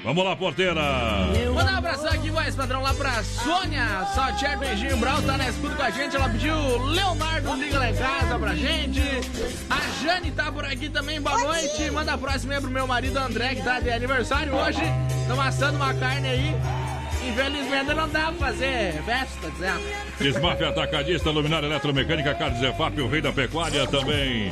Vamos 0.03 0.23
lá, 0.23 0.35
porteira! 0.35 0.81
Mandar 1.53 1.73
um 1.73 1.77
abração 1.77 2.09
aqui, 2.09 2.29
voz 2.29 2.55
padrão, 2.55 2.81
lá 2.81 2.93
pra 2.93 3.23
Sônia 3.23 4.05
Saltier 4.13 4.57
Beijinho 4.57 4.97
Brau, 4.97 5.21
tá 5.21 5.37
na 5.37 5.49
escuta 5.49 5.75
com 5.75 5.83
a 5.83 5.89
gente. 5.91 6.15
Ela 6.15 6.29
pediu 6.29 6.55
Leonardo 6.85 7.55
Liga 7.55 7.79
lá 7.79 7.89
em 7.89 7.95
casa 7.95 8.39
pra 8.39 8.55
gente. 8.55 9.01
A 9.69 10.03
Jane 10.03 10.31
tá 10.31 10.51
por 10.51 10.65
aqui 10.65 10.89
também, 10.89 11.21
boa 11.21 11.37
noite. 11.37 11.89
Manda 11.91 12.13
a 12.13 12.17
próxima 12.17 12.55
aí 12.55 12.61
pro 12.61 12.69
meu 12.69 12.85
marido 12.87 13.17
André, 13.17 13.55
que 13.55 13.63
tá 13.63 13.79
de 13.79 13.91
aniversário 13.91 14.53
hoje. 14.55 14.81
Estamos 15.21 15.45
assando 15.45 15.77
uma 15.77 15.93
carne 15.93 16.27
aí. 16.27 16.55
Infelizmente 17.31 17.93
não 17.93 18.09
dá 18.09 18.31
pra 18.31 18.47
fazer 18.47 19.01
festa, 19.03 19.49
dizendo. 19.51 19.81
Desmafia 20.19 20.69
Atacadista, 20.69 21.29
Luminária 21.29 21.65
Eletromecânica, 21.65 22.35
Carlos 22.35 22.59
Zefap, 22.59 22.99
o 22.99 23.07
rei 23.07 23.21
da 23.21 23.31
pecuária 23.31 23.87
também. 23.87 24.51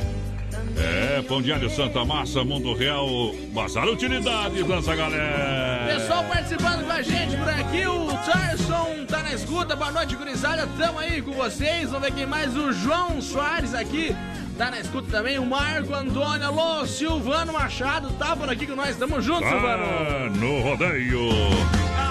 É, 0.76 1.22
Pão 1.22 1.42
de 1.42 1.52
Alho 1.52 1.68
Santa 1.68 2.04
Massa, 2.04 2.42
Mundo 2.42 2.72
Real, 2.72 3.06
Bazar 3.52 3.86
Utilidades, 3.86 4.66
lança 4.66 4.96
galera. 4.96 5.94
Pessoal 5.94 6.24
participando 6.24 6.86
com 6.86 6.92
a 6.92 7.02
gente 7.02 7.36
por 7.36 7.48
aqui, 7.48 7.86
o 7.86 8.06
Tarson 8.24 9.04
tá 9.06 9.22
na 9.22 9.34
escuta, 9.34 9.76
boa 9.76 9.90
noite, 9.90 10.16
gurizada, 10.16 10.66
tamo 10.78 10.98
aí 10.98 11.20
com 11.20 11.32
vocês, 11.32 11.90
vamos 11.90 12.08
ver 12.08 12.14
quem 12.14 12.26
mais, 12.26 12.56
o 12.56 12.72
João 12.72 13.20
Soares 13.20 13.74
aqui, 13.74 14.16
tá 14.56 14.70
na 14.70 14.80
escuta 14.80 15.10
também, 15.10 15.38
o 15.38 15.44
Marco 15.44 15.94
Antônio, 15.94 16.46
alô, 16.46 16.86
Silvano 16.86 17.52
Machado, 17.52 18.10
tá 18.12 18.34
por 18.34 18.48
aqui 18.48 18.66
com 18.66 18.74
nós, 18.74 18.96
tamo 18.96 19.20
junto, 19.20 19.46
Silvano. 19.46 19.84
Tá 19.84 20.30
no 20.30 20.60
rodeio. 20.60 21.28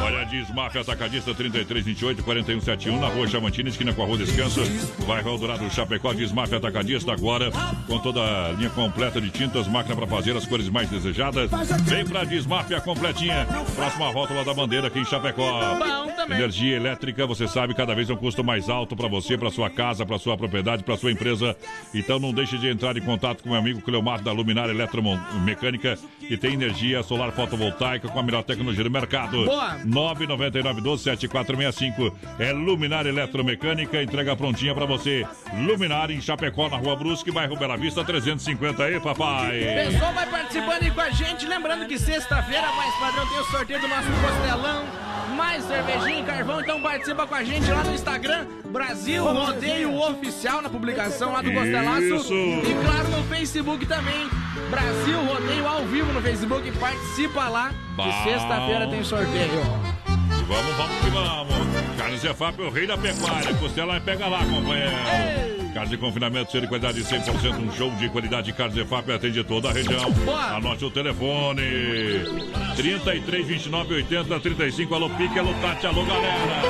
Olha, 0.09 0.25
Desmafia 0.25 0.81
Atacadista 0.81 1.35
3328 1.35 2.23
4171 2.23 2.99
na 2.99 3.07
rua 3.07 3.27
Chamantina, 3.27 3.69
esquina 3.69 3.93
com 3.93 4.01
a 4.01 4.05
rua 4.05 4.17
Descanso. 4.17 4.61
Vai 5.05 5.23
Dourado 5.23 5.69
Chapecó, 5.69 6.13
Desmafia 6.13 6.57
Atacadista 6.57 7.13
agora 7.13 7.51
com 7.85 7.99
toda 7.99 8.19
a 8.21 8.51
linha 8.53 8.71
completa 8.71 9.21
de 9.21 9.29
tintas, 9.29 9.67
máquina 9.67 9.95
para 9.95 10.07
fazer 10.07 10.35
as 10.35 10.47
cores 10.47 10.67
mais 10.67 10.89
desejadas. 10.89 11.51
Vem 11.83 12.05
pra 12.05 12.23
Desmafia 12.23 12.81
completinha. 12.81 13.45
Próxima 13.75 14.11
rótula 14.11 14.43
da 14.43 14.53
bandeira 14.53 14.87
aqui 14.87 14.99
em 14.99 15.05
Chapecó. 15.05 15.77
Energia 16.25 16.75
elétrica, 16.75 17.27
você 17.27 17.47
sabe, 17.47 17.73
cada 17.75 17.93
vez 17.93 18.09
é 18.09 18.13
um 18.13 18.17
custo 18.17 18.43
mais 18.43 18.69
alto 18.69 18.95
para 18.95 19.07
você, 19.07 19.37
para 19.37 19.51
sua 19.51 19.69
casa, 19.69 20.05
para 20.05 20.17
sua 20.17 20.35
propriedade, 20.35 20.83
para 20.83 20.97
sua 20.97 21.11
empresa. 21.11 21.55
Então 21.93 22.19
não 22.19 22.33
deixe 22.33 22.57
de 22.57 22.67
entrar 22.67 22.97
em 22.97 23.01
contato 23.01 23.43
com 23.43 23.49
meu 23.49 23.59
amigo 23.59 23.81
Cleomar 23.81 24.21
da 24.21 24.31
Luminária 24.31 24.71
Eletromecânica, 24.71 25.97
que 26.19 26.37
tem 26.37 26.53
energia 26.53 27.03
solar 27.03 27.31
fotovoltaica 27.31 28.07
com 28.07 28.19
a 28.19 28.23
melhor 28.23 28.43
tecnologia 28.43 28.83
do 28.83 28.91
mercado. 28.91 29.45
Boa. 29.45 29.77
999-12-7465. 29.99 32.13
É 32.39 32.51
Luminária 32.51 33.09
Eletromecânica, 33.09 34.01
entrega 34.01 34.35
prontinha 34.35 34.73
pra 34.73 34.85
você. 34.85 35.25
Luminária 35.53 36.13
em 36.13 36.21
Chapecó, 36.21 36.69
na 36.69 36.77
Rua 36.77 36.95
Brusque, 36.95 37.31
bairro 37.31 37.57
Bela 37.57 37.77
Vista, 37.77 38.03
350 38.03 38.83
aí, 38.83 38.99
papai. 38.99 39.59
Pessoal 39.59 40.13
vai 40.13 40.29
participando 40.29 40.83
aí 40.83 40.91
com 40.91 41.01
a 41.01 41.09
gente. 41.09 41.45
Lembrando 41.45 41.87
que 41.87 41.97
sexta-feira, 41.97 42.71
mais 42.73 42.95
padrão, 42.95 43.27
tem 43.27 43.39
o 43.39 43.43
sorteio 43.45 43.81
do 43.81 43.87
nosso 43.87 44.07
costelão. 44.09 44.83
Mais 45.35 45.63
cervejinha 45.63 46.19
e 46.19 46.23
carvão, 46.23 46.59
então 46.59 46.81
participa 46.81 47.25
com 47.25 47.35
a 47.35 47.43
gente 47.43 47.69
lá 47.71 47.83
no 47.83 47.93
Instagram, 47.93 48.45
Brasil 48.65 49.23
Rodeio 49.23 49.95
Oficial, 49.95 50.61
na 50.61 50.69
publicação 50.69 51.31
lá 51.31 51.41
do 51.41 51.53
Costelaço. 51.53 52.01
Isso. 52.01 52.33
E 52.33 52.75
claro, 52.83 53.07
no 53.09 53.23
Facebook 53.23 53.85
também, 53.85 54.29
Brasil 54.69 55.23
Rodeio 55.23 55.65
ao 55.65 55.85
vivo 55.85 56.11
no 56.11 56.21
Facebook. 56.21 56.69
Participa 56.73 57.47
lá, 57.47 57.71
que 57.95 58.29
sexta-feira 58.29 58.87
tem 58.87 59.03
sorteio. 59.03 59.88
Vamos, 60.49 60.75
vamos 60.75 60.97
que 60.97 61.09
vamos. 61.11 61.95
Carlos 61.95 62.21
Zefap, 62.21 62.59
o 62.59 62.69
rei 62.71 62.87
da 62.87 62.97
pecuária. 62.97 63.53
Costela 63.53 63.97
e 63.97 63.99
pega 63.99 64.27
lá, 64.27 64.39
companheiro. 64.39 64.91
Carne 65.75 65.91
de 65.91 65.97
confinamento, 65.97 66.51
ser 66.51 66.61
de 66.61 66.67
qualidade 66.67 67.03
100%. 67.03 67.59
Um 67.59 67.71
show 67.71 67.91
de 67.91 68.09
qualidade. 68.09 68.51
Carlos 68.53 68.75
Zefap 68.75 69.11
atende 69.11 69.43
toda 69.43 69.69
a 69.69 69.71
região. 69.71 70.11
Boa. 70.11 70.55
Anote 70.55 70.83
o 70.85 70.89
telefone: 70.89 71.61
33 72.75 73.45
29 73.45 73.93
80 73.93 74.39
35. 74.39 74.95
Alô, 74.95 75.09
Pique, 75.11 75.37
alô, 75.37 75.53
Tati, 75.61 75.85
alô, 75.85 76.03
galera. 76.03 76.63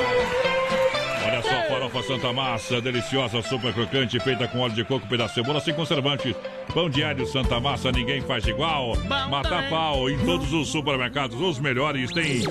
Olha 1.24 1.42
só, 1.42 1.68
farofa 1.68 2.02
Santa 2.02 2.32
Massa, 2.34 2.80
deliciosa, 2.82 3.40
super 3.42 3.72
crocante, 3.72 4.20
feita 4.20 4.46
com 4.46 4.58
óleo 4.58 4.74
de 4.74 4.84
coco, 4.84 5.06
pedaço 5.06 5.34
de 5.34 5.40
cebola, 5.40 5.60
sem 5.60 5.72
conservantes. 5.72 6.34
Pão 6.72 6.88
alho 7.04 7.26
Santa 7.26 7.58
Massa, 7.58 7.90
ninguém 7.90 8.20
faz 8.20 8.46
igual. 8.46 8.96
Mata 9.28 9.62
pau 9.68 10.08
em 10.08 10.18
todos 10.24 10.52
os 10.52 10.68
supermercados, 10.68 11.40
os 11.40 11.58
melhores 11.58 12.10
tem 12.12 12.42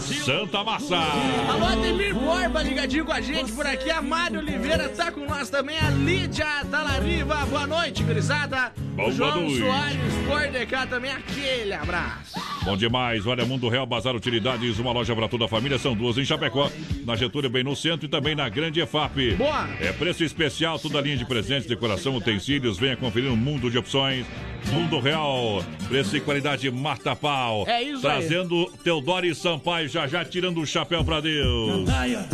Santa 0.00 0.64
Massa. 0.64 0.96
Alô, 0.96 1.64
Ademir 1.64 2.14
Borba, 2.14 2.62
ligadinho 2.62 3.04
com 3.04 3.12
a 3.12 3.20
gente 3.20 3.52
por 3.52 3.66
aqui. 3.66 3.90
A 3.90 4.02
Mari 4.02 4.38
Oliveira 4.38 4.88
tá 4.88 5.12
com 5.12 5.24
nós 5.26 5.48
também. 5.48 5.78
A 5.78 5.90
Lídia 5.90 6.64
Talariva, 6.70 7.46
boa 7.46 7.66
noite, 7.66 8.02
gurizada. 8.02 8.72
Boa 8.96 9.12
João 9.12 9.42
noite. 9.42 9.58
Soares, 9.58 10.14
por 10.26 10.50
de 10.50 10.66
cá 10.66 10.86
também, 10.86 11.12
aquele 11.12 11.72
abraço. 11.72 12.38
Bom 12.64 12.76
demais, 12.76 13.26
olha, 13.26 13.46
Mundo 13.46 13.68
Real 13.68 13.86
Bazar 13.86 14.14
Utilidades, 14.14 14.78
uma 14.78 14.92
loja 14.92 15.14
para 15.14 15.28
toda 15.28 15.44
a 15.44 15.48
família, 15.48 15.78
são 15.78 15.94
duas 15.94 16.18
em 16.18 16.24
Chapecó, 16.24 16.70
na 17.06 17.14
Getúlio, 17.14 17.48
bem 17.48 17.62
no 17.62 17.76
centro 17.76 18.06
e 18.06 18.08
também 18.08 18.34
na 18.34 18.48
Grande 18.48 18.80
EFAP. 18.80 19.36
Boa! 19.36 19.68
É 19.80 19.92
preço 19.92 20.24
especial, 20.24 20.78
toda 20.78 20.98
a 20.98 21.00
linha 21.00 21.16
de 21.16 21.24
presentes, 21.24 21.66
decoração, 21.66 22.16
utensílios, 22.16 22.76
venha 22.76 22.96
conferir 22.96 23.30
um 23.30 23.36
mundo 23.36 23.67
de 23.70 23.78
opções. 23.78 24.26
Mundo 24.72 24.98
Real, 24.98 25.64
preço 25.88 26.16
e 26.16 26.20
qualidade 26.20 26.70
mata 26.70 27.16
pau. 27.16 27.64
É 27.66 27.82
isso 27.82 28.06
aí. 28.06 28.18
Trazendo 28.18 28.66
Teodoro 28.84 29.26
e 29.26 29.34
Sampaio, 29.34 29.88
já 29.88 30.06
já 30.06 30.24
tirando 30.24 30.60
o 30.60 30.66
chapéu 30.66 31.04
pra 31.04 31.20
Deus. 31.20 31.86
Gandaia, 31.86 32.26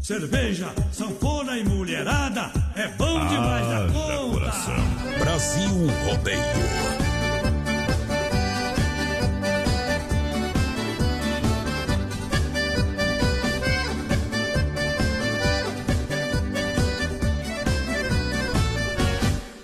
cerveja, 0.00 0.72
sanfona 0.90 1.58
e 1.58 1.64
mulherada 1.64 2.50
é 2.74 2.88
bom 2.88 3.26
demais 3.26 3.66
da 3.66 3.86
conta. 3.92 5.18
Brasil 5.18 5.70
Rodeio. 6.06 7.05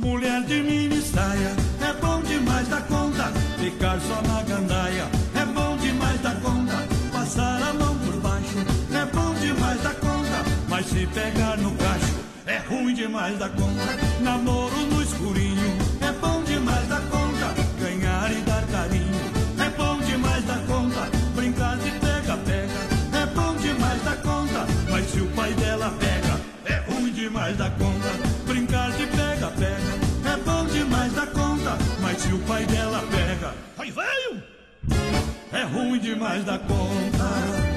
Mulher 0.02 0.42
de 0.42 0.60
mini 0.62 1.00
saia 1.00 1.54
é 1.80 1.92
bom 2.00 2.20
demais 2.22 2.66
da 2.66 2.80
conta. 2.80 3.30
Ficar 3.56 4.00
só 4.00 4.20
na 4.22 4.42
gandaia 4.42 5.06
é 5.36 5.44
bom 5.44 5.76
demais 5.76 6.20
da 6.20 6.32
conta. 6.32 6.88
Passar 7.12 7.62
a 7.62 7.72
mão 7.72 7.96
por 7.98 8.16
baixo 8.16 8.58
é 8.92 9.06
bom 9.14 9.32
demais 9.34 9.80
da 9.80 9.90
conta. 9.90 10.44
Mas 10.68 10.86
se 10.86 11.06
pegar 11.06 11.56
no 11.58 11.70
cacho 11.76 12.16
é 12.46 12.58
ruim 12.58 12.94
demais 12.94 13.38
da 13.38 13.48
conta. 13.48 13.96
Namoro 14.20 14.76
no 14.90 15.00
escurinho 15.02 15.78
é 16.00 16.10
bom 16.20 16.42
demais 16.42 16.88
da 16.88 17.00
conta. 17.02 17.54
Ganhar 17.78 18.32
e 18.32 18.40
dar 18.42 18.66
carinho 18.72 19.20
é 19.64 19.70
bom 19.70 19.98
demais 19.98 20.44
da 20.44 20.58
conta. 20.66 21.08
Brincar 21.36 21.76
de 21.76 21.90
pega-pega 21.92 23.22
é 23.22 23.26
bom 23.26 23.54
demais 23.54 24.02
da 24.02 24.16
conta. 24.16 24.66
Mas 24.90 25.06
se 25.12 25.20
o 25.20 25.26
pai 25.28 25.54
dela 25.54 25.94
pega, 26.00 26.40
ruim 26.88 27.12
demais 27.12 27.56
da 27.56 27.70
conta. 27.70 27.91
é 35.62 35.64
ruim 35.64 35.98
demais 35.98 36.44
da 36.44 36.58
conta. 36.58 37.71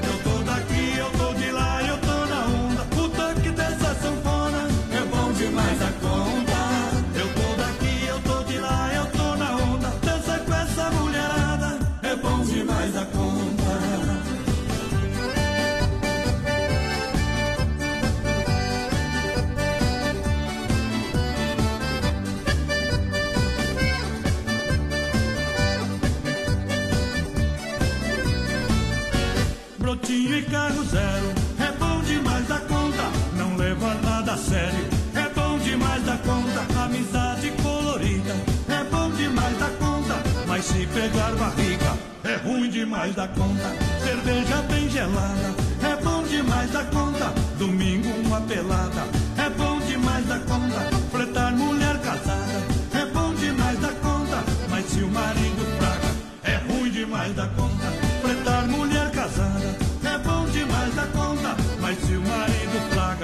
Brotinho 30.05 30.37
e 30.37 30.41
carro 30.43 30.83
zero 30.85 31.33
é 31.57 31.71
bom 31.79 31.99
demais 32.01 32.47
da 32.47 32.59
conta. 32.59 33.03
Não 33.35 33.57
leva 33.57 33.95
nada 34.03 34.33
a 34.33 34.37
sério, 34.37 34.85
é 35.15 35.27
bom 35.33 35.57
demais 35.57 36.03
da 36.03 36.15
conta. 36.17 36.83
Amizade 36.83 37.49
colorida 37.63 38.35
é 38.69 38.83
bom 38.83 39.09
demais 39.09 39.57
da 39.57 39.67
conta. 39.79 40.21
Mas 40.45 40.65
se 40.65 40.85
pegar 40.85 41.31
barriga 41.31 41.97
é 42.23 42.35
ruim 42.35 42.69
demais 42.69 43.15
da 43.15 43.27
conta. 43.29 43.73
Cerveja 44.03 44.57
bem 44.69 44.87
gelada 44.91 45.55
é 45.81 46.03
bom 46.03 46.21
demais 46.21 46.69
da 46.69 46.83
conta. 46.83 47.33
Domingo 47.57 48.09
uma 48.27 48.41
pelada 48.41 49.07
é 49.43 49.49
bom 49.49 49.79
demais 49.79 50.27
da 50.27 50.37
conta. 50.37 50.81
Fretar 51.11 51.51
mulher 51.55 51.99
casada 52.01 52.63
é 52.93 53.05
bom 53.07 53.33
demais 53.33 53.79
da 53.79 53.89
conta. 53.89 54.43
Mas 54.69 54.85
se 54.85 54.99
o 54.99 55.09
marido 55.09 55.65
fraga 55.79 56.13
é 56.43 56.57
ruim 56.57 56.91
demais 56.91 57.35
da 57.35 57.47
conta. 57.47 57.74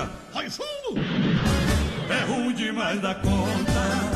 Marido 0.02 0.08
fraga, 0.08 0.10
ai 0.34 0.50
fundo! 0.50 1.00
É 2.10 2.24
ruim 2.26 2.54
demais 2.54 3.00
da 3.02 3.16
conta. 3.16 4.11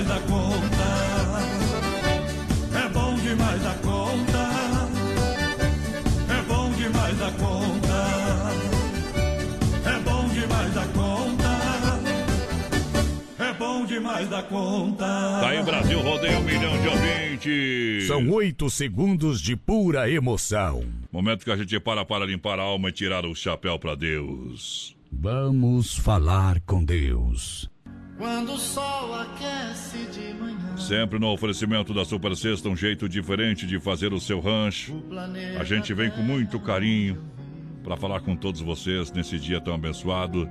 Demais 0.00 0.06
da 0.06 0.20
conta. 0.20 0.86
É 2.74 2.88
bom 2.88 3.14
demais 3.16 3.62
da 3.62 3.74
conta. 3.74 4.50
É 6.28 6.42
bom 6.42 6.72
demais 6.72 7.18
da 7.18 7.30
conta. 7.32 8.00
É 9.84 9.98
bom 10.00 10.28
demais 10.28 10.74
da 10.74 10.86
conta. 10.86 11.50
É 13.38 13.52
bom 13.54 13.84
demais 13.84 14.28
da 14.28 14.42
conta. 14.42 15.04
Tá 15.04 15.48
aí, 15.48 15.62
Brasil 15.62 16.00
rodeia 16.00 16.38
um 16.38 16.44
milhão 16.44 16.80
de 16.80 16.88
ouvintes. 16.88 18.06
São 18.06 18.30
oito 18.30 18.70
segundos 18.70 19.40
de 19.40 19.56
pura 19.56 20.10
emoção. 20.10 20.84
Momento 21.12 21.44
que 21.44 21.50
a 21.50 21.56
gente 21.56 21.78
para 21.80 22.04
para 22.04 22.24
limpar 22.24 22.58
a 22.58 22.62
alma 22.62 22.88
e 22.88 22.92
tirar 22.92 23.26
o 23.26 23.34
chapéu 23.34 23.78
pra 23.78 23.94
Deus. 23.94 24.96
Vamos 25.12 25.96
falar 25.96 26.60
com 26.60 26.84
Deus. 26.84 27.69
Quando 28.20 28.52
o 28.52 28.58
sol 28.58 29.14
aquece 29.14 29.96
de 30.12 30.34
manhã. 30.34 30.76
Sempre 30.76 31.18
no 31.18 31.32
oferecimento 31.32 31.94
da 31.94 32.04
Super 32.04 32.36
Sexta, 32.36 32.68
um 32.68 32.76
jeito 32.76 33.08
diferente 33.08 33.66
de 33.66 33.80
fazer 33.80 34.12
o 34.12 34.20
seu 34.20 34.40
rancho. 34.40 35.02
A 35.58 35.64
gente 35.64 35.94
vem 35.94 36.10
com 36.10 36.20
muito 36.20 36.60
carinho 36.60 37.18
para 37.82 37.96
falar 37.96 38.20
com 38.20 38.36
todos 38.36 38.60
vocês 38.60 39.10
nesse 39.10 39.38
dia 39.38 39.58
tão 39.58 39.74
abençoado, 39.74 40.46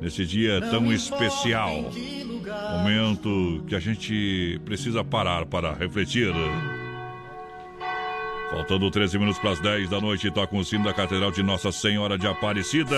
nesse 0.00 0.26
dia 0.26 0.60
tão 0.62 0.92
especial. 0.92 1.92
Momento 2.78 3.62
que 3.68 3.76
a 3.76 3.80
gente 3.80 4.60
precisa 4.64 5.04
parar 5.04 5.46
para 5.46 5.72
refletir. 5.74 6.34
Faltando 8.50 8.90
13 8.90 9.16
minutos 9.20 9.40
para 9.40 9.52
as 9.52 9.60
10 9.60 9.88
da 9.88 10.00
noite, 10.00 10.28
toca 10.32 10.56
o 10.56 10.64
sino 10.64 10.82
da 10.82 10.92
Catedral 10.92 11.30
de 11.30 11.44
Nossa 11.44 11.70
Senhora 11.70 12.18
de 12.18 12.26
Aparecida. 12.26 12.96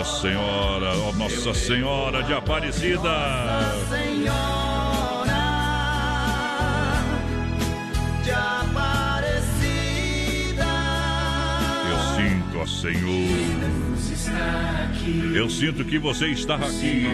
Nossa 0.00 0.22
Senhora, 0.22 0.96
ó 0.96 1.12
Nossa 1.12 1.52
Senhora 1.52 2.22
de 2.22 2.32
Aparecida. 2.32 3.10
Senhora 3.90 5.34
de 8.24 8.30
Aparecida. 8.30 9.84
Eu 11.90 11.98
sinto, 12.16 12.60
ó 12.60 12.66
Senhor. 12.66 13.28
Eu 15.36 15.50
sinto 15.50 15.84
que 15.84 15.98
você 15.98 16.28
está 16.28 16.54
aqui. 16.54 17.06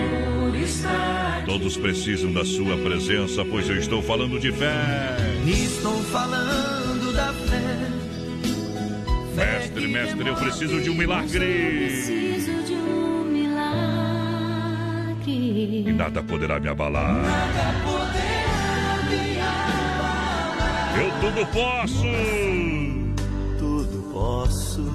Todos 1.45 1.77
precisam 1.77 2.33
da 2.33 2.45
sua 2.45 2.77
presença, 2.77 3.45
pois 3.45 3.69
eu 3.69 3.79
estou 3.79 4.01
falando 4.01 4.39
de 4.39 4.53
fé. 4.53 5.17
Estou 5.45 6.01
falando 6.05 7.13
da 7.13 7.33
fé. 7.33 7.95
Mestre, 9.37 9.87
mestre, 9.87 10.27
eu 10.27 10.35
preciso 10.35 10.81
de 10.81 10.89
um 10.89 10.95
milagre. 10.95 11.29
Preciso 11.37 12.63
de 12.65 12.73
um 12.73 13.25
milagre. 13.25 13.67
E 15.87 15.93
nada 15.93 16.23
poderá 16.23 16.59
me 16.59 16.69
abalar. 16.69 17.13
Nada 17.13 17.75
poderá 17.85 18.97
me 19.11 19.39
abalar. 19.39 20.99
Eu 20.99 21.11
tudo 21.21 21.47
posso. 21.53 22.07
Tudo 23.59 24.11
posso. 24.11 24.91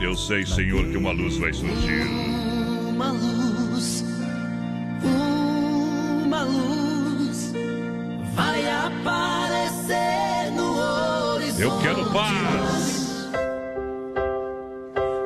Eu 0.00 0.16
sei, 0.16 0.46
Senhor, 0.46 0.86
que 0.86 0.96
uma 0.96 1.12
luz 1.12 1.36
vai 1.36 1.52
surgir. 1.52 2.06
Uma 2.88 3.12
luz, 3.12 4.02
uma 6.24 6.42
luz 6.44 7.52
vai 8.34 8.66
aparecer. 8.70 10.21
Eu 11.62 11.78
quero 11.78 12.04
paz. 12.06 13.30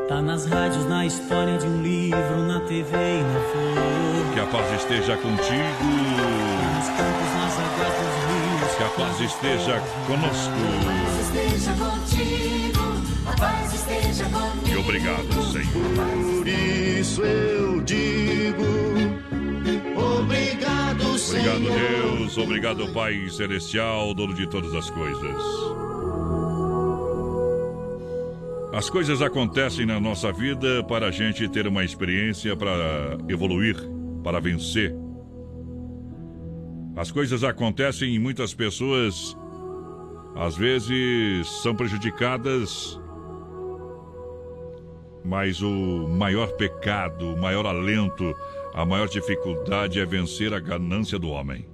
Tá 0.06 0.20
nas 0.20 0.44
rádios, 0.44 0.84
na 0.84 1.06
história 1.06 1.56
de 1.56 1.66
um 1.66 1.82
livro, 1.82 2.46
na 2.46 2.60
TV 2.60 2.94
e 2.94 3.22
na 3.22 3.40
flor. 3.40 4.34
Que 4.34 4.40
a 4.40 4.44
paz 4.44 4.70
esteja 4.74 5.16
contigo. 5.16 5.84
Nos 6.76 6.88
campos, 6.88 7.32
nas 7.32 7.58
águas 7.58 7.94
dos 7.96 8.16
rios. 8.28 8.74
Que 8.76 8.84
a 8.84 8.88
paz 8.90 9.20
esteja 9.22 9.82
conosco. 10.06 10.52
Esteja 11.22 11.72
contigo, 11.72 12.84
a 13.26 13.40
paz 13.40 13.72
esteja 13.72 14.24
comigo. 14.24 14.68
E 14.68 14.76
obrigado, 14.76 15.42
Senhor. 15.42 16.36
Por 16.36 16.46
isso 16.46 17.22
eu 17.22 17.80
digo, 17.80 18.62
obrigado, 20.20 21.18
Senhor. 21.18 21.56
Obrigado, 21.56 21.78
Deus. 21.78 22.36
Obrigado, 22.36 22.92
Pai 22.92 23.26
Celestial, 23.30 24.12
dono 24.12 24.34
de 24.34 24.46
todas 24.46 24.74
as 24.74 24.90
coisas. 24.90 25.96
As 28.76 28.90
coisas 28.90 29.22
acontecem 29.22 29.86
na 29.86 29.98
nossa 29.98 30.30
vida 30.30 30.84
para 30.84 31.06
a 31.06 31.10
gente 31.10 31.48
ter 31.48 31.66
uma 31.66 31.82
experiência, 31.82 32.54
para 32.54 33.16
evoluir, 33.26 33.74
para 34.22 34.38
vencer. 34.38 34.94
As 36.94 37.10
coisas 37.10 37.42
acontecem 37.42 38.14
e 38.14 38.18
muitas 38.18 38.52
pessoas, 38.52 39.34
às 40.34 40.58
vezes, 40.58 41.48
são 41.62 41.74
prejudicadas. 41.74 43.00
Mas 45.24 45.62
o 45.62 46.06
maior 46.08 46.48
pecado, 46.48 47.32
o 47.32 47.40
maior 47.40 47.64
alento, 47.64 48.34
a 48.74 48.84
maior 48.84 49.08
dificuldade 49.08 49.98
é 49.98 50.04
vencer 50.04 50.52
a 50.52 50.60
ganância 50.60 51.18
do 51.18 51.30
homem. 51.30 51.66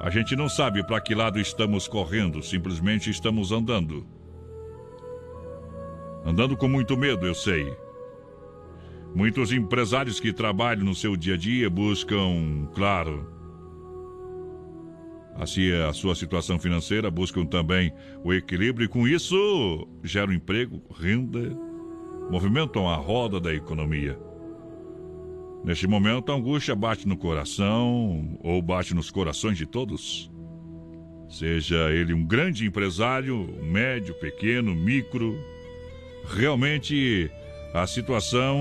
A 0.00 0.08
gente 0.08 0.34
não 0.34 0.48
sabe 0.48 0.82
para 0.86 1.02
que 1.02 1.14
lado 1.14 1.38
estamos 1.38 1.86
correndo, 1.86 2.42
simplesmente 2.42 3.10
estamos 3.10 3.52
andando. 3.52 4.21
Andando 6.24 6.56
com 6.56 6.68
muito 6.68 6.96
medo, 6.96 7.26
eu 7.26 7.34
sei. 7.34 7.76
Muitos 9.14 9.52
empresários 9.52 10.20
que 10.20 10.32
trabalham 10.32 10.84
no 10.84 10.94
seu 10.94 11.16
dia 11.16 11.34
a 11.34 11.36
dia 11.36 11.68
buscam, 11.68 12.68
claro, 12.74 13.26
assim 15.34 15.70
a 15.72 15.92
sua 15.92 16.14
situação 16.14 16.58
financeira, 16.58 17.10
buscam 17.10 17.44
também 17.44 17.92
o 18.24 18.32
equilíbrio 18.32 18.86
e 18.86 18.88
com 18.88 19.06
isso 19.06 19.86
geram 20.02 20.32
emprego, 20.32 20.80
renda 20.98 21.54
movimentam 22.30 22.88
a 22.88 22.96
roda 22.96 23.38
da 23.38 23.52
economia. 23.52 24.18
Neste 25.64 25.86
momento, 25.86 26.32
a 26.32 26.34
angústia 26.34 26.74
bate 26.74 27.06
no 27.06 27.16
coração 27.16 28.38
ou 28.42 28.62
bate 28.62 28.94
nos 28.94 29.10
corações 29.10 29.58
de 29.58 29.66
todos. 29.66 30.30
Seja 31.28 31.90
ele 31.90 32.12
um 32.12 32.24
grande 32.24 32.66
empresário, 32.66 33.48
médio, 33.62 34.14
pequeno, 34.14 34.74
micro, 34.74 35.38
realmente 36.28 37.30
a 37.74 37.86
situação 37.86 38.56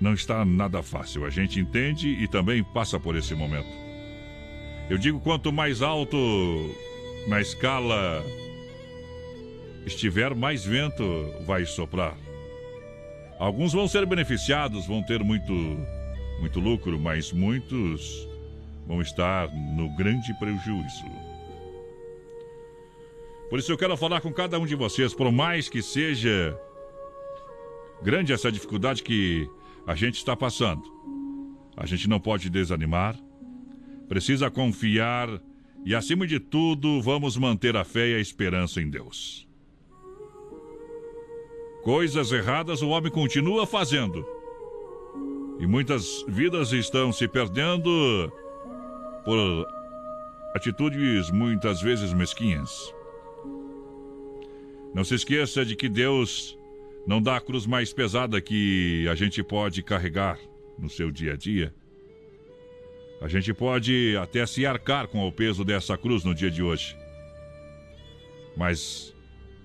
não 0.00 0.14
está 0.14 0.44
nada 0.44 0.82
fácil. 0.82 1.24
A 1.24 1.30
gente 1.30 1.60
entende 1.60 2.08
e 2.08 2.28
também 2.28 2.62
passa 2.62 2.98
por 2.98 3.16
esse 3.16 3.34
momento. 3.34 3.68
Eu 4.88 4.96
digo 4.96 5.20
quanto 5.20 5.52
mais 5.52 5.82
alto 5.82 6.16
na 7.26 7.40
escala 7.40 8.24
estiver, 9.84 10.34
mais 10.34 10.64
vento 10.64 11.04
vai 11.46 11.64
soprar. 11.66 12.16
Alguns 13.38 13.72
vão 13.72 13.86
ser 13.86 14.04
beneficiados, 14.06 14.86
vão 14.86 15.02
ter 15.02 15.22
muito, 15.22 15.52
muito 16.40 16.58
lucro, 16.58 16.98
mas 16.98 17.32
muitos 17.32 18.28
vão 18.86 19.00
estar 19.00 19.48
no 19.76 19.94
grande 19.94 20.32
prejuízo. 20.38 21.27
Por 23.48 23.58
isso 23.58 23.72
eu 23.72 23.78
quero 23.78 23.96
falar 23.96 24.20
com 24.20 24.32
cada 24.32 24.58
um 24.58 24.66
de 24.66 24.74
vocês, 24.74 25.14
por 25.14 25.32
mais 25.32 25.68
que 25.68 25.80
seja 25.82 26.58
grande 28.02 28.32
essa 28.32 28.52
dificuldade 28.52 29.02
que 29.02 29.48
a 29.86 29.94
gente 29.94 30.16
está 30.16 30.36
passando. 30.36 30.82
A 31.76 31.86
gente 31.86 32.08
não 32.08 32.20
pode 32.20 32.50
desanimar, 32.50 33.18
precisa 34.06 34.50
confiar 34.50 35.28
e, 35.84 35.94
acima 35.94 36.26
de 36.26 36.38
tudo, 36.38 37.00
vamos 37.00 37.36
manter 37.36 37.76
a 37.76 37.84
fé 37.84 38.08
e 38.08 38.14
a 38.16 38.20
esperança 38.20 38.82
em 38.82 38.90
Deus. 38.90 39.48
Coisas 41.82 42.30
erradas 42.32 42.82
o 42.82 42.88
homem 42.88 43.10
continua 43.10 43.66
fazendo. 43.66 44.26
E 45.58 45.66
muitas 45.66 46.22
vidas 46.28 46.72
estão 46.72 47.12
se 47.12 47.26
perdendo 47.26 48.30
por 49.24 49.66
atitudes 50.54 51.30
muitas 51.30 51.80
vezes 51.80 52.12
mesquinhas. 52.12 52.92
Não 54.94 55.04
se 55.04 55.14
esqueça 55.14 55.64
de 55.64 55.76
que 55.76 55.88
Deus 55.88 56.58
não 57.06 57.22
dá 57.22 57.36
a 57.36 57.40
cruz 57.40 57.66
mais 57.66 57.92
pesada 57.92 58.40
que 58.40 59.06
a 59.08 59.14
gente 59.14 59.42
pode 59.42 59.82
carregar 59.82 60.38
no 60.78 60.88
seu 60.88 61.10
dia 61.10 61.34
a 61.34 61.36
dia. 61.36 61.74
A 63.20 63.28
gente 63.28 63.52
pode 63.52 64.16
até 64.16 64.46
se 64.46 64.64
arcar 64.64 65.08
com 65.08 65.26
o 65.26 65.32
peso 65.32 65.64
dessa 65.64 65.96
cruz 65.96 66.24
no 66.24 66.34
dia 66.34 66.50
de 66.50 66.62
hoje. 66.62 66.96
Mas 68.56 69.14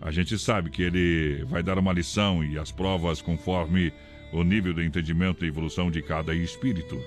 a 0.01 0.11
gente 0.11 0.37
sabe 0.37 0.69
que 0.69 0.81
ele 0.81 1.43
vai 1.45 1.61
dar 1.63 1.77
uma 1.77 1.93
lição 1.93 2.43
e 2.43 2.57
as 2.57 2.71
provas 2.71 3.21
conforme 3.21 3.93
o 4.31 4.43
nível 4.43 4.73
do 4.73 4.83
entendimento 4.83 5.45
e 5.45 5.47
evolução 5.47 5.91
de 5.91 6.01
cada 6.01 6.33
espírito. 6.33 6.99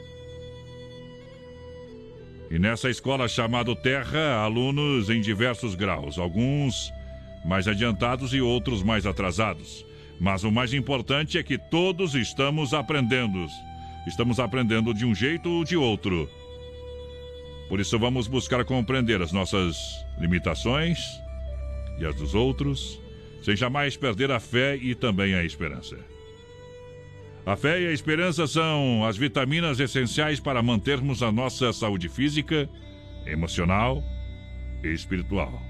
E 2.49 2.59
nessa 2.59 2.89
escola 2.89 3.27
chamada 3.27 3.75
Terra, 3.75 4.37
alunos 4.37 5.11
em 5.11 5.21
diversos 5.21 5.75
graus, 5.75 6.17
alguns 6.17 6.93
mais 7.47 7.68
adiantados 7.68 8.35
e 8.35 8.40
outros 8.40 8.82
mais 8.82 9.06
atrasados. 9.06 9.86
Mas 10.18 10.44
o 10.44 10.51
mais 10.51 10.74
importante 10.74 11.39
é 11.39 11.43
que 11.43 11.56
todos 11.56 12.14
estamos 12.14 12.74
aprendendo. 12.74 13.47
Estamos 14.06 14.40
aprendendo 14.40 14.93
de 14.93 15.06
um 15.06 15.14
jeito 15.14 15.48
ou 15.48 15.64
de 15.64 15.77
outro. 15.77 16.28
Por 17.68 17.81
isso 17.81 17.98
vamos 17.98 18.27
buscar 18.27 18.64
compreender 18.64 19.23
as 19.23 19.32
nossas 19.32 19.77
limitações 20.18 20.98
e 21.98 22.05
as 22.05 22.14
dos 22.14 22.35
outros, 22.35 23.01
sem 23.43 23.56
jamais 23.56 23.97
perder 23.97 24.31
a 24.31 24.40
fé 24.40 24.77
e 24.77 24.94
também 24.94 25.35
a 25.35 25.44
esperança. 25.44 25.97
A 27.44 27.56
fé 27.56 27.81
e 27.81 27.86
a 27.86 27.93
esperança 27.93 28.47
são 28.47 29.05
as 29.05 29.16
vitaminas 29.16 29.78
essenciais 29.78 30.40
para 30.40 30.62
mantermos 30.62 31.23
a 31.23 31.31
nossa 31.31 31.73
saúde 31.73 32.09
física, 32.09 32.68
emocional 33.24 34.02
e 34.82 34.89
espiritual. 34.89 35.66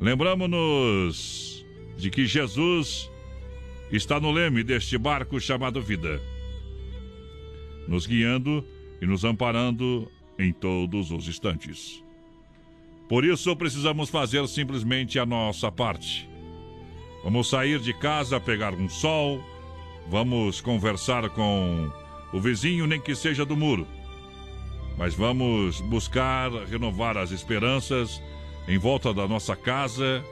Lembramos-nos 0.00 1.66
de 1.96 2.08
que 2.08 2.24
Jesus 2.24 3.10
está 3.90 4.20
no 4.20 4.30
leme 4.30 4.62
deste 4.62 4.96
barco 4.96 5.40
chamado 5.40 5.82
vida, 5.82 6.22
nos 7.88 8.06
guiando 8.06 8.64
e 9.02 9.06
nos 9.06 9.24
amparando 9.24 10.08
em 10.38 10.52
todos 10.52 11.10
os 11.10 11.26
instantes. 11.26 12.04
Por 13.08 13.24
isso 13.24 13.56
precisamos 13.56 14.08
fazer 14.08 14.46
simplesmente 14.46 15.18
a 15.18 15.26
nossa 15.26 15.72
parte. 15.72 16.28
Vamos 17.24 17.48
sair 17.48 17.80
de 17.80 17.92
casa, 17.92 18.38
pegar 18.38 18.74
um 18.74 18.88
sol, 18.88 19.42
vamos 20.08 20.60
conversar 20.60 21.28
com 21.30 21.90
o 22.32 22.40
vizinho, 22.40 22.86
nem 22.86 23.00
que 23.00 23.16
seja 23.16 23.44
do 23.44 23.56
muro. 23.56 23.84
Mas 24.96 25.12
vamos 25.14 25.80
buscar 25.80 26.52
renovar 26.66 27.16
as 27.16 27.32
esperanças 27.32 28.22
em 28.68 28.76
volta 28.78 29.14
da 29.14 29.26
nossa 29.26 29.56
casa, 29.56 30.22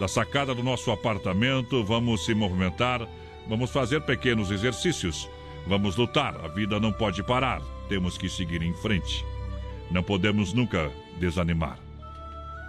da 0.00 0.08
sacada 0.08 0.54
do 0.54 0.62
nosso 0.62 0.90
apartamento, 0.90 1.84
vamos 1.84 2.24
se 2.24 2.34
movimentar, 2.34 3.06
vamos 3.46 3.70
fazer 3.70 4.00
pequenos 4.00 4.50
exercícios, 4.50 5.28
vamos 5.66 5.94
lutar. 5.96 6.34
A 6.42 6.48
vida 6.48 6.80
não 6.80 6.92
pode 6.92 7.22
parar, 7.22 7.60
temos 7.88 8.16
que 8.16 8.28
seguir 8.28 8.62
em 8.62 8.72
frente. 8.74 9.24
Não 9.90 10.02
podemos 10.02 10.54
nunca 10.54 10.90
desanimar. 11.20 11.78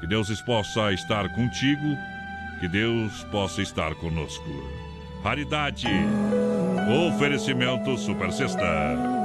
Que 0.01 0.07
Deus 0.07 0.29
possa 0.41 0.91
estar 0.91 1.33
contigo, 1.33 1.95
que 2.59 2.67
Deus 2.67 3.23
possa 3.31 3.61
estar 3.61 3.95
conosco. 3.95 4.45
Raridade, 5.23 5.87
oferecimento 7.07 7.97
Super 7.97 8.31
Sexta. 8.31 9.24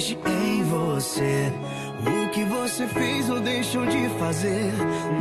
Existe 0.00 0.18
em 0.26 0.62
você. 0.64 1.52
O 2.06 2.30
que 2.30 2.42
você 2.44 2.86
fez 2.86 3.28
ou 3.28 3.38
deixou 3.38 3.84
de 3.84 4.08
fazer 4.18 4.72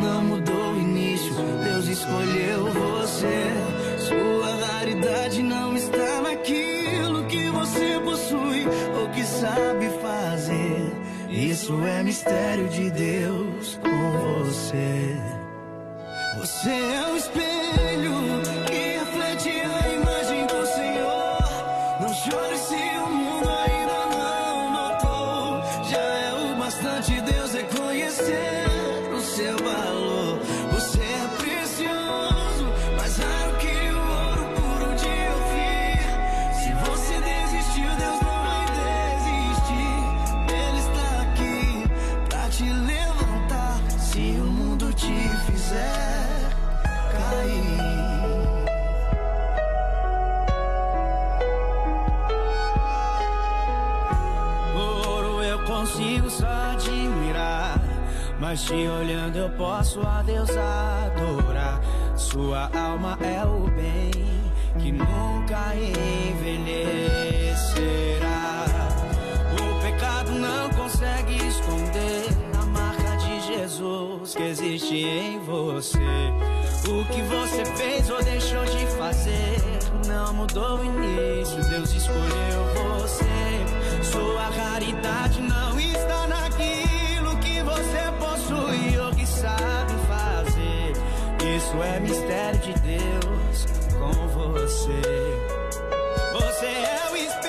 não 0.01 0.23
mudou 0.23 0.73
o 0.73 0.79
início. 0.79 1.33
Deus 1.65 1.85
escolheu 1.87 2.65
você. 2.71 3.51
Sua 3.97 4.67
raridade 4.67 5.43
não 5.43 5.75
está 5.75 6.21
naquilo 6.21 7.25
que 7.25 7.49
você 7.49 7.99
possui 7.99 8.65
ou 8.97 9.09
que 9.09 9.23
sabe 9.23 9.89
fazer. 10.01 10.93
Isso 11.29 11.73
é 11.83 12.01
mistério 12.01 12.69
de 12.69 12.89
Deus 12.89 13.77
com 13.81 14.45
você. 14.45 15.17
Você 16.39 16.69
é 16.69 17.11
o 17.11 17.17
espelho 17.17 18.58
Mas 58.49 58.63
te 58.63 58.73
olhando 58.73 59.37
eu 59.37 59.49
posso 59.51 60.01
a 60.01 60.23
Deus 60.23 60.49
adorar. 60.49 61.79
Sua 62.17 62.67
alma 62.75 63.15
é 63.21 63.45
o 63.45 63.69
bem 63.69 64.09
que 64.79 64.91
nunca 64.91 65.75
envelhecerá. 65.75 67.05
O 69.53 69.81
pecado 69.83 70.31
não 70.31 70.67
consegue 70.71 71.35
esconder 71.47 72.25
a 72.59 72.65
marca 72.65 73.17
de 73.17 73.39
Jesus 73.53 74.33
que 74.33 74.41
existe 74.41 74.95
em 74.95 75.37
você. 75.41 75.99
O 76.87 77.05
que 77.05 77.21
você 77.21 77.63
fez 77.75 78.09
ou 78.09 78.23
deixou 78.23 78.65
de 78.65 78.83
fazer 78.97 79.61
não 80.07 80.33
mudou 80.33 80.79
o 80.79 80.85
início. 80.85 81.63
Deus 81.69 81.93
escolheu 81.93 82.65
você. 82.73 83.25
Sua 84.01 84.49
raridade 84.49 85.39
não 85.39 85.79
está 85.79 86.25
naquilo 86.25 86.78
sabe 89.39 89.93
fazer. 90.07 90.93
Isso 91.55 91.83
é 91.83 91.99
mistério 91.99 92.59
de 92.59 92.73
Deus 92.79 93.65
com 93.97 94.27
você. 94.27 95.01
Você 96.33 96.65
é 96.65 97.11
o 97.11 97.15
espelho 97.15 97.48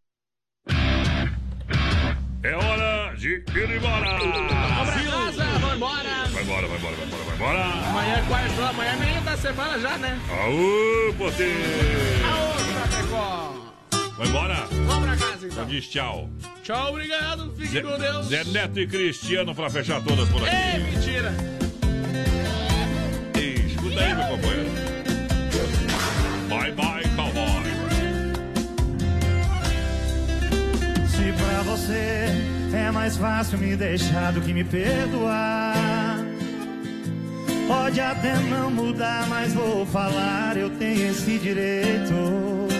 É 2.43 2.55
hora 2.55 3.13
de 3.15 3.35
ir 3.35 3.43
embora. 3.77 4.17
Vamos 4.17 4.89
pra 4.89 5.03
casa, 5.03 5.43
vamos 5.59 5.75
embora. 5.75 6.27
Vai 6.31 6.43
embora, 6.43 6.67
vai 6.67 6.77
embora, 6.77 6.95
vai 6.95 7.05
embora, 7.05 7.23
vai 7.23 7.35
embora. 7.35 7.63
Amanhã 7.87 8.17
é 8.17 8.21
quarto, 8.27 8.61
amanhã 8.63 8.91
é 8.91 8.95
meio 8.95 9.21
da 9.21 9.37
semana 9.37 9.79
já, 9.79 9.97
né? 9.99 10.19
Aô, 10.27 11.13
potê. 11.19 11.51
Aô, 12.25 12.53
Chapecó. 12.73 13.53
Vai 14.17 14.27
embora. 14.27 14.67
Vamos 14.71 15.05
pra 15.05 15.17
casa, 15.17 15.47
então. 15.47 15.65
Diz 15.65 15.87
tchau. 15.87 16.29
Tchau, 16.63 16.89
obrigado. 16.89 17.53
Fique 17.55 17.73
Zé, 17.73 17.81
com 17.81 17.97
Deus. 17.99 18.25
Zé 18.25 18.43
Neto 18.45 18.79
e 18.79 18.87
Cristiano 18.87 19.53
pra 19.53 19.69
fechar 19.69 20.01
todas 20.01 20.27
por 20.29 20.43
aqui. 20.43 20.55
Ei, 20.55 20.79
mentira. 20.79 21.33
Ei, 23.35 23.53
escuta 23.67 24.01
aí, 24.01 24.15
meu 24.15 24.27
companheiro. 24.27 24.71
Bye, 26.49 26.71
bye, 26.71 26.90
você 31.63 32.25
é 32.73 32.91
mais 32.91 33.17
fácil 33.17 33.57
me 33.57 33.75
deixar 33.75 34.31
do 34.33 34.41
que 34.41 34.53
me 34.53 34.63
perdoar. 34.63 36.19
Pode 37.67 37.99
até 37.99 38.35
não 38.37 38.69
mudar, 38.69 39.27
mas 39.29 39.53
vou 39.53 39.85
falar, 39.85 40.57
eu 40.57 40.69
tenho 40.71 41.09
esse 41.11 41.37
direito. 41.37 42.70